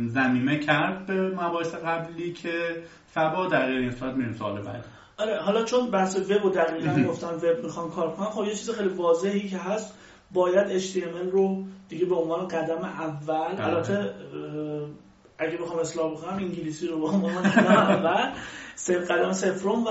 زمیمه 0.07 0.59
کرد 0.59 1.07
به 1.07 1.29
مباحث 1.29 1.75
قبلی 1.75 2.33
که 2.33 2.83
فبا 3.15 3.47
در 3.47 3.67
این 3.67 3.91
صورت 3.91 4.15
میریم 4.15 4.33
سوال 4.33 4.63
بعد 4.63 4.85
آره 5.19 5.41
حالا 5.41 5.65
چون 5.65 5.91
بحث 5.91 6.17
وب 6.17 6.45
و 6.45 6.51
دقیقا 6.51 7.03
گفتن 7.09 7.35
وب 7.35 7.65
می‌خوان 7.65 7.91
کار 7.91 8.13
کنن 8.13 8.27
خب 8.27 8.45
یه 8.45 8.55
چیز 8.55 8.71
خیلی 8.71 8.89
واضحی 8.89 9.49
که 9.49 9.59
هست 9.59 9.95
باید 10.33 10.81
HTML 10.81 11.31
رو 11.33 11.65
دیگه 11.89 12.07
به 12.07 12.15
عنوان 12.15 12.49
قدم 12.49 12.85
اول 12.85 13.55
بله. 13.55 13.67
البته 13.67 14.15
اگه 15.39 15.57
بخوام 15.57 15.79
اصلاح 15.79 16.13
بکنم 16.13 16.35
انگلیسی 16.35 16.87
رو 16.87 17.01
به 17.01 17.07
عنوان 17.07 17.43
قدم 17.43 17.67
اول 17.67 18.33
قدم 18.89 19.33
صفرم 19.33 19.85
و 19.85 19.91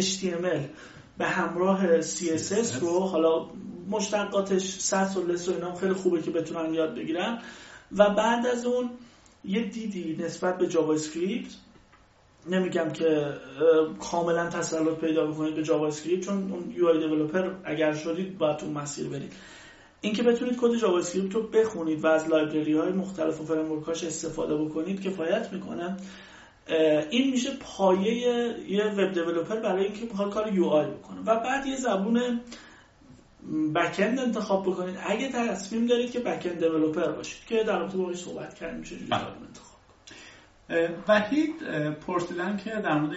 HTML 0.00 0.60
به 1.18 1.26
همراه 1.26 2.00
CSS 2.00 2.80
رو 2.80 3.00
حالا 3.00 3.46
مشتقاتش 3.90 4.78
SASS 4.78 5.20
و 5.20 5.26
LESS 5.26 5.48
و 5.48 5.52
اینا 5.52 5.74
خیلی 5.74 5.94
خوبه 5.94 6.22
که 6.22 6.30
بتونن 6.30 6.74
یاد 6.74 6.94
بگیرن 6.94 7.38
و 7.96 8.10
بعد 8.10 8.46
از 8.46 8.66
اون 8.66 8.90
یه 9.44 9.62
دیدی 9.62 10.16
نسبت 10.24 10.58
به 10.58 10.66
JavaScript 10.66 11.50
نمیگم 12.50 12.90
که 12.90 13.32
کاملا 14.00 14.48
تسلط 14.50 14.98
پیدا 14.98 15.26
بکنید 15.26 15.54
به 15.54 15.62
JavaScript 15.62 16.24
چون 16.24 16.52
اون 16.52 16.74
UI 16.76 16.88
developer 16.88 17.50
اگر 17.64 17.94
شدید 17.94 18.38
باید 18.38 18.64
اون 18.64 18.72
مسیر 18.72 19.08
برید. 19.08 19.32
اینکه 20.00 20.22
بتونید 20.22 20.56
کد 20.60 20.76
JavaScript 20.76 21.34
رو 21.34 21.42
بخونید 21.42 22.04
و 22.04 22.06
از 22.06 22.28
library 22.28 22.72
های 22.72 22.92
مختلف 22.92 23.40
و 23.40 23.44
framework 23.44 23.93
اش 23.93 24.04
استفاده 24.04 24.56
بکنید 24.56 25.02
کفایت 25.02 25.52
می‌کنه. 25.52 25.96
این 27.10 27.30
میشه 27.30 27.50
پایه 27.60 28.14
یه 28.68 28.84
web 28.84 29.12
developer 29.12 29.60
برای 29.60 29.84
اینکه 29.84 30.06
بخواد 30.06 30.30
کار 30.30 30.54
UI 30.54 30.86
بکنه. 30.86 31.20
و 31.20 31.40
بعد 31.40 31.66
یه 31.66 31.76
زبون 31.76 32.40
backend 33.74 34.18
انتخاب 34.18 34.66
بکنید. 34.66 34.98
اگه 35.06 35.32
تصمیم 35.32 35.86
دارید 35.86 36.10
که 36.10 36.20
backend 36.20 36.58
developer 36.58 37.12
باشید 37.12 37.46
که 37.48 37.64
در 37.64 37.78
رابطه 37.78 37.98
باهاش 37.98 38.16
صحبت 38.16 38.54
کردیم 38.54 38.78
میشه 38.80 38.96
بله. 38.96 39.20
انتخاب 39.20 39.65
وحید 41.08 41.54
پرسیدن 42.06 42.56
که 42.56 42.70
در 42.70 42.98
مورد 43.00 43.14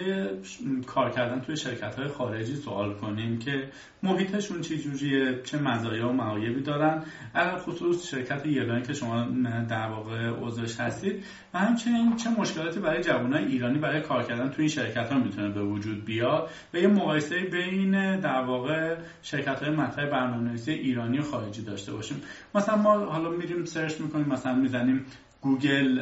کار 0.86 1.10
کردن 1.10 1.40
توی 1.40 1.56
شرکت 1.56 1.94
های 1.98 2.08
خارجی 2.08 2.56
سوال 2.56 2.94
کنیم 2.94 3.38
که 3.38 3.68
محیطشون 4.02 4.60
چه 4.60 4.76
جوریه 4.78 5.42
چه 5.42 5.58
مزایا 5.58 6.08
و 6.08 6.12
معایبی 6.12 6.62
دارن. 6.62 7.04
اگر 7.34 7.56
خصوص 7.56 8.10
شرکت 8.10 8.46
یلانی 8.46 8.82
که 8.82 8.92
شما 8.92 9.26
در 9.68 9.86
واقع 9.86 10.28
عضوش 10.28 10.80
هستید 10.80 11.24
و 11.54 11.58
همچنین 11.58 12.16
چه 12.16 12.30
مشکلاتی 12.30 12.80
برای 12.80 13.02
جوانای 13.02 13.44
ایرانی 13.44 13.78
برای 13.78 14.00
کار 14.00 14.22
کردن 14.22 14.50
توی 14.50 14.62
این 14.62 14.68
شرکت 14.68 15.12
ها 15.12 15.18
می‌تونه 15.18 15.50
به 15.50 15.62
وجود 15.62 16.04
بیاد 16.04 16.50
و 16.74 16.76
یه 16.76 16.88
مقایسه 16.88 17.36
بین 17.52 18.20
در 18.20 18.44
واقع 18.44 18.96
شرکت 19.22 19.62
های 19.62 19.74
مطرح 19.74 20.10
برنامه‌نویسی 20.10 20.72
ایرانی 20.72 21.18
و 21.18 21.22
خارجی 21.22 21.62
داشته 21.62 21.92
باشیم. 21.92 22.22
مثلا 22.54 22.76
ما 22.76 22.98
حالا 22.98 23.30
میریم 23.30 23.64
سرچ 23.64 24.00
می‌کنیم 24.00 24.28
مثلا 24.28 24.54
می‌زنیم 24.54 25.06
گوگل 25.42 25.98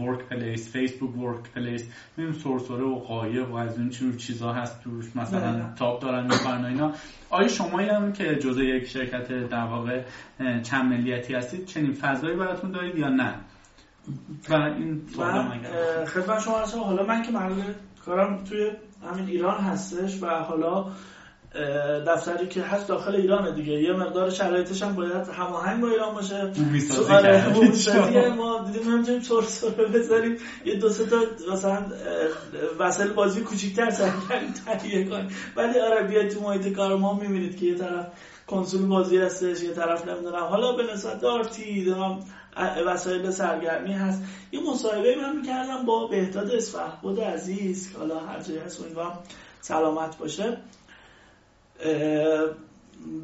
workplace 0.00 0.72
فیسبوک 0.72 1.16
workplace 1.16 1.84
می‌بینیم 2.16 2.40
سرسره 2.40 2.84
و 2.84 2.94
قایق 2.94 3.50
و 3.50 3.54
از 3.54 3.78
این 3.78 3.90
چیز 3.90 4.16
چیزا 4.16 4.52
هست 4.52 4.82
توش 4.82 5.16
مثلا 5.16 5.52
بله. 5.52 5.74
تاب 5.78 6.02
دارن 6.02 6.22
می‌کنن 6.22 6.64
اینا. 6.64 6.92
آیا 7.30 7.48
شما 7.48 7.78
هم 7.78 8.12
که 8.12 8.36
جزء 8.36 8.62
یک 8.62 8.86
شرکت 8.86 9.48
در 9.48 9.64
واقع 9.64 10.02
چند 10.62 10.92
ملیتی 10.92 11.34
هستید 11.34 11.66
چنین 11.66 11.92
فضایی 11.92 12.36
براتون 12.36 12.70
دارید 12.70 12.98
یا 12.98 13.08
نه؟ 13.08 13.34
و 14.48 14.54
این 14.54 15.02
خدمت 16.06 16.40
شما 16.40 16.84
حالا 16.84 17.02
من 17.02 17.22
که 17.22 17.32
محل 17.32 17.62
کارم 18.04 18.44
توی 18.44 18.70
همین 19.10 19.26
ایران 19.26 19.60
هستش 19.60 20.22
و 20.22 20.26
حالا 20.26 20.86
دفتری 22.06 22.48
که 22.48 22.62
هست 22.62 22.88
داخل 22.88 23.14
ایران 23.14 23.54
دیگه. 23.54 23.72
یه 23.72 23.92
مقدار 23.92 24.30
شرایطش 24.30 24.82
هم 24.82 24.94
باید 24.94 25.28
هماهنگ 25.28 25.80
با 25.82 25.88
ایران 25.88 26.14
باشه. 26.14 26.52
آره 27.10 28.28
ما 28.28 28.64
دیدیم 28.66 28.92
نمی‌تونیم 28.92 29.20
طور 29.20 29.42
سر 29.42 29.68
بذاریم. 29.68 30.36
یه 30.64 30.74
دو 30.74 30.88
سه 30.88 31.06
تا 31.06 31.16
مثلا 31.52 31.82
وسایل 32.78 33.10
بازی 33.10 33.40
کوچیک‌تر 33.40 33.90
کردیم 33.90 34.54
تهیه 34.66 35.04
کنیم. 35.04 35.28
ولی 35.56 35.78
آره 35.78 36.02
بیاید 36.02 36.30
تو 36.30 36.40
محیط 36.40 36.72
کار 36.72 36.96
ما 36.96 37.14
می‌بینید 37.14 37.58
که 37.58 37.66
یه 37.66 37.74
طرف 37.74 38.06
کنسول 38.46 38.86
بازی 38.86 39.18
هستش 39.18 39.62
یه 39.62 39.70
طرف 39.70 40.08
نمی‌دونم. 40.08 40.44
حالا 40.44 40.72
به 40.72 40.82
نسبت 40.92 41.20
دارتی 41.20 41.84
دارم 41.84 42.24
وسایل 42.86 43.30
سرگرمی 43.30 43.92
هست. 43.92 44.22
یه 44.52 44.60
مصاحبه 44.70 45.16
من 45.16 45.36
می‌کردم 45.36 45.84
با 45.86 46.06
بهداد 46.06 46.50
بود 47.02 47.20
عزیز 47.20 47.96
حالا 47.96 48.18
هر 48.18 48.40
جایی 48.40 48.58
هست 48.58 48.80
امیدوارم 48.80 49.18
سلامت 49.60 50.18
باشه. 50.18 50.56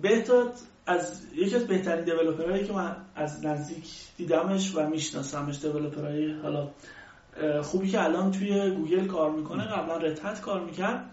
بهتاد 0.03 0.53
از 0.87 1.23
یکی 1.35 1.57
از 1.57 1.66
بهترین 1.66 2.05
دیولوپرهایی 2.05 2.65
که 2.65 2.73
من 2.73 2.97
از 3.15 3.47
نزدیک 3.47 3.85
دیدمش 4.16 4.73
و 4.74 4.89
میشناسمش 4.89 5.61
دیولوپرهای 5.61 6.33
حالا 6.33 6.69
خوبی 7.62 7.89
که 7.89 8.05
الان 8.05 8.31
توی 8.31 8.70
گوگل 8.70 9.07
کار 9.07 9.31
می‌کنه 9.31 9.65
قبلا 9.65 9.97
Red 9.97 10.19
Hat 10.19 10.41
کار 10.41 10.65
می‌کرد. 10.65 11.11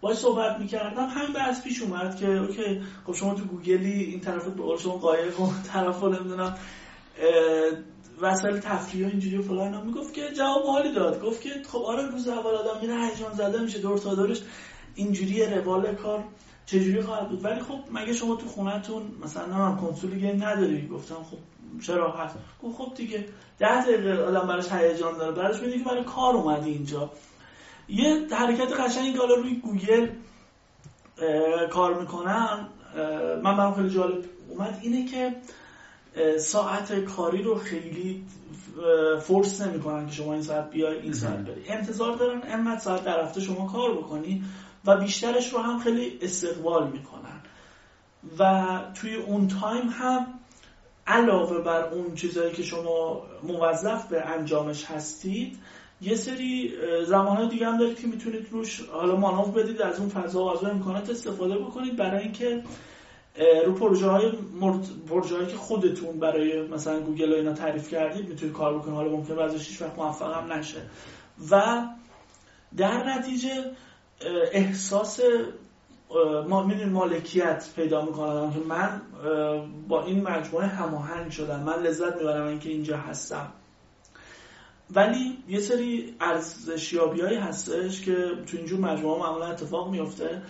باید 0.00 0.16
صحبت 0.16 0.58
می‌کردم. 0.60 1.06
همین 1.06 1.32
بحث 1.32 1.62
پیش 1.62 1.82
اومد 1.82 2.16
که 2.16 2.28
اوکی 2.28 2.82
خب 3.06 3.14
شما 3.14 3.34
تو 3.34 3.44
گوگلی 3.44 4.02
این 4.02 4.20
طرف 4.20 4.46
به 4.48 4.76
شما 4.82 4.96
قایق 4.96 5.40
و 5.40 5.50
طرف 5.72 6.04
نمی‌دونم 6.04 6.54
وسایل 8.20 8.58
تفریح 8.58 9.06
اینجوری 9.06 9.42
فلان 9.42 9.86
می‌گفت 9.86 10.14
که 10.14 10.30
جواب 10.30 10.66
جالبی 10.66 10.92
داد. 10.92 11.22
گفت 11.22 11.40
که 11.40 11.50
خب 11.68 11.78
آره 11.78 12.10
روز 12.10 12.28
اول 12.28 12.54
آدم 12.54 12.80
میره 12.80 13.06
هیجان 13.06 13.32
زده 13.32 13.60
میشه 13.60 13.78
دور 13.78 13.98
تا 13.98 14.14
دورش 14.14 14.42
اینجوری 14.96 15.46
روال 15.46 15.94
کار 15.94 16.24
چجوری 16.66 17.02
خواهد 17.02 17.28
بود. 17.28 17.44
ولی 17.44 17.60
خب 17.60 17.78
مگه 17.92 18.12
شما 18.12 18.36
تو 18.36 18.46
خونتون 18.46 19.02
مثلا 19.24 19.54
هم 19.54 19.76
کنسول 19.76 20.18
game 20.18 20.44
نداری؟ 20.44 20.88
گفتم 20.88 21.14
خب 21.14 21.38
چرا 21.82 22.12
هست؟ 22.12 22.34
گفت 22.62 22.76
خب 22.76 22.94
دیگه 22.94 23.24
ده 23.58 23.84
دقیقه 23.84 24.22
آدم 24.22 24.46
براش 24.46 24.72
هیجان 24.72 25.18
داره. 25.18 25.32
براش 25.32 25.60
می‌دونی 25.60 25.78
که 25.78 25.84
برای 25.84 26.04
کار 26.04 26.34
اومدی 26.34 26.70
اینجا. 26.70 27.10
یه 27.88 28.26
حرکت 28.30 28.72
قشنگی 28.72 29.18
حالا 29.18 29.34
روی 29.34 29.54
گوگل 29.54 30.08
کار 31.70 32.00
می‌کنم. 32.00 32.68
من 33.42 33.56
برام 33.56 33.74
خیلی 33.74 33.90
جالب 33.90 34.24
اومد. 34.48 34.78
اینه 34.82 35.04
که 35.04 35.36
ساعت 36.38 37.04
کاری 37.04 37.42
رو 37.42 37.54
خیلی 37.54 38.24
فورس 39.20 39.60
نمی‌کنن 39.60 40.06
که 40.06 40.12
شما 40.12 40.32
این 40.32 40.42
ساعت 40.42 40.70
بیای 40.70 40.98
این 40.98 41.12
ساعت 41.12 41.38
بری. 41.38 41.68
انتظار 41.68 42.16
دارن 42.16 42.42
انقدر 42.44 42.80
ساعت 42.80 43.04
در 43.04 43.22
هفته 43.22 43.40
شما 43.40 43.66
کار 43.66 43.92
بکنی 43.92 44.44
و 44.86 44.96
بیشترش 44.96 45.52
رو 45.52 45.58
هم 45.58 45.78
خیلی 45.78 46.18
استقبال 46.22 46.90
می‌کنن. 46.90 47.40
و 48.38 48.64
توی 48.94 49.14
اون 49.14 49.48
time 49.48 49.88
هم 49.88 50.26
علاوه 51.06 51.58
بر 51.58 51.84
اون 51.84 52.14
چیزهایی 52.14 52.52
که 52.52 52.62
شما 52.62 53.22
موظف 53.42 54.08
به 54.08 54.26
انجامش 54.26 54.84
هستید 54.84 55.58
یه 56.00 56.14
سری 56.14 56.72
زمان 57.06 57.48
دیگه 57.48 57.66
هم 57.66 57.78
دارید 57.78 58.00
که 58.00 58.06
می‌تونید 58.06 58.46
روش 58.50 58.80
حالا 58.80 59.16
مانور 59.16 59.48
بدید 59.48 59.82
از 59.82 60.00
اون 60.00 60.08
فضا 60.08 60.44
و 60.44 60.48
از 60.48 60.62
اون 60.62 60.70
امکانات 60.70 61.10
استفاده 61.10 61.58
بکنید 61.58 61.96
برای 61.96 62.22
اینکه 62.22 62.62
رو 63.66 63.72
پروژه 63.72 64.06
های 64.06 64.32
پروژه 65.08 65.46
که 65.46 65.56
خودتون 65.56 66.20
برای 66.20 66.68
مثلا 66.68 67.00
گوگل 67.00 67.32
و 67.32 67.36
اینا 67.36 67.52
تعریف 67.52 67.90
کردید 67.90 68.28
می‌تونید 68.28 68.54
کار 68.54 68.78
بکنید. 68.78 68.94
حالا 68.94 69.10
ممکن 69.10 69.36
بعضیش 69.36 69.68
هیچ 69.68 69.82
وقت 69.82 69.98
موفق 69.98 70.36
هم 70.36 70.52
نشه. 70.52 70.82
و 71.50 71.82
در 72.76 73.18
نتیجه 73.18 73.64
احساس 74.52 75.20
ما 76.48 76.62
مالکیت 76.92 77.64
پیدا 77.76 78.04
می‌کنم. 78.04 78.52
که 78.52 78.60
من 78.68 79.00
با 79.88 80.04
این 80.04 80.22
مجموعه 80.22 80.66
هماهنگ 80.66 81.30
شدم. 81.30 81.60
من 81.60 81.82
لذت 81.82 82.16
می‌برم 82.16 82.46
اینکه 82.46 82.68
اینجا 82.70 82.96
هستم. 82.96 83.52
ولی 84.90 85.38
یه 85.48 85.60
سری 85.60 86.14
ارزشیابی 86.20 87.20
هایی 87.20 87.36
هستش 87.38 88.00
که 88.00 88.12
تو 88.46 88.56
اینجور 88.56 88.80
مجموعه 88.80 89.20
معمولا 89.20 89.46
اتفاق 89.46 89.90
میفته 89.90 90.42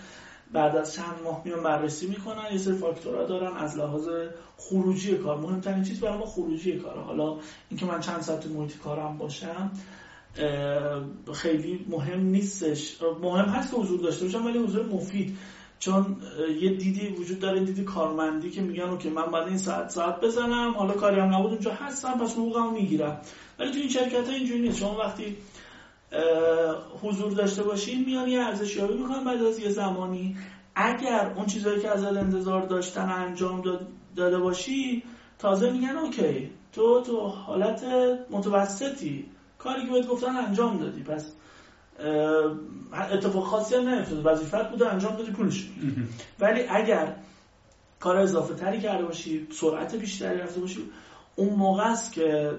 بعد 0.51 0.75
از 0.75 0.93
چند 0.93 1.15
ماه 1.23 1.41
میان 1.45 1.63
بررسی 1.63 2.07
می‌کنن. 2.07 2.51
یه 2.51 2.57
سری 2.57 2.77
فاکتورها 2.77 3.23
دارن 3.23 3.57
از 3.57 3.77
لحاظ 3.77 4.09
خروجی 4.57 5.17
کار. 5.17 5.37
مهمترین 5.37 5.83
چیز 5.83 5.99
برای 5.99 6.17
ما 6.17 6.25
خروجی 6.25 6.79
کاره. 6.79 7.01
حالا 7.01 7.37
اینکه 7.69 7.85
من 7.85 7.99
چند 7.99 8.21
ساعت 8.21 8.45
محیط 8.47 8.77
کارم 8.77 9.17
باشم. 9.17 9.71
خیلی 11.33 11.85
مهم 11.89 12.21
نیستش. 12.21 12.97
مهم 13.21 13.45
هست 13.45 13.71
که 13.71 13.77
حضور 13.77 13.99
داشته 13.99 14.25
باشم 14.25 14.45
ولی 14.45 14.57
حضور 14.57 14.85
مفید. 14.85 15.37
چون 15.79 16.15
یه 16.61 16.69
دیدی 16.69 17.07
وجود 17.07 17.39
داره 17.39 17.59
دیدی 17.59 17.83
کارمندی 17.83 18.51
که 18.51 18.61
میگن 18.61 18.97
که 18.97 19.09
من 19.09 19.31
بعد 19.31 19.47
این 19.47 19.57
ساعت 19.57 19.89
ساعت 19.89 20.21
بزنم 20.21 20.73
حالا 20.77 20.93
کاری 20.93 21.19
هم 21.19 21.35
نبود 21.35 21.51
اونجا 21.51 21.73
هستم 21.73 22.19
پس 22.19 22.33
حقوقم 22.33 22.73
می‌گیرم. 22.73 23.21
ولی 23.59 23.71
تو 23.71 23.79
این 23.79 23.89
شرکت 23.89 24.27
ها 24.27 24.35
اینجوری 24.35 24.61
نیست. 24.61 24.77
شما 24.77 24.97
وقتی 24.97 25.37
حضور 27.01 27.31
داشته 27.31 27.63
باشین 27.63 28.05
میان 28.05 28.27
یه 28.27 28.39
ارزشیابی 28.39 28.93
می‌کنن 28.93 29.23
بعد 29.23 29.43
از 29.43 29.59
یه 29.59 29.69
زمانی. 29.69 30.35
اگر 30.75 31.33
اون 31.35 31.45
چیزهایی 31.45 31.81
که 31.81 31.89
از 31.89 32.03
انتظار 32.03 32.61
داشتن 32.61 33.09
انجام 33.09 33.63
داده 34.15 34.39
باشی 34.39 35.03
تازه 35.39 35.71
میگن 35.71 35.97
اوکی 35.97 36.49
تو 36.73 37.01
تو 37.01 37.19
حالت 37.19 37.83
متوسطی. 38.29 39.25
کاری 39.59 39.85
که 39.85 39.91
باید 39.91 40.07
گفتن 40.07 40.35
انجام 40.35 40.77
دادی. 40.77 41.03
پس 41.03 41.31
اتفاق 43.11 43.43
خاصی 43.43 43.75
هم 43.75 43.89
نیفتاد. 43.89 44.25
وظیفت 44.25 44.69
بوده 44.69 44.91
انجام 44.91 45.15
دادی 45.15 45.31
پولش. 45.31 45.69
ولی 46.39 46.63
اگر 46.69 47.15
کار 47.99 48.17
اضافه 48.17 48.53
تری 48.53 48.81
کرده 48.81 49.05
باشی 49.05 49.47
سرعت 49.51 49.95
بیشتری 49.95 50.37
رفته 50.37 50.59
باشی 50.59 50.89
اون 51.35 51.53
موقع 51.53 51.83
است 51.83 52.13
که 52.13 52.51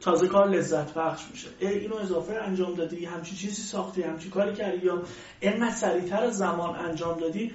تازه 0.00 0.28
کار 0.28 0.50
لذت 0.50 0.94
بخش 0.94 1.22
میشه. 1.30 1.48
اینو 1.60 1.96
اضافه 1.96 2.34
انجام 2.34 2.74
دادی 2.74 3.04
همچی 3.04 3.36
چیزی 3.36 3.62
ساختی 3.62 4.02
همچی 4.02 4.30
کاری 4.30 4.54
کردی 4.54 4.86
یا 4.86 5.02
اینقدر 5.40 5.74
سریعتر 5.74 6.30
زمان 6.30 6.76
انجام 6.76 7.20
دادی 7.20 7.52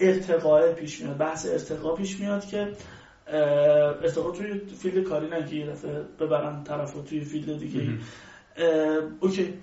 ارتقاء 0.00 0.72
پیش 0.72 1.00
میاد. 1.00 1.16
بحث 1.16 1.46
ارتقا 1.46 1.94
پیش 1.94 2.20
میاد 2.20 2.46
که 2.46 2.72
ارتقا 3.32 4.30
توی 4.30 4.60
field 4.82 5.04
کاری 5.04 5.28
نه 5.28 5.46
که 5.46 5.56
یه 5.56 5.66
دفعه 5.66 6.02
ببرن 6.20 6.64
طرف 6.64 6.94
توی 7.08 7.20
field 7.20 7.58
دیگه 7.58 7.88
اوکی. 9.20 9.54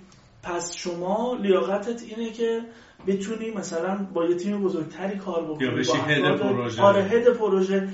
پس 0.42 0.74
شما 0.74 1.38
لیاقتت 1.42 2.02
اینه 2.02 2.30
که 2.32 2.60
بتونی 3.06 3.50
مثلا 3.50 4.06
با 4.14 4.24
یه 4.24 4.34
تیم 4.34 4.62
بزرگتری 4.62 5.18
کار 5.18 5.44
بکنی 5.44 5.68
یا 5.68 5.74
بشی 5.74 5.98
head 5.98 6.36
پروژه. 6.36 6.82
آره 6.82 7.02
head 7.02 7.28
پروژه. 7.28 7.88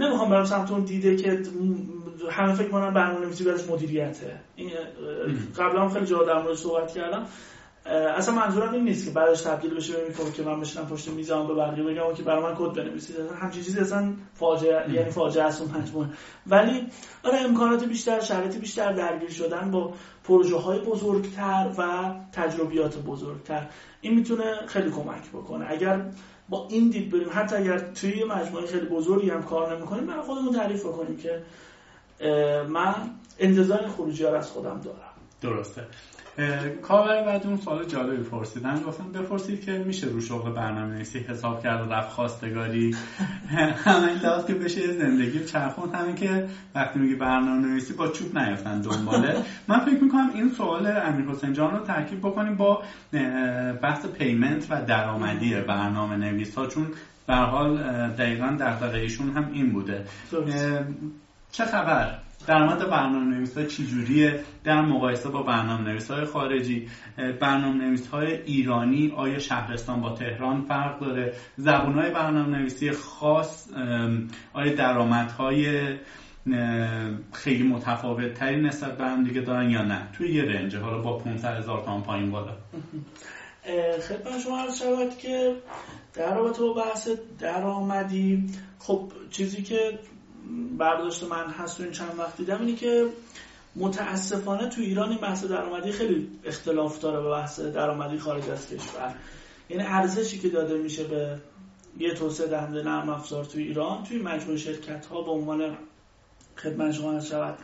نمی‌خوام 0.00 0.30
برم 0.30 0.44
سمت 0.44 0.70
اون 0.70 0.84
دید 0.84 1.16
که 1.16 1.42
همه 2.30 2.54
فکر 2.54 2.68
کنن 2.68 2.94
برنامه 2.94 3.26
نویسی 3.26 3.44
بعدش 3.44 3.70
مدیریته. 3.70 4.40
این 4.56 4.70
قبلا 5.58 5.88
خیلی 5.88 6.06
جا 6.06 6.24
در 6.24 6.42
مورد 6.42 6.54
صحبت 6.54 6.94
کردم. 6.94 7.26
اصلا 7.86 8.34
منظورم 8.34 8.72
این 8.72 8.84
نیست 8.84 9.04
که 9.04 9.10
بعدش 9.10 9.40
تبدیل 9.40 9.74
بشه 9.74 9.92
به 9.92 10.30
که 10.36 10.42
من 10.42 10.60
بشینم 10.60 10.86
پشت 10.86 11.08
میزم 11.08 11.46
به 11.46 11.54
بقیه 11.54 11.84
بگم 11.84 12.14
که 12.14 12.22
برای 12.22 12.42
من 12.42 12.54
کد 12.58 12.72
بنویسید. 12.76 13.20
اصلا 13.20 13.36
همچین 13.36 13.62
چیزی 13.62 13.80
اصلا 13.80 14.12
فاجعه 14.34 14.94
یعنی 14.94 15.10
فاجعه 15.10 15.44
است 15.44 15.62
اون 15.62 15.70
مجموعه. 15.70 16.08
ولی 16.46 16.86
آره 17.24 17.38
امکانات 17.38 17.84
بیشتر 17.84 18.20
شرایط 18.20 18.56
بیشتر 18.56 18.92
درگیر 18.92 19.30
شدن 19.30 19.70
با 19.70 19.94
پروژه 20.24 20.56
های 20.56 20.78
بزرگتر 20.78 21.70
و 21.78 22.14
تجربیات 22.32 22.98
بزرگتر. 22.98 23.66
این 24.00 24.14
می‌تونه 24.14 24.66
خیلی 24.66 24.90
کمک 24.90 25.28
بکنه. 25.32 25.66
اگر 25.68 26.04
با 26.48 26.66
این 26.70 26.90
دید 26.90 27.10
بریم 27.10 27.28
حتی 27.32 27.56
اگر 27.56 27.78
توی 27.78 28.24
مجموعه 28.24 28.66
خیلی 28.66 28.86
بزرگی 28.86 29.30
هم 29.30 29.42
کار 29.42 29.76
نمی‌کنیم 29.76 30.06
برای 30.06 30.22
خودمون 30.22 30.52
تعریف 30.52 30.86
بکنیم 30.86 31.16
که 31.16 31.42
من 32.68 32.94
انتظار 33.38 33.88
خروجی 33.88 34.26
از 34.26 34.50
خودم 34.50 34.80
دارم. 34.84 35.12
درسته. 35.40 35.82
کاربر 36.82 37.24
بعد 37.24 37.46
اون 37.46 37.56
سوال 37.56 37.84
جالبی 37.84 38.22
پرسیدن. 38.22 38.82
گفتم 38.82 39.12
بپرسید 39.12 39.64
که 39.64 39.72
میشه 39.72 40.06
رو 40.06 40.20
شغل 40.20 40.52
برنامه 40.52 40.94
نویسی 40.94 41.18
حساب 41.18 41.62
کرد 41.62 41.88
و 41.88 41.92
رفت 41.92 42.10
خواستگاری؟ 42.10 42.96
همین 43.84 44.16
لحاظ 44.16 44.46
که 44.46 44.54
بشه 44.54 44.92
زندگی 44.92 45.44
چرخوند 45.44 45.94
همین 45.94 46.14
که 46.14 46.48
وقتی 46.74 46.98
میگی 46.98 47.14
برنامه 47.14 47.68
نویسی 47.68 47.92
با 47.92 48.08
چوب 48.08 48.38
نیفتن 48.38 48.80
دنبالت. 48.80 49.36
من 49.68 49.78
فکر 49.78 50.04
می‌کنم 50.04 50.30
این 50.34 50.48
سوال 50.48 50.86
امیر 50.86 51.26
حسین 51.26 51.52
جان 51.52 51.78
رو 51.78 51.84
ترکیب 51.84 52.18
بکنیم 52.18 52.56
با 52.56 52.82
بحث 53.82 54.06
payment 54.06 54.66
و 54.70 54.84
درآمدی 54.84 55.54
برنامه 55.54 56.16
نویس 56.16 56.54
ها 56.54 56.66
چون 56.66 56.86
به 57.26 57.34
حال 57.34 57.76
دقیقا 58.08 58.56
در 58.58 58.94
ایشون 58.94 59.30
هم 59.30 59.50
این 59.52 59.72
بوده. 59.72 60.04
چه 61.52 61.64
خبر؟ 61.64 62.18
درآمد 62.46 62.90
برنامه 62.90 63.36
نویس 63.36 63.58
چجوریه 63.58 64.40
در 64.64 64.82
مقایسه 64.82 65.28
با 65.28 65.42
برنامه 65.42 65.88
نویس 65.88 66.10
های 66.10 66.24
خارجی 66.24 66.88
برنامه 67.40 67.84
نویس 67.84 68.06
های 68.06 68.42
ایرانی 68.42 69.12
آیا 69.16 69.38
شهرستان 69.38 70.00
با 70.00 70.10
تهران 70.14 70.60
فرق 70.60 71.00
داره؟ 71.00 71.34
زبون 71.56 71.94
های 71.94 72.10
برنامه 72.10 72.58
نویسی 72.58 72.90
خاص 72.90 73.68
آیا 74.52 74.74
درآمد 74.74 75.30
های 75.30 75.96
خیلی 77.32 77.62
متفاوت 77.62 78.34
تری 78.34 78.60
نسبت 78.60 78.98
به 78.98 79.04
هم 79.04 79.24
دیگه 79.24 79.40
دارن 79.40 79.70
یا 79.70 79.82
نه؟ 79.82 80.08
توی 80.12 80.34
یه 80.34 80.42
رنج 80.42 80.76
حالا 80.76 80.98
با 80.98 81.18
500 81.18 81.58
هزار 81.58 81.82
تا 81.84 82.00
پایین 82.00 82.30
بالا. 82.30 82.52
خدمت 84.08 84.40
شما 84.44 84.60
عرض 84.62 84.78
شود 84.78 85.18
که 85.18 85.56
در 86.14 86.34
رابطه 86.34 86.62
با 86.62 86.72
بحث 86.72 87.08
درآمدی 87.38 88.46
خب 88.78 89.12
چیزی 89.30 89.62
که 89.62 89.98
برداشت 90.78 91.24
من 91.24 91.46
هست 91.50 91.76
تو 91.76 91.82
این 91.82 91.92
چند 91.92 92.18
وقت 92.18 92.36
دیدم 92.36 92.60
اینه 92.60 92.74
که 92.74 93.08
متاسفانه 93.76 94.68
تو 94.68 94.80
ایران 94.80 95.08
این 95.08 95.18
بحث 95.18 95.44
درآمدی 95.44 95.92
خیلی 95.92 96.28
اختلاف 96.44 97.00
داره 97.00 97.22
به 97.22 97.30
بحث 97.30 97.60
درآمدی 97.60 98.18
خارج 98.18 98.50
از 98.50 98.68
کشور. 98.68 99.14
یعنی 99.70 99.82
ارزشی 99.82 100.38
که 100.38 100.48
داده 100.48 100.78
میشه 100.78 101.04
به 101.04 101.38
یه 101.98 102.14
توسعه 102.14 102.46
دهنده 102.46 102.82
نرم 102.82 103.08
افزار 103.08 103.44
تو 103.44 103.58
ایران 103.58 104.04
توی 104.04 104.18
مجموع 104.18 104.56
شرکت 104.56 105.06
ها 105.06 105.22
به 105.22 105.30
عنوان 105.30 105.76
خدمت 106.56 106.92
شما 106.92 107.20
شود 107.20 107.58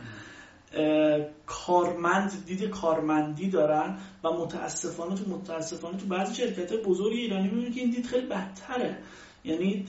کارمند 1.45 2.45
دید 2.45 2.69
کارمندی 2.69 3.49
دارن 3.49 3.97
و 4.23 4.29
متاسفانه 4.29 5.15
تو 5.15 5.29
متاسفانه 5.29 5.97
تو 5.97 6.05
بعضی 6.05 6.35
شرکت 6.35 6.73
بزرگ 6.73 7.13
ایرانی 7.13 7.43
می‌بینید 7.43 7.73
که 7.73 7.81
این 7.81 7.89
دید 7.89 8.05
خیلی 8.05 8.27
بدتره. 8.27 8.97
یعنی 9.43 9.85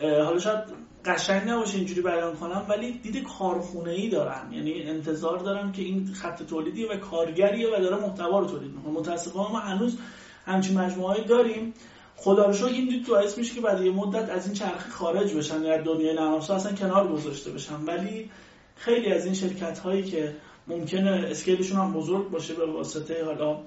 حالا 0.00 0.38
شاید 0.38 0.64
قشنگ 1.04 1.48
نباشه 1.48 1.76
اینجوری 1.76 2.02
بیان 2.02 2.36
کنم 2.36 2.66
ولی 2.68 2.92
دید 2.92 3.24
کارخونه 3.38 3.90
ای 3.90 4.08
دارن. 4.08 4.52
یعنی 4.52 4.82
انتظار 4.82 5.38
دارن 5.38 5.72
که 5.72 5.82
این 5.82 6.12
خط 6.14 6.42
تولیدی 6.42 6.84
و 6.84 6.96
کارگریه 6.96 7.68
و 7.68 7.80
داره 7.80 7.96
محتوا 7.96 8.38
رو 8.38 8.46
تولید 8.46 8.72
می‌کنه. 8.72 8.92
متاسفانه 8.92 9.52
ما 9.52 9.58
هنوز 9.58 9.98
همچین 10.46 10.78
مجموعه 10.78 11.24
داریم. 11.24 11.74
خدا 12.16 12.46
رو 12.46 12.66
این 12.66 12.88
دید 12.88 13.06
باعث 13.08 13.38
میشه 13.38 13.54
که 13.54 13.60
بعد 13.60 13.80
یه 13.80 13.90
مدت 13.90 14.30
از 14.30 14.46
این 14.46 14.54
چرخه 14.54 14.90
خارج 14.90 15.34
بشن 15.34 15.62
یا 15.62 15.76
دنیای 15.76 16.14
نرم 16.14 16.34
اصلا 16.34 16.72
کنار 16.72 17.08
گذاشته 17.08 17.50
بشن. 17.50 17.84
ولی 17.86 18.30
خیلی 18.76 19.12
از 19.12 19.24
این 19.24 19.34
شرکت 19.34 19.78
هایی 19.78 20.02
که 20.02 20.36
ممکنه 20.66 21.26
اسکیلشون 21.30 21.78
هم 21.78 21.92
بزرگ 21.92 22.30
باشه 22.30 22.54
به 22.54 22.66
واسطه 22.66 23.24
حالا 23.24 23.58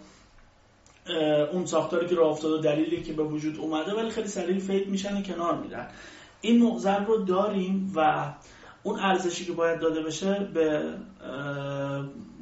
اون 1.52 1.66
ساختاری 1.66 2.08
که 2.08 2.16
راه 2.16 2.32
افتاده 2.32 2.70
دلیلی 2.70 3.04
که 3.04 3.14
به 3.14 3.24
وجود 3.24 3.58
اومده 3.58 3.94
ولی 3.94 4.10
خیلی 4.10 4.28
سریع 4.28 4.60
فید 4.60 4.88
میشن 4.88 5.24
کنار 5.24 5.58
میدن 5.58 5.88
این 6.44 6.64
معضل 6.64 7.06
رو 7.06 7.18
داریم 7.18 7.92
و 7.96 8.30
اون 8.84 9.00
ارزشی 9.00 9.46
که 9.46 9.52
باید 9.52 9.80
داده 9.80 10.04
بشه 10.04 10.50
به 10.54 10.94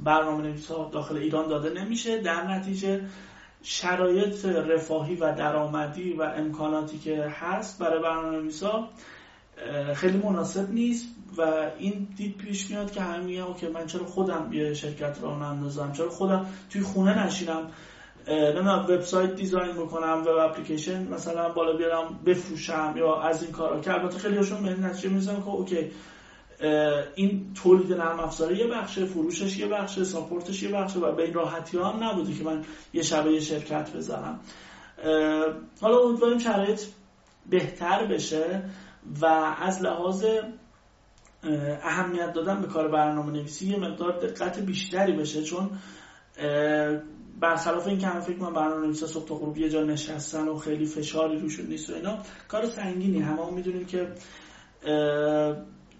برنامه 0.03 0.43
نویس 0.43 0.67
داخل 0.91 1.17
ایران 1.17 1.47
داده 1.47 1.83
نمیشه. 1.83 2.21
در 2.21 2.47
نتیجه 2.47 3.01
شرایط 3.63 4.45
رفاهی 4.45 5.15
و 5.15 5.35
درآمدی 5.35 6.13
و 6.13 6.21
امکاناتی 6.21 6.99
که 6.99 7.23
هست 7.39 7.79
برای 7.79 8.03
برنامه 8.03 8.37
نویس 8.37 8.63
ها 8.63 8.89
خیلی 9.95 10.17
مناسب 10.17 10.71
نیست 10.71 11.07
و 11.37 11.41
این 11.77 12.07
دید 12.17 12.37
پیش 12.37 12.69
میاد 12.69 12.91
که 12.91 13.01
همه 13.01 13.23
میگن 13.23 13.53
که 13.53 13.69
من 13.69 13.85
چرا 13.85 14.05
خودم 14.05 14.49
یه 14.53 14.73
شرکت 14.73 15.17
را 15.21 15.39
نندازم 15.39 15.91
چرا 15.91 16.09
خودم 16.09 16.45
توی 16.69 16.81
خونه 16.81 17.25
نشینم؟ 17.25 17.71
نمی‌دونم 18.27 18.85
وبسایت 18.89 19.35
دیزاین 19.35 19.73
بکنم 19.73 20.23
و 20.25 20.29
اپلیکیشن 20.29 21.07
مثلا 21.07 21.49
بالا 21.49 21.73
بیارم 21.73 22.19
بفروشم 22.25 22.93
یا 22.97 23.21
از 23.21 23.43
این 23.43 23.51
کارا 23.51 23.79
که 23.79 23.93
البته 23.93 24.17
خیلی 24.17 24.37
هاشون 24.37 24.63
به 24.63 24.87
نتیجه 24.87 25.09
می‌رسن 25.09 25.35
که 25.35 25.47
اوکی 25.47 25.91
این 27.15 27.53
تولید 27.53 27.93
نرم 27.93 28.19
افزاری 28.19 28.57
یه 28.57 28.67
بخشه 28.67 29.05
فروشش 29.05 29.57
یه 29.57 29.67
بخشه 29.67 30.03
ساپورتش 30.03 30.63
یه 30.63 30.69
بخشه 30.69 30.99
و 30.99 31.11
به 31.11 31.23
این 31.23 31.33
راحتی 31.33 31.77
هم 31.77 32.03
نبوده 32.03 32.33
که 32.33 32.43
من 32.43 32.65
یه 32.93 33.01
شبه 33.01 33.33
یه 33.33 33.39
شرکت 33.39 33.95
بزنم 33.95 34.39
حالا 35.81 35.97
امیدواریم 35.97 36.37
شرایط 36.37 36.81
بهتر 37.49 38.05
بشه 38.05 38.63
و 39.21 39.25
از 39.61 39.81
لحاظ 39.81 40.25
اهمیت 41.83 42.33
دادن 42.33 42.61
به 42.61 42.67
کار 42.67 42.87
برنامه 42.87 43.31
نویسی 43.31 43.67
یه 43.67 43.79
مقدار 43.79 44.19
دقت 44.19 44.59
بیشتری 44.59 45.11
بشه 45.11 45.43
چون 45.43 45.69
برخلاف 47.41 47.87
این 47.87 47.97
که 47.97 48.07
همه 48.07 48.19
فکر 48.19 48.37
من 48.37 48.53
برنامه 48.53 48.85
نویسا 48.85 49.07
صبح 49.07 49.27
تا 49.27 49.35
غروب 49.35 49.57
یه 49.57 49.69
جا 49.69 49.83
نشستن 49.83 50.47
و 50.47 50.57
خیلی 50.57 50.85
فشاری 50.85 51.39
روشون 51.39 51.65
نیست 51.65 51.89
و 51.89 51.93
اینا 51.93 52.17
کار 52.47 52.65
سنگینی. 52.65 53.19
همه 53.19 53.45
هم 53.45 53.53
می‌دونیم 53.53 53.85
که 53.85 54.07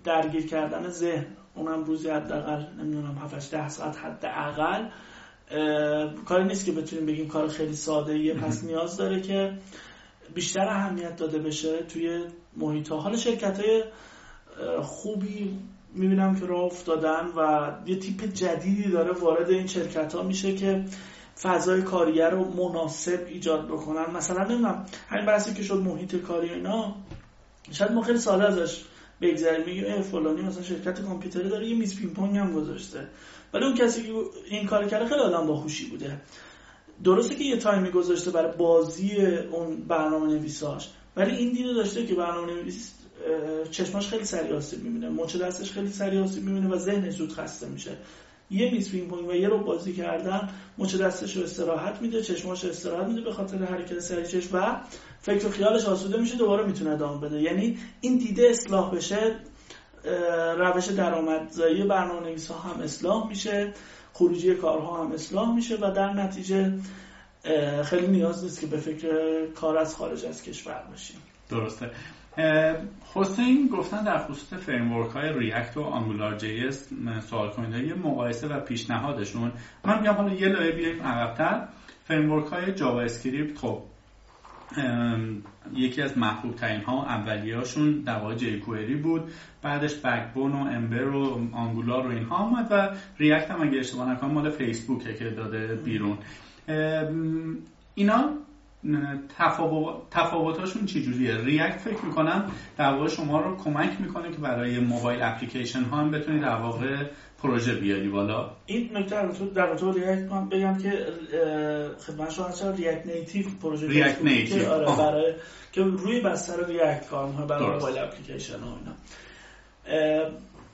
درگیر 0.03 0.45
کردن 0.45 0.89
ذهن 0.89 1.26
اونم 1.55 1.84
روزی 1.84 2.09
حداقل 2.09 2.65
نمی‌دونم 2.80 3.15
7 3.15 3.51
ده 3.51 3.69
ساعت 3.69 3.97
حداقل 3.97 4.89
کاری 6.26 6.43
نیست 6.43 6.65
که 6.65 6.72
بتونیم 6.72 7.05
بگیم 7.05 7.27
کار 7.27 7.47
خیلی 7.47 7.76
ساده 7.76 8.13
ایه. 8.13 8.34
پس 8.34 8.63
نیاز 8.63 8.97
داره 8.97 9.22
که 9.22 9.57
بیشتر 10.34 10.68
اهمیت 10.68 11.15
داده 11.15 11.39
بشه 11.39 11.84
توی 11.84 12.26
محیط 12.57 12.89
ها 12.89 12.99
حالا 12.99 13.18
شرکت 13.18 13.59
های 13.59 13.84
خوبی 14.81 15.59
می‌بینم 15.93 16.35
که 16.39 16.45
راه 16.45 16.63
افتادن 16.63 17.27
و 17.38 17.72
یه 17.85 17.95
تیپ 17.95 18.23
جدیدی 18.23 18.91
داره 18.91 19.11
وارد 19.11 19.49
این 19.49 19.68
شرکت 19.68 20.15
ها 20.15 20.23
میشه 20.23 20.55
که 20.55 20.85
فضای 21.41 21.81
کاریه 21.81 22.26
رو 22.26 22.43
مناسب 22.43 23.26
ایجاد 23.30 23.68
بکنن. 23.68 24.11
مثلا 24.15 24.43
نمی‌دونم 24.43 24.85
همین 25.09 25.26
بحثی 25.26 25.53
که 25.53 25.63
شد 25.63 25.77
محیط 25.77 26.15
کاری 26.15 26.49
اینا 26.49 26.95
شاید 27.72 27.91
ما 27.91 28.01
خیلی 28.01 28.19
ساده 28.19 28.45
ازش 28.45 28.81
بگذاریم 29.22 29.65
میگیم 29.65 30.01
فلانی 30.01 30.41
مثلا 30.41 30.63
شرکت 30.63 31.01
کامپیوتری 31.01 31.49
داره 31.49 31.68
یه 31.68 31.76
میز 31.76 31.95
پینگ 31.95 32.13
پونگ 32.13 32.38
هم 32.38 32.53
گذاشته. 32.53 33.07
ولی 33.53 33.65
اون 33.65 33.76
کسی 33.76 34.03
که 34.03 34.13
این 34.49 34.68
کار 34.68 34.88
کرده 34.88 35.05
خیلی 35.05 35.22
آدم 35.22 35.47
باهوشی 35.47 35.89
بوده. 35.89 36.22
درسته 37.03 37.35
که 37.35 37.43
یه 37.43 37.57
time 37.57 37.83
ی 37.83 37.89
گذاشته 37.89 38.31
برای 38.31 38.57
بازی 38.57 39.26
اون 39.51 39.76
برنامه 39.76 40.27
نویساش 40.27 40.89
ولی 41.15 41.35
این 41.35 41.53
دیده 41.53 41.73
داشته 41.73 42.05
که 42.05 42.15
برنامه 42.15 42.53
نویس 42.53 42.93
چشماش 43.72 44.07
خیلی 44.07 44.26
سریع 44.26 44.55
آسیب 44.55 44.84
می‌بینه 44.84 45.09
مچ 45.09 45.35
دستش 45.35 45.72
خیلی 45.72 45.89
سریع 45.89 46.23
آسیب 46.23 46.43
می‌بینه 46.43 46.76
و 46.76 46.77
ذهن 46.77 47.09
زود 47.09 47.34
خسته 47.34 47.68
میشه. 47.68 47.91
یه 48.52 48.72
میز 48.72 48.91
پینگ 48.91 49.14
و 49.14 49.34
یه 49.34 49.48
رو 49.48 49.57
بازی 49.57 49.94
کردن 49.94 50.49
مچ 50.78 50.95
دستش 50.95 51.38
رو 51.38 51.44
استراحت 51.44 52.02
میده 52.02 52.22
چشماش 52.22 52.65
استراحت 52.65 53.07
میده 53.07 53.22
به 53.22 53.34
خاطر 53.34 53.57
حرکت 53.57 53.99
سریع 53.99 54.27
چشم 54.28 54.49
و 54.53 54.82
فکر 55.22 55.48
و 55.48 55.49
خیالش 55.49 55.86
آسوده 55.86 56.18
میشه 56.18 56.36
دوباره 56.36 56.65
می‌تونه 56.65 56.90
ادامه 56.90 57.28
بده. 57.28 57.41
یعنی 57.41 57.78
این 58.02 58.18
دیده 58.18 58.48
اصلاح 58.49 58.95
بشه 58.95 59.36
روش 60.57 60.88
درآمدزایی 60.88 61.84
برنامه 61.84 62.28
نویس 62.28 62.48
ها 62.48 62.60
هم 62.60 62.82
اصلاح 62.82 63.28
میشه 63.28 63.73
خروجی 64.14 64.56
کارها 64.56 65.03
هم 65.03 65.11
اصلاح 65.11 65.56
میشه 65.56 65.76
و 65.76 65.91
در 65.91 66.14
نتیجه 66.14 66.73
خیلی 67.84 68.07
نیاز 68.07 68.44
نیست 68.44 68.61
که 68.61 68.68
به 68.68 68.78
فکر 68.78 69.45
کار 69.56 69.78
از 69.78 69.95
خارج 69.95 70.26
از 70.26 70.44
کشور 70.44 70.84
باشیم. 70.90 71.18
درسته. 71.49 71.90
حسین 73.13 73.67
گفتن 73.67 74.03
در 74.03 74.17
خصوص 74.17 74.53
framework 74.53 75.11
های 75.11 75.39
React 75.39 75.77
و 75.77 75.81
AngularJS 75.81 76.89
سوال 77.29 77.49
کنید 77.49 77.97
مقایسه 77.97 78.47
و 78.47 78.59
پیشنهادشون. 78.59 79.51
من 79.85 79.99
میگم 79.99 80.13
حالا 80.13 80.33
یه 80.33 80.47
لایه 80.47 80.71
بیایم 80.71 81.01
عقبتر. 81.01 81.67
framework 82.03 82.45
های 82.45 82.73
JavaScript 82.73 83.57
خب 83.57 83.81
یکی 85.73 86.01
از 86.01 86.17
محبوب 86.17 86.55
ترین 86.55 86.81
ها 86.81 87.05
اولیه 87.05 87.57
هاشون 87.57 87.91
در 87.91 88.19
واقع 88.19 88.35
jQuery 88.35 88.95
بود. 88.95 89.31
بعدش 89.61 89.95
Backbone 89.95 90.51
و 90.51 90.57
Ember 90.57 91.07
و 91.07 91.47
Angular 91.53 92.07
و 92.07 92.09
اینها 92.09 92.35
آمد 92.35 92.67
و 92.71 92.89
React 93.18 93.51
هم 93.51 93.61
اگه 93.61 93.79
اشتباه 93.79 94.11
نکنم 94.11 94.31
مال 94.31 94.49
فیسبوکه 94.49 95.13
که 95.13 95.29
داده 95.29 95.75
بیرون. 95.75 96.17
اینا 97.95 98.29
تفاوتاشون 100.11 100.85
چجوریه؟ 100.85 101.37
React 101.38 101.77
فکر 101.77 102.05
می‌کنم 102.05 102.51
در 102.77 102.93
واقع 102.93 103.07
شما 103.07 103.41
رو 103.41 103.57
کمک 103.57 104.01
می‌کنه 104.01 104.31
که 104.31 104.37
برای 104.37 104.79
mobile 104.80 105.23
application 105.23 105.84
ها 105.83 105.97
هم 105.97 106.11
بتونید 106.11 106.41
در 106.41 106.55
واقع 106.55 107.05
پروژه 107.43 107.75
بیاری 107.75 108.09
بالا. 108.09 108.51
این 108.65 108.97
نکته 108.97 109.15
در 109.55 109.65
رابطه 109.65 109.91
React 109.91 110.31
من 110.31 110.49
بگم 110.49 110.77
که 110.77 111.05
خدمت 112.07 112.31
شما 112.31 112.45
هست 112.45 112.65
React 112.65 113.05
Native 113.05 113.45
پروژه 113.61 113.87
React 113.88 114.22
Native 114.22 114.69
آره 114.69 114.97
برای 114.97 115.33
که 115.71 115.81
روی 115.81 116.21
بستر 116.21 116.65
ریاکت 116.65 117.07
کار 117.07 117.27
می‌کنه 117.27 117.45
برای 117.45 117.73
mobile 117.73 117.97
application 117.97 118.59
ها 118.59 118.77
اینا. 118.77 118.95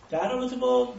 در 0.09 0.31
رابطه 0.31 0.55
با 0.55 0.93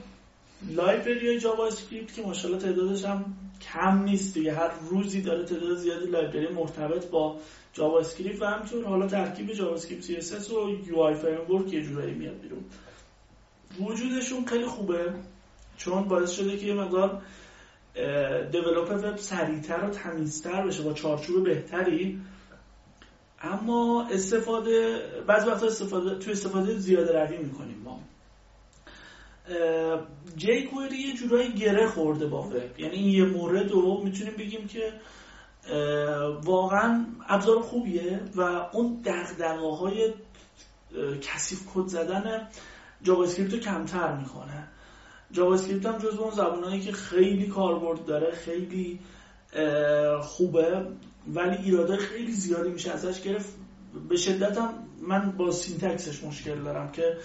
library 0.69 1.41
JavaScript 1.41 2.15
که 2.15 2.23
ماشاءالله 2.23 2.63
تعدادش 2.63 3.05
هم 3.05 3.25
کم 3.61 4.03
نیست 4.03 4.35
دیگه. 4.35 4.53
هر 4.53 4.71
روزی 4.91 5.23
داره 5.23 5.45
تعداد 5.45 5.77
زیادی 5.77 6.07
library 6.07 6.49
مرتبط 6.49 7.07
با 7.07 7.37
JavaScript 7.73 8.43
و 8.43 8.45
همینطور 8.45 8.85
حالا 8.85 9.07
ترکیب 9.07 9.53
JavaScript 9.53 10.05
CSS 10.05 10.51
و 10.51 10.71
UI 10.87 10.99
frame 10.99 11.69
یه 11.69 11.83
جورایی 11.83 12.15
میاد 12.15 12.41
بیرون. 12.41 12.65
وجودشون 13.81 14.45
خیلی 14.45 14.67
خوبه 14.67 15.15
چون 15.77 16.05
باعث 16.05 16.31
شده 16.31 16.57
که 16.57 16.67
یه 16.67 16.75
مقدار 16.75 17.23
دیولپ 18.53 18.91
وب 18.91 19.17
سریعتر 19.17 19.85
و 19.85 19.91
تمیزتر 19.91 20.67
بشه 20.67 20.83
با 20.83 20.93
چارچوب 20.93 21.45
بهتری. 21.45 22.21
اما 23.43 24.09
استفاده 24.13 25.03
بعض 25.27 25.47
وقتا 25.47 25.67
استفاده 25.67 26.19
تو 26.19 26.31
استفاده 26.31 26.79
زیاده 26.79 27.25
روی 27.25 27.39
می‌کنیم. 27.39 27.78
جی 30.37 30.63
کوئری 30.63 30.97
یه 30.97 31.15
جورایی 31.15 31.53
گره 31.53 31.87
خورده 31.87 32.27
با 32.27 32.43
وب 32.43 32.81
یعنی 32.81 32.97
این 32.97 33.09
یه 33.09 33.25
مورد 33.25 33.71
رو 33.71 34.01
می‌تونیم 34.05 34.35
بگیم 34.39 34.67
که 34.67 34.93
واقعا 36.45 37.07
ابزار 37.29 37.61
خوبیه 37.61 38.21
و 38.37 38.41
اون 38.73 39.03
دقدقه 39.05 39.77
های 39.81 40.15
کثیف 41.23 41.67
کد 41.75 41.87
زدن 41.87 42.49
JavaScript 43.03 43.53
رو 43.53 43.59
کمتر 43.61 44.17
می‌کنه. 44.17 44.69
JavaScript 45.33 45.87
هم 45.87 45.99
جزو 45.99 46.23
اون 46.23 46.31
زبانهایی 46.31 46.81
که 46.81 46.93
خیلی 46.93 47.47
کاربرد 47.47 48.05
داره 48.05 48.33
خیلی 48.33 49.01
خوبه 50.21 50.87
ولی 51.35 51.57
ایراده 51.57 51.97
خیلی 51.97 52.33
زیادی 52.33 52.71
میشه 52.71 52.91
ازش 52.91 53.21
گرفت. 53.21 53.55
به 54.09 54.17
شدت 54.17 54.59
هم 54.59 54.75
من 55.01 55.31
با 55.37 55.51
syntax 55.51 56.06
ش 56.06 56.25
مشکل 56.25 56.63
دارم 56.63 56.93
که 56.93 57.17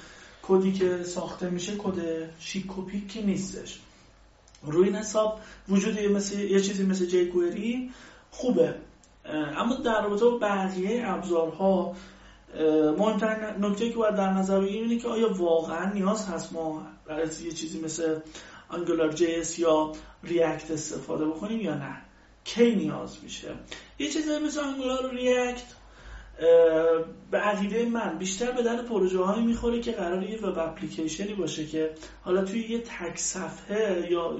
کدی 0.48 0.72
که 0.72 1.03
ساخته 1.03 1.49
میشه 1.49 1.76
کد 1.78 2.30
شیک 2.40 2.78
و 2.78 2.82
پیک 2.82 3.18
نیستش. 3.26 3.80
روی 4.64 4.88
این 4.88 4.95
حساب 4.95 5.40
وجود 5.70 5.98
یه, 5.98 6.07
مثل، 6.07 6.40
یه 6.40 6.60
چیزی 6.60 6.86
مثل 6.86 7.06
جی 7.06 7.91
خوبه. 8.32 8.76
اما 9.57 9.76
در 9.76 10.02
رابطه 10.02 10.26
با 10.26 10.38
بقیه 10.38 11.03
ابزارها 11.06 11.95
مهمترین 12.98 13.65
نکته 13.65 13.90
که 13.90 13.95
باید 13.95 14.15
در 14.15 14.34
نظر 14.34 14.60
بگیریم 14.60 14.84
اینه 14.90 15.02
که 15.02 15.07
آیا 15.07 15.34
واقعا 15.34 15.94
نیاز 15.94 16.28
هست 16.28 16.53
ما 16.53 16.82
برای 17.06 17.28
یه 17.44 17.52
چیزی 17.52 17.82
مثل 17.82 18.20
انگولار 18.72 19.11
جی 19.11 19.44
یا 19.57 19.91
ریاکت 20.24 20.72
استفاده 20.72 21.26
بکنیم 21.26 21.61
یا 21.61 21.76
نه؟ 21.76 22.02
کی 22.44 22.76
نیاز 22.76 23.18
میشه؟ 23.24 23.56
یه 23.99 24.10
چیزی 24.10 24.40
مثل 24.40 24.60
انگولار 24.60 25.11
ریاکت 25.11 25.65
به 27.31 27.38
عقیده 27.38 27.85
من 27.85 28.18
بیشتر 28.18 28.51
به 28.51 28.64
در 28.64 28.81
پروژه 28.81 29.19
هایی 29.19 29.45
می‌خوره 29.45 29.80
که 29.80 29.91
قرار 29.91 30.23
یه 30.23 30.41
وب 30.41 30.57
اپلیکیشنی 30.57 31.34
باشه 31.34 31.65
که 31.65 31.89
حالا 32.22 32.43
توی 32.43 32.60
یه 32.69 32.80
تک 32.80 33.18
صفحه 33.18 34.07
یا 34.11 34.38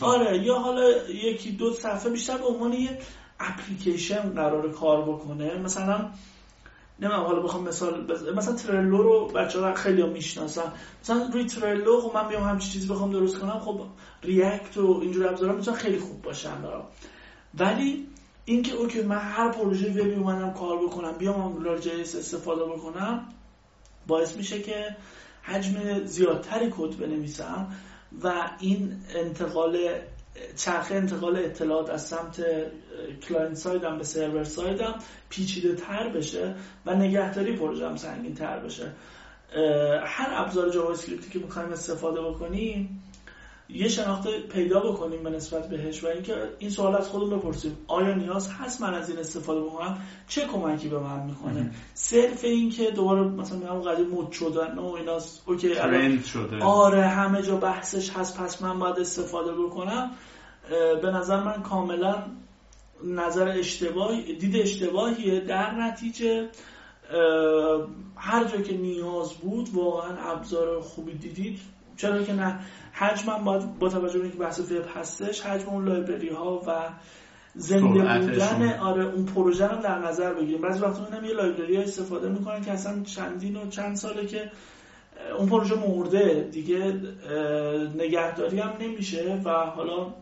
آره 0.00 0.38
یا 0.38 0.54
حالا 0.54 1.08
یکی 1.08 1.52
دو 1.52 1.72
صفحه 1.72 2.10
بیشتر 2.10 2.38
به 2.38 2.44
عنوان 2.46 2.72
یه 2.72 2.98
اپلیکیشن 3.40 4.20
قرار 4.20 4.72
کار 4.72 5.02
بکنه. 5.02 5.56
مثلا 5.56 6.10
نمی‌دونم 7.00 7.22
حالا 7.22 7.40
بخوام 7.40 7.68
مثال 7.68 8.06
بز... 8.06 8.28
مثلا 8.28 8.54
ترلو 8.54 9.02
رو 9.02 9.26
بچه 9.26 9.60
ها 9.60 9.74
خیلی 9.74 10.02
ها 10.02 10.08
می‌شناسن. 10.08 10.72
مثلا 11.02 11.30
روی 11.32 11.44
ترلو 11.44 12.00
خب 12.00 12.14
من 12.14 12.28
بیام 12.28 12.42
همچی 12.42 12.70
چیزی 12.70 12.88
بخوام 12.88 13.10
درست 13.10 13.38
کنم 13.38 13.60
خب 13.60 13.80
ریاکت 14.22 14.76
و 14.76 14.98
اینجور 15.02 15.26
ابزارا 15.26 15.52
می‌تونن 15.52 15.76
خیلی 15.76 15.98
خوب 15.98 16.22
باشن. 16.22 16.62
برام 16.62 16.84
ولی 17.58 18.06
اینکه 18.44 18.72
اوکی 18.72 19.02
من 19.02 19.18
هر 19.18 19.48
پروژه 19.48 19.90
وبی 19.90 20.14
اومدم 20.14 20.52
کار 20.52 20.78
بکنم 20.86 21.12
بیام 21.12 21.40
انگولار 21.40 21.78
جی 21.78 21.90
استفاده 21.90 22.64
بکنم 22.64 23.28
باعث 24.06 24.36
میشه 24.36 24.62
که 24.62 24.96
حجم 25.42 26.04
زیادتری 26.04 26.70
کد 26.70 26.96
بنویسم 26.96 27.72
و 28.22 28.50
این 28.60 29.00
انتقال 29.14 29.78
چرخه 30.56 30.94
انتقال 30.94 31.36
اطلاعات 31.36 31.90
از 31.90 32.06
سمت 32.06 32.44
client 33.28 33.54
side 33.54 33.89
م 33.89 33.98
به 33.98 34.04
server 34.04 34.44
side 34.44 34.87
م 34.87 34.98
پیچیده 35.28 35.74
تر 35.74 36.08
بشه 36.08 36.54
و 36.86 36.94
نگهداری 36.94 37.56
پروژم 37.56 37.96
سنگین 37.96 38.34
تر 38.34 38.58
بشه. 38.58 38.92
هر 40.04 40.28
ابزار 40.30 40.70
JavaScript 40.70 40.92
ی 40.92 41.30
که 41.30 41.38
می‌خوایم 41.38 41.72
استفاده 41.72 42.20
بکنیم 42.20 43.02
یه 43.68 43.88
شناخت 43.88 44.28
پیدا 44.28 44.80
بکنیم 44.80 45.22
به 45.22 45.30
نسبت 45.30 45.68
بهش 45.68 46.04
و 46.04 46.06
اینکه 46.06 46.34
این 46.58 46.70
سوال 46.70 46.94
از 46.94 47.08
خودمون 47.08 47.38
بپرسیم. 47.38 47.76
آیا 47.86 48.14
نیاز 48.14 48.50
هست 48.50 48.80
من 48.80 48.94
از 48.94 49.10
این 49.10 49.18
استفاده 49.18 49.60
بکنم؟ 49.60 49.98
چه 50.28 50.46
کمکی 50.46 50.88
به 50.88 50.98
من 50.98 51.26
می‌کنه؟ 51.26 51.70
صرف 51.94 52.44
این 52.44 52.70
که 52.70 52.90
دوباره 52.90 53.22
مثلا 53.22 53.58
میگم 53.58 53.90
قضیه 53.90 54.06
مد 54.06 54.32
شدن 54.32 54.78
و 54.78 54.86
اینا 54.86 55.18
اوکی 55.46 55.74
شده. 56.22 56.62
آره 56.62 57.06
همه 57.06 57.42
جا 57.42 57.56
بحثش 57.56 58.10
هست 58.10 58.38
پس 58.38 58.62
من 58.62 58.78
باید 58.78 58.98
استفاده 58.98 59.52
بکنم. 59.52 60.10
به 61.02 61.10
نظر 61.10 61.42
من 61.42 61.62
کاملا 61.62 62.22
نظر 63.04 63.48
اشتباهی 63.48 64.36
دید 64.36 64.56
اشتباهیه. 64.56 65.40
در 65.40 65.74
نتیجه 65.74 66.48
هر 68.16 68.44
جا 68.44 68.60
که 68.62 68.76
نیاز 68.76 69.32
بود 69.32 69.68
واقعا 69.74 70.16
ابزار 70.32 70.80
خوبی 70.80 71.12
دیدید. 71.12 71.60
چرا 71.96 72.22
که 72.22 72.32
نه؟ 72.32 72.58
حجمم 72.92 73.44
باید 73.44 73.78
با 73.78 73.88
توجه 73.88 74.18
به 74.18 74.24
اینکه 74.24 74.38
بحث 74.38 74.60
وب 74.60 74.84
هستش 74.96 75.40
حجم 75.40 75.68
اون 75.68 75.84
لایبرری 75.88 76.28
ها 76.28 76.62
و 76.66 76.72
زنده 77.54 77.84
بودن 77.84 78.78
آره 78.78 79.04
اون 79.04 79.24
پروژه 79.26 79.66
رو 79.68 79.82
در 79.82 79.98
نظر 79.98 80.34
بگیریم. 80.34 80.60
بعضی 80.60 80.80
وقتا 80.80 81.04
می‌بینم 81.04 81.24
یه 81.24 81.34
لایبرری 81.34 81.76
ها 81.76 81.82
استفاده 81.82 82.28
می‌کنن 82.28 82.64
که 82.64 82.72
اصلا 82.72 83.02
چندین 83.02 83.56
و 83.56 83.68
چند 83.68 83.96
ساله 83.96 84.26
که 84.26 84.50
اون 85.38 85.48
پروژه 85.48 85.74
مرده. 85.88 86.48
دیگه 86.52 87.00
نگهداری 87.96 88.58
هم 88.58 88.72
نمیشه 88.80 89.40
و 89.44 89.50
حالا 89.50 90.14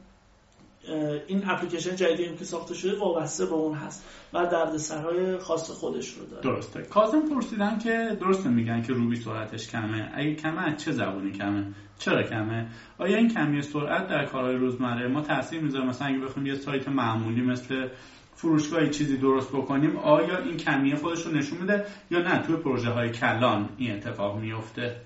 این 1.26 1.42
اپلیکیشن 1.46 1.96
جدیدی 1.96 2.36
که 2.36 2.44
ساخته 2.44 2.74
شده 2.74 2.98
وابسته 2.98 3.46
به 3.46 3.52
اون 3.52 3.74
هست 3.74 4.04
و 4.32 4.46
دردسرهای 4.46 5.38
خاص 5.38 5.70
خودش 5.70 6.14
رو 6.14 6.26
داره. 6.26 6.42
درسته. 6.42 6.82
کازم 6.82 7.20
پرسیدن 7.34 7.78
که 7.78 8.16
درسته 8.20 8.48
میگن 8.48 8.82
که 8.82 8.92
روبی 8.92 9.16
سرعتش 9.16 9.68
کمه. 9.68 10.10
اگه 10.14 10.34
کمه 10.34 10.62
از 10.62 10.84
چه 10.84 10.92
زبونی 10.92 11.32
کمه؟ 11.32 11.66
چرا 11.98 12.22
کمه؟ 12.22 12.66
آیا 12.98 13.16
این 13.16 13.28
کمی 13.28 13.62
سرعت 13.62 14.08
در 14.08 14.24
کارهای 14.24 14.56
روزمره؟ 14.56 15.08
ما 15.08 15.20
تاثیر 15.20 15.60
می‌ذاره. 15.60 15.86
مثلا 15.86 16.08
اگه 16.08 16.18
بخوایم 16.18 16.46
یه 16.46 16.54
سایت 16.54 16.88
معمولی 16.88 17.42
مثل 17.42 17.88
فروشگاهی 18.34 18.90
چیزی 18.90 19.16
درست 19.16 19.52
بکنیم 19.52 19.96
آیا 19.96 20.38
این 20.38 20.56
کمیه 20.56 20.96
خودش 20.96 21.26
رو 21.26 21.32
نشون 21.32 21.58
میده 21.58 21.86
یا 22.10 22.18
نه؟ 22.18 22.42
توی 22.42 22.56
پروژه 22.56 22.90
های 22.90 23.10
کلان 23.10 23.68
این 23.76 23.92
اتفاق 23.92 24.38
میفته. 24.38 24.96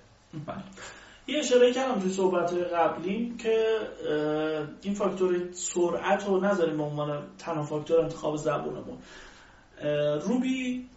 بله. 0.46 0.56
یه 1.28 1.38
اشاره 1.38 1.72
کردم 1.72 2.00
توی 2.00 2.12
صحبت 2.12 2.52
قبلیم 2.52 3.36
که 3.36 3.78
این 4.82 4.94
فاکتور 4.94 5.52
سرعت 5.52 6.26
رو 6.26 6.40
نذاریم 6.40 6.76
به 6.76 6.82
عنوان 6.82 7.22
تنها 7.38 7.62
فاکتور 7.62 8.00
انتخاب 8.00 8.36
زبونمون. 8.36 8.98
روبی 10.20 10.88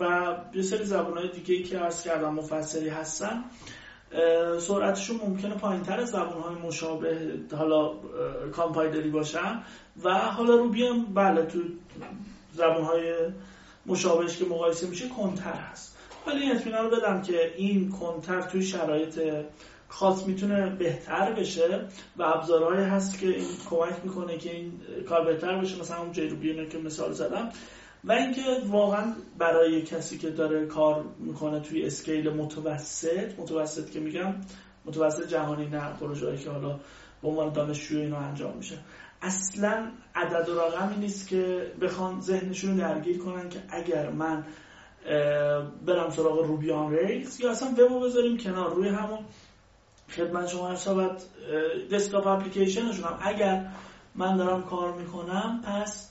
و 0.00 0.34
یه 0.54 0.62
سری 0.62 0.84
های 0.84 1.28
دیگه 1.28 1.62
که 1.62 1.78
عرض 1.78 2.02
کردم 2.02 2.34
مفصلی 2.34 2.88
هستن 2.88 3.44
سرعتشون 4.58 5.20
ممکنه 5.26 5.54
پایین 5.54 5.82
تر 5.82 6.00
از 6.00 6.10
زبون 6.10 6.42
های 6.42 6.54
مشابه 6.54 7.38
حالا 7.56 7.92
کامپایلری 8.52 9.10
باشن. 9.10 9.62
و 10.04 10.14
حالا 10.14 10.54
روبی 10.54 10.86
هم 10.86 11.14
بله 11.14 11.46
تو 11.46 11.58
زبون 12.52 12.84
های 12.84 13.14
مشابهش 13.86 14.36
که 14.36 14.44
مقایسه 14.44 14.86
میشه 14.86 15.08
کنتر 15.08 15.52
هست. 15.52 15.98
ولی 16.26 16.40
این 16.40 16.56
اطمینان 16.56 16.90
رو 16.90 16.96
بدم 16.96 17.22
که 17.22 17.54
این 17.56 17.90
کنتر 17.90 18.42
توی 18.42 18.62
شرایط 18.62 19.20
خاص 19.94 20.26
می‌تونه 20.26 20.70
بهتر 20.70 21.32
بشه 21.32 21.80
و 22.16 22.22
ابزارهایی 22.22 22.84
هست 22.84 23.18
که 23.18 23.28
این 23.28 23.46
کمک 23.70 23.94
می‌کنه 24.04 24.38
که 24.38 24.54
این 24.56 24.72
کار 25.08 25.24
بهتر 25.24 25.58
بشه. 25.58 25.80
مثلا 25.80 26.00
اون 26.00 26.12
جیروبی 26.12 26.66
که 26.66 26.78
مثال 26.78 27.12
زدم. 27.12 27.48
و 28.04 28.12
اینکه 28.12 28.42
واقعا 28.66 29.12
برای 29.38 29.82
کسی 29.82 30.18
که 30.18 30.30
داره 30.30 30.66
کار 30.66 31.04
می‌کنه 31.18 31.60
توی 31.60 31.84
اسکیل 31.84 32.30
متوسط 32.30 33.38
متوسط 33.38 33.90
که 33.90 34.00
میگم 34.00 34.34
متوسط 34.84 35.28
جهانی 35.28 35.66
نه 35.66 35.92
پروژه‌ای 36.00 36.38
که 36.38 36.50
حالا 36.50 36.80
به 37.22 37.28
عنوان 37.28 37.52
دانشجو 37.52 37.98
اینو 37.98 38.16
انجام 38.16 38.56
میشه. 38.56 38.78
اصلا 39.22 39.90
عدد 40.14 40.48
و 40.48 40.60
رقمی 40.60 40.96
نیست 40.96 41.28
که 41.28 41.72
بخوان 41.80 42.20
ذهنشون 42.20 42.70
رو 42.70 42.76
درگیر 42.76 43.18
کنن 43.18 43.48
که 43.48 43.58
اگر 43.68 44.10
من 44.10 44.44
برم 45.86 46.10
سراغ 46.10 46.46
Ruby 46.46 46.77
on 46.77 46.92
Rails 46.92 47.40
یا 47.40 47.50
اصلا 47.50 47.68
وبو 47.78 48.00
بذاریم 48.00 48.36
کنار 48.36 48.74
روی 48.74 48.88
همون 48.88 49.18
خدمت 50.10 50.48
شما 50.48 50.74
شود 50.74 51.16
desktop 51.92 52.26
application 52.26 52.83
شون 52.83 53.04
هم. 53.04 53.18
اگر 53.22 53.66
من 54.14 54.36
دارم 54.36 54.62
کار 54.62 54.92
می‌کنم 54.92 55.62
پس 55.66 56.10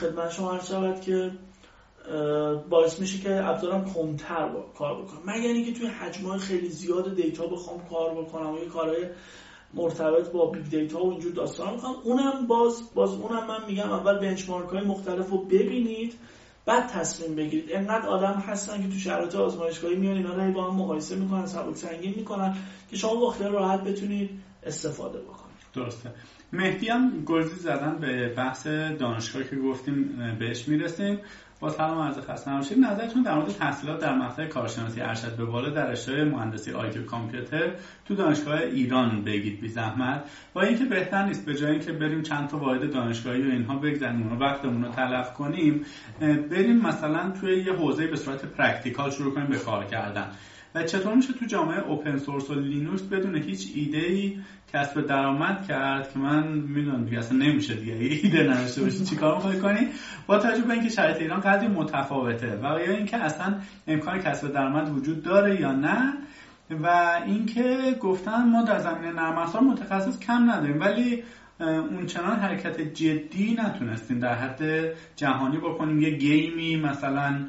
خدمت 0.00 0.30
شما 0.30 0.58
شود 0.58 1.00
که 1.00 1.30
باعث 2.70 3.00
میشه 3.00 3.18
که 3.18 3.44
ابزارم 3.44 3.94
کمتر 3.94 4.48
با 4.48 4.62
کار 4.78 5.02
بکنم. 5.02 5.20
مگر 5.26 5.48
اینکه 5.48 5.72
توی 5.72 5.86
حجمای 5.86 6.38
خیلی 6.38 6.68
زیاد 6.68 7.14
data 7.14 7.46
بخوام 7.46 7.88
کار 7.88 8.14
بکنم 8.22 8.50
و 8.50 8.58
یه 8.58 8.68
کارهای 8.68 9.06
مرتبط 9.74 10.30
با 10.30 10.46
big 10.46 10.64
data 10.64 11.04
و 11.04 11.10
اینجور 11.10 11.32
داستان 11.32 11.74
می‌کنم 11.74 11.94
اونم 12.04 12.46
باز 12.46 12.94
باز 12.94 13.10
اونم 13.10 13.46
من 13.46 13.66
میگم 13.66 13.90
اول 13.90 14.18
benchmark 14.18 14.68
های 14.68 14.84
مختلف 14.84 15.30
رو 15.30 15.38
ببینید. 15.38 16.14
بعد 16.66 16.88
تصمیم 16.88 17.34
بگیرید. 17.34 17.72
انقدر 17.72 18.08
آدم 18.08 18.40
هستن 18.46 18.82
که 18.82 18.88
تو 18.88 18.94
شرایط 18.94 19.34
آزمایشگاهی 19.34 19.96
میان 19.96 20.16
اینا 20.16 20.34
رو 20.34 20.52
با 20.52 20.70
هم 20.70 20.76
مقایسه 20.76 21.16
می‌کنن 21.16 21.46
سبک 21.46 21.76
سنگین 21.76 22.14
می‌کنن 22.16 22.56
که 22.90 22.96
شما 22.96 23.14
با 23.14 23.34
راحت 23.40 23.80
بتونید 23.80 24.30
استفاده 24.62 25.18
بکنید. 25.18 25.44
درسته. 25.74 26.10
مهدی 26.52 26.88
هم 26.88 27.22
گرزی 27.26 27.56
زدن 27.56 27.98
به 28.00 28.28
بحث 28.28 28.66
دانشگاه 28.66 29.44
که 29.44 29.56
گفتیم 29.56 30.18
بهش 30.38 30.68
می‌رسیم. 30.68 31.18
با 31.64 31.70
سلام 31.70 31.98
عرض 31.98 32.18
خسته 32.18 32.50
نباشید. 32.50 32.78
نظرتون 32.78 33.22
در 33.22 33.34
مورد 33.34 33.48
تحصیلات 33.48 34.00
در 34.00 34.14
مقطع 34.14 34.46
کارشناسی 34.46 35.00
ارشد 35.00 35.36
به 35.36 35.44
بالا 35.44 35.70
در 35.70 35.86
رشته 35.86 36.24
مهندسی 36.24 36.72
آیتی 36.72 37.02
کامپیوتر 37.02 37.72
تو 38.04 38.14
دانشگاه 38.14 38.58
ایران 38.58 39.24
بگید 39.24 39.60
بی 39.60 39.68
زحمت. 39.68 40.24
با 40.54 40.62
اینکه 40.62 40.84
بهتر 40.84 41.26
نیست 41.26 41.46
به 41.46 41.54
جای 41.54 41.70
اینکه 41.70 41.92
بریم 41.92 42.22
چند 42.22 42.48
تا 42.48 42.58
واحد 42.58 42.92
دانشگاهی 42.92 43.42
و 43.42 43.50
اینها 43.50 43.76
بگذنیم 43.76 44.32
و 44.32 44.36
وقتمون 44.36 44.84
رو 44.84 44.90
تلف 44.92 45.32
کنیم 45.32 45.84
بریم 46.20 46.76
مثلا 46.76 47.30
توی 47.40 47.56
یه 47.56 47.72
حوزه 47.72 48.06
به 48.06 48.16
صورت 48.16 48.44
practical 48.44 49.10
شروع 49.10 49.34
کنیم 49.34 49.46
به 49.46 49.58
کار 49.58 49.84
کردن. 49.84 50.30
و 50.74 50.82
چطور 50.82 51.14
میشه 51.14 51.32
تو 51.32 51.46
جامعه 51.46 51.80
open 51.80 52.16
source 52.16 52.50
و 52.50 52.54
لینوکس 52.54 53.02
بدون 53.02 53.36
هیچ 53.36 53.72
ایده 53.74 53.98
ای 53.98 54.38
کسب 54.72 55.06
درآمد 55.06 55.66
کرد 55.68 56.12
که 56.12 56.18
من 56.18 56.48
می‌دونم 56.48 57.04
دیگه 57.04 57.18
اصلا 57.18 57.38
نمیشه 57.38 57.74
دیگه. 57.74 57.92
ایده 57.94 58.42
نداشته 58.42 58.82
باشی. 58.82 59.04
چیکار 59.10 59.34
می‌خوای 59.34 59.60
کنی؟ 59.60 59.88
با 60.26 60.38
توجه 60.38 60.62
به 60.62 60.72
اینکه 60.72 60.88
شرایط 60.88 61.16
ایران 61.16 61.40
قدری 61.40 61.68
متفاوته 61.68 62.58
و 62.62 62.80
یا 62.86 62.92
اینکه 62.96 63.16
اصلا 63.16 63.54
امکان 63.86 64.18
کسب 64.18 64.52
درآمد 64.52 64.96
وجود 64.96 65.22
داره 65.22 65.60
یا 65.60 65.72
نه 65.72 66.12
و 66.70 66.86
اینکه 67.26 67.96
گفتن 68.00 68.48
ما 68.48 68.62
در 68.62 68.78
زمینه 68.78 69.12
نرم 69.12 69.38
افزار 69.38 69.62
متخصص 69.62 70.18
کم 70.18 70.50
نداریم. 70.50 70.80
ولی 70.80 71.24
اون 71.60 72.06
چنان 72.06 72.38
حرکت 72.38 72.80
جدی 72.80 73.56
نتونستیم 73.58 74.18
در 74.18 74.34
حد 74.34 74.92
جهانی 75.16 75.58
بکنیم. 75.58 76.00
یه 76.00 76.10
گیمی 76.10 76.76
مثلا 76.76 77.46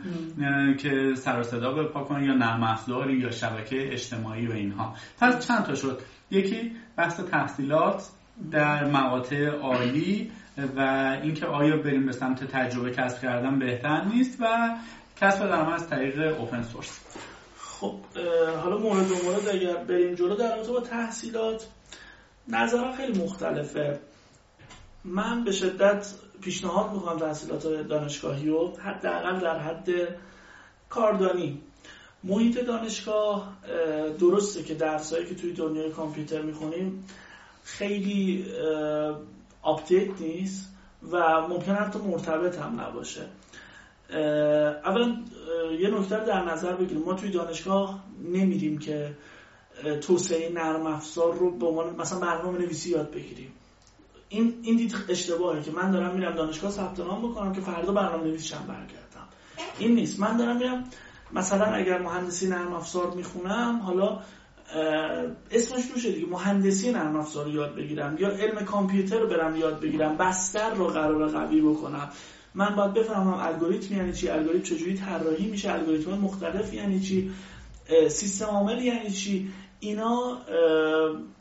که 0.77 1.13
سر 1.15 1.43
صدا 1.43 1.73
بپا 1.73 2.03
کنیم 2.03 2.23
یا 2.23 2.33
نرم 2.33 2.63
افزاری 2.63 3.17
یا 3.17 3.31
شبکه 3.31 3.93
اجتماعی 3.93 4.47
و 4.47 4.51
اینها. 4.51 4.95
پس 5.19 5.47
چند 5.47 5.63
تا 5.63 5.75
شد؟ 5.75 6.01
یکی 6.31 6.71
بحث 6.97 7.19
تحصیلات 7.19 8.09
در 8.51 8.85
مقاطع 8.85 9.45
عالی 9.45 10.31
و 10.77 10.79
اینکه 11.23 11.45
آیا 11.45 11.77
بریم 11.77 12.05
به 12.05 12.11
سمت 12.11 12.43
تجربه 12.43 12.91
کسب 12.91 13.21
کردن 13.21 13.59
بهتر 13.59 14.05
نیست 14.05 14.37
و 14.41 14.75
کسب 15.21 15.39
درآمد 15.39 15.73
از 15.73 15.89
طریق 15.89 16.39
اوپن 16.39 16.63
سورس 16.63 16.99
خب 17.57 17.95
حالا 18.63 18.77
مورد 18.77 19.07
مورد 19.25 19.47
اگر 19.53 19.83
بریم 19.83 20.15
جلو 20.15 20.35
در 20.35 20.55
رابطه 20.55 20.71
با 20.71 20.79
تحصیلات 20.79 21.67
نظرها 22.47 22.91
خیلی 22.91 23.23
مختلفه. 23.23 23.99
من 25.03 25.43
به 25.43 25.51
شدت 25.51 26.13
پیشنهاد 26.41 26.93
می‌کنم 26.93 27.19
تحصیلات 27.19 27.67
دانشگاهی 27.67 28.49
رو 28.49 28.77
حداقل 28.77 29.39
در 29.39 29.59
حد 29.59 29.89
کاردانی. 30.89 31.61
محیط 32.23 32.59
دانشگاه 32.59 33.57
درسته 34.19 34.63
که 34.63 34.73
درسایی 34.73 35.25
که 35.25 35.35
توی 35.35 35.53
دنیای 35.53 35.91
کامپیوتر 35.91 36.41
می‌خونیم 36.41 37.05
خیلی 37.63 38.45
آپدیت 39.61 40.21
نیست 40.21 40.69
و 41.11 41.41
ممکن 41.41 41.71
حتی 41.71 41.99
مرتبط 41.99 42.59
هم 42.59 42.81
نباشه. 42.81 43.21
اولا 44.85 45.17
یه 45.79 45.89
نکته 45.89 46.25
در 46.25 46.43
نظر 46.43 46.73
بگیریم. 46.73 47.03
ما 47.03 47.13
توی 47.13 47.31
دانشگاه 47.31 48.03
نمیریم 48.23 48.77
که 48.77 49.11
توسعه 50.01 50.49
نرم 50.53 50.85
افزار 50.85 51.33
رو 51.35 51.51
به 51.51 51.65
عنوان 51.65 51.95
مثلا 51.95 52.19
برنامه 52.19 52.59
نویسی 52.59 52.89
یاد 52.89 53.11
بگیریم. 53.11 53.51
این 54.29 54.53
این 54.61 54.77
دید 54.77 54.95
اشتباهه 55.09 55.61
که 55.63 55.71
من 55.71 55.91
دارم 55.91 56.15
میرم 56.15 56.35
دانشگاه 56.35 56.71
ثبت 56.71 56.99
نام 56.99 57.31
بکنم 57.31 57.53
که 57.53 57.61
فردا 57.61 57.93
برنامه 57.93 58.23
نویسیشم 58.23 58.63
برگردم. 58.67 59.27
این 59.79 59.95
نیست. 59.95 60.19
من 60.19 60.37
دارم 60.37 60.57
میرم 60.57 60.83
مثلا 61.33 61.65
اگر 61.65 62.01
مهندسی 62.01 62.47
نرم 62.47 62.73
افزار 62.73 63.11
می‌خونم 63.11 63.79
حالا 63.79 64.19
اسمش 65.51 65.91
روشه 65.91 66.11
دیگه. 66.11 66.27
مهندسی 66.27 66.91
نرم 66.91 67.15
افزار 67.15 67.45
رو 67.45 67.51
یاد 67.51 67.75
بگیرم. 67.75 68.17
یا 68.19 68.29
علم 68.29 68.65
کامپیوتر 68.65 69.19
رو 69.19 69.27
برم 69.27 69.55
یاد 69.55 69.79
بگیرم. 69.79 70.17
بستر 70.17 70.73
رو 70.73 70.87
قرار 70.87 71.27
قوی 71.27 71.61
بکنم. 71.61 72.09
من 72.55 72.75
باید 72.75 72.93
بفهمم 72.93 73.33
الگوریتم 73.33 73.95
یعنی 73.95 74.13
چی؟ 74.13 74.29
الگوریتم 74.29 74.75
چجوری 74.75 74.93
طراحی 74.93 75.47
میشه؟ 75.47 75.71
الگوریتم 75.71 76.11
مختلف 76.11 76.73
یعنی 76.73 76.99
چی؟ 76.99 77.31
سیستم 78.09 78.45
عامل 78.45 78.81
یعنی 78.81 79.09
چی؟ 79.09 79.51
اینا 79.89 80.37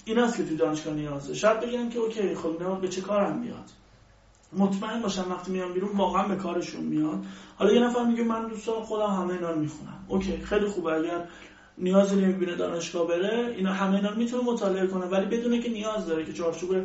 ایناست 0.04 0.36
که 0.36 0.44
تو 0.44 0.56
دانشگاه 0.56 0.94
نیازه 0.94 1.34
شاید 1.34 1.60
بگم 1.60 1.88
که 1.88 1.98
اوکی 1.98 2.34
خب 2.34 2.56
اینا 2.58 2.74
به 2.74 2.88
چه 2.88 3.00
کارم 3.00 3.38
میاد؟ 3.38 3.70
مطمئن 4.52 5.02
باشم 5.02 5.26
وقتی 5.30 5.52
میام 5.52 5.72
بیرون 5.72 5.90
واقعا 5.96 6.28
به 6.28 6.36
کارشون 6.36 6.84
میاد. 6.84 7.18
حالا 7.56 7.72
یه 7.72 7.80
نفر 7.80 8.04
میگه 8.04 8.24
من 8.24 8.48
دوستان 8.48 8.82
خودم 8.82 9.06
همه 9.06 9.34
اینا 9.34 9.50
رو 9.50 9.60
می‌خونم. 9.60 10.04
اوکی 10.08 10.36
خیلی 10.36 10.66
خوبه. 10.66 10.92
اگر 10.92 11.24
نیازی 11.78 12.16
نمی‌بینه 12.16 12.54
دانشگاه 12.54 13.06
بره 13.06 13.54
اینا 13.56 13.72
همه 13.72 13.96
اینا 13.96 14.10
می‌تونه 14.10 14.44
مطالعه 14.44 14.86
کنه 14.86 15.06
ولی 15.06 15.26
بدونه 15.26 15.58
که 15.58 15.70
نیاز 15.70 16.06
داره 16.06 16.24
که 16.24 16.32
چارچوب 16.32 16.76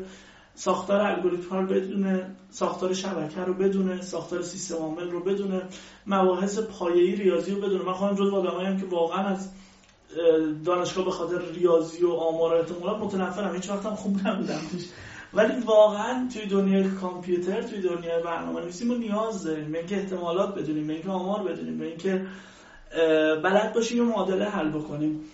ساختار 0.55 1.01
الگوریتم 1.01 1.55
رو 1.55 1.67
بدونه 1.67 2.35
ساختار 2.49 2.93
شبکه 2.93 3.41
رو 3.41 3.53
بدونه 3.53 4.01
ساختار 4.01 4.41
سیستم 4.41 4.75
عامل 4.75 5.11
رو 5.11 5.23
بدونه 5.23 5.61
مباحث 6.07 6.59
پایه‌ای 6.59 7.15
ریاضی 7.15 7.51
رو 7.51 7.61
بدونه. 7.61 7.83
من 7.83 7.93
خودم 7.93 8.15
جزو 8.15 8.35
آدمایم 8.35 8.79
که 8.79 8.85
واقعا 8.85 9.25
از 9.25 9.49
دانشگاه 10.65 11.05
به 11.05 11.11
خاطر 11.11 11.41
ریاضی 11.53 12.03
و 12.03 12.11
آمار 12.11 12.65
و 12.83 13.05
متنفرم. 13.05 13.55
هیچ 13.55 13.69
وقتم 13.69 13.95
خوب 13.95 14.27
نبودم. 14.27 14.61
ولی 15.33 15.59
واقعا 15.65 16.27
توی 16.33 16.45
دنیای 16.45 16.89
کامپیوتر 16.89 17.61
توی 17.61 17.81
دنیای 17.81 18.23
برنامه 18.23 18.61
نویسی 18.61 18.85
ما 18.85 18.95
نیاز 18.95 19.43
داریم. 19.43 19.71
به 19.71 19.77
اینکه 19.77 19.97
احتمالات 19.97 20.55
بدونیم 20.55 20.87
به 20.87 20.93
اینکه 20.93 21.09
آمار 21.09 21.43
بدونیم 21.43 21.77
به 21.77 21.85
اینکه 21.85 22.25
بلد 23.43 23.73
باشیم 23.73 23.97
یه 23.97 24.03
معادله 24.03 24.45
حل 24.45 24.69
بکنیم. 24.69 25.25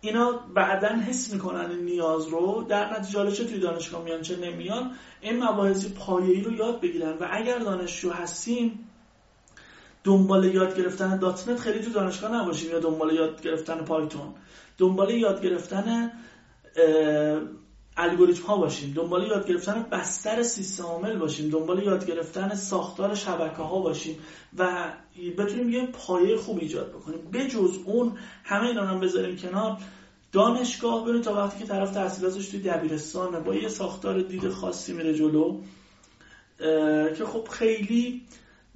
اینا 0.00 0.32
بعدا 0.54 0.88
حس 0.88 1.32
می‌کنن 1.32 1.70
این 1.70 1.84
نیاز 1.84 2.28
رو. 2.28 2.66
در 2.68 2.98
نتیجه 2.98 3.32
چه 3.32 3.44
توی 3.44 3.58
دانشگاه 3.58 4.04
میان 4.04 4.22
چه 4.22 4.36
نمیان 4.36 4.90
این 5.20 5.44
مباحث 5.44 5.86
پایه‌ای 5.92 6.40
رو 6.40 6.52
یاد 6.52 6.80
بگیرن. 6.80 7.12
و 7.12 7.28
اگر 7.30 7.58
دانشجو 7.58 8.10
هستیم 8.10 8.87
دنبال 10.08 10.44
یاد 10.44 10.78
گرفتن 10.78 11.18
دات 11.18 11.48
نت 11.48 11.60
خیلی 11.60 11.80
تو 11.80 11.90
دانشگاه 11.90 12.32
نباشیم 12.34 12.70
یا 12.70 12.78
دنبال 12.78 13.14
یاد 13.14 13.42
گرفتن 13.42 13.84
پایتون. 13.84 14.34
دنبال 14.78 15.10
یاد 15.10 15.42
گرفتن 15.42 16.12
الگوریتم 17.96 18.42
ها 18.42 18.56
باشیم. 18.56 18.92
دنبال 18.94 19.26
یاد 19.26 19.46
گرفتن 19.46 19.86
بستر 19.92 20.42
سیستم 20.42 20.84
عامل 20.84 21.18
باشیم. 21.18 21.50
دنبال 21.50 21.82
یاد 21.82 22.06
گرفتن 22.06 22.54
ساختار 22.54 23.14
شبکه 23.14 23.62
ها 23.62 23.80
باشیم 23.80 24.18
و 24.58 24.92
بتونیم 25.38 25.70
یه 25.70 25.86
پایه 25.86 26.36
خوب 26.36 26.58
ایجاد 26.58 26.92
بکنیم. 26.92 27.30
بجز 27.32 27.78
اون 27.84 28.12
همه 28.44 28.66
اینا 28.66 28.86
هم 28.86 29.00
بذاریم 29.00 29.36
کنار. 29.36 29.78
دانشگاه 30.32 31.04
بریم 31.04 31.22
تا 31.22 31.34
وقتی 31.34 31.58
که 31.58 31.64
طرف 31.64 31.90
تحصیلاتش 31.90 32.48
توی 32.48 32.60
دبیرستانه 32.60 33.40
با 33.40 33.54
یه 33.54 33.68
ساختار 33.68 34.20
دید 34.20 34.48
خاصی 34.48 34.92
میره 34.92 35.14
جلو 35.14 35.60
که 37.18 37.24
خب 37.32 37.48
خیلی 37.48 38.22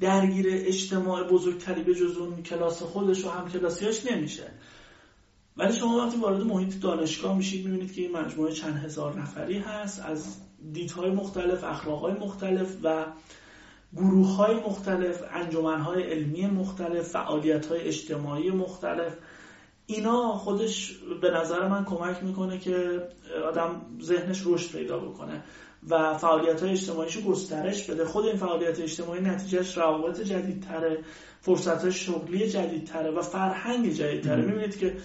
درگیر 0.03 0.47
اجتماع 0.51 1.23
بزرگتری 1.23 1.83
به 1.83 1.95
جز 1.95 2.17
اون 2.17 2.43
کلاس 2.43 2.83
خودش 2.83 3.25
و 3.25 3.31
هم 3.31 3.49
کلاسیاش 3.49 4.07
نمیشه. 4.07 4.51
ولی 5.57 5.73
شما 5.73 6.07
وقتی 6.07 6.19
وارد 6.19 6.43
محیط 6.43 6.81
دانشگاه 6.81 7.37
میشید 7.37 7.67
می‌بینید 7.67 7.95
که 7.95 8.03
این 8.03 8.17
مجموعه 8.17 8.53
چند 8.53 8.85
هزار 8.85 9.21
نفری 9.21 9.59
هست 9.59 10.01
از 10.01 10.37
دیدهای 10.73 11.11
مختلف 11.11 11.65
اخلاقهای 11.65 12.13
مختلف 12.13 12.77
و 12.83 13.05
گروه 13.97 14.37
های 14.37 14.55
مختلف 14.55 15.23
انجمن 15.31 15.81
های 15.81 16.03
علمی 16.03 16.47
مختلف 16.47 17.09
فعالیت 17.09 17.67
های 17.67 17.81
اجتماعی 17.81 18.51
مختلف. 18.51 19.17
اینا 19.87 20.33
خودش 20.33 20.93
به 21.21 21.31
نظر 21.31 21.69
من 21.69 21.85
کمک 21.85 22.23
می‌کنه 22.23 22.59
که 22.59 23.03
آدم 23.49 23.83
ذهنش 24.03 24.43
رشد 24.47 24.79
پیدا 24.79 24.99
بکنه. 24.99 25.45
و 25.89 26.19
فعالیت 26.19 26.61
های 26.61 26.71
اجتماعیشو 26.71 27.21
گسترش 27.21 27.91
بده. 27.91 28.05
خود 28.05 28.27
این 28.27 28.37
فعالیت 28.37 28.81
اجتماعی 28.81 29.21
نتیجهش 29.21 29.79
روابط 29.79 30.21
جدیدتره 30.21 30.99
فرصت 31.41 31.91
شغلی 31.91 32.49
جدیدتره 32.49 33.11
و 33.11 33.23
فرهنگ 33.23 33.93
جدیدتره. 33.93 34.43
می‌بینید 34.43 34.79
که 34.79 34.97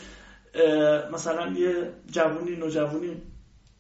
مثلا 1.14 1.52
یه 1.52 1.92
جوونی 2.12 2.56
نوجوانی 2.56 3.22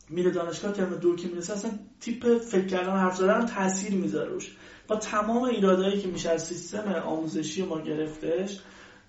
میره 0.09 0.31
دانشگاه 0.31 0.71
ترم 0.71 0.95
دو 0.95 1.15
که 1.15 1.27
می‌رسه 1.27 1.53
اصلا 1.53 1.71
تیپ 2.01 2.37
فکر 2.37 2.65
کردن 2.65 2.97
حرف 2.97 3.17
زدن 3.17 3.45
تاثیر 3.45 3.95
می‌ذاره 3.95 4.29
روش. 4.29 4.55
با 4.87 4.95
تمام 4.95 5.43
ایرادایی 5.43 6.01
که 6.01 6.07
میشه 6.07 6.29
از 6.29 6.45
سیستم 6.45 6.93
آموزشی 7.05 7.63
ما 7.63 7.81
گرفتش 7.81 8.59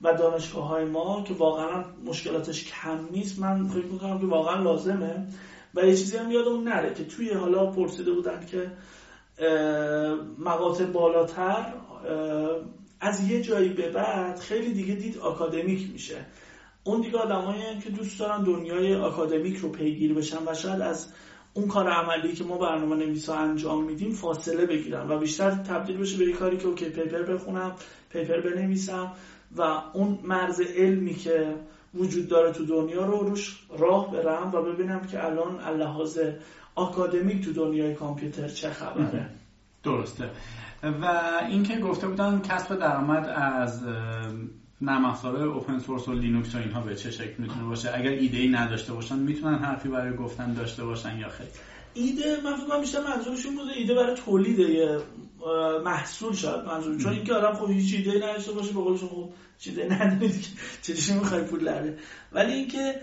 و 0.02 0.14
دانشگاه 0.14 0.68
های 0.68 0.84
ما 0.84 1.24
که 1.24 1.34
واقعا 1.34 1.84
مشکلاتش 2.04 2.64
کم 2.64 3.08
نیست 3.10 3.38
من 3.38 3.68
فکر 3.68 3.86
می‌کنم 3.86 4.18
که 4.18 4.26
واقعا 4.26 4.62
لازمه. 4.62 5.26
و 5.78 5.86
یه 5.86 5.96
چیزی 5.96 6.16
هم 6.16 6.30
یادمون 6.30 6.64
نره 6.64 6.94
که 6.94 7.04
توی 7.04 7.30
حالا 7.30 7.66
پرسیده 7.66 8.12
بودن 8.12 8.46
که 8.46 8.70
مقاطع 10.38 10.84
بالاتر 10.84 11.72
از 13.00 13.30
یه 13.30 13.42
جایی 13.42 13.68
به 13.68 13.90
بعد 13.90 14.38
خیلی 14.38 14.72
دیگه 14.72 14.94
دید 14.94 15.18
آکادمیک 15.18 15.92
میشه. 15.92 16.26
اون 16.84 17.00
دیگه 17.00 17.18
آدمایی 17.18 17.62
که 17.84 17.90
دوست 17.90 18.20
دارن 18.20 18.44
دنیای 18.44 18.94
آکادمیک 18.94 19.56
رو 19.56 19.68
پیگیر 19.68 20.14
بشن 20.14 20.38
و 20.46 20.54
شاید 20.54 20.80
از 20.80 21.12
اون 21.54 21.68
کار 21.68 21.88
عملی 21.88 22.32
که 22.32 22.44
ما 22.44 22.58
برنامه 22.58 22.96
نویسا 22.96 23.34
انجام 23.34 23.84
میدیم 23.84 24.12
فاصله 24.12 24.66
بگیرن 24.66 25.08
و 25.08 25.18
بیشتر 25.18 25.50
تبدیل 25.50 25.96
بشه 25.96 26.24
به 26.24 26.32
کاری 26.32 26.56
که 26.56 26.66
اوکی 26.66 26.84
پیپر 26.84 27.22
بخونم 27.22 27.74
paper 28.10 28.40
بنویسم 28.40 29.12
و 29.56 29.62
اون 29.92 30.18
مرز 30.22 30.60
علمی 30.60 31.14
که 31.14 31.54
وجود 31.94 32.28
داره 32.28 32.52
تو 32.52 32.66
دنیا 32.66 33.04
رو 33.04 33.18
روش 33.18 33.58
راه 33.78 34.12
برم 34.12 34.50
و 34.54 34.62
ببینم 34.62 35.06
که 35.06 35.24
الان 35.24 35.48
از 35.48 35.60
لحاظ 35.76 36.18
آکادمیک 36.74 37.44
تو 37.44 37.52
دنیای 37.52 37.94
کامپیوتر 37.94 38.48
چه 38.48 38.70
خبره. 38.70 39.30
درسته. 39.82 40.30
و 40.82 41.30
اینکه 41.48 41.78
گفته 41.78 42.08
بودن 42.08 42.40
کسب 42.40 42.78
درآمد 42.78 43.28
از 43.28 43.82
نرم 44.80 45.04
افزار 45.04 45.42
open 45.42 45.78
source 45.78 46.08
و 46.08 46.12
لینوکس 46.12 46.54
و 46.54 46.58
اینها 46.58 46.80
به 46.80 46.94
چه 46.94 47.10
شکل 47.10 47.34
می‌تونه 47.42 47.64
باشه؟ 47.64 47.90
اگر 47.94 48.10
ایده 48.10 48.38
ای 48.38 48.48
نداشته 48.48 48.92
باشن 48.92 49.18
می‌تونن 49.18 49.58
حرفی 49.58 49.88
برای 49.88 50.16
گفتن 50.16 50.52
داشته 50.52 50.84
باشن 50.84 51.18
یا 51.18 51.28
خیر؟ 51.28 51.46
ایده 51.94 52.36
من 52.44 52.56
فکر 52.56 52.80
بیشتر 52.80 53.00
منظورشون 53.00 53.54
بوده 53.56 53.72
ایده 53.76 53.94
برای 53.94 54.14
تولید 54.14 54.60
محصول 55.84 56.34
شاید 56.34 56.64
منظور 56.64 56.98
چون 56.98 57.12
اینکه 57.12 57.34
آدم 57.34 57.52
خب 57.52 57.70
هیچ 57.70 57.94
ایده 57.94 58.26
نداشته 58.26 58.52
باشه 58.52 58.72
به 58.72 58.80
قولشون 58.80 59.08
خب 59.08 59.28
چیزی 59.58 59.84
ندارید 59.84 60.42
که 60.82 60.94
چجوری 60.94 61.18
می‌خوای 61.18 61.42
پول 61.42 61.64
لره 61.64 61.98
ولی 62.32 62.52
اینکه 62.52 63.00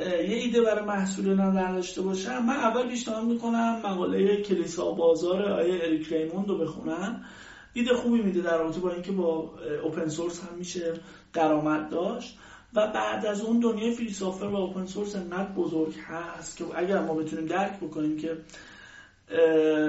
یه 0.00 0.36
ایده 0.36 0.62
برای 0.62 0.84
محصول 0.84 1.40
نداشته 1.40 2.02
باشم 2.02 2.44
من 2.44 2.56
اول 2.56 2.88
پیشنهاد 2.88 3.24
می‌کنم 3.24 3.80
مقاله 3.84 4.42
کلیسا 4.42 4.90
بازار 4.90 5.42
آیه 5.42 5.80
اریک 5.82 6.12
ریموند 6.12 6.48
رو 6.48 6.58
بخونن 6.58 7.24
ایده 7.72 7.94
خوبی 7.94 8.22
میده 8.22 8.40
در 8.40 8.58
رابطه 8.58 8.80
با 8.80 8.90
اینکه 8.90 9.12
با 9.12 9.54
اوپن 9.82 10.08
سورس 10.08 10.40
هم 10.40 10.58
میشه 10.58 10.94
درآمد 11.32 11.90
داشت. 11.90 12.38
و 12.74 12.86
بعد 12.86 13.26
از 13.26 13.40
اون 13.40 13.60
دنیای 13.60 13.94
فری 13.94 14.14
و 14.22 14.56
اوپن 14.56 14.86
سورس 14.86 15.16
انقدر 15.16 15.52
بزرگ 15.52 15.94
هست 16.08 16.56
که 16.56 16.64
اگر 16.74 17.02
ما 17.02 17.14
بتونیم 17.14 17.46
درک 17.46 17.80
بکنیم 17.80 18.16
که 18.16 18.36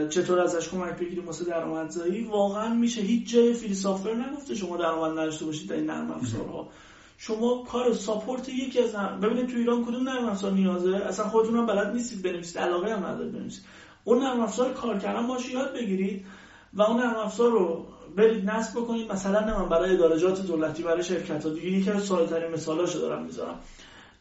چطور 0.10 0.40
ازش 0.40 0.70
کمک 0.70 0.98
بگیریم 0.98 1.26
واسه 1.26 1.46
درآمدزایی؟ 1.46 2.24
واقعا 2.24 2.74
میشه 2.74 3.02
هیچ 3.02 3.34
جای 3.34 3.54
فری 3.54 3.76
نگفته 4.16 4.56
شما 4.56 4.78
درآمد 4.78 5.12
نداشته 5.20 5.46
باشید 5.46 5.70
در 5.70 5.76
این 5.76 5.86
نرم 5.86 6.12
افزارها. 6.12 6.70
شما 7.18 7.64
کار 7.72 7.94
ساپورت 7.94 8.50
یکی 8.50 8.80
از 8.80 8.96
نرم 8.96 9.20
ببینید 9.20 9.48
تو 9.48 9.58
ایران 9.58 9.86
کدوم 9.86 10.10
نرم 10.10 10.26
افزار 10.26 10.52
نیازه؟ 10.52 10.96
اصلا 10.96 11.30
خودتون 11.30 11.58
هم 11.58 11.66
بلد 11.66 11.94
نیستید 11.94 12.22
بنویسید 12.22 12.58
علاقه 12.58 12.94
هم 12.94 13.06
ندارید 13.06 13.34
بنویسید. 13.34 13.66
اون 14.04 14.20
نرم 14.24 14.40
افزار 14.40 14.74
کار 14.74 15.00
کردن 15.00 15.28
باشه 15.28 15.52
یاد 15.52 15.74
بگیرید 15.74 16.26
و 16.74 16.82
اون 16.82 17.02
نرم 17.02 17.16
افزار 17.16 17.52
رو 17.52 17.86
برید 18.16 18.50
نصب 18.50 18.80
بکنید. 18.80 19.12
مثلا 19.12 19.60
من 19.60 19.70
برای 19.70 19.94
ادارجات 19.94 20.48
دولتی 20.48 20.84
برای 20.84 21.04
شرکت 21.04 21.46
ها 21.46 21.50
دیگه 21.50 21.68
یکی 21.68 21.92
از 21.92 22.04
ساده‌ترین 22.04 22.52
مثالاشو 22.52 23.00
دارم 23.00 23.24
می‌ذارم. 23.24 23.60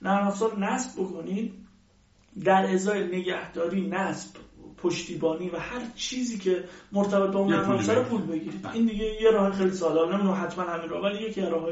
نرم 0.02 0.26
افزار 0.26 0.58
نصب 0.58 1.00
بکنید 1.00 1.54
در 2.44 2.74
ازای 2.74 3.06
نگهداری 3.06 3.88
نصب. 3.88 4.47
پشتیبانی 4.82 5.50
و 5.50 5.56
هر 5.56 5.80
چیزی 5.96 6.38
که 6.38 6.64
مرتبط 6.92 7.30
با 7.30 7.38
اون 7.38 7.52
نرم 7.52 7.70
افزار 7.70 8.04
پول 8.04 8.22
بگیرید. 8.22 8.66
این 8.74 8.86
دیگه 8.86 9.04
یه 9.22 9.30
راه 9.30 9.52
خیلی 9.52 9.70
ساده 9.70 10.12
نمی‌دونم 10.12 10.44
حتما 10.44 10.64
همین 10.64 10.88
راه 10.88 11.02
ولی 11.02 11.22
یکی 11.22 11.40
از 11.40 11.48
راه 11.48 11.68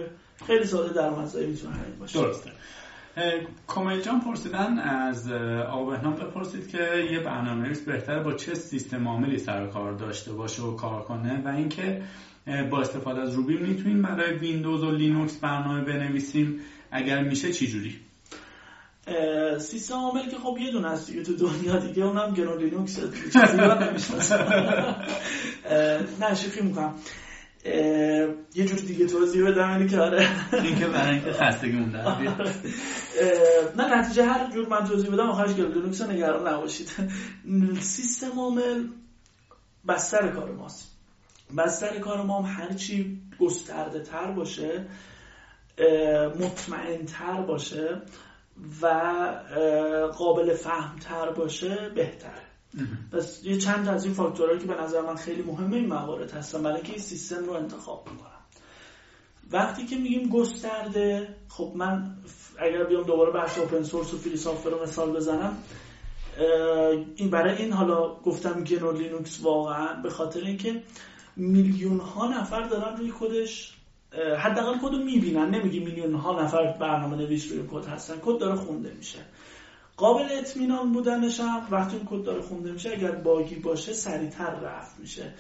خیلی 0.47 0.65
ساده 0.65 0.95
درآمدزایی 0.95 1.47
می‌تونه 1.47 1.75
همین 1.75 1.99
باشه. 1.99 2.19
درسته. 2.19 2.51
کامل 3.67 4.01
جان 4.01 4.21
پرسیدن 4.21 4.79
از 4.79 5.33
آقا 5.71 5.85
بهنام 5.85 6.15
بپرسید 6.15 6.69
که 6.69 7.07
یه 7.13 7.21
برنامه 7.21 7.63
نویس 7.63 7.81
بهتر 7.81 8.23
با 8.23 8.33
چه 8.33 8.55
سیستم 8.55 9.09
عاملی 9.09 9.39
سر 9.39 9.67
کار 9.67 9.93
داشته 9.93 10.33
باشه 10.33 10.63
و 10.63 10.77
کار 10.77 11.03
کنه 11.03 11.43
و 11.45 11.49
اینکه 11.49 12.03
با 12.71 12.81
استفاده 12.81 13.21
از 13.21 13.35
روبی 13.35 13.57
می‌تونیم 13.57 14.03
برای 14.03 14.35
ویندوز 14.35 14.83
و 14.83 14.91
لینوکس 14.91 15.37
برنامه 15.37 15.85
بنویسیم. 15.85 16.61
اگر 16.91 17.25
میشه 17.25 17.53
چی 17.53 17.67
جوری 17.67 17.97
سیستم 19.59 19.95
عامل 19.95 20.31
که 20.31 20.37
خب 20.37 20.59
یه 20.61 20.71
دونه 20.71 20.91
هست 20.91 21.07
دیگه 21.07 21.23
تو 21.23 21.37
دنیا 21.37 21.77
دیگه 21.77 22.05
اونم 22.05 22.35
گنو 22.35 22.57
لینوکس 22.57 22.99
نه 26.21 26.35
شوخی 26.35 26.61
می‌کنم. 26.61 26.95
یه 28.55 28.65
جور 28.67 28.79
دیگه 28.79 29.07
توضیح 29.07 29.51
بدم 29.51 29.71
اینه 29.71 29.89
که 29.89 30.01
آره. 30.01 30.29
این 30.53 30.79
که 30.79 30.87
برای 30.87 31.15
اینکه 31.15 31.33
خستگی 31.33 31.73
مونده 31.73 31.99
نه 33.77 33.99
نتیجه 33.99 34.25
هر 34.25 34.51
جور 34.51 34.69
من 34.69 34.85
توضیح 34.85 35.13
بدم 35.13 35.29
آخرش 35.29 35.55
گنو 35.55 35.73
لینوکس 35.73 36.03
نگران 36.03 36.49
نباشید. 36.49 36.91
سیستم 37.81 38.39
عامل 38.39 38.85
بستر 39.89 40.29
کار 40.29 40.53
ماست. 40.53 40.93
بستر 41.57 41.99
کار 41.99 42.23
ما 42.23 42.43
هم 42.43 42.65
هرچی 42.65 43.21
گسترده 43.41 44.01
تر 44.01 44.31
باشه 44.31 44.87
مطمئن 46.41 47.05
تر 47.05 47.41
باشه 47.41 48.03
و 48.83 48.87
قابل 50.19 50.55
فهم 50.55 50.99
تر 50.99 51.33
باشه 51.33 51.89
بهتره. 51.95 52.43
پس 53.13 53.45
یه 53.45 53.59
چند 53.59 53.89
از 53.89 54.05
این 54.05 54.15
فاکتورهایی 54.15 54.61
که 54.61 54.67
به 54.67 54.83
نظر 54.83 55.01
من 55.01 55.17
خیلی 55.17 55.43
مهمه 55.43 55.77
این 55.77 55.87
موارد 55.87 56.31
هستن 56.31 56.63
برای 56.63 56.83
که 56.83 56.93
این 56.93 57.03
سیستم 57.03 57.45
رو 57.45 57.53
انتخاب 57.53 58.09
می‌کنم. 58.13 58.31
وقتی 59.51 59.87
که 59.87 59.97
میگیم 59.97 60.29
گسترده 60.29 61.29
خب 61.49 61.73
من 61.75 62.17
اگر 62.59 62.85
بیام 62.85 63.03
دوباره 63.03 63.33
بحث 63.33 63.59
اوپن 63.59 63.83
سورس 63.83 64.15
و 64.15 64.19
فری 64.19 64.71
رو 64.71 64.83
مثال 64.83 65.13
بزنم 65.13 65.59
این 67.17 67.31
برای 67.31 67.57
این 67.57 67.73
حالا 67.73 68.15
گفتم 68.15 68.65
گنو 68.65 68.93
لینوکس 68.93 69.41
واقعا 69.43 70.03
به 70.03 70.11
خاطر 70.11 70.41
اینکه 70.41 70.83
میلیون 71.37 72.01
ها 72.01 72.27
نفر 72.27 72.63
دارن 72.63 72.97
روی 72.97 73.13
کدش 73.21 73.76
حداقل 74.39 74.79
کد 74.79 74.93
رو 74.93 74.99
می‌بینن. 74.99 75.51
نمیگی 75.51 75.81
میلیون 75.81 76.15
ها 76.15 76.43
نفر 76.43 76.77
برنامه 76.81 77.17
نویس 77.17 77.53
روی 77.53 77.63
کد 77.71 77.87
هستن. 77.87 78.15
کد 78.25 78.39
داره 78.39 78.55
خونده 78.55 78.93
میشه. 78.99 79.19
قابل 79.97 80.25
اطمینان 80.31 80.93
بودنش 80.93 81.41
هم 81.41 81.67
وقتی 81.71 81.97
این 81.97 82.07
کد 82.11 82.25
داره 82.25 82.43
خونده 82.43 82.73
میشه 82.73 82.91
اگر 82.91 83.11
باگی 83.11 83.55
باشه 83.55 83.93
سریعتر 83.93 84.61
رفع 84.61 85.01
میشه. 85.01 85.35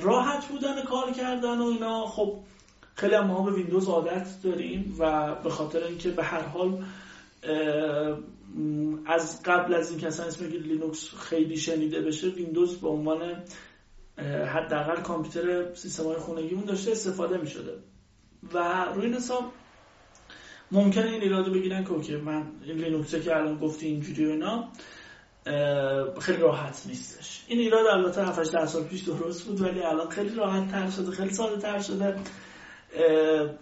راحت 0.00 0.48
بودن 0.48 0.82
کار 0.82 1.10
کردن 1.10 1.58
و 1.58 1.64
اینا. 1.64 2.06
خب 2.06 2.38
خیلی 2.94 3.14
هم 3.14 3.26
ما 3.26 3.42
به 3.42 3.52
ویندوز 3.52 3.88
عادت 3.88 4.28
داریم 4.42 4.96
و 4.98 5.34
به 5.34 5.50
خاطر 5.50 5.84
اینکه 5.84 6.10
به 6.10 6.24
هر 6.24 6.42
حال 6.42 6.84
از 9.06 9.42
قبل 9.42 9.74
از 9.74 9.90
اینکه 9.90 10.06
اصلا 10.06 10.26
اسم 10.26 10.44
لینوکس 10.44 11.14
خیلی 11.14 11.56
شنیده 11.56 12.00
بشه 12.00 12.28
ویندوز 12.28 12.80
به 12.80 12.88
عنوان 12.88 13.42
حداقل 14.54 15.02
کامپیوتر 15.02 15.74
سیستم 15.74 16.04
های 16.04 16.16
خونگیمون 16.16 16.64
داشته 16.64 16.90
استفاده 16.90 17.38
می 17.38 17.46
شده 17.46 17.72
و 18.54 18.84
روی 18.94 19.06
این 19.06 19.14
حساب 19.14 19.44
ممکنه 20.72 21.10
این 21.10 21.22
ایرادو 21.22 21.52
بگیرن 21.52 21.84
که 21.84 21.92
اوکی 21.92 22.16
من 22.16 22.46
این 22.64 22.76
لینوکسه 22.76 23.20
که 23.20 23.36
الان 23.36 23.58
گفتی 23.58 23.86
اینجوری 23.86 24.26
و 24.26 24.30
اینا 24.30 24.68
خیلی 26.20 26.38
راحت 26.38 26.82
نیستش. 26.86 27.44
این 27.48 27.58
ایراد 27.58 27.86
البته 27.86 28.24
7 28.24 28.52
10 28.52 28.66
سال 28.66 28.84
پیش 28.84 29.00
درست 29.00 29.46
بود 29.46 29.60
ولی 29.60 29.82
الان 29.82 30.08
خیلی 30.08 30.34
راحت 30.34 30.70
تر 30.70 30.90
شده 30.90 31.10
خیلی 31.10 31.34
ساده 31.34 31.60
تر 31.60 31.80
شده. 31.80 32.16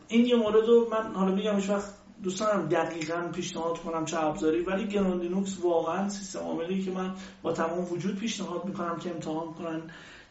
این 0.08 0.26
یه 0.26 0.36
مورد 0.36 0.66
رو 0.66 0.88
من 0.90 1.14
حالا 1.14 1.34
میگم 1.34 1.56
هیچ 1.56 1.70
وقت 1.70 1.94
دوستانم 2.22 2.68
دقیقا 2.68 3.30
پیشنهاد 3.34 3.78
کنم 3.78 4.04
چه 4.04 4.24
ابزاری 4.24 4.62
ولی 4.62 4.86
گنون 4.86 5.44
واقعا 5.62 6.08
سیستم 6.08 6.38
عاملی 6.38 6.82
که 6.82 6.90
من 6.90 7.14
با 7.42 7.52
تمام 7.52 7.92
وجود 7.92 8.18
پیشنهاد 8.18 8.64
می‌کنم 8.64 8.98
که 8.98 9.10
امتحان 9.10 9.54
کنن. 9.54 9.82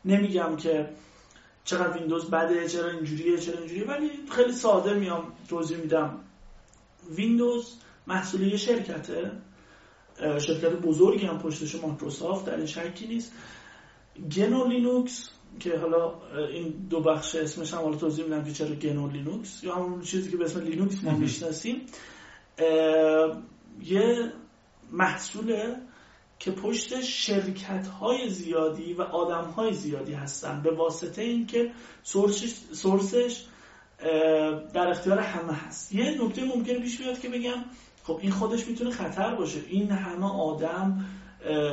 نمیگم 0.08 0.56
که 0.56 0.90
چقدر 1.64 1.98
ویندوز 1.98 2.30
بده 2.30 2.68
چرا 2.68 2.90
اینجوریه 2.90 3.38
چرا 3.38 3.58
اینجوریه 3.58 3.86
ولی 3.86 4.10
خیلی 4.32 4.52
ساده 4.52 4.94
میام 4.94 5.34
توضیح 5.50 5.78
میدم. 5.78 6.20
ویندوز 7.16 7.78
محصول 8.08 8.42
یه 8.42 8.58
شرکته 8.58 9.32
شرکت 10.20 10.72
بزرگی 10.72 11.26
هم 11.26 11.40
پشتش 11.40 11.76
مایکروسافته 11.76 12.46
در 12.46 12.56
این 12.56 12.66
شکی 12.66 13.08
نیست. 13.08 13.32
گنو 14.38 14.68
لینوکس 14.68 15.30
که 15.60 15.78
حالا 15.78 16.14
این 16.54 16.70
دو 16.90 17.02
بخش 17.02 17.36
اسمش 17.36 17.74
هم 17.74 17.80
حالا 17.80 17.98
توضیح 17.98 18.26
میدم 18.26 18.44
که 18.44 18.52
چرا 18.52 18.76
گنو 18.76 19.10
لینوکس 19.10 19.64
یا 19.64 19.76
همون 19.76 20.02
چیزی 20.02 20.32
که 20.32 20.38
به 20.38 20.46
اسم 20.46 20.60
لینوکس 20.60 21.04
ما 21.04 21.12
می‌شناسیم. 21.12 21.86
یه 23.84 24.32
محصول 24.92 25.76
که 26.40 26.52
پشت 26.52 27.02
شرکت 27.02 27.88
های 27.88 28.30
زیادی 28.30 28.94
و 28.94 29.02
آدم 29.02 29.44
های 29.44 29.74
زیادی 29.74 30.14
هستن. 30.14 30.62
به 30.62 30.72
واسطه 30.72 31.22
اینکه 31.22 31.72
سورسش, 32.04 32.54
سورسش 32.74 33.46
در 34.74 34.88
اختیار 34.88 35.20
همه 35.20 35.54
هست. 35.54 35.96
یه 35.96 36.24
نکته 36.24 36.46
ممکنه 36.46 36.80
پیش 36.80 36.98
بیاد 36.98 37.20
که 37.20 37.30
بگم 37.30 37.66
خب 38.04 38.20
این 38.22 38.32
خودش 38.32 38.68
می‌تونه 38.68 38.92
خطر 38.92 39.36
باشه. 39.36 39.60
این 39.70 39.92
همه 39.92 40.32
آدم 40.34 41.06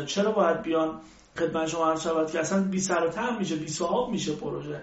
چرا 0.06 0.32
باید 0.32 0.62
بیان 0.62 1.00
خدمت 1.38 1.66
شما 1.66 1.90
عرض 1.90 2.02
شود 2.02 2.30
که 2.30 2.40
اصلا 2.40 2.62
بی 2.62 2.80
سر 2.80 3.36
میشه 3.38 3.56
بی 3.56 3.68
صاحب 3.68 4.10
میشه 4.10 4.32
پروژه؟ 4.32 4.82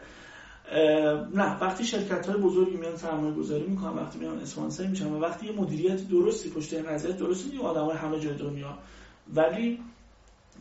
نه. 1.33 1.59
وقتی 1.59 1.85
شرکت 1.85 2.29
های 2.29 2.41
بزرگی 2.41 2.77
میان 2.77 2.97
سرمایه 2.97 3.33
گذاری 3.33 3.63
می‌کنن 3.63 3.93
وقتی 3.93 4.19
میان 4.19 4.39
اسپانسر 4.39 4.87
میشن 4.87 5.07
و 5.07 5.19
وقتی 5.19 5.45
یه 5.45 5.51
مدیریت 5.51 6.07
درستی 6.09 6.49
پشت 6.49 6.73
این 6.73 6.83
قضیه 6.83 7.11
درست 7.11 7.45
میگیم 7.45 7.61
آدم 7.61 7.85
های 7.85 7.97
همه 7.97 8.19
جای 8.19 8.33
دنیا 8.33 8.77
ولی 9.35 9.79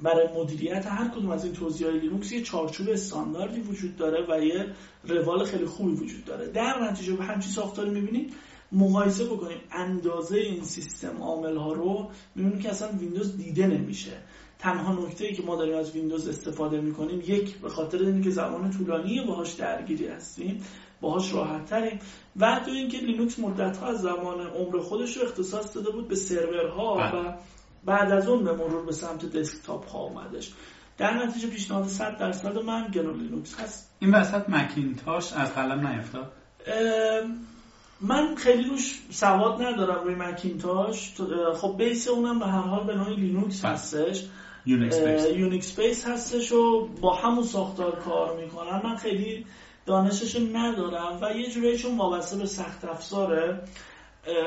برای 0.02 0.28
مدیریت 0.36 0.86
هر 0.86 1.09
کدوم 1.09 1.30
از 1.30 1.44
این 1.44 1.52
توزیع 1.52 1.86
های 1.86 1.98
لینوکس 1.98 2.32
یه 2.32 2.42
چارچوب 2.42 2.88
استانداردی 2.88 3.60
وجود 3.60 3.97
داره 3.97 4.26
و 4.28 4.44
یه 4.44 4.66
روال 5.05 5.44
خیلی 5.44 5.64
خوبی 5.64 5.92
وجود 5.92 6.24
داره. 6.24 6.48
در 6.48 6.90
نتیجه 6.90 7.12
به 7.16 7.24
همچین 7.24 7.52
ساختاری 7.52 7.90
می‌بینیم 7.90 8.30
مقایسه 8.72 9.24
بکنیم 9.24 9.59
اندازه 9.72 10.36
این 10.36 10.64
سیستم 10.64 11.22
عامل 11.22 11.56
ها 11.56 11.72
رو 11.72 12.10
می‌بینیم 12.34 12.59
که 12.59 12.68
اصلا 12.68 12.88
ویندوز 12.88 13.36
دیده 13.36 13.66
نمیشه. 13.66 14.12
تنها 14.59 14.92
نکته 14.92 15.24
ای 15.24 15.34
که 15.34 15.42
ما 15.42 15.56
داریم 15.56 15.76
از 15.76 15.92
ویندوز 15.92 16.28
استفاده 16.28 16.80
می‌کنیم 16.80 17.20
یک 17.20 17.59
به 17.59 17.68
خاطر 17.68 17.98
اینکه 17.98 18.30
زمان 18.30 18.70
طولانی 18.70 19.24
باهاش 19.26 19.52
درگیر 19.52 20.07
هستیم 20.06 20.64
باهاش 21.01 21.34
راحت 21.34 21.64
تریم 21.64 21.98
و 22.36 22.60
دو 22.66 22.72
اینکه 22.72 22.98
لینوکس 22.98 23.38
مدت 23.38 23.76
ها 23.76 23.86
از 23.86 24.01
زمان 24.01 24.40
عمر 24.40 24.78
خودش 24.78 25.16
رو 25.16 25.22
اختصاص 25.22 25.76
داده 25.76 25.90
بود 25.90 26.09
به 26.09 26.14
سرورها 26.14 26.97
بله. 26.97 27.28
و 27.28 27.36
بعد 27.85 28.12
از 28.12 28.28
اون 28.28 28.44
به 28.44 28.52
مرور 28.52 28.86
به 28.86 28.93
سمت 28.93 29.32
دسکتاپ 29.32 29.89
ها 29.89 29.98
اومدش. 29.98 30.52
در 30.98 31.27
نتیجه 31.27 31.48
پیشنهاد 31.48 31.86
100 31.86 32.19
درصد 32.19 32.59
من 32.59 32.89
گنو 32.94 33.12
لینوکس 33.12 33.61
هست. 33.61 33.94
این 33.98 34.15
وسط 34.15 34.48
مکینتاش 34.48 35.32
از 35.32 35.55
قلم 35.55 35.86
نیفتاد؟ 35.86 36.32
من 38.01 38.35
خیلی 38.35 38.65
روش 38.65 39.01
سواد 39.11 39.62
ندارم 39.62 40.05
روی 40.05 40.15
مکینتاش. 40.15 41.15
خب 41.55 41.74
base 41.78 42.09
اونم 42.09 42.39
به 42.39 42.47
هر 42.47 42.62
حال 42.62 42.86
به 42.86 42.94
نوعی 42.94 43.16
لینوکس 43.16 43.61
بله. 43.61 43.73
هستش. 43.73 44.24
Unix 44.66 45.81
base. 45.81 46.07
هستش 46.07 46.52
و 46.52 46.89
با 47.01 47.15
همون 47.15 47.44
ساختار 47.44 48.01
کار 48.01 48.36
می‌کنن. 48.36 48.81
من 48.85 48.97
خیلی 48.97 49.47
دانشش 49.86 50.36
ندارم 50.52 51.19
و 51.23 51.32
یه 51.36 51.51
جورایی 51.51 51.78
چون 51.78 51.97
وابسته 51.97 52.36
به 52.36 52.47
سخت 52.47 52.85
افزاره 52.85 53.62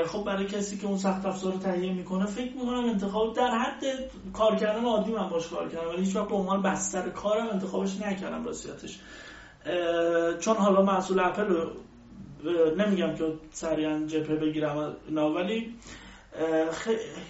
خب 0.07 0.23
برای 0.23 0.45
کسی 0.45 0.77
که 0.77 0.87
اون 0.87 0.97
سخت 0.97 1.25
افزار 1.25 1.53
رو 1.53 1.59
تهیه 1.59 1.93
می‌کنه 1.93 2.25
فکر 2.25 2.53
می‌کنم 2.53 2.85
انتخاب 2.85 3.35
در 3.35 3.57
حد 3.57 3.83
کار 4.33 4.55
کردن 4.55 4.85
عادی 4.85 5.11
من 5.11 5.29
باش 5.29 5.47
کار 5.47 5.69
کردم. 5.69 5.87
ولی 5.89 6.05
هیچ 6.05 6.15
وقت 6.15 6.27
به 6.27 6.35
عنوان 6.35 6.61
بستر 6.61 7.09
کارم 7.09 7.49
انتخابش 7.49 8.01
نکردم 8.01 8.45
راستیتش 8.45 8.99
چون 10.39 10.55
حالا 10.55 10.81
محصول 10.81 11.19
اپل 11.19 11.45
رو 11.45 11.69
نمیگم 12.77 13.15
که 13.15 13.33
سریعا 13.51 14.05
جپه 14.07 14.35
بگیرم 14.35 14.95
اینا 15.07 15.33
ولی 15.33 15.73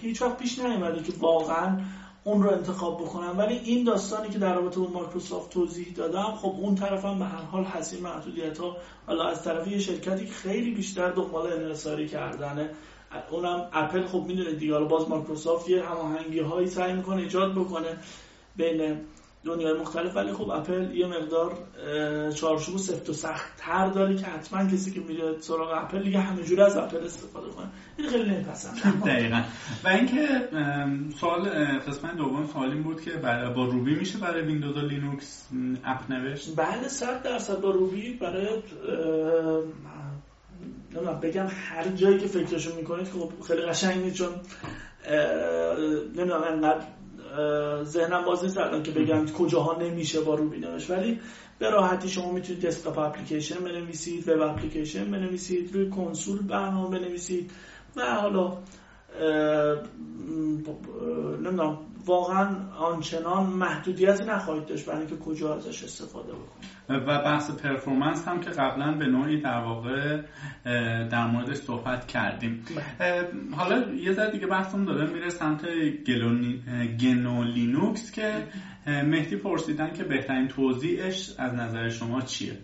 هیچ 0.02 0.22
وقت 0.22 0.36
پیش 0.36 0.58
نیومده 0.58 1.02
که 1.02 1.12
واقعا 1.18 1.80
اون 2.24 2.42
رو 2.42 2.50
انتخاب 2.50 3.02
بکنم. 3.02 3.34
ولی 3.38 3.54
این 3.54 3.84
داستانی 3.84 4.28
که 4.28 4.38
در 4.38 4.54
رابطه 4.54 4.80
با 4.80 4.86
مایکروسافت 4.86 5.50
توضیح 5.50 5.92
دادم 5.94 6.34
خب 6.36 6.54
اون 6.58 6.74
طرفم 6.74 7.18
به 7.18 7.24
هر 7.24 7.42
حال 7.42 7.64
هزینه 7.64 8.02
محدودیت 8.02 8.58
ها 8.58 8.76
حالا 9.06 9.24
از 9.24 9.42
طرف 9.42 9.68
یه 9.68 9.78
شرکتی 9.78 10.26
خیلی 10.26 10.70
بیشتر 10.70 11.10
دنبال 11.10 11.52
انحصاری 11.52 12.08
کردنه. 12.08 12.70
اونم 13.30 13.68
اپل 13.72 14.06
خب 14.06 14.24
می‌دونید 14.26 14.58
دیگه 14.58 14.72
حالا 14.72 14.86
باز 14.86 15.08
مایکروسافت 15.08 15.68
یه 15.68 15.82
هماهنگی 15.82 16.40
هایی 16.40 16.66
سعی 16.66 16.92
می‌کنه 16.92 17.22
ایجاد 17.22 17.52
بکنه 17.52 17.98
بین 18.56 19.00
دنیای 19.44 19.78
مختلف 19.80 20.16
ولی 20.16 20.32
خب 20.32 20.50
اپل 20.50 20.94
یه 20.94 21.06
مقدار 21.06 21.58
چارچوب 22.34 22.76
سفت 22.76 23.10
و 23.10 23.12
سخت 23.12 23.52
تر 23.56 23.88
داره 23.88 24.16
که 24.16 24.26
حتما 24.26 24.64
کسی 24.64 24.90
که 24.90 25.00
میره 25.00 25.40
سراغ 25.40 25.84
اپل 25.84 26.02
دیگه 26.02 26.20
همه 26.20 26.62
از 26.62 26.76
اپل 26.76 27.04
استفاده 27.04 27.48
کنه. 27.48 27.66
این 27.98 28.08
خیلی 28.08 28.30
نمیپسندم 28.30 29.00
دقیقا. 29.10 29.42
و 29.84 29.88
اینکه 29.88 30.48
سوال 31.20 31.48
قسمت 31.78 32.16
دوم 32.16 32.46
سوال 32.46 32.70
این 32.70 32.82
بود 32.82 33.00
که 33.00 33.10
با 33.56 33.64
روبی 33.64 33.94
میشه 33.94 34.18
برای 34.18 34.42
ویندوز 34.42 34.76
و 34.76 34.80
لینوکس 34.80 35.48
اپ 35.84 36.12
نوشت؟ 36.12 36.56
بله 36.56 36.88
صد 36.88 37.22
درصد 37.22 37.60
با 37.60 37.70
روبی 37.70 38.12
برای 38.12 38.62
نمی‌دونم 40.94 41.20
بگم 41.20 41.46
هر 41.50 41.88
جایی 41.88 42.18
که 42.18 42.26
فکرشو 42.26 42.76
می‌کنید 42.76 43.04
که 43.04 43.18
خب 43.18 43.30
خیلی 43.48 43.62
قشنگ 43.62 44.04
نیست 44.04 44.16
چون 44.16 44.28
نمی‌دونم 46.16 46.42
انقدر 46.42 46.84
ذهنم 47.82 48.24
باز 48.24 48.44
نیست 48.44 48.58
الان 48.58 48.82
که 48.82 48.90
بگم 48.90 49.26
کجاها 49.26 49.78
نمیشه 49.82 50.20
با 50.20 50.34
روبی 50.34 50.58
نوشت. 50.58 50.90
ولی 50.90 51.20
به 51.58 51.70
راحتی 51.70 52.08
شما 52.08 52.32
می‌تونید 52.32 52.66
دسکتاپ 52.66 52.98
اپلیکیشن 52.98 53.64
بنویسید 53.64 54.28
وب 54.28 54.40
اپلیکیشن 54.40 55.10
بنویسید 55.10 55.74
روی 55.74 55.90
کنسول 55.90 56.38
برنامه 56.38 56.98
بنویسید 56.98 57.50
و 57.96 58.14
حالا 58.14 58.58
نمی‌دونم 61.42 61.78
واقعا 62.06 62.70
آنچنان 62.78 63.46
محدودیتی 63.46 64.24
نخواهید 64.24 64.66
داشت 64.66 64.86
برای 64.86 64.98
اینکه 64.98 65.16
کجا 65.16 65.54
ازش 65.54 65.84
استفاده 65.84 66.32
بکنید. 66.32 66.73
و 66.88 67.00
بحث 67.00 67.50
performance 67.50 68.28
هم 68.28 68.40
که 68.40 68.50
قبلا 68.50 68.92
به 68.92 69.06
نوعی 69.06 69.40
در 69.40 69.58
واقع 69.58 70.22
در 71.10 71.26
موردش 71.26 71.56
صحبت 71.56 72.06
کردیم. 72.06 72.64
اه، 73.00 73.24
حالا 73.56 73.94
یه 73.94 74.12
ذره 74.12 74.30
دیگه 74.30 74.46
بحثمون 74.46 74.84
داره 74.84 75.10
میره 75.10 75.28
سمت 75.28 75.66
گنو 77.00 77.44
لینوکس 77.44 78.12
که 78.12 78.46
مهدی 78.86 79.36
پرسیدن 79.36 79.92
که 79.92 80.04
بهترین 80.04 80.48
توزیعش 80.48 81.34
از 81.38 81.54
نظر 81.54 81.88
شما 81.88 82.20
چیه؟ 82.20 82.58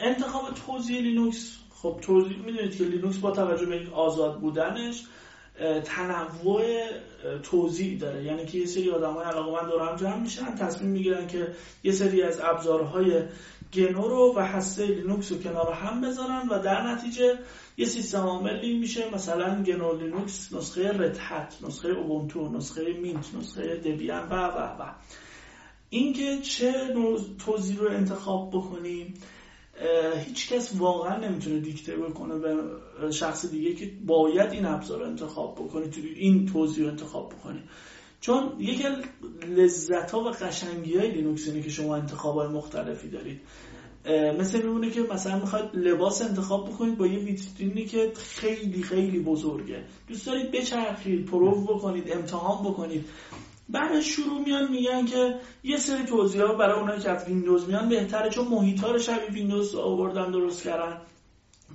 انتخاب 0.00 0.54
توزیع 0.66 1.00
لینوکس 1.00 1.58
خب 1.70 1.98
توضیح 2.02 2.38
می‌دونید 2.38 2.76
که 2.76 2.84
لینوکس 2.84 3.18
با 3.18 3.30
توجه 3.30 3.66
به 3.66 3.74
این 3.74 3.86
آزاد 3.86 4.40
بودنش 4.40 5.04
تنوع 5.84 6.62
توزیع 7.42 7.98
داره. 7.98 8.24
یعنی 8.24 8.46
که 8.46 8.58
یه 8.58 8.66
سری 8.66 8.90
آدم 8.90 9.12
های 9.12 9.24
علاقه 9.24 9.70
دور 9.70 9.88
هم 9.88 9.96
جمع 9.96 10.20
میشن 10.20 10.54
تصمیم 10.54 10.90
می‌گیرن 10.90 11.26
که 11.26 11.48
یه 11.84 11.92
سری 11.92 12.22
از 12.22 12.40
ابزارهای 12.40 13.22
گنو 13.72 14.08
رو 14.08 14.34
و 14.36 14.40
هسته 14.40 14.86
لینوکس 14.86 15.32
رو 15.32 15.38
کنار 15.38 15.72
هم 15.72 16.00
بذارن 16.00 16.48
و 16.48 16.58
در 16.58 16.92
نتیجه 16.92 17.38
یه 17.76 17.86
سیستم 17.86 18.18
عاملی 18.18 18.78
میشه. 18.78 19.14
مثلا 19.14 19.62
گنو 19.62 19.96
لینوکس 19.96 20.52
نسخه 20.52 20.92
ردهت 20.92 21.54
نسخه 21.62 21.88
اوبونتو 21.88 22.48
نسخه 22.48 22.92
مینت 22.92 23.34
نسخه 23.38 23.76
دبیان 23.76 24.28
و 24.28 24.34
و 24.34 24.82
و. 24.82 24.92
اینکه 25.90 26.38
چه 26.38 26.72
نوع 26.94 27.20
توزیع 27.46 27.78
رو 27.78 27.90
انتخاب 27.90 28.50
بکنیم 28.50 29.14
هیچ 30.26 30.52
کس 30.52 30.76
واقعا 30.78 31.28
نمی‌تونه 31.28 31.60
دیکته 31.60 31.96
بکنه 31.96 32.34
به 32.38 33.10
شخص 33.10 33.46
دیگه 33.46 33.74
که 33.74 33.92
باید 34.06 34.52
این 34.52 34.66
ابزار 34.66 34.98
رو 35.00 35.06
انتخاب 35.06 35.54
بکنی 35.54 35.90
تو 35.90 36.00
این 36.16 36.46
توزیع 36.46 36.88
انتخاب 36.88 37.32
بکنی. 37.32 37.62
چون 38.20 38.52
یکی 38.58 38.84
لذت 39.48 40.10
ها 40.10 40.20
و 40.20 40.28
قشنگی 40.30 40.96
های 40.96 41.10
لینوکس 41.10 41.48
اینه 41.48 41.62
که 41.62 41.70
شما 41.70 41.96
انتخاب 41.96 42.34
های 42.34 42.48
مختلفی 42.48 43.08
دارید. 43.08 43.40
مثل 44.38 44.62
میمونه 44.62 44.90
که 44.90 45.00
مثلا 45.00 45.38
می‌خواید 45.38 45.64
لباس 45.74 46.22
انتخاب 46.22 46.68
بکنید 46.68 46.98
با 46.98 47.06
یه 47.06 47.18
ویترینی 47.18 47.84
که 47.84 48.12
خیلی 48.16 48.82
خیلی 48.82 49.18
بزرگه. 49.18 49.84
دوست 50.08 50.26
دارید 50.26 50.50
بچرخید 50.50 51.24
پرو 51.24 51.70
بکنید 51.70 52.12
امتحان 52.12 52.64
بکنید. 52.64 53.04
بعد 53.68 54.00
شروع 54.00 54.40
میان 54.44 54.70
میگن 54.70 55.04
که 55.04 55.34
یه 55.64 55.76
سری 55.76 56.04
توزیع 56.04 56.42
ها 56.42 56.54
برای 56.54 56.80
اونایی 56.80 57.00
که 57.00 57.10
از 57.10 57.24
ویندوز 57.24 57.68
میان 57.68 57.88
بهتره 57.88 58.30
چون 58.30 58.48
محیط 58.48 58.84
رو 58.84 58.98
شبیه 58.98 59.30
ویندوز 59.30 59.74
آوردن 59.74 60.30
درست 60.30 60.62
کردن. 60.62 60.96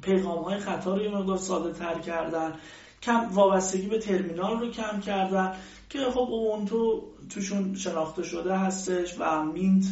پیغام 0.02 0.44
های 0.44 0.60
خطا 0.60 0.96
رو 0.96 1.02
یه 1.02 1.10
مقدار 1.10 1.38
ساده 1.38 1.80
تر 1.80 2.00
کردن. 2.00 2.54
کم 3.02 3.28
وابستگی 3.32 3.88
به 3.88 4.00
ترمینال 4.00 4.60
رو 4.60 4.72
کم 4.72 5.00
کردن 5.00 5.56
که 5.90 6.00
خب 6.00 6.20
اوبونتو 6.20 7.04
توشون 7.30 7.76
شناخته 7.76 8.24
شده 8.24 8.58
هستش 8.58 9.16
و 9.20 9.44
مینت 9.44 9.86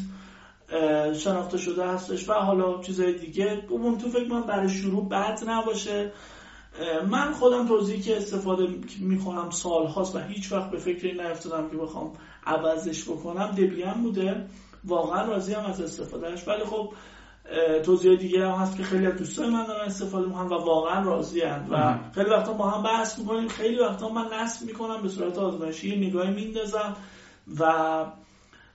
شناخته 1.14 1.58
شده 1.58 1.86
هستش 1.88 2.30
و 2.30 2.34
حالا 2.34 2.82
چیزهای 2.82 3.14
دیگه. 3.14 3.64
اوبونتو 3.70 4.10
فکر 4.10 4.28
من 4.28 4.42
برای 4.42 4.70
شروع 4.70 5.10
بد 5.10 5.40
نباشه. 5.48 6.12
من 7.10 7.32
خودم 7.32 7.68
توضیحی 7.68 8.02
که 8.02 8.18
استفاده 8.18 8.68
می‌کنم 9.00 9.50
سال 9.50 9.86
هاست 9.86 10.16
و 10.16 10.20
هیچ 10.20 10.52
وقت 10.52 10.72
به 10.72 10.78
فکر 10.78 11.08
این 11.08 11.22
نیفتادم 11.22 11.70
که 11.70 11.78
بخوام 11.78 12.14
عوضش 12.46 13.04
بکنم 13.04 13.48
دبیان 13.48 14.04
بوده. 14.04 14.46
واقعا 14.84 15.26
راضی 15.26 15.54
هم 15.54 15.66
از 15.66 15.82
استفادهش 15.82 16.48
ولی 16.48 16.64
خب 16.64 16.94
توضیح 17.84 18.16
دیگه 18.16 18.48
هم 18.48 18.52
هست 18.52 18.78
که 18.78 18.84
خیلی 18.84 19.06
از 19.06 19.18
دوستای 19.18 19.50
من 19.50 19.66
دارن 19.66 19.86
استفاده 19.86 20.28
می‌کنن 20.28 20.46
و 20.46 20.54
واقعا 20.54 21.04
راضی 21.04 21.42
و 21.42 21.60
مهم. 21.70 22.12
خیلی 22.16 22.30
وقتا 22.30 22.54
با 22.54 22.70
هم 22.70 22.84
بحث 22.84 23.20
می‌کنیم. 23.20 23.48
خیلی 23.48 23.80
وقتا 23.80 24.10
من 24.10 24.26
نصب 24.34 24.66
می‌کنم 24.66 25.02
به 25.02 25.10
صورت 25.10 25.38
آزمایشی 25.38 26.08
نگاهی 26.08 26.34
میندازم 26.34 26.96
و 27.60 27.66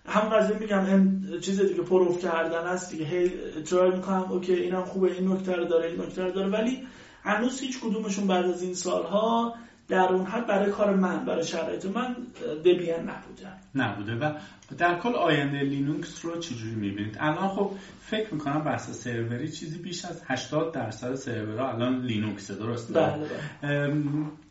هم 0.06 0.28
قضیه 0.28 0.59
میگم 0.59 0.85
هم 0.85 1.22
چیز 1.40 1.60
دیگه 1.60 1.82
prove 1.82 2.19
کردن 2.18 2.66
هست 2.66 2.90
دیگه 2.90 3.05
هی 3.05 3.32
try 3.62 3.91
می‌کنم 3.90 4.26
OK 4.31 4.55
اینم 4.55 4.85
خوبه 4.85 5.12
این 5.12 5.32
نکته 5.32 5.56
رو 5.56 5.64
داره 5.64 5.90
این 5.90 6.01
نکته 6.01 6.24
رو 6.24 6.32
داره. 6.32 6.48
ولی 6.48 6.86
هنوز 7.25 7.61
هیچ 7.61 7.81
کدومشون 7.81 8.27
بعد 8.27 8.45
از 8.45 8.63
این 8.63 8.75
سالها 8.75 9.55
در 9.89 10.13
اون 10.13 10.27
حد 10.27 10.47
برای 10.47 10.71
کار 10.71 10.97
من 10.97 11.25
برای 11.25 11.45
شرایط 11.45 11.87
من 11.87 12.17
Debian 12.65 13.01
نبودن. 13.01 13.59
نبوده 13.75 14.15
و 14.15 14.33
در 14.79 14.99
کل 14.99 15.15
آینده 15.15 15.59
لینوکس 15.59 16.25
رو 16.25 16.39
چجوری 16.39 16.75
می‌بینید؟ 16.75 17.17
الان 17.21 17.49
خب 17.49 17.71
فکر 18.01 18.35
می‌کنم 18.35 18.65
بحث 18.65 18.91
سروری 18.91 19.51
چیزی 19.51 19.79
بیش 19.79 20.05
از 20.05 20.23
80 20.27 20.73
درصد 20.73 21.15
سرورها 21.15 21.73
الان 21.73 22.01
لینوکسه 22.01 22.55
درسته؟ 22.55 22.95
بله 22.95 23.29
بله. 23.63 23.93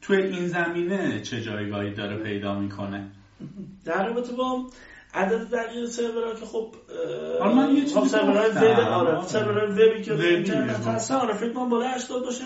توی 0.02 0.18
این 0.18 0.48
زمینه 0.48 1.22
چه 1.22 1.42
جایگاهی 1.42 1.94
داره 1.94 2.24
پیدا 2.24 2.60
می‌کنه؟ 2.60 3.08
در 3.86 4.08
رابطه 4.08 4.34
با 4.34 4.70
عدد 5.14 5.50
دقیق 5.50 5.86
سرورها 5.86 6.34
که 6.34 6.46
خب 6.46 6.68
آره، 7.42 7.54
من 7.54 7.76
یه 7.76 7.82
چیزی 7.82 7.94
خب 7.96 8.08
سرورهای. 8.08 8.50
وب 8.50 8.80
آره. 8.80 9.28
سرورهای 9.28 9.68
وبی 9.68 10.04
که 10.04 10.14
اینترنت. 10.14 10.88
هستن 10.88 11.16
آره 11.16 11.34
فکر 11.34 11.54
کنم 11.54 11.70
بالای 11.70 11.88
80 11.88 12.24
باشه 12.24 12.44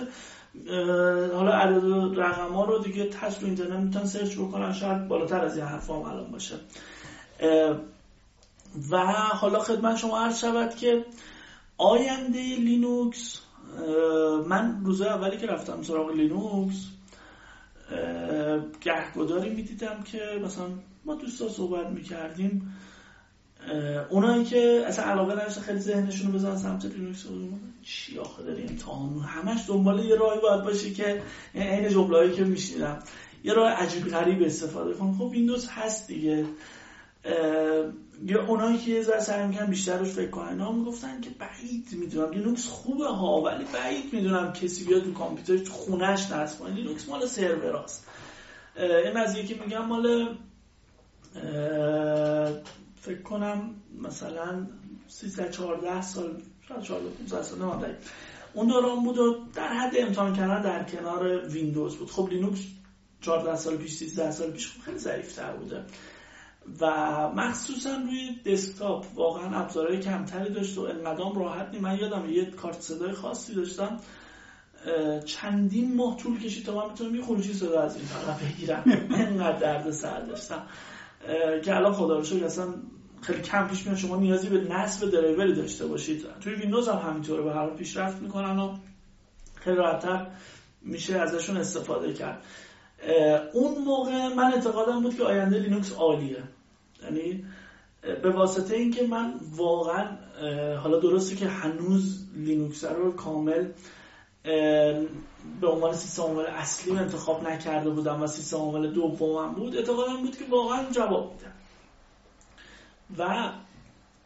حالا 1.33 1.51
عدد 1.51 2.19
رقم 2.19 2.53
ها 2.53 2.65
رو 2.65 2.79
دیگه 2.79 3.09
تست 3.09 3.41
رو 3.41 3.47
اینترنت 3.47 3.79
می‌تونن 3.79 4.05
سرچ 4.05 4.37
بکنن 4.37 4.73
شاید 4.73 5.07
بالاتر 5.07 5.45
از 5.45 5.57
این 5.57 5.65
حرف 5.65 5.89
هم 5.89 6.01
الان 6.01 6.31
باشه 6.31 6.55
و 8.91 8.97
حالا 9.13 9.59
خدمت 9.59 9.97
شما 9.97 10.19
عرض 10.19 10.39
شود 10.39 10.75
که 10.75 11.05
آینده 11.77 12.39
لینوکس 12.39 13.41
من 14.47 14.81
روز 14.85 15.01
اولی 15.01 15.37
که 15.37 15.47
رفتم 15.47 15.81
سراغ 15.83 16.11
لینوکس 16.11 16.85
گهگداری 18.81 19.49
می‌دیدم 19.49 20.03
که 20.03 20.19
مثلا 20.43 20.65
ما 21.07 21.15
دوستا 21.15 21.49
صحبت 21.49 21.87
می‌کردیم 21.87 22.73
اونایی 24.09 24.43
که 24.43 24.83
اصلا 24.87 25.05
علاقه 25.05 25.33
نداشتن 25.33 25.61
خیلی 25.61 25.79
ذهنشون 25.79 26.27
رو 26.27 26.33
بزنن 26.33 26.57
سمت 26.57 26.85
لینوکس 26.85 27.25
چی 27.83 28.19
آخه 28.19 28.43
داری 28.43 28.63
امتحان 28.63 29.19
همش 29.19 29.59
دنبال 29.67 30.05
یه 30.05 30.15
راهی 30.15 30.39
باید 30.39 30.63
باشه 30.63 30.91
که 30.91 31.21
این 31.53 31.89
جمله‌ای 31.89 32.31
که 32.31 32.43
میشنیدم. 32.43 32.99
یه 33.43 33.53
راه 33.53 33.69
عجیب 33.69 34.07
غریب 34.07 34.43
استفاده 34.43 34.93
کنم. 34.93 35.17
خب 35.17 35.21
ویندوز 35.21 35.69
هست 35.69 36.07
دیگه. 36.07 36.45
یا 38.25 38.45
اونایی 38.47 38.77
که 38.77 38.91
یه 38.91 39.01
ذره 39.01 39.19
سعی 39.19 39.47
می‌کنن 39.47 40.03
فکر 40.03 40.29
کنن 40.29 40.47
اینا 40.47 40.71
می‌گفتن 40.71 41.21
که 41.21 41.29
بعید 41.29 41.87
می‌دونم. 41.91 42.31
لینوکس 42.31 42.67
خوبه 42.67 43.07
ها 43.07 43.41
ولی 43.41 43.65
بعید 43.73 44.13
می‌دونم 44.13 44.53
کسی 44.53 44.85
بیاد 44.85 45.03
تو 45.03 45.13
کامپیوتر 45.13 45.71
خونش 45.71 46.31
نصب 46.31 46.59
کنه. 46.59 46.73
لینوکس 46.73 47.09
مال 47.09 47.25
سروراست 47.25 48.07
این 48.75 49.23
قضیه 49.23 49.45
که 49.45 49.55
میگم 49.63 49.85
مال 49.85 50.37
فکر 53.01 53.21
کنم 53.23 53.75
مثلا 54.01 54.67
13 55.07 55.51
14 55.51 56.01
سال 56.01 56.41
شاید 56.67 56.81
14 56.81 57.09
15 57.09 57.43
سال 57.43 57.59
نمی‌دونم 57.59 57.95
اون 58.53 58.67
دوران 58.67 59.03
بود 59.03 59.17
و 59.17 59.35
در 59.55 59.67
حد 59.67 59.93
امتحان 59.99 60.33
کردن 60.33 60.61
در 60.61 60.83
کنار 60.83 61.47
ویندوز 61.47 61.95
بود. 61.95 62.11
خب 62.11 62.29
لینوکس 62.31 62.59
14 63.21 63.55
سال 63.55 63.77
پیش 63.77 63.93
13 63.93 64.31
سال 64.31 64.51
پیش 64.51 64.71
خب 64.71 64.81
خیلی 64.81 64.97
ضعیفتر 64.97 65.53
بوده. 65.53 65.83
و 66.81 66.87
مخصوصا 67.35 67.95
روی 67.95 68.35
دسکتاپ 68.45 69.05
واقعا 69.15 69.59
ابزارهای 69.59 69.99
کمتری 69.99 70.53
داشت 70.53 70.77
و 70.77 70.81
انقدام 70.81 71.39
راحت 71.39 71.69
نیم 71.69 71.81
من 71.81 71.99
یادم 71.99 72.29
یه 72.29 72.45
کارت 72.45 72.81
صدای 72.81 73.11
خاصی 73.11 73.55
داشتم. 73.55 73.99
چندین 75.25 75.95
ماه 75.95 76.17
طول 76.17 76.39
کشید 76.39 76.65
تا 76.65 76.75
من 76.75 76.93
بتونم 76.93 77.15
یه 77.15 77.21
خروجی 77.21 77.53
صدا 77.53 77.81
از 77.81 77.95
این 77.95 78.05
طرف 78.05 78.43
بگیرم. 78.43 78.83
انقدر 79.25 79.59
درد 79.59 79.91
سر 79.91 80.19
داشتم. 80.19 80.61
که 81.63 81.75
الان 81.75 81.93
خدا 81.93 82.17
رو 82.17 82.23
شکر 82.23 82.45
اصلا 82.45 82.73
خیلی 83.21 83.41
کم 83.41 83.67
پیش 83.67 83.85
میاد. 83.85 83.97
شما 83.97 84.15
نیازی 84.15 84.49
به 84.49 84.57
نصب 84.57 85.09
درایوری 85.09 85.53
داشته 85.53 85.85
باشید. 85.85 86.25
توی 86.41 86.53
ویندوز 86.53 86.89
هم 86.89 87.09
همینطوره. 87.09 87.43
به 87.43 87.53
هر 87.53 87.69
پیشرفت 87.69 88.21
می‌کنن 88.21 88.59
و 88.59 88.77
خیلی 89.55 89.75
راحتتر 89.75 90.27
میشه 90.81 91.17
ازشون 91.17 91.57
استفاده 91.57 92.13
کرد. 92.13 92.43
اون 93.53 93.83
موقع 93.83 94.33
من 94.33 94.53
اعتقادم 94.53 95.01
بود 95.01 95.17
که 95.17 95.23
آینده 95.23 95.59
لینوکس 95.59 95.93
عالیه. 95.93 96.43
یعنی 97.03 97.45
به 98.23 98.29
واسطه 98.29 98.75
اینکه 98.75 99.07
من 99.07 99.33
واقعا 99.55 100.07
حالا 100.77 100.99
درسته 100.99 101.35
که 101.35 101.47
هنوز 101.47 102.25
لینوکس 102.35 102.83
رو 102.83 103.11
کامل 103.11 103.65
به 105.61 105.67
عنوان 105.67 105.93
سیستم 105.93 106.21
عامل 106.23 106.45
اصلی 106.45 106.97
انتخاب 106.97 107.47
نکرده 107.47 107.89
بودم 107.89 108.23
و 108.23 108.27
سیستم 108.27 108.57
عامل 108.57 108.91
دومم 108.91 109.53
بود 109.53 109.75
اعتقادم 109.75 110.17
بود 110.17 110.37
که 110.37 110.45
واقعا 110.49 110.91
جواب 110.91 111.33
میده 111.33 111.51
و 113.17 113.51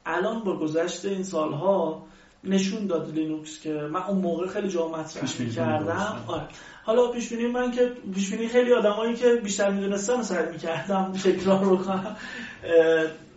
الان 0.06 0.44
با 0.44 0.58
گذشت 0.58 1.06
این 1.06 1.24
سالها 1.24 2.04
نشون 2.44 2.88
داد 2.88 3.14
لینوکس 3.14 3.62
که 3.62 3.74
من 3.74 4.04
اون 4.04 4.18
موقع 4.18 4.48
خیلی 4.48 4.70
جا 4.70 4.88
مطرح 4.88 5.50
کردم 5.50 6.24
آره. 6.28 6.48
حالا 6.84 7.08
پیش 7.08 7.32
من 7.32 7.72
که 7.72 7.92
پیش 8.14 8.34
خیلی 8.34 8.74
آدمایی 8.74 9.16
که 9.16 9.36
بیشتر 9.36 9.70
می‌دونستن 9.70 10.22
سعی 10.22 10.52
می‌کردم 10.52 11.14
تکرار 11.24 11.64
رو 11.64 11.78
کنم 11.78 12.18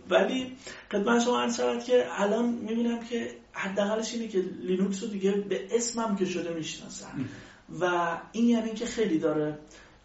ولی 0.09 0.57
خدمت 0.91 1.23
شما 1.23 1.41
عرض 1.41 1.57
شود 1.57 1.83
که 1.83 2.05
الان 2.11 2.45
می‌بینم 2.45 2.99
که 3.03 3.31
حداقلش 3.55 4.13
اینه 4.13 4.27
که 4.27 4.39
لینوکس 4.61 5.03
رو 5.03 5.09
دیگه 5.09 5.31
به 5.31 5.67
اسمم 5.71 6.15
که 6.15 6.25
شده 6.25 6.53
می‌شناسن. 6.53 7.25
و 7.81 8.17
این 8.31 8.49
یعنی 8.49 8.73
که 8.73 8.85
خیلی 8.85 9.19
داره 9.19 9.57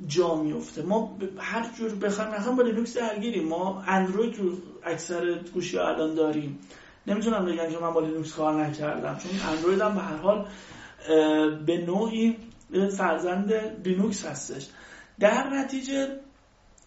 جا 0.07 0.35
میفته 0.35 0.83
ما 0.83 1.19
هر 1.39 1.71
جور 1.79 1.95
بخوایم 1.95 2.35
نخوایم 2.35 2.57
با 2.57 2.63
لینوکس 2.63 2.97
درگیریم. 2.97 3.49
ما 3.49 3.83
اندروید 3.87 4.39
رو 4.39 4.53
اکثر 4.85 5.39
گوشی 5.55 5.77
ها 5.77 5.89
الان 5.89 6.15
داریم. 6.15 6.59
نمی‌تونم 7.07 7.45
بگم 7.45 7.71
که 7.71 7.79
من 7.79 7.93
با 7.93 8.01
لینوکس 8.01 8.35
کار 8.35 8.65
نکردم. 8.65 9.19
چون 9.19 9.31
اندروید 9.53 9.81
هم 9.81 9.95
به 9.95 10.01
هر 10.01 10.17
حال 10.17 10.49
به 11.67 11.85
نوعی 11.87 12.37
فرزند 12.97 13.53
لینوکس 13.85 14.25
هستش. 14.25 14.67
در 15.21 15.51
نتیجه 15.53 16.09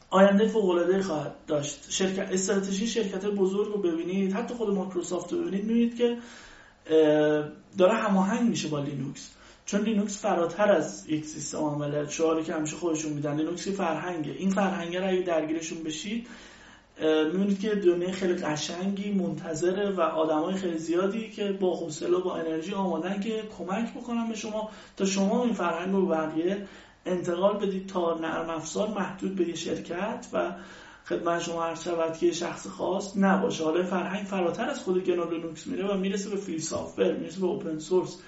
آینده 0.10 0.48
فوق 0.48 0.70
العاده 0.70 1.02
خواهد 1.02 1.36
داشت. 1.48 1.86
شرکت 1.90 2.32
استراتژی 2.32 2.88
شرکت 2.88 3.26
بزرگ 3.26 3.74
رو 3.74 3.82
ببینید. 3.82 4.34
حتی 4.34 4.54
خود 4.54 4.70
مایکروسافت 4.70 5.34
رو 5.34 5.42
ببینید. 5.42 5.66
می‌بینید 5.66 5.98
که 5.98 6.18
داره 7.78 7.94
هماهنگ 7.94 8.50
میشه 8.50 8.68
با 8.68 8.80
لینوکس. 8.80 9.30
چون 9.66 9.82
لینوکس 9.82 10.22
فراتر 10.22 10.72
از 10.72 11.10
یک 11.10 11.26
سیستم 11.26 11.58
عامل 11.58 12.08
شعاری 12.08 12.44
که 12.44 12.54
همیشه 12.54 12.76
خودشون 12.76 13.14
میدن 13.14 13.36
لینوکس 13.36 13.68
فرهنگه. 13.68 14.32
این 14.32 14.50
فرهنگه 14.50 15.00
رو 15.00 15.10
اگه 15.10 15.22
درگیرشون 15.22 15.84
بشید 15.84 16.28
می‌بینید 17.34 17.60
که 17.60 17.76
دنیای 17.76 18.12
خیلی 18.12 18.34
قشنگی 18.34 19.12
منتظره 19.12 19.90
و 19.90 20.02
آدمای 20.02 20.56
خیلی 20.56 20.78
زیادی 20.78 21.32
که 21.32 21.52
با 21.52 21.76
حوصله 21.76 22.18
و 22.18 22.22
با 22.22 22.36
انرژی 22.36 22.74
آمادن 22.74 23.20
که 23.20 23.44
کمک 23.58 23.94
بکنن 23.94 24.30
به 24.30 24.36
شما 24.36 24.70
تا 24.98 25.06
شما 25.06 25.44
این 25.44 25.54
فرهنگ 25.54 25.94
رو 25.94 26.06
بقیه 26.06 26.68
انتقال 27.06 27.58
بدید 27.58 27.88
تا 27.88 28.20
نرم 28.22 28.50
افزار 28.50 28.88
محدود 28.88 29.36
به 29.36 29.48
یه 29.48 29.56
شرکت 29.56 30.28
و 30.34 30.52
خدمت 31.06 31.42
شما 31.42 31.66
عرض 31.66 31.84
شود 31.84 32.18
که 32.18 32.32
شخص 32.32 32.68
خاص 32.68 33.18
نباشه. 33.18 33.64
حالا 33.64 33.84
فرهنگ 33.84 34.26
فراتر 34.26 34.70
از 34.70 34.80
خود 34.80 35.04
گنو 35.04 35.30
لینوکس 35.30 35.68
میره 35.68 35.88
و 35.88 35.98
می‌رسه 35.98 36.30
به 36.30 36.36
free 36.36 36.60
software 36.60 37.18
می‌رسه 37.18 37.42
به 37.42 37.48
open 37.48 37.80
source. 37.80 38.22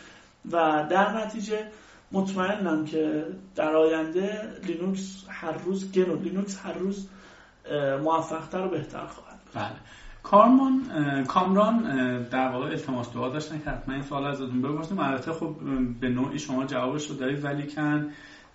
و 0.52 0.88
در 0.89 1.26
نتیجه 1.26 1.68
مطمئنم 2.11 2.85
که 2.85 3.26
در 3.56 3.76
آینده 3.76 4.52
لینوکس 4.64 5.26
هر 5.30 5.52
روز 5.52 5.91
گنو 5.91 6.15
لینوکس 6.15 6.60
هر 6.64 6.73
روز 6.73 7.10
موفقتر 8.03 8.65
و 8.65 8.69
بهتر 8.69 9.06
خواهد 9.06 9.39
بله. 9.53 9.76
کارمان 10.23 10.81
کامران 11.27 11.84
در 12.23 12.47
واقع 12.47 12.65
التماس 12.65 13.14
دعا 13.14 13.30
داشتن 13.30 13.61
که 13.64 13.69
حتما 13.69 13.93
این 13.93 14.03
سوال 14.03 14.26
ازتون 14.26 14.61
بپرسیم. 14.61 14.99
البته 14.99 15.31
خب 15.31 15.56
به 16.02 16.10
نوعی 16.10 16.39
شما 16.39 16.65
جوابش 16.65 17.10
رو 17.10 17.15
دارید 17.15 17.43
ولی 17.43 17.68
کن 17.68 18.11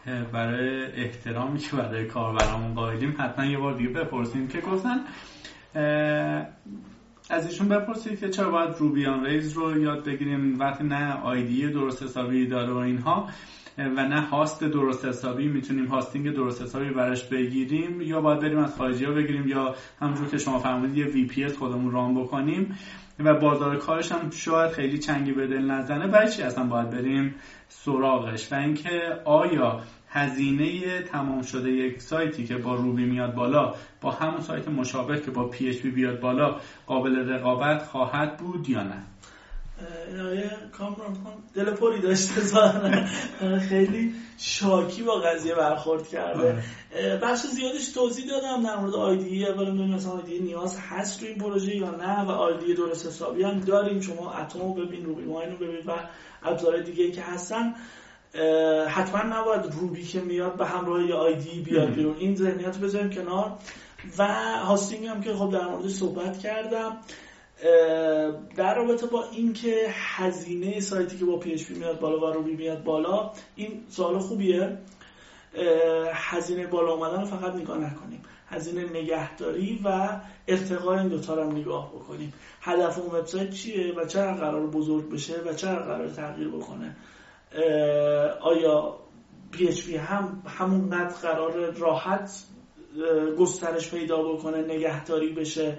برای 0.07 0.85
احترامی 0.93 1.59
که 1.59 1.77
برای 1.77 2.07
کاربرامون 2.07 2.75
قائلیم 2.75 3.17
حتما 3.19 3.45
یه 3.45 3.59
بار 3.59 3.77
دیگه 3.77 3.91
بپرسیم 3.91 4.49
که 4.49 4.61
گفتن 4.61 4.97
از 7.31 7.47
ایشون 7.47 7.69
بپرسید 7.69 8.21
که 8.21 8.29
چرا 8.29 8.51
باید 8.51 8.77
روبیان 8.79 9.25
ریز 9.25 9.53
رو 9.53 9.83
یاد 9.83 10.05
بگیریم؟ 10.05 10.59
وقتی 10.59 10.85
نه 10.85 11.13
آیدی 11.13 11.69
درست 11.71 12.03
حسابی 12.03 12.47
داره 12.47 12.73
و 12.73 12.77
اینها 12.77 13.29
و 13.79 14.07
نه 14.07 14.21
هاست 14.21 14.65
درست 14.65 15.05
حسابی 15.05 15.49
می‌تونیم 15.49 15.87
هاستینگ 15.87 16.35
درست 16.35 16.63
حسابی 16.63 16.91
براش 16.91 17.25
بگیریم 17.25 18.01
یا 18.01 18.21
باید 18.21 18.41
بریم 18.41 18.59
از 18.59 18.77
خارجی 18.77 19.05
ها 19.05 19.13
بگیریم 19.13 19.49
یا 19.49 19.75
همونجور 20.01 20.29
که 20.29 20.39
شما 20.39 20.59
فرمودید 20.59 20.97
یه 20.97 21.07
وی 21.07 21.25
پی 21.25 21.49
خودمون 21.49 21.93
رام 21.93 22.23
بکنیم. 22.23 22.79
و 23.25 23.35
بازار 23.35 23.77
کارش 23.77 24.13
هم 24.13 24.31
شاید 24.31 24.71
خیلی 24.71 24.99
چنگی 24.99 25.33
به 25.33 25.47
دل 25.47 25.71
نزنه. 25.71 26.07
برای 26.07 26.31
چی 26.31 26.43
اصلا 26.43 26.65
باید 26.65 26.91
بریم 26.91 27.35
سراغش؟ 27.69 28.53
و 28.53 28.55
اینکه 28.55 29.01
آیا 29.25 29.81
هزینه 30.09 31.03
تمام 31.03 31.43
شده 31.43 31.71
یک 31.71 32.03
سایتی 32.03 32.45
که 32.45 32.57
با 32.57 32.75
روبی 32.75 33.05
میاد 33.05 33.35
بالا 33.35 33.75
با 34.01 34.11
همون 34.11 34.41
سایت 34.41 34.69
مشابه 34.69 35.21
که 35.21 35.31
با 35.31 35.49
پی 35.49 35.91
بیاد 35.91 36.21
بالا 36.21 36.57
قابل 36.87 37.17
رقابت 37.17 37.83
خواهد 37.83 38.37
بود 38.37 38.69
یا 38.69 38.83
نه؟ 38.83 39.03
آیه 40.29 40.51
کامران 40.73 41.17
دل 41.55 41.71
پری 41.71 42.01
داشته 42.01 42.41
خیلی 43.69 44.15
شاکی 44.39 45.03
با 45.03 45.15
قضیه 45.15 45.55
برخورد 45.55 46.09
کرده. 46.09 46.63
بخش 47.23 47.41
زیادش 47.41 47.89
توضیح 47.89 48.27
دادم 48.27 48.63
در 48.63 48.77
مورد 48.77 48.95
IDE 48.95 49.47
اول 49.47 49.71
می‌دونیم 49.71 49.95
مثلا 49.95 50.13
IDE 50.13 50.39
نیاز 50.39 50.79
هست 50.79 51.21
تو 51.21 51.27
این 51.27 51.39
پروژه 51.39 51.77
یا 51.77 51.91
نه 51.91 52.25
و 52.25 52.31
IDE 52.31 52.75
درست 52.75 53.07
حسابی 53.07 53.43
هم 53.43 53.61
داریم. 53.61 54.01
شما 54.01 54.33
Atom 54.33 54.75
ببین 54.75 55.05
RubyMine 55.05 55.51
رو 55.51 55.57
ببین 55.57 55.87
و 55.87 55.93
ابزار 56.43 56.81
دیگه 56.81 57.11
که 57.11 57.23
هستن. 57.23 57.75
حتما 58.89 59.23
نباید 59.23 59.75
Ruby 59.81 60.05
که 60.05 60.21
میاد 60.21 60.57
به 60.57 60.67
همراه 60.67 61.03
یه 61.03 61.15
IDE 61.15 61.61
بیاد 61.61 61.91
بیرون. 61.95 62.17
این 62.19 62.37
ذهنیت 62.37 62.79
بذاریم 62.79 63.11
کنار. 63.11 63.53
و 64.19 64.27
hosting 64.59 65.07
هم 65.07 65.23
که 65.23 65.35
خب 65.35 65.51
در 65.53 65.69
موردش 65.69 65.91
صحبت 65.91 66.39
کردم. 66.39 66.97
در 68.57 68.75
رابطه 68.75 69.07
با 69.07 69.25
اینکه 69.33 69.87
هزینه 69.89 70.81
سایتی 70.81 71.19
که 71.19 71.25
با 71.25 71.37
PHP 71.37 71.67
میاد 71.71 72.01
بالا 72.01 72.21
و 72.21 72.33
Ruby 72.33 72.57
میاد 72.57 72.85
بالا 72.85 73.31
این 73.57 73.85
سوال 73.89 74.19
خوبیه. 74.19 74.79
هزینه 76.13 76.67
بالا 76.67 76.93
اومدن 76.93 77.25
فقط 77.25 77.55
نگاه 77.55 77.79
نکنیم. 77.79 78.23
هزینه 78.49 78.85
نگهداری 78.85 79.81
و 79.85 80.21
ارتقای 80.49 80.99
این 80.99 81.09
دوتا 81.09 81.35
رو 81.35 81.53
نگاه 81.53 81.93
بکنیم. 81.95 82.33
هدف 82.61 82.99
اون 82.99 83.19
وبسایت 83.19 83.51
چیه 83.51 83.95
و 83.95 84.07
چرا 84.07 84.35
قرار 84.35 84.67
بزرگ 84.67 85.11
بشه 85.11 85.41
و 85.47 85.55
چرا 85.55 85.83
قرار 85.83 86.09
تغییر 86.09 86.49
بکنه؟ 86.49 86.97
آیا 88.41 88.97
PHP 89.53 89.89
هم 89.89 90.43
همونقدر 90.47 91.15
قرار 91.15 91.71
راحت 91.71 92.45
گسترش 93.39 93.91
پیدا 93.91 94.23
بکنه 94.23 94.59
نگهداری 94.59 95.33
بشه؟ 95.33 95.79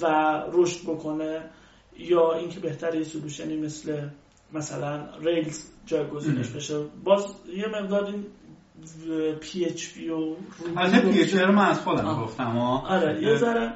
و 0.00 0.06
رشد 0.52 0.82
بکنه 0.82 1.50
یا 1.98 2.32
اینکه 2.32 2.60
بهتر 2.60 2.94
یه 2.94 3.04
سلوشنی 3.04 3.56
مثل 3.56 4.08
مثلا 4.52 5.06
Rails 5.20 5.64
جایگزینش 5.86 6.48
بشه. 6.48 6.84
باز 7.04 7.34
یه 7.56 7.66
مقدار 7.68 8.04
این 8.04 8.24
پی 9.40 9.64
اچ 9.64 9.94
پی 9.94 10.08
و 10.08 10.36
از 10.76 10.92
پی 10.92 11.20
اچ 11.20 11.34
پی 11.34 11.38
رو 11.38 11.52
من 11.52 11.66
از 11.66 11.80
خودم 11.80 12.20
گفتم 12.22 12.58
آره 12.58 13.22
یه 13.22 13.36
ذره. 13.36 13.72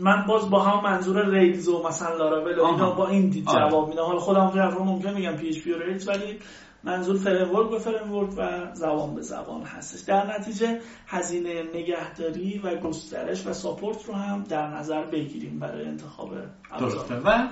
من 0.00 0.24
باز 0.28 0.50
با 0.50 0.62
هم 0.62 0.90
منظور 0.90 1.30
Rails 1.38 1.68
و 1.68 1.82
مثلا 1.88 2.16
Laravel 2.16 2.58
و 2.58 2.64
اینا 2.64 2.90
با 2.90 3.08
این 3.08 3.28
دید 3.28 3.48
آره. 3.48 3.70
جواب 3.70 3.88
میدم. 3.88 4.02
حالا 4.02 4.18
خودم 4.18 4.50
رو 4.50 4.84
ممکن 4.84 5.14
میگم 5.14 5.36
PHP 5.36 5.72
و 5.72 5.78
Rails 5.78 6.08
ولی 6.08 6.38
منظور 6.84 7.16
فریم 7.18 7.70
به 7.70 7.78
فریم 7.78 8.12
و 8.12 8.26
زبان 8.74 9.14
به 9.14 9.22
زبان 9.22 9.62
هستش. 9.62 10.00
در 10.00 10.38
نتیجه 10.38 10.80
هزینه 11.06 11.62
نگهداری 11.74 12.58
و 12.58 12.76
گسترش 12.76 13.46
و 13.46 13.52
support 13.52 14.04
رو 14.04 14.14
هم 14.14 14.42
در 14.42 14.66
نظر 14.66 15.04
بگیریم 15.04 15.58
برای 15.58 15.84
انتخاب 15.84 16.34
درسته. 16.78 17.14
و 17.14 17.48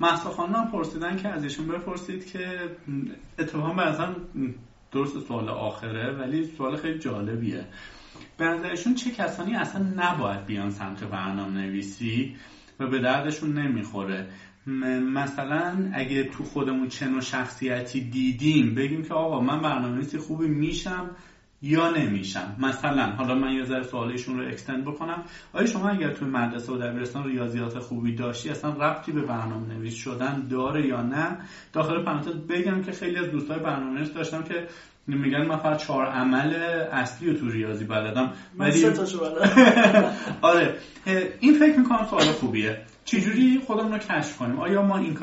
محسا 0.00 0.30
خانم 0.30 0.70
پرسیدن 0.70 1.16
که 1.16 1.28
از 1.28 1.44
ایشون 1.44 1.68
بپرسید 1.68 2.26
که 2.26 2.70
اتفاقا 3.38 3.72
بعضا 3.72 4.14
درست 4.92 5.18
سوال 5.18 5.48
آخره 5.48 6.12
ولی 6.12 6.44
سوال 6.44 6.76
خیلی 6.76 6.98
جالبیه. 6.98 7.64
به 8.36 8.44
نظرشون 8.44 8.94
چه 8.94 9.10
کسانی 9.10 9.54
اصلا 9.54 9.82
نباید 9.96 10.46
بیان 10.46 10.70
سمت 10.70 11.04
برنامه 11.04 11.60
نویسی 11.60 12.36
و 12.80 12.86
به 12.86 12.98
دردشون 12.98 13.52
نمی‌خوره؟ 13.52 14.28
مثلا 14.66 15.90
اگه 15.92 16.24
تو 16.24 16.44
خودمون 16.44 16.88
چه 16.88 17.20
شخصیتی 17.20 18.00
دیدیم 18.00 18.74
بگیم 18.74 19.02
که 19.02 19.14
آقا 19.14 19.40
من 19.40 19.62
برنامه‌نویس 19.62 20.16
خوبی 20.16 20.48
میشم 20.48 21.10
یا 21.62 21.90
نمیشم. 21.90 22.56
مثلا 22.58 23.06
حالا 23.06 23.34
من 23.34 23.52
یه 23.52 23.64
ذره 23.64 23.82
سوالشون 23.82 24.38
رو 24.38 24.48
اکستند 24.48 24.84
بکنم. 24.84 25.24
آیا 25.52 25.66
شما 25.66 25.88
اگر 25.88 26.10
توی 26.10 26.28
مدرسه 26.28 26.72
و 26.72 26.76
دبیرستان 26.76 27.24
ریاضیات 27.24 27.78
خوبی 27.78 28.14
داشتی 28.14 28.50
اصلا 28.50 28.70
ربطی 28.70 29.12
به 29.12 29.20
برنامه 29.20 29.74
نویس 29.74 29.94
شدن 29.94 30.46
داره 30.50 30.86
یا 30.86 31.02
نه؟ 31.02 31.38
داخل 31.72 32.04
پرانتز 32.04 32.36
بگم 32.36 32.82
که 32.82 32.92
خیلی 32.92 33.16
از 33.16 33.30
دوستای 33.30 33.58
برنامه 33.58 33.94
نویس 33.94 34.12
داشتم 34.12 34.42
که 34.42 34.66
میگن 35.06 35.46
من 35.46 35.56
فقط 35.56 35.78
چهار 35.78 36.06
عمل 36.06 36.54
اصلی 36.92 37.30
رو 37.30 37.38
تو 37.38 37.48
ریاضی 37.48 37.84
بلدم. 37.84 38.32
ولی 38.58 38.84
آره. 40.42 40.74
این 41.40 41.58
فکر 41.58 41.78
می‌کنم 41.78 42.06
سوال 42.10 42.22
خوبیه. 42.22 42.78
چجوری 43.04 43.62
خودمون 43.66 43.92
رو 43.92 43.98
کشف 43.98 44.36
کنیم؟ 44.36 44.60
آیا 44.60 44.82
ما 44.82 44.98
این 44.98 45.14